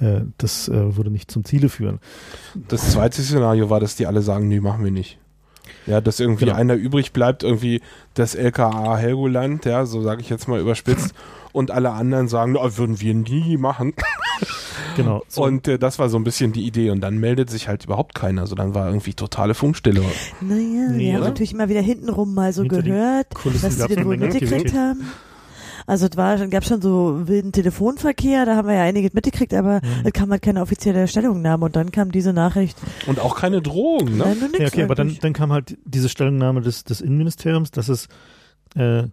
äh, 0.00 0.24
das 0.38 0.68
äh, 0.68 0.96
würde 0.96 1.10
nicht 1.10 1.30
zum 1.30 1.44
Ziele 1.44 1.68
führen. 1.68 2.00
Das 2.68 2.90
zweite 2.92 3.22
Szenario 3.22 3.70
war, 3.70 3.80
dass 3.80 3.96
die 3.96 4.06
alle 4.06 4.22
sagen, 4.22 4.48
nee, 4.48 4.60
machen 4.60 4.84
wir 4.84 4.90
nicht. 4.90 5.18
Ja, 5.86 6.00
dass 6.00 6.20
irgendwie 6.20 6.44
Genau. 6.44 6.56
einer 6.56 6.74
übrig 6.74 7.12
bleibt, 7.12 7.42
irgendwie 7.42 7.80
das 8.14 8.34
LKA 8.34 8.96
Helgoland, 8.96 9.64
ja, 9.64 9.84
so 9.86 10.02
sage 10.02 10.20
ich 10.20 10.30
jetzt 10.30 10.48
mal 10.48 10.60
überspitzt, 10.60 11.14
und 11.52 11.70
alle 11.70 11.90
anderen 11.90 12.28
sagen, 12.28 12.52
na, 12.52 12.76
würden 12.78 13.00
wir 13.00 13.14
nie 13.14 13.56
machen. 13.56 13.94
Genau. 14.96 15.22
So, 15.26 15.44
Und 15.44 15.68
äh, 15.68 15.78
das 15.78 15.98
war 15.98 16.10
so 16.10 16.18
ein 16.18 16.24
bisschen 16.24 16.52
die 16.52 16.66
Idee. 16.66 16.90
Und 16.90 17.00
dann 17.00 17.16
meldet 17.18 17.48
sich 17.48 17.66
halt 17.66 17.84
überhaupt 17.84 18.14
keiner. 18.14 18.42
Also 18.42 18.54
dann 18.54 18.74
war 18.74 18.86
irgendwie 18.88 19.14
totale 19.14 19.54
Funkstille. 19.54 20.02
Naja, 20.42 20.90
Nee, 20.90 20.98
wir 20.98 21.14
haben 21.14 21.24
natürlich 21.24 21.52
immer 21.54 21.70
wieder 21.70 21.80
hintenrum 21.80 22.34
mal 22.34 22.52
so 22.52 22.62
Hinter 22.62 22.82
gehört, 22.82 23.26
dass 23.62 23.76
sie 23.76 23.86
den 23.88 23.98
eine 23.98 24.06
wohl 24.06 24.16
mitgekriegt 24.18 24.74
haben. 24.74 25.06
Also 25.86 26.06
es 26.06 26.16
war, 26.16 26.46
gab 26.48 26.64
schon 26.64 26.80
so 26.80 27.22
wilden 27.28 27.52
Telefonverkehr, 27.52 28.44
da 28.46 28.56
haben 28.56 28.68
wir 28.68 28.74
ja 28.74 28.82
einiges 28.82 29.12
mitgekriegt, 29.14 29.54
aber 29.54 29.80
Mhm. 29.82 30.04
es 30.06 30.12
kam 30.12 30.30
halt 30.30 30.42
keine 30.42 30.60
offizielle 30.62 31.08
Stellungnahme 31.08 31.64
und 31.64 31.76
dann 31.76 31.90
kam 31.90 32.12
diese 32.12 32.32
Nachricht. 32.32 32.76
Und 33.06 33.18
auch 33.20 33.36
keine 33.36 33.60
Drohung, 33.62 34.04
ne? 34.04 34.16
Nein, 34.24 34.38
nur 34.38 34.48
nix 34.48 34.58
Ja, 34.60 34.66
okay, 34.68 34.82
aber 34.84 34.94
dann, 34.94 35.08
eigentlich. 35.08 35.20
dann 35.20 35.32
kam 35.32 35.52
halt 35.52 35.76
diese 35.84 36.08
Stellungnahme 36.08 36.60
des, 36.60 36.84
des 36.84 37.00
Innenministeriums, 37.00 37.70
dass 37.70 37.88
es 37.88 38.08
äh, 38.76 39.04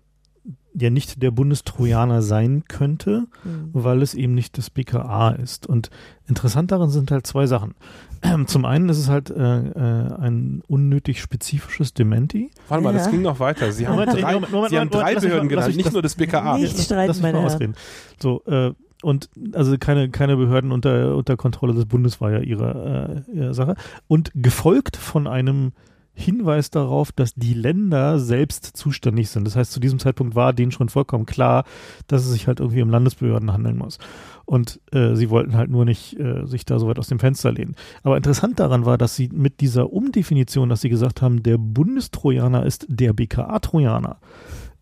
ja 0.73 0.89
nicht 0.89 1.21
der 1.23 1.31
Bundestrojaner 1.31 2.21
sein 2.21 2.63
könnte, 2.67 3.25
Hm. 3.43 3.69
weil 3.73 4.01
es 4.01 4.13
eben 4.13 4.33
nicht 4.35 4.57
das 4.57 4.69
BKA 4.69 5.31
ist. 5.31 5.67
Und 5.67 5.89
interessant 6.27 6.71
daran 6.71 6.89
sind 6.89 7.11
halt 7.11 7.25
zwei 7.27 7.45
Sachen. 7.47 7.73
Zum 8.47 8.65
einen 8.65 8.89
ist 8.89 8.97
es 8.99 9.09
halt 9.09 9.29
äh, 9.29 9.33
äh, 9.59 10.13
ein 10.19 10.61
unnötig 10.67 11.21
spezifisches 11.21 11.93
Dementi. 11.93 12.51
Warte 12.67 12.83
mal, 12.83 12.93
das 12.93 13.05
Ja. 13.05 13.11
ging 13.11 13.21
noch 13.21 13.39
weiter. 13.39 13.71
Sie 13.71 13.87
haben 13.87 13.95
Moment, 13.95 14.13
drei, 14.21 14.33
Moment, 14.33 14.51
Moment, 14.51 14.69
Sie 14.71 14.77
haben 14.79 14.89
Moment, 14.89 14.93
drei 15.07 15.13
lass 15.13 15.23
Behörden 15.23 15.43
lass 15.45 15.49
genannt, 15.49 15.67
mich 15.67 15.75
nicht 15.77 15.85
das- 15.87 15.93
nur 15.93 16.01
das 16.01 16.15
BKA. 16.15 16.57
Nicht 16.57 16.73
Lass 16.75 16.85
streiten, 16.85 17.11
mich 17.13 17.21
mal 17.21 17.35
ausreden. 17.35 17.75
So, 18.21 18.43
äh, 18.45 18.73
und 19.01 19.29
also 19.53 19.77
keine, 19.79 20.09
keine 20.09 20.35
Behörden 20.35 20.71
unter, 20.73 21.15
unter 21.15 21.37
Kontrolle 21.37 21.73
des 21.73 21.85
Bundes 21.85 22.19
war 22.19 22.31
ja 22.31 22.39
ihre, 22.39 23.23
äh, 23.29 23.31
ihre 23.35 23.53
Sache. 23.53 23.75
Und 24.07 24.31
gefolgt 24.35 24.97
von 24.97 25.25
einem 25.25 25.71
Hinweis 26.19 26.69
darauf, 26.69 27.11
dass 27.11 27.33
die 27.33 27.53
Länder 27.53 28.19
selbst 28.19 28.65
zuständig 28.77 29.29
sind. 29.29 29.45
Das 29.45 29.55
heißt, 29.55 29.71
zu 29.71 29.79
diesem 29.79 29.99
Zeitpunkt 29.99 30.35
war 30.35 30.53
denen 30.53 30.71
schon 30.71 30.89
vollkommen 30.89 31.25
klar, 31.25 31.63
dass 32.07 32.25
es 32.25 32.31
sich 32.31 32.47
halt 32.47 32.59
irgendwie 32.59 32.81
um 32.81 32.89
Landesbehörden 32.89 33.53
handeln 33.53 33.77
muss. 33.77 33.99
Und 34.45 34.81
äh, 34.91 35.15
sie 35.15 35.29
wollten 35.29 35.55
halt 35.55 35.69
nur 35.69 35.85
nicht 35.85 36.19
äh, 36.19 36.45
sich 36.45 36.65
da 36.65 36.77
so 36.77 36.87
weit 36.87 36.99
aus 36.99 37.07
dem 37.07 37.19
Fenster 37.19 37.51
lehnen. 37.51 37.75
Aber 38.03 38.17
interessant 38.17 38.59
daran 38.59 38.85
war, 38.85 38.97
dass 38.97 39.15
sie 39.15 39.29
mit 39.31 39.61
dieser 39.61 39.93
Umdefinition, 39.93 40.69
dass 40.69 40.81
sie 40.81 40.89
gesagt 40.89 41.21
haben, 41.21 41.43
der 41.43 41.57
Bundestrojaner 41.57 42.65
ist 42.65 42.85
der 42.89 43.13
BKA-Trojaner, 43.13 44.17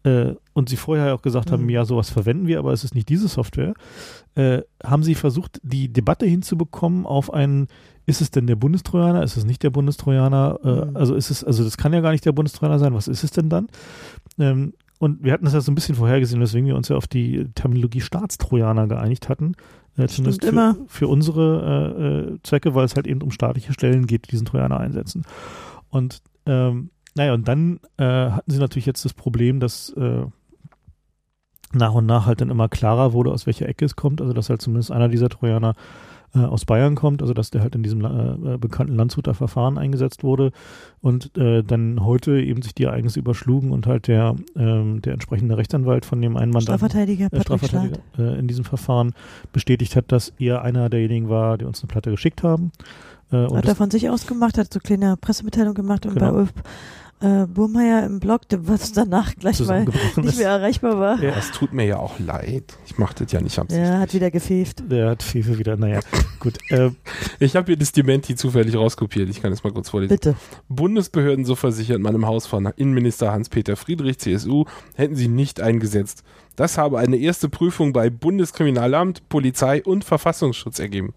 äh, 0.08 0.36
und 0.54 0.70
sie 0.70 0.78
vorher 0.78 1.14
auch 1.14 1.22
gesagt 1.22 1.52
haben, 1.52 1.64
Mhm. 1.64 1.70
ja, 1.70 1.86
sowas 1.86 2.10
verwenden 2.10 2.48
wir, 2.48 2.60
aber 2.60 2.72
es 2.74 2.84
ist 2.84 2.96
nicht 2.96 3.10
diese 3.10 3.28
Software, 3.28 3.74
äh, 4.36 4.62
haben 4.84 5.04
sie 5.04 5.16
versucht, 5.16 5.60
die 5.64 5.92
Debatte 5.92 6.26
hinzubekommen 6.26 7.06
auf 7.06 7.34
einen, 7.34 7.68
ist 8.06 8.22
es 8.22 8.32
denn 8.32 8.48
der 8.48 8.56
Bundestrojaner, 8.56 9.24
ist 9.24 9.38
es 9.38 9.46
nicht 9.46 9.64
der 9.64 9.70
Bundestrojaner, 9.72 10.60
äh, 10.64 10.86
Mhm. 10.90 10.96
also 10.98 11.16
ist 11.16 11.30
es, 11.32 11.44
also 11.44 11.64
das 11.64 11.78
kann 11.78 11.94
ja 11.94 12.02
gar 12.02 12.12
nicht 12.12 12.26
der 12.26 12.32
Bundestrojaner 12.32 12.80
sein, 12.80 12.94
was 12.94 13.08
ist 13.08 13.24
es 13.24 13.32
denn 13.32 13.50
dann? 13.50 13.68
Ähm, 14.40 14.74
und 15.00 15.24
wir 15.24 15.32
hatten 15.34 15.46
das 15.46 15.54
ja 15.54 15.62
so 15.62 15.72
ein 15.72 15.76
bisschen 15.76 15.96
vorhergesehen, 15.96 16.42
weswegen 16.42 16.68
wir 16.68 16.76
uns 16.76 16.88
ja 16.90 16.96
auf 16.96 17.06
die 17.08 17.46
Terminologie 17.54 18.02
Staatstrojaner 18.02 18.88
geeinigt 18.88 19.30
hatten. 19.30 19.54
Äh, 19.96 20.08
zumindest 20.08 20.44
für, 20.44 20.50
immer. 20.50 20.76
für 20.88 21.08
unsere 21.08 21.46
äh, 22.00 22.34
äh, 22.34 22.40
Zwecke, 22.44 22.74
weil 22.74 22.86
es 22.86 22.96
halt 22.96 23.06
eben 23.08 23.22
um 23.22 23.30
staatliche 23.32 23.74
Stellen 23.74 24.08
geht, 24.08 24.26
die 24.26 24.32
diesen 24.32 24.46
Trojaner 24.46 24.80
einsetzen. 24.80 25.24
Und 25.90 26.22
ähm, 26.48 26.90
naja, 27.18 27.34
und 27.34 27.48
dann 27.48 27.80
äh, 27.98 28.04
hatten 28.04 28.52
sie 28.52 28.60
natürlich 28.60 28.86
jetzt 28.86 29.04
das 29.04 29.14
Problem, 29.14 29.60
dass 29.60 29.90
äh, 29.98 30.26
nach 31.74 31.94
und 31.94 32.06
nach 32.06 32.26
halt 32.26 32.40
dann 32.42 32.50
immer 32.50 32.70
klarer 32.70 33.12
wurde, 33.14 33.32
aus 33.32 33.46
welcher 33.46 33.68
Ecke 33.68 33.86
es 33.86 33.96
kommt. 33.96 34.22
Also 34.22 34.34
dass 34.34 34.50
halt 34.50 34.62
zumindest 34.62 34.92
einer 34.92 35.10
dieser 35.10 35.28
Trojaner 35.30 35.74
äh, 36.36 36.40
aus 36.40 36.66
Bayern 36.66 36.96
kommt, 36.96 37.22
also 37.22 37.34
dass 37.34 37.52
der 37.52 37.62
halt 37.62 37.76
in 37.76 37.84
diesem 37.84 38.04
äh, 38.04 38.54
äh, 38.54 38.58
bekannten 38.58 38.96
Landshuter 38.96 39.34
Verfahren 39.34 39.78
eingesetzt 39.78 40.24
wurde 40.24 40.52
und 41.02 41.36
äh, 41.38 41.64
dann 41.64 42.04
heute 42.06 42.40
eben 42.40 42.62
sich 42.62 42.76
die 42.76 42.84
Ereignisse 42.84 43.20
überschlugen 43.20 43.72
und 43.72 43.88
halt 43.88 44.08
der, 44.08 44.36
ähm, 44.56 45.02
der 45.02 45.14
entsprechende 45.14 45.58
Rechtsanwalt 45.58 46.06
von 46.06 46.22
dem 46.22 46.38
einen 46.38 46.52
Mandanten 46.52 46.78
Strafverteidiger 46.78 47.34
äh, 47.34 47.42
Strafverteidiger 47.42 48.00
äh, 48.18 48.40
in 48.40 48.48
diesem 48.48 48.66
Verfahren 48.66 49.14
bestätigt 49.54 49.96
hat, 49.96 50.12
dass 50.12 50.34
er 50.38 50.62
einer 50.62 50.90
derjenigen 50.90 51.30
war, 51.30 51.58
die 51.58 51.66
uns 51.66 51.82
eine 51.82 51.88
Platte 51.88 52.12
geschickt 52.12 52.44
haben. 52.44 52.72
Hat 53.30 53.66
er 53.66 53.76
von 53.76 53.92
sich 53.92 54.10
aus 54.10 54.26
gemacht, 54.26 54.58
hat 54.58 54.74
so 54.74 54.80
kleine 54.80 55.18
Pressemitteilung 55.18 55.74
gemacht 55.74 56.06
und 56.06 56.14
Genau. 56.14 56.32
bei 56.32 56.38
Ulf 56.38 56.54
äh, 57.20 57.46
Burmeier 57.48 58.06
im 58.06 58.20
Blog, 58.20 58.48
der- 58.50 58.68
was 58.68 58.92
danach 58.92 59.34
gleich 59.36 59.60
mal 59.66 59.86
nicht 59.86 60.18
ist. 60.18 60.38
mehr 60.38 60.50
erreichbar 60.50 61.00
war. 61.00 61.22
Ja. 61.24 61.32
Das 61.32 61.52
tut 61.52 61.74
mir 61.74 61.86
ja 61.86 61.98
auch 61.98 62.20
leid. 62.20 62.78
Ich 62.86 62.98
mache 62.98 63.16
das 63.24 63.32
ja 63.32 63.42
nicht 63.42 63.58
absichtlich. 63.58 63.88
Er 63.90 64.00
hat 64.00 64.14
wieder 64.14 64.30
gefäft. 64.32 64.84
Der 64.92 65.10
hat 65.10 65.24
Fefe 65.24 65.58
wieder, 65.58 65.78
naja, 65.78 66.00
gut. 66.40 66.58
Äh, 66.70 66.92
Ich 67.40 67.56
habe 67.56 67.68
hier 67.68 67.78
das 67.78 67.92
Dementi 67.92 68.36
zufällig 68.36 68.76
rauskopiert. 68.76 69.30
Ich 69.30 69.42
kann 69.42 69.52
es 69.52 69.64
mal 69.64 69.72
kurz 69.74 69.90
vorlesen. 69.90 70.10
Bitte. 70.16 70.36
Bundesbehörden, 70.70 71.46
so 71.46 71.56
versichert 71.56 72.00
man 72.02 72.14
im 72.16 72.26
Haus 72.26 72.46
von 72.48 72.66
Innenminister 72.78 73.32
Hans-Peter 73.32 73.76
Friedrich, 73.76 74.20
CSU, 74.20 74.66
hätten 74.96 75.16
sie 75.16 75.28
nicht 75.28 75.60
eingesetzt. 75.62 76.24
Das 76.56 76.78
habe 76.78 76.98
eine 77.00 77.18
erste 77.18 77.50
Prüfung 77.50 77.94
bei 77.94 78.10
Bundeskriminalamt, 78.10 79.28
Polizei 79.30 79.84
und 79.84 80.04
Verfassungsschutz 80.04 80.80
ergeben. 80.80 81.14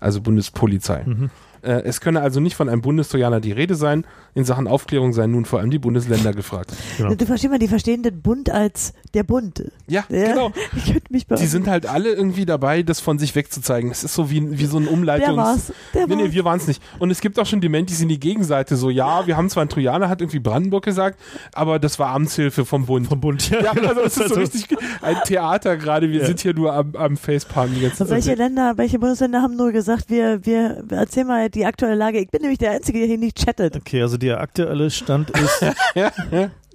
Also 0.00 0.20
Bundespolizei. 0.20 1.04
mhm. 1.04 1.30
Äh, 1.62 1.82
es 1.84 2.00
könne 2.00 2.20
also 2.20 2.40
nicht 2.40 2.56
von 2.56 2.68
einem 2.68 2.82
Bundestrojaner 2.82 3.40
die 3.40 3.52
Rede 3.52 3.74
sein. 3.74 4.04
In 4.34 4.44
Sachen 4.44 4.66
Aufklärung 4.66 5.12
seien 5.12 5.30
nun 5.30 5.44
vor 5.44 5.60
allem 5.60 5.70
die 5.70 5.78
Bundesländer 5.78 6.32
gefragt. 6.32 6.72
Genau. 6.96 7.14
Du 7.14 7.26
verstehst 7.26 7.50
mal, 7.50 7.58
die 7.58 7.68
verstehen 7.68 8.02
den 8.02 8.20
Bund 8.22 8.50
als 8.50 8.94
der 9.14 9.22
Bund. 9.24 9.62
Ja, 9.88 10.04
Ja. 10.08 10.32
genau. 10.32 10.52
Ich 10.76 10.86
könnte 10.92 11.12
mich 11.12 11.26
bei 11.26 11.36
Die 11.36 11.46
sind 11.46 11.68
halt 11.68 11.86
alle 11.86 12.10
irgendwie 12.12 12.46
dabei, 12.46 12.82
das 12.82 13.00
von 13.00 13.18
sich 13.18 13.34
wegzuzeigen. 13.34 13.90
Es 13.90 14.02
ist 14.04 14.14
so 14.14 14.30
wie, 14.30 14.58
wie 14.58 14.64
so 14.66 14.78
ein 14.78 14.88
Umleitungs... 14.88 15.28
Der 15.28 15.36
war's. 15.36 15.72
Der 15.94 16.06
Nee, 16.06 16.16
nee, 16.16 16.32
wir 16.32 16.44
waren 16.44 16.58
es 16.58 16.66
nicht. 16.66 16.82
Und 16.98 17.10
es 17.10 17.20
gibt 17.20 17.38
auch 17.38 17.46
schon 17.46 17.60
Dementis 17.60 18.00
in 18.00 18.08
die 18.08 18.18
Gegenseite. 18.18 18.76
So, 18.76 18.90
ja, 18.90 19.26
wir 19.26 19.36
haben 19.36 19.48
zwar 19.50 19.60
einen 19.62 19.70
Trojaner, 19.70 20.08
hat 20.08 20.20
irgendwie 20.20 20.40
Brandenburg 20.40 20.84
gesagt, 20.84 21.18
aber 21.54 21.78
das 21.78 21.98
war 21.98 22.08
Amtshilfe 22.08 22.64
vom 22.64 22.86
Bund. 22.86 23.06
Vom 23.06 23.20
Bund, 23.20 23.50
ja. 23.50 23.60
ja, 23.62 23.70
also 23.72 23.94
das 24.02 24.06
ist 24.06 24.14
so 24.16 24.22
Also, 24.22 24.34
richtig 24.40 24.66
ein 25.02 25.16
Theater 25.24 25.76
gerade. 25.76 26.10
Wir 26.10 26.20
Ja. 26.20 26.26
sind 26.26 26.40
hier 26.40 26.54
nur 26.54 26.72
am, 26.72 26.94
am 26.96 27.16
Facepalm 27.16 27.74
die 27.74 27.82
ganze 27.82 28.04
Und 28.04 28.10
welche. 28.10 28.34
Länder, 28.34 28.74
welche 28.76 28.98
Bundesländer 28.98 29.42
haben 29.42 29.56
nur 29.56 29.72
gesagt, 29.72 30.08
wir, 30.08 30.44
wir, 30.44 30.82
erzähl 30.90 31.24
mal 31.24 31.50
die 31.54 31.64
aktuelle 31.66 31.94
Lage. 31.94 32.18
Ich 32.18 32.28
bin 32.30 32.40
nämlich 32.42 32.58
der 32.58 32.72
Einzige, 32.72 32.98
der 32.98 33.08
hier 33.08 33.18
nicht 33.18 33.38
chattet. 33.44 33.76
Okay, 33.76 34.02
also 34.02 34.16
der 34.16 34.40
aktuelle 34.40 34.90
Stand 34.90 35.30
ist, 35.30 35.62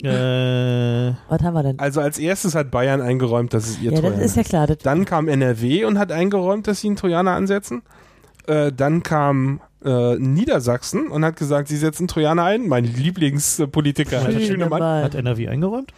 äh, 0.04 1.14
Was 1.30 1.41
haben 1.44 1.54
wir 1.54 1.64
denn? 1.64 1.80
Also 1.80 2.02
als 2.02 2.20
erstes 2.20 2.56
hat 2.56 2.72
Bayern 2.72 3.02
eingeräumt, 3.02 3.54
dass 3.54 3.68
es 3.68 3.78
ihr 3.80 3.91
Ja, 3.91 3.91
das 3.91 4.02
Trojaner 4.02 4.22
ist 4.24 4.36
ja 4.38 4.44
klar. 4.44 4.68
Das, 4.68 4.78
Dann 4.80 5.06
kam 5.06 5.28
NRW 5.28 5.86
und 5.86 5.98
hat 5.98 6.12
eingeräumt, 6.12 6.68
dass 6.68 6.82
sie 6.82 6.88
einen 6.88 6.95
Trojaner 6.95 7.32
ansetzen. 7.32 7.82
Äh, 8.48 8.72
dann 8.72 9.04
kam 9.04 9.60
äh, 9.84 10.16
Niedersachsen 10.18 11.08
und 11.08 11.26
hat 11.26 11.36
gesagt, 11.36 11.68
sie 11.68 11.78
setzen 11.78 12.08
Trojaner 12.08 12.44
ein. 12.44 12.68
Mein 12.68 12.86
Lieblingspolitiker, 12.86 14.22
Schöne 14.22 14.34
Herr 14.40 14.41
Schönemann. 14.41 14.82
Hat 15.04 15.16
NRW 15.16 15.48
eingeräumt? 15.49 15.91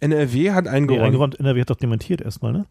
NRW 0.00 0.50
hat 0.52 0.64
Nee, 0.64 0.70
eingeräumt. 0.70 1.02
eingeräumt. 1.04 1.40
NRW 1.40 1.60
hat 1.62 1.70
doch 1.70 1.76
dementiert 1.76 2.20
erstmal, 2.20 2.52
ne? 2.52 2.66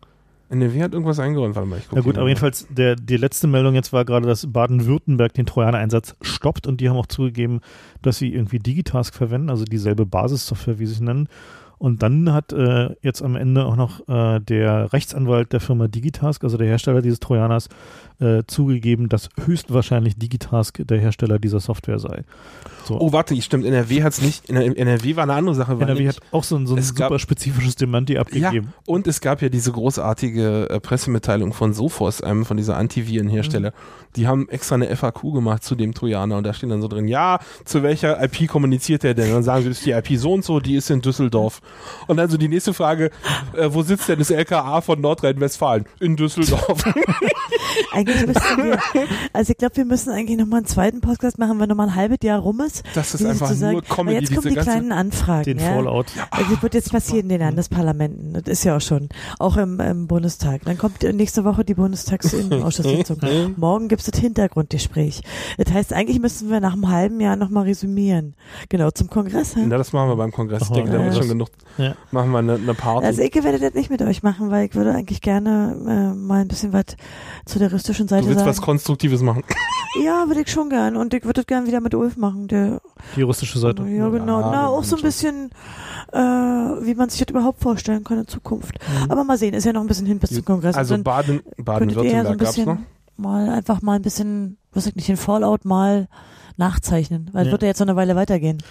NRW 0.49 0.83
hat 0.83 0.93
irgendwas 0.93 1.19
eingeräumt. 1.19 1.55
Warte 1.55 1.67
mal, 1.67 1.77
ich 1.77 1.87
gucke. 1.87 1.95
Na 1.95 2.01
gut, 2.01 2.17
aber 2.17 2.27
jedenfalls, 2.27 2.67
der, 2.69 2.95
die 2.95 3.17
letzte 3.17 3.47
Meldung 3.47 3.73
jetzt 3.75 3.93
war 3.93 4.05
gerade, 4.05 4.27
dass 4.27 4.51
Baden-Württemberg 4.51 5.33
den 5.33 5.45
Trojaner-Einsatz 5.45 6.15
stoppt 6.21 6.67
und 6.67 6.81
die 6.81 6.89
haben 6.89 6.97
auch 6.97 7.07
zugegeben, 7.07 7.61
dass 8.01 8.17
sie 8.17 8.33
irgendwie 8.33 8.59
Digitask 8.59 9.13
verwenden, 9.13 9.49
also 9.49 9.65
dieselbe 9.65 10.05
Basissoftware, 10.05 10.79
wie 10.79 10.85
sie 10.85 10.93
es 10.93 11.01
nennen. 11.01 11.27
Und 11.77 12.03
dann 12.03 12.31
hat 12.31 12.53
äh, 12.53 12.95
jetzt 13.01 13.21
am 13.21 13.35
Ende 13.35 13.65
auch 13.65 13.75
noch 13.75 14.07
äh, 14.07 14.39
der 14.39 14.93
Rechtsanwalt 14.93 15.51
der 15.51 15.59
Firma 15.59 15.87
Digitask, 15.87 16.43
also 16.43 16.57
der 16.57 16.67
Hersteller 16.67 17.01
dieses 17.01 17.19
Trojaners, 17.19 17.69
äh, 18.19 18.43
zugegeben, 18.47 19.09
dass 19.09 19.29
höchstwahrscheinlich 19.45 20.17
Digitask 20.17 20.79
der 20.87 20.99
Hersteller 20.99 21.39
dieser 21.39 21.59
Software 21.59 21.99
sei. 21.99 22.23
So. 22.85 22.99
Oh, 22.99 23.11
warte, 23.11 23.39
stimmt, 23.41 23.65
NRW 23.65 24.03
hat's 24.03 24.21
nicht, 24.21 24.47
in 24.49 24.55
NRW 24.57 25.15
war 25.15 25.23
eine 25.23 25.33
andere 25.33 25.55
Sache. 25.55 25.79
weil 25.79 25.87
NRW 25.89 26.03
nicht- 26.05 26.17
hat 26.21 26.23
auch 26.31 26.43
so 26.43 26.55
ein, 26.55 26.67
so 26.67 26.75
ein 26.75 26.79
es 26.79 26.93
gab- 26.93 27.07
super 27.09 27.19
spezifisches 27.19 27.75
Dementi 27.75 28.13
Ja, 28.13 28.21
abgegeben. 28.21 28.73
und 28.85 29.07
es 29.07 29.21
gab 29.21 29.41
ja 29.41 29.49
diese 29.49 29.71
großartige 29.71 30.69
äh, 30.69 30.79
Pressemitteilung 30.79 31.51
von 31.53 31.73
Sophos, 31.73 32.21
einem 32.21 32.45
von 32.45 32.57
dieser 32.57 32.77
Antivirenhersteller. 32.77 33.73
Die 34.15 34.27
haben 34.27 34.47
extra 34.49 34.75
eine 34.75 34.95
FAQ 34.95 35.33
gemacht 35.33 35.63
zu 35.63 35.75
dem 35.75 35.93
Trojaner 35.93 36.37
und 36.37 36.43
da 36.45 36.53
steht 36.53 36.69
dann 36.71 36.81
so 36.81 36.87
drin, 36.87 37.07
ja, 37.07 37.39
zu 37.65 37.83
welcher 37.83 38.23
IP 38.23 38.47
kommuniziert 38.47 39.03
er 39.03 39.13
denn? 39.13 39.27
Und 39.29 39.33
dann 39.33 39.43
sagen 39.43 39.63
sie, 39.63 39.69
das 39.69 39.79
ist 39.79 39.85
die 39.87 39.91
IP 39.91 40.17
so 40.19 40.31
und 40.33 40.45
so, 40.45 40.59
die 40.59 40.75
ist 40.75 40.89
in 40.89 41.01
Düsseldorf. 41.01 41.61
Und 42.07 42.17
dann 42.17 42.29
so 42.29 42.37
die 42.37 42.47
nächste 42.47 42.73
Frage, 42.73 43.09
äh, 43.57 43.67
wo 43.71 43.81
sitzt 43.81 44.07
denn 44.07 44.19
das 44.19 44.29
LKA 44.29 44.79
von 44.81 45.01
Nordrhein-Westfalen? 45.01 45.85
In 45.99 46.15
Düsseldorf. 46.15 46.83
Eigentlich 48.05 48.27
müssten 48.27 48.63
wir, 48.63 48.79
also 49.33 49.51
ich 49.51 49.57
glaube, 49.57 49.77
wir 49.77 49.85
müssen 49.85 50.11
eigentlich 50.11 50.37
nochmal 50.37 50.59
einen 50.59 50.67
zweiten 50.67 51.01
Podcast 51.01 51.37
machen, 51.37 51.59
wenn 51.59 51.69
nochmal 51.69 51.89
ein 51.89 51.95
halbes 51.95 52.19
Jahr 52.23 52.39
rum 52.39 52.61
ist. 52.61 52.83
Das 52.93 53.13
ist 53.13 53.25
einfach 53.25 53.55
nur 53.55 53.81
Comedy, 53.81 54.19
jetzt 54.19 54.33
kommen 54.33 54.47
diese 54.47 54.55
die 54.55 54.61
kleinen 54.61 54.91
Anfragen. 54.91 55.43
Den 55.43 55.59
ja? 55.59 55.73
Fallout. 55.73 56.07
Also 56.31 56.53
das 56.53 56.61
wird 56.61 56.73
jetzt 56.73 56.91
passieren 56.91 57.23
in 57.23 57.29
den 57.29 57.41
Landesparlamenten. 57.41 58.33
Das 58.33 58.43
ist 58.45 58.63
ja 58.63 58.77
auch 58.77 58.81
schon. 58.81 59.09
Auch 59.39 59.57
im, 59.57 59.79
im 59.79 60.07
Bundestag. 60.07 60.63
Dann 60.65 60.77
kommt 60.77 61.03
nächste 61.03 61.43
Woche 61.43 61.65
die 61.65 61.73
Bundestagsausschusssitzung. 61.73 63.19
Morgen 63.57 63.87
gibt's 63.87 64.09
das 64.09 64.19
Hintergrundgespräch. 64.19 65.21
Das 65.57 65.73
heißt, 65.73 65.93
eigentlich 65.93 66.19
müssen 66.19 66.49
wir 66.49 66.59
nach 66.59 66.73
einem 66.73 66.89
halben 66.89 67.19
Jahr 67.19 67.35
nochmal 67.35 67.63
resümieren. 67.63 68.35
Genau, 68.69 68.91
zum 68.91 69.09
Kongress. 69.09 69.55
Na, 69.55 69.77
das 69.77 69.93
machen 69.93 70.09
wir 70.09 70.15
beim 70.15 70.31
Kongress. 70.31 70.63
Ich 70.63 70.69
Ach, 70.69 70.73
denke, 70.73 70.91
da 70.91 70.99
ja. 70.99 71.05
wird 71.05 71.15
schon 71.17 71.29
genug. 71.29 71.49
Ja. 71.77 71.95
Machen 72.11 72.31
wir 72.31 72.39
eine, 72.39 72.55
eine 72.55 72.73
Party. 72.73 73.05
Also 73.05 73.21
ich 73.21 73.33
werde 73.35 73.59
das 73.59 73.73
nicht 73.73 73.89
mit 73.89 74.01
euch 74.01 74.23
machen, 74.23 74.51
weil 74.51 74.65
ich 74.67 74.75
würde 74.75 74.93
eigentlich 74.93 75.21
gerne 75.21 75.75
äh, 75.87 76.15
mal 76.15 76.41
ein 76.41 76.47
bisschen 76.47 76.73
was 76.73 76.85
zu 77.45 77.59
der 77.59 77.71
russischen 77.95 78.07
Seite 78.07 78.23
du 78.23 78.27
willst 78.29 78.39
sagen. 78.39 78.49
was 78.49 78.61
Konstruktives 78.61 79.21
machen. 79.21 79.43
ja, 80.03 80.27
würde 80.27 80.41
ich 80.41 80.49
schon 80.51 80.69
gern. 80.69 80.95
Und 80.95 81.13
ich 81.13 81.23
würde 81.23 81.41
das 81.41 81.47
gern 81.47 81.65
wieder 81.67 81.79
mit 81.81 81.93
Ulf 81.95 82.17
machen. 82.17 82.47
Der, 82.47 82.81
Die 83.15 83.21
russische 83.21 83.57
Seite. 83.59 83.83
ja, 83.87 84.09
genau. 84.09 84.41
Ja, 84.41 84.51
Na, 84.51 84.61
wir 84.63 84.69
auch 84.69 84.83
so 84.83 84.95
ein 84.97 85.01
bisschen, 85.01 85.49
äh, 86.11 86.17
wie 86.19 86.95
man 86.95 87.09
sich 87.09 87.19
das 87.19 87.29
überhaupt 87.29 87.61
vorstellen 87.61 88.03
kann 88.03 88.19
in 88.19 88.27
Zukunft. 88.27 88.77
Mhm. 89.05 89.11
Aber 89.11 89.23
mal 89.23 89.37
sehen, 89.37 89.53
ist 89.53 89.65
ja 89.65 89.73
noch 89.73 89.81
ein 89.81 89.87
bisschen 89.87 90.05
hin 90.05 90.19
bis 90.19 90.31
zum 90.31 90.45
Kongress. 90.45 90.75
Also 90.75 90.97
Baden, 90.97 91.35
ja 91.35 91.41
so 91.41 91.61
ein 91.61 91.63
Baden-Württemberg 91.65 92.37
gab's 92.39 92.57
noch. 92.57 92.65
bisschen 92.65 92.85
mal 93.17 93.49
einfach 93.49 93.81
mal 93.81 93.93
ein 93.95 94.01
bisschen, 94.01 94.57
was 94.73 94.85
ich 94.87 94.95
nicht, 94.95 95.07
den 95.07 95.17
Fallout 95.17 95.63
mal 95.65 96.07
nachzeichnen. 96.57 97.29
Weil 97.33 97.41
es 97.43 97.47
Ja. 97.47 97.51
wird 97.53 97.61
ja 97.63 97.67
jetzt 97.69 97.79
noch 97.79 97.87
eine 97.87 97.95
Weile 97.95 98.15
weitergehen. 98.15 98.61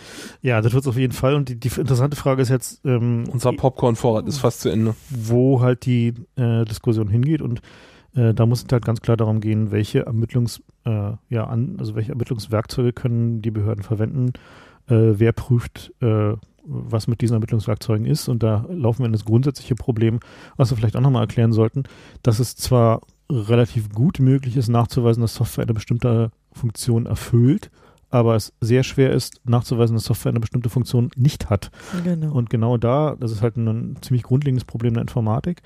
Ja, 0.42 0.60
das 0.60 0.72
wird 0.72 0.86
auf 0.86 0.96
jeden 0.96 1.12
Fall. 1.12 1.34
Und 1.34 1.48
die, 1.48 1.56
die 1.60 1.68
interessante 1.68 2.16
Frage 2.16 2.42
ist 2.42 2.48
jetzt, 2.48 2.80
ähm, 2.84 3.24
Unser 3.30 3.52
Popcorn-Vorrat 3.52 4.26
ist 4.26 4.38
fast 4.38 4.60
zu 4.60 4.68
Ende. 4.70 4.94
wo 5.10 5.60
halt 5.60 5.84
die 5.86 6.14
äh, 6.36 6.64
Diskussion 6.64 7.08
hingeht 7.08 7.42
und 7.42 7.60
äh, 8.14 8.34
da 8.34 8.46
muss 8.46 8.64
es 8.64 8.72
halt 8.72 8.84
ganz 8.84 9.00
klar 9.00 9.16
darum 9.16 9.40
gehen, 9.40 9.70
welche 9.70 10.06
Ermittlungs, 10.06 10.62
äh, 10.84 11.12
ja, 11.28 11.44
an, 11.44 11.76
also 11.78 11.94
welche 11.94 12.12
Ermittlungswerkzeuge 12.12 12.92
können 12.92 13.42
die 13.42 13.50
Behörden 13.50 13.82
verwenden, 13.82 14.32
äh, 14.88 15.18
wer 15.18 15.32
prüft, 15.32 15.92
äh, 16.00 16.34
was 16.66 17.06
mit 17.08 17.20
diesen 17.20 17.34
Ermittlungswerkzeugen 17.34 18.06
ist 18.06 18.28
und 18.28 18.42
da 18.42 18.66
laufen 18.70 19.00
wir 19.00 19.06
in 19.06 19.12
das 19.12 19.24
grundsätzliche 19.24 19.74
Problem, 19.74 20.20
was 20.56 20.70
wir 20.70 20.76
vielleicht 20.76 20.96
auch 20.96 21.00
nochmal 21.00 21.22
erklären 21.22 21.52
sollten, 21.52 21.84
dass 22.22 22.38
es 22.38 22.56
zwar 22.56 23.02
relativ 23.30 23.90
gut 23.90 24.18
möglich 24.18 24.56
ist 24.56 24.68
nachzuweisen, 24.68 25.20
dass 25.20 25.34
Software 25.34 25.64
eine 25.64 25.74
bestimmte 25.74 26.30
Funktion 26.52 27.06
erfüllt, 27.06 27.70
aber 28.10 28.36
es 28.36 28.52
sehr 28.60 28.84
schwer 28.84 29.12
ist 29.12 29.40
nachzuweisen, 29.44 29.96
dass 29.96 30.04
Software 30.04 30.30
eine 30.30 30.40
bestimmte 30.40 30.70
Funktion 30.70 31.10
nicht 31.16 31.50
hat. 31.50 31.70
Genau. 32.04 32.32
Und 32.32 32.48
genau 32.48 32.76
da, 32.76 33.16
das 33.18 33.32
ist 33.32 33.42
halt 33.42 33.56
ein 33.56 33.96
ziemlich 34.02 34.22
grundlegendes 34.22 34.64
Problem 34.64 34.94
der 34.94 35.02
Informatik. 35.02 35.62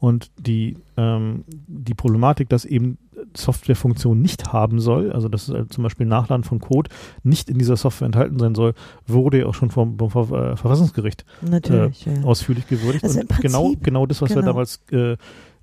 Und 0.00 0.30
die, 0.38 0.78
ähm, 0.96 1.44
die 1.68 1.92
Problematik, 1.94 2.48
dass 2.48 2.64
eben 2.64 2.96
Softwarefunktion 3.36 4.20
nicht 4.20 4.50
haben 4.52 4.80
soll, 4.80 5.12
also 5.12 5.28
dass 5.28 5.48
äh, 5.50 5.68
zum 5.68 5.84
Beispiel 5.84 6.06
Nachladen 6.06 6.42
von 6.42 6.58
Code 6.58 6.88
nicht 7.22 7.50
in 7.50 7.58
dieser 7.58 7.76
Software 7.76 8.06
enthalten 8.06 8.38
sein 8.38 8.54
soll, 8.54 8.72
wurde 9.06 9.40
ja 9.40 9.46
auch 9.46 9.54
schon 9.54 9.70
vom, 9.70 9.98
vom 9.98 10.10
Ver- 10.10 10.52
äh, 10.52 10.56
Verfassungsgericht 10.56 11.24
Natürlich, 11.42 12.06
ja. 12.06 12.22
ausführlich 12.24 12.66
gewürdigt. 12.66 13.04
Also 13.04 13.20
Prinzip- 13.20 13.42
genau, 13.42 13.74
genau 13.82 14.06
das, 14.06 14.22
was 14.22 14.30
wir 14.30 14.36
genau. 14.36 14.46
damals 14.48 14.80
äh, 14.90 15.16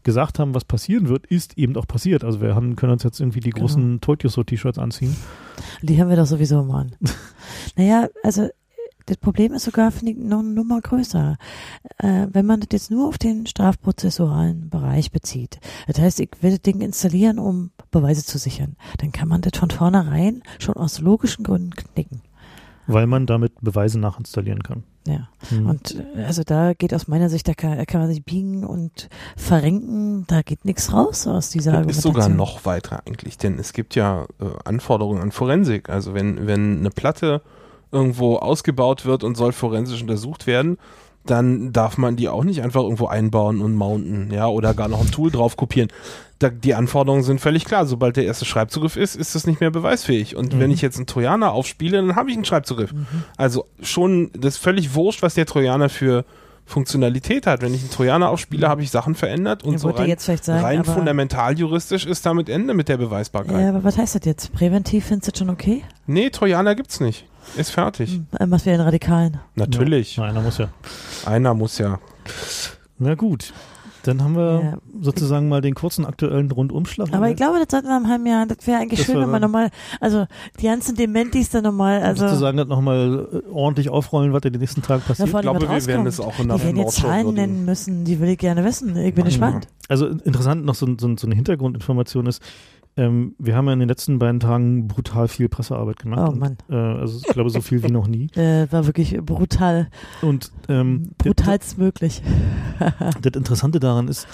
gesagt 0.03 0.37
haben, 0.39 0.53
was 0.53 0.63
passieren 0.65 1.09
wird, 1.09 1.25
ist 1.25 1.57
eben 1.57 1.75
auch 1.75 1.87
passiert. 1.87 2.23
Also 2.23 2.39
wir 2.39 2.53
haben, 2.55 2.75
können 2.75 2.93
uns 2.93 3.03
jetzt 3.03 3.19
irgendwie 3.19 3.39
die 3.39 3.49
Genau. 3.49 3.65
großen 3.65 4.01
Toyotsu-T-Shirts 4.01 4.77
anziehen. 4.77 5.15
Die 5.81 5.99
haben 5.99 6.09
wir 6.09 6.15
doch 6.15 6.27
sowieso 6.27 6.63
mal 6.63 6.81
an. 6.81 6.91
naja, 7.75 8.07
also 8.23 8.49
das 9.07 9.17
Problem 9.17 9.53
ist 9.53 9.63
sogar, 9.63 9.91
finde 9.91 10.11
ich, 10.11 10.17
noch 10.17 10.39
eine 10.39 10.49
Nummer 10.49 10.79
größer. 10.81 11.37
Äh, 11.97 12.27
wenn 12.31 12.45
man 12.45 12.59
das 12.59 12.69
jetzt 12.71 12.91
nur 12.91 13.07
auf 13.07 13.17
den 13.17 13.47
strafprozessualen 13.47 14.69
Bereich 14.69 15.11
bezieht, 15.11 15.59
das 15.87 15.99
heißt, 15.99 16.19
ich 16.19 16.29
will 16.41 16.51
das 16.51 16.61
Ding 16.61 16.81
installieren, 16.81 17.39
um 17.39 17.71
Beweise 17.89 18.23
zu 18.25 18.37
sichern, 18.37 18.75
dann 18.99 19.11
kann 19.11 19.29
man 19.29 19.41
das 19.41 19.57
von 19.57 19.69
vornherein 19.69 20.43
schon 20.59 20.75
aus 20.75 20.99
logischen 20.99 21.43
Gründen 21.43 21.71
knicken. 21.71 22.21
Weil 22.85 23.07
man 23.07 23.25
damit 23.25 23.53
Beweise 23.61 23.99
nachinstallieren 23.99 24.63
kann. 24.63 24.83
Ja. 25.05 25.29
Hm. 25.49 25.67
Und 25.67 25.95
äh, 26.15 26.23
also 26.23 26.43
da 26.43 26.73
geht 26.73 26.93
aus 26.93 27.07
meiner 27.07 27.29
Sicht, 27.29 27.47
da 27.47 27.53
kann, 27.53 27.85
kann 27.85 28.01
man 28.01 28.09
sich 28.09 28.23
biegen 28.23 28.65
und 28.65 29.09
verrenken, 29.37 30.25
da 30.27 30.41
geht 30.41 30.65
nichts 30.65 30.91
raus 30.91 31.27
aus 31.27 31.49
dieser 31.49 31.81
Das 31.81 31.97
ist 31.97 32.03
sogar 32.03 32.27
noch 32.27 32.65
weiter 32.65 33.03
eigentlich, 33.05 33.37
denn 33.37 33.57
es 33.57 33.71
gibt 33.71 33.95
ja 33.95 34.25
äh, 34.39 34.45
Anforderungen 34.65 35.21
an 35.21 35.31
Forensik. 35.31 35.89
Also 35.89 36.13
wenn, 36.13 36.45
wenn 36.45 36.79
eine 36.79 36.89
Platte 36.89 37.41
irgendwo 37.97 38.37
ausgebaut 38.37 39.05
wird 39.05 39.23
und 39.23 39.35
soll 39.35 39.51
forensisch 39.51 40.01
untersucht 40.01 40.47
werden, 40.47 40.77
dann 41.25 41.73
darf 41.73 41.97
man 41.97 42.15
die 42.15 42.29
auch 42.29 42.43
nicht 42.45 42.61
einfach 42.61 42.81
irgendwo 42.83 43.07
einbauen 43.07 43.61
und 43.61 43.75
mounten, 43.75 44.31
ja, 44.31 44.47
oder 44.47 44.73
gar 44.73 44.87
noch 44.87 45.01
ein 45.01 45.11
Tool 45.11 45.29
drauf 45.29 45.57
kopieren. 45.57 45.89
Da, 46.39 46.49
die 46.49 46.75
Anforderungen 46.75 47.23
sind 47.23 47.41
völlig 47.41 47.65
klar. 47.65 47.85
Sobald 47.85 48.15
der 48.15 48.25
erste 48.25 48.45
Schreibzugriff 48.45 48.95
ist, 48.95 49.15
ist 49.15 49.33
das 49.35 49.47
nicht 49.47 49.59
mehr 49.59 49.71
beweisfähig. 49.71 50.35
Und 50.35 50.53
Mhm. 50.53 50.59
wenn 50.59 50.71
ich 50.71 50.81
jetzt 50.81 50.97
einen 50.97 51.07
Trojaner 51.07 51.51
aufspiele, 51.51 51.97
dann 51.97 52.15
habe 52.15 52.29
ich 52.29 52.35
einen 52.35 52.45
Schreibzugriff. 52.45 52.93
Mhm. 52.93 53.07
Also 53.35 53.65
schon, 53.81 54.29
das 54.33 54.55
ist 54.55 54.63
völlig 54.63 54.93
wurscht, 54.93 55.21
was 55.23 55.33
der 55.33 55.45
Trojaner 55.47 55.89
für 55.89 56.23
Funktionalität 56.67 57.47
hat. 57.47 57.61
Wenn 57.61 57.73
ich 57.73 57.81
einen 57.81 57.89
Trojaner 57.89 58.29
aufspiele, 58.29 58.67
habe 58.69 58.83
ich 58.83 58.91
Sachen 58.91 59.15
verändert 59.15 59.63
und 59.63 59.75
Ich 59.75 59.81
so 59.81 59.89
rein, 59.89 60.15
sagen, 60.17 60.63
rein 60.63 60.83
fundamental 60.83 61.57
juristisch 61.57 62.05
ist 62.05 62.25
damit 62.25 62.49
Ende 62.49 62.73
mit 62.73 62.89
der 62.89 62.97
Beweisbarkeit. 62.97 63.59
Ja, 63.61 63.69
aber 63.69 63.83
was 63.83 63.97
heißt 63.97 64.15
das 64.15 64.25
jetzt? 64.25 64.53
Präventiv 64.53 65.05
findest 65.05 65.27
du 65.27 65.31
das 65.31 65.39
schon 65.39 65.49
okay? 65.49 65.83
Nee, 66.05 66.29
Trojaner 66.29 66.75
gibt's 66.75 66.99
nicht. 66.99 67.25
Ist 67.55 67.71
fertig. 67.71 68.11
Hm, 68.13 68.27
äh, 68.39 68.45
Was 68.49 68.65
wir 68.65 68.73
den 68.73 68.81
Radikalen. 68.81 69.39
Natürlich. 69.55 70.15
Ja, 70.17 70.23
einer 70.25 70.41
muss 70.41 70.57
ja. 70.57 70.69
Einer 71.25 71.53
muss 71.53 71.77
ja. 71.77 71.99
Na 72.99 73.15
gut, 73.15 73.53
dann 74.03 74.23
haben 74.23 74.35
wir 74.35 74.61
Ja. 74.63 74.77
sozusagen 75.01 75.49
mal 75.49 75.61
den 75.61 75.75
kurzen 75.75 76.05
aktuellen 76.05 76.49
Rundumschlag. 76.51 77.13
Aber 77.13 77.29
ich 77.29 77.35
glaube, 77.35 77.57
das 77.59 77.67
sollten 77.69 77.87
wir 77.87 77.97
im 77.97 78.07
halben 78.07 78.25
Jahr, 78.25 78.45
das 78.45 78.65
wäre 78.65 78.79
eigentlich 78.79 78.99
Das 78.99 79.07
schön, 79.07 79.19
wenn 79.21 79.29
wir 79.29 79.39
nochmal, 79.39 79.69
also 79.99 80.25
die 80.59 80.65
ganzen 80.65 80.95
Dementis 80.95 81.49
dann 81.49 81.63
nochmal, 81.63 82.01
also 82.01 82.27
sozusagen 82.27 82.57
das 82.57 82.67
nochmal 82.67 83.27
äh, 83.31 83.49
ordentlich 83.51 83.89
aufrollen, 83.89 84.33
was 84.33 84.43
in 84.43 84.53
den 84.53 84.61
nächsten 84.61 84.81
Tagen 84.81 85.01
passiert. 85.01 85.29
Ich 85.29 85.37
glaube, 85.41 85.61
wir 85.61 85.87
werden 85.87 86.07
es 86.07 86.19
auch 86.19 86.39
in 86.39 86.47
der 86.47 86.57
Die 86.57 86.63
werden 86.63 86.77
jetzt 86.77 86.97
Zahlen 86.97 87.33
nennen 87.33 87.65
müssen, 87.65 88.05
die 88.05 88.19
will 88.19 88.29
ich 88.29 88.37
gerne 88.37 88.63
wissen. 88.63 88.95
Ich 88.97 89.13
bin 89.13 89.25
gespannt. 89.25 89.67
Also 89.89 90.07
interessant 90.07 90.65
noch 90.65 90.75
so, 90.75 90.85
so, 90.97 91.15
so 91.17 91.27
eine 91.27 91.35
Hintergrundinformation 91.35 92.27
ist, 92.27 92.41
ähm, 92.97 93.35
wir 93.39 93.55
haben 93.55 93.67
ja 93.67 93.73
in 93.73 93.79
den 93.79 93.87
letzten 93.89 94.19
beiden 94.19 94.39
Tagen 94.39 94.87
brutal 94.87 95.27
viel 95.27 95.47
Pressearbeit 95.49 95.99
gemacht. 95.99 96.21
Oh 96.27 96.31
und, 96.33 96.39
Mann. 96.39 96.57
Äh, 96.69 96.75
also 96.75 97.19
ich 97.25 97.33
glaube 97.33 97.49
so 97.49 97.61
viel 97.61 97.81
wie 97.83 97.91
noch 97.91 98.07
nie. 98.07 98.27
Äh, 98.35 98.67
war 98.71 98.85
wirklich 98.87 99.17
brutal, 99.23 99.87
Und 100.21 100.51
ähm, 100.67 101.11
brutalst 101.17 101.77
möglich. 101.77 102.21
das, 102.79 102.93
das 103.21 103.33
Interessante 103.35 103.79
daran 103.79 104.07
ist, 104.07 104.27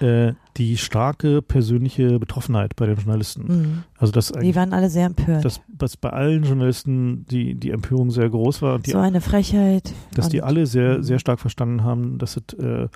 äh, 0.00 0.34
die 0.58 0.76
starke 0.76 1.40
persönliche 1.40 2.18
Betroffenheit 2.18 2.76
bei 2.76 2.84
den 2.86 2.96
Journalisten. 2.96 3.42
Mhm. 3.46 3.82
Also 3.96 4.12
dass 4.12 4.30
Die 4.32 4.54
waren 4.54 4.72
alle 4.74 4.90
sehr 4.90 5.06
empört. 5.06 5.44
dass, 5.44 5.60
dass 5.68 5.96
bei 5.96 6.10
allen 6.10 6.44
Journalisten 6.44 7.24
die, 7.30 7.54
die 7.54 7.70
Empörung 7.70 8.10
sehr 8.10 8.28
groß 8.28 8.60
war 8.62 8.74
und 8.74 8.86
die 8.86 8.90
so 8.90 8.98
eine 8.98 9.20
Frechheit. 9.22 9.92
dass 10.14 10.28
die 10.28 10.40
Und- 10.40 10.46
alle 10.48 10.66
sehr, 10.66 10.98
Mhm. 10.98 11.02
sehr 11.02 11.18
stark 11.18 11.40
verstanden 11.40 11.82
haben, 11.82 12.18
dass 12.18 12.36
es, 12.36 12.58
äh, 12.58 12.88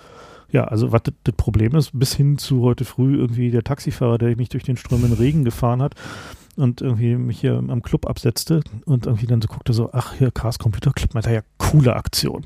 ja, 0.52 0.64
also 0.64 0.92
was 0.92 1.02
das- 1.04 1.34
Problem 1.36 1.74
ist, 1.76 1.90
bis 1.98 2.14
hin 2.14 2.38
zu 2.38 2.62
heute 2.62 2.84
früh 2.84 3.16
irgendwie 3.16 3.50
der 3.50 3.62
Taxifahrer, 3.62 4.18
der 4.18 4.36
mich 4.36 4.48
durch 4.48 4.64
den 4.64 4.76
strömenden 4.76 5.12
Regen 5.18 5.44
gefahren 5.44 5.80
hat 5.80 5.94
und 6.56 6.82
irgendwie 6.82 7.14
mich 7.16 7.40
hier 7.40 7.54
am 7.56 7.82
Club 7.82 8.06
absetzte 8.06 8.60
und 8.84 9.06
irgendwie 9.06 9.26
dann 9.26 9.40
so 9.40 9.48
guckte 9.48 9.72
so, 9.72 9.90
ach 9.92 10.14
hier, 10.14 10.30
Cars 10.32 10.58
Computer 10.58 10.90
Club, 10.92 11.14
meint 11.14 11.26
er 11.26 11.32
ja, 11.32 11.40
coole 11.58 11.94
Aktion. 11.94 12.44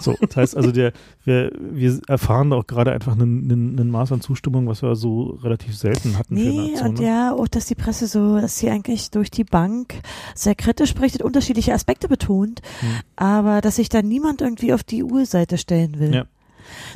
So, 0.00 0.14
das 0.20 0.36
heißt 0.36 0.56
also, 0.56 0.70
der, 0.72 0.92
wir, 1.24 1.50
wir 1.58 2.00
erfahren 2.06 2.52
auch 2.52 2.66
gerade 2.66 2.92
einfach 2.92 3.12
einen, 3.12 3.50
einen, 3.50 3.78
einen 3.78 3.90
Maß 3.90 4.12
an 4.12 4.20
Zustimmung, 4.20 4.66
was 4.68 4.82
wir 4.82 4.94
so 4.94 5.38
relativ 5.42 5.76
selten 5.76 6.16
hatten 6.16 6.36
für 6.36 6.42
eine 6.42 6.50
Nee, 6.52 6.70
Aktion. 6.70 6.88
und 6.88 7.00
ne? 7.00 7.06
ja, 7.06 7.32
auch, 7.34 7.48
dass 7.48 7.66
die 7.66 7.74
Presse 7.74 8.06
so, 8.06 8.40
dass 8.40 8.58
sie 8.58 8.70
eigentlich 8.70 9.10
durch 9.10 9.30
die 9.30 9.44
Bank 9.44 9.94
sehr 10.34 10.54
kritisch 10.54 10.94
berichtet, 10.94 11.22
unterschiedliche 11.22 11.74
Aspekte 11.74 12.08
betont, 12.08 12.62
Hm. 12.80 12.88
aber 13.16 13.60
dass 13.60 13.76
sich 13.76 13.88
da 13.88 14.00
niemand 14.02 14.40
irgendwie 14.40 14.72
auf 14.72 14.84
die 14.84 15.02
Urseite 15.02 15.58
stellen 15.58 15.98
will. 15.98 16.14
Ja. 16.14 16.24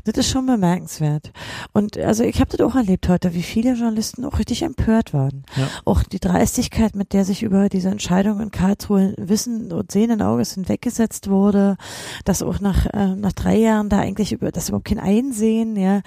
Das 0.05 0.17
ist 0.19 0.29
schon 0.31 0.47
bemerkenswert. 0.47 1.33
Und 1.73 1.99
also 1.99 2.25
ich 2.25 2.41
habe 2.41 2.57
das 2.57 2.67
auch 2.67 2.75
erlebt 2.75 3.09
heute, 3.09 3.35
wie 3.35 3.43
viele 3.43 3.75
Journalisten 3.75 4.25
auch 4.25 4.39
richtig 4.39 4.63
empört 4.63 5.15
waren. 5.15 5.45
Ja. 5.57 5.69
Auch 5.85 6.03
die 6.03 6.21
Dreistigkeit, 6.21 6.95
mit 6.95 7.13
der 7.13 7.25
sich 7.25 7.43
über 7.43 7.69
diese 7.69 7.89
Entscheidung 7.89 8.41
in 8.41 8.51
Karlsruhe 8.51 9.15
Wissen 9.17 9.73
und 9.73 9.93
Sehenden 9.93 10.23
Auges 10.23 10.55
hinweggesetzt 10.55 11.29
wurde, 11.29 11.77
dass 12.25 12.43
auch 12.43 12.61
nach, 12.61 12.87
äh, 12.87 13.15
nach 13.15 13.33
drei 13.33 13.57
Jahren 13.57 13.89
da 13.89 13.99
eigentlich 13.99 14.33
über 14.33 14.53
das 14.53 14.69
überhaupt 14.69 14.89
kein 14.89 14.99
Einsehen, 14.99 15.77
ja. 15.77 16.03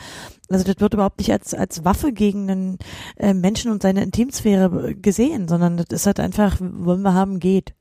Also 0.50 0.64
das 0.64 0.80
wird 0.80 0.94
überhaupt 0.94 1.20
nicht 1.20 1.32
als, 1.32 1.54
als 1.54 1.84
Waffe 1.84 2.14
gegen 2.14 2.50
einen 2.50 2.78
äh, 3.18 3.34
Menschen 3.34 3.70
und 3.70 3.82
seine 3.82 4.02
Intimsphäre 4.04 4.96
gesehen, 4.96 5.48
sondern 5.48 5.78
das 5.78 5.88
ist 5.90 6.06
halt 6.06 6.20
einfach, 6.20 6.58
wollen 6.62 7.02
wir 7.02 7.14
haben, 7.14 7.40
geht. 7.40 7.74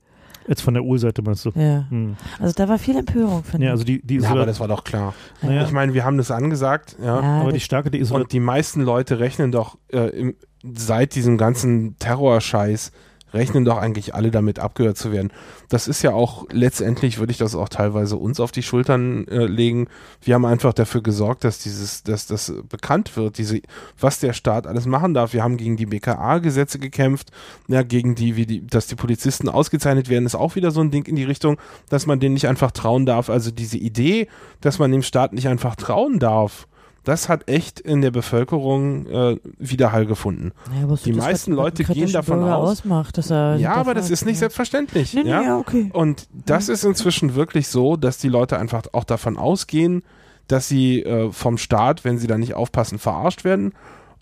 Jetzt 0.49 0.63
von 0.63 0.75
der 0.75 0.85
Urseite 0.85 1.23
meinst 1.23 1.45
du? 1.45 1.51
Ja. 1.55 1.87
Hm. 1.91 2.17
Also 2.39 2.55
da 2.57 2.69
war 2.69 2.79
viel 2.79 2.97
Empörung, 2.97 3.43
finde 3.45 3.67
Ja, 3.67 3.71
ich. 3.71 3.73
also 3.73 3.85
die, 3.85 4.01
die 4.07 4.17
Ja, 4.19 4.31
aber 4.31 4.47
das 4.47 4.61
war 4.61 4.69
doch 4.69 4.85
klar. 4.85 5.15
naja, 5.43 5.65
Ich 5.65 5.73
meine, 5.73 5.93
wir 5.95 6.05
haben 6.05 6.19
das 6.19 6.31
angesagt, 6.31 6.97
ja. 7.01 7.21
Ja, 7.21 7.41
aber 7.41 7.53
die 7.53 7.61
Stärke 7.61 7.91
der 7.91 8.01
Isolation. 8.01 8.23
Und 8.23 8.33
die 8.33 8.41
meisten 8.41 8.83
Leute 8.83 9.19
rechnen 9.19 9.51
doch 9.53 9.77
äh, 9.93 10.09
im, 10.11 10.35
seit 10.75 11.15
diesem 11.15 11.37
ganzen 11.39 11.97
Terrorscheiß 11.99 12.93
rechnen 13.37 13.65
doch 13.65 13.79
eigentlich 13.79 14.15
alle 14.15 14.31
damit 14.31 14.59
abgehört 14.59 14.97
zu 14.97 15.13
werden. 15.13 15.33
Das 15.69 15.89
ist 15.89 16.03
ja 16.03 16.13
auch 16.13 16.47
letztendlich 16.51 17.19
würde 17.19 17.31
ich 17.33 17.39
das 17.39 17.55
auch 17.55 17.69
teilweise 17.69 18.17
uns 18.17 18.41
auf 18.41 18.53
die 18.53 18.63
Schultern 18.63 19.29
äh, 19.29 19.47
legen. 19.47 19.89
Wir 20.23 20.35
haben 20.35 20.45
einfach 20.45 20.73
dafür 20.73 21.03
gesorgt, 21.03 21.45
dass 21.45 21.59
dieses, 21.59 22.03
dass 22.03 22.27
das 22.27 22.53
bekannt 22.69 23.17
wird, 23.17 23.39
diese, 23.39 23.61
was 23.99 24.21
der 24.21 24.33
Staat 24.33 24.67
alles 24.67 24.87
machen 24.87 25.15
darf. 25.15 25.33
Wir 25.33 25.43
haben 25.43 25.57
gegen 25.57 25.77
die 25.77 25.87
BKA-Gesetze 25.87 26.79
gekämpft, 26.79 27.31
ja, 27.69 27.83
gegen 27.83 28.15
die, 28.15 28.37
wie 28.37 28.47
die, 28.47 28.67
dass 28.67 28.87
die 28.87 28.97
Polizisten 28.97 29.49
ausgezeichnet 29.49 30.09
werden, 30.09 30.27
ist 30.27 30.35
auch 30.35 30.57
wieder 30.57 30.71
so 30.71 30.81
ein 30.81 30.91
Ding 30.91 31.07
in 31.07 31.17
die 31.17 31.25
Richtung, 31.25 31.59
dass 31.89 32.07
man 32.07 32.21
denen 32.21 32.35
nicht 32.35 32.49
einfach 32.49 32.71
trauen 32.71 33.07
darf. 33.07 33.31
Also 33.31 33.51
diese 33.51 33.79
Idee, 33.79 34.29
dass 34.61 34.79
man 34.79 34.91
dem 34.91 35.03
Staat 35.03 35.33
nicht 35.33 35.49
einfach 35.49 35.77
trauen 35.77 36.19
darf, 36.19 36.67
das 37.07 37.29
hat 37.31 37.49
echt 37.49 37.81
in 37.81 38.03
der 38.03 38.11
Bevölkerung 38.11 39.07
äh, 39.07 39.39
Widerhall 39.59 40.05
gefunden. 40.07 40.53
Ja, 40.79 40.87
die 40.97 41.13
du, 41.13 41.19
was- 41.19 41.25
meisten 41.25 41.53
Leute 41.53 41.85
gehen 41.85 42.13
davon 42.13 42.41
Bürger 42.41 42.57
aus- 42.59 42.71
Ausmacht, 42.81 43.17
dass 43.17 43.31
er 43.31 43.57
Ja, 43.57 43.75
aber 43.77 43.95
das 43.95 44.11
ist 44.11 44.27
nicht 44.27 44.35
ja. 44.37 44.41
selbstverständlich. 44.41 45.15
Nee, 45.15 45.23
nee, 45.23 45.31
ja? 45.31 45.43
ja, 45.43 45.57
okay. 45.59 45.89
Und 45.93 46.27
das 46.33 46.69
ist 46.69 46.85
inzwischen 46.85 47.35
wirklich 47.35 47.69
so, 47.69 47.97
dass 47.97 48.19
die 48.19 48.29
Leute 48.29 48.59
einfach 48.59 48.83
auch 48.93 49.05
davon 49.05 49.37
ausgehen, 49.39 50.03
dass 50.49 50.69
sie 50.69 51.03
äh, 51.03 51.31
vom 51.33 51.59
Staat, 51.59 52.05
wenn 52.05 52.19
sie 52.19 52.27
da 52.27 52.37
nicht 52.39 52.55
aufpassen, 52.55 52.99
verarscht 52.99 53.45
werden. 53.45 53.73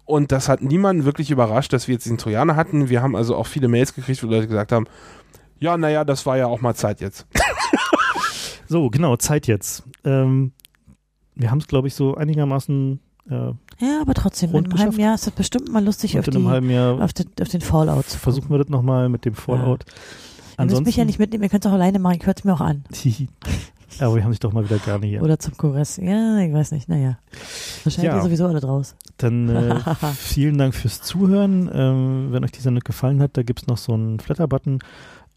Und 0.05 0.33
das 0.33 0.51
hat 0.51 0.61
niemanden 0.63 1.07
wirklich 1.07 1.31
überrascht, 1.31 1.73
dass 1.73 1.89
wir 1.89 1.95
jetzt 1.95 2.05
diesen 2.05 2.19
Trojaner 2.19 2.55
hatten. 2.57 2.91
Wir 2.91 3.01
haben 3.03 3.17
also 3.17 3.35
auch 3.35 3.47
viele 3.47 3.69
Mails 3.69 3.95
gekriegt, 3.95 4.23
wo 4.23 4.27
Leute 4.27 4.47
gesagt 4.47 4.71
haben, 4.73 4.87
ja, 5.59 5.79
naja, 5.79 6.05
das 6.05 6.27
war 6.27 6.37
ja 6.37 6.47
auch 6.47 6.61
mal 6.61 6.75
Zeit 6.75 7.01
jetzt. 7.01 7.27
So, 8.67 8.89
genau, 8.89 9.17
Zeit 9.17 9.47
jetzt. 9.47 9.83
Ähm, 10.05 10.53
wir 11.35 11.51
haben 11.51 11.59
es, 11.59 11.67
glaube 11.67 11.89
ich, 11.89 11.95
so 11.95 12.15
einigermaßen 12.15 13.01
äh, 13.31 13.35
Ja, 13.35 14.01
aber 14.01 14.15
trotzdem, 14.15 14.51
in 14.51 14.65
einem 14.67 14.79
halben 14.79 14.99
Jahr 14.99 15.15
ist 15.15 15.27
das 15.27 15.35
bestimmt 15.35 15.71
mal 15.73 15.85
lustig 15.85 16.19
auf, 16.19 16.25
die, 16.27 16.39
auf, 16.39 17.13
den, 17.13 17.27
auf 17.41 17.49
den 17.49 17.61
Fallout 17.61 18.07
zu 18.07 18.19
versuchen 18.19 18.51
wir 18.51 18.59
das 18.59 18.69
nochmal 18.69 19.09
mit 19.09 19.25
dem 19.25 19.35
Fallout. 19.35 19.85
Ihr 20.59 20.67
müsst 20.67 20.85
mich 20.85 20.97
ja 20.97 21.05
nicht 21.05 21.19
mitnehmen, 21.19 21.43
ihr 21.43 21.49
könnt 21.49 21.65
es 21.65 21.71
auch 21.71 21.75
alleine 21.75 21.99
machen, 21.99 22.19
ich 22.21 22.27
höre 22.27 22.35
es 22.37 22.45
mir 22.45 22.55
auch 22.55 22.61
an. 22.61 22.85
aber 24.01 24.17
wir 24.17 24.25
haben 24.25 24.31
dich 24.31 24.41
doch 24.41 24.53
mal 24.53 24.65
wieder 24.65 24.79
gerne 24.79 25.07
hier. 25.07 25.23
Oder 25.23 25.39
zum 25.39 25.57
Kongress. 25.57 25.97
Ja, 25.97 26.39
ich 26.39 26.53
weiß 26.53 26.73
nicht, 26.73 26.89
naja. 26.89 27.19
Wahrscheinlich 27.83 28.13
Ja. 28.13 28.23
sowieso 28.23 28.47
alle 28.47 28.61
draus. 28.61 28.95
Dann 29.19 29.49
äh, 29.49 29.81
vielen 30.17 30.59
Dank 30.59 30.75
fürs 30.75 31.03
Zuhören. 31.03 31.71
Ähm, 31.73 32.29
wenn 32.31 32.45
euch 32.45 32.53
die 32.53 32.61
Sendung 32.61 32.83
gefallen 32.85 33.21
hat, 33.21 33.37
da 33.37 33.43
gibt 33.43 33.63
es 33.63 33.67
noch 33.67 33.79
so 33.79 33.95
einen 33.95 34.21
Flatter-Button. 34.21 34.79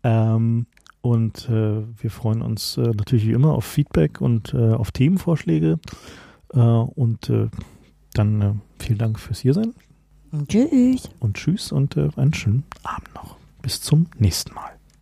Ähm, 0.04 0.68
und 1.08 1.48
äh, 1.50 1.84
wir 2.02 2.12
freuen 2.12 2.42
uns 2.42 2.76
äh, 2.78 2.82
natürlich 2.82 3.28
wie 3.28 3.32
immer 3.32 3.54
auf 3.54 3.64
Feedback 3.64 4.20
und 4.20 4.54
äh, 4.54 4.74
auf 4.74 4.92
Themenvorschläge. 4.92 5.80
Äh, 6.54 6.60
und 6.60 7.30
äh, 7.30 7.48
dann 8.14 8.42
äh, 8.42 8.54
vielen 8.80 9.00
Dank 9.00 9.18
fürs 9.20 9.40
Hiersein 9.40 9.74
Und 10.32 10.50
tschüss. 10.50 11.10
und 11.20 11.38
tschüss 11.38 11.72
und 11.72 11.98
einen 12.18 12.34
schönen 12.34 12.66
Abend 12.84 13.14
noch. 13.16 13.38
Bis 13.62 13.80
zum 13.80 14.08
nächsten 14.18 14.54
Mal. 14.54 14.77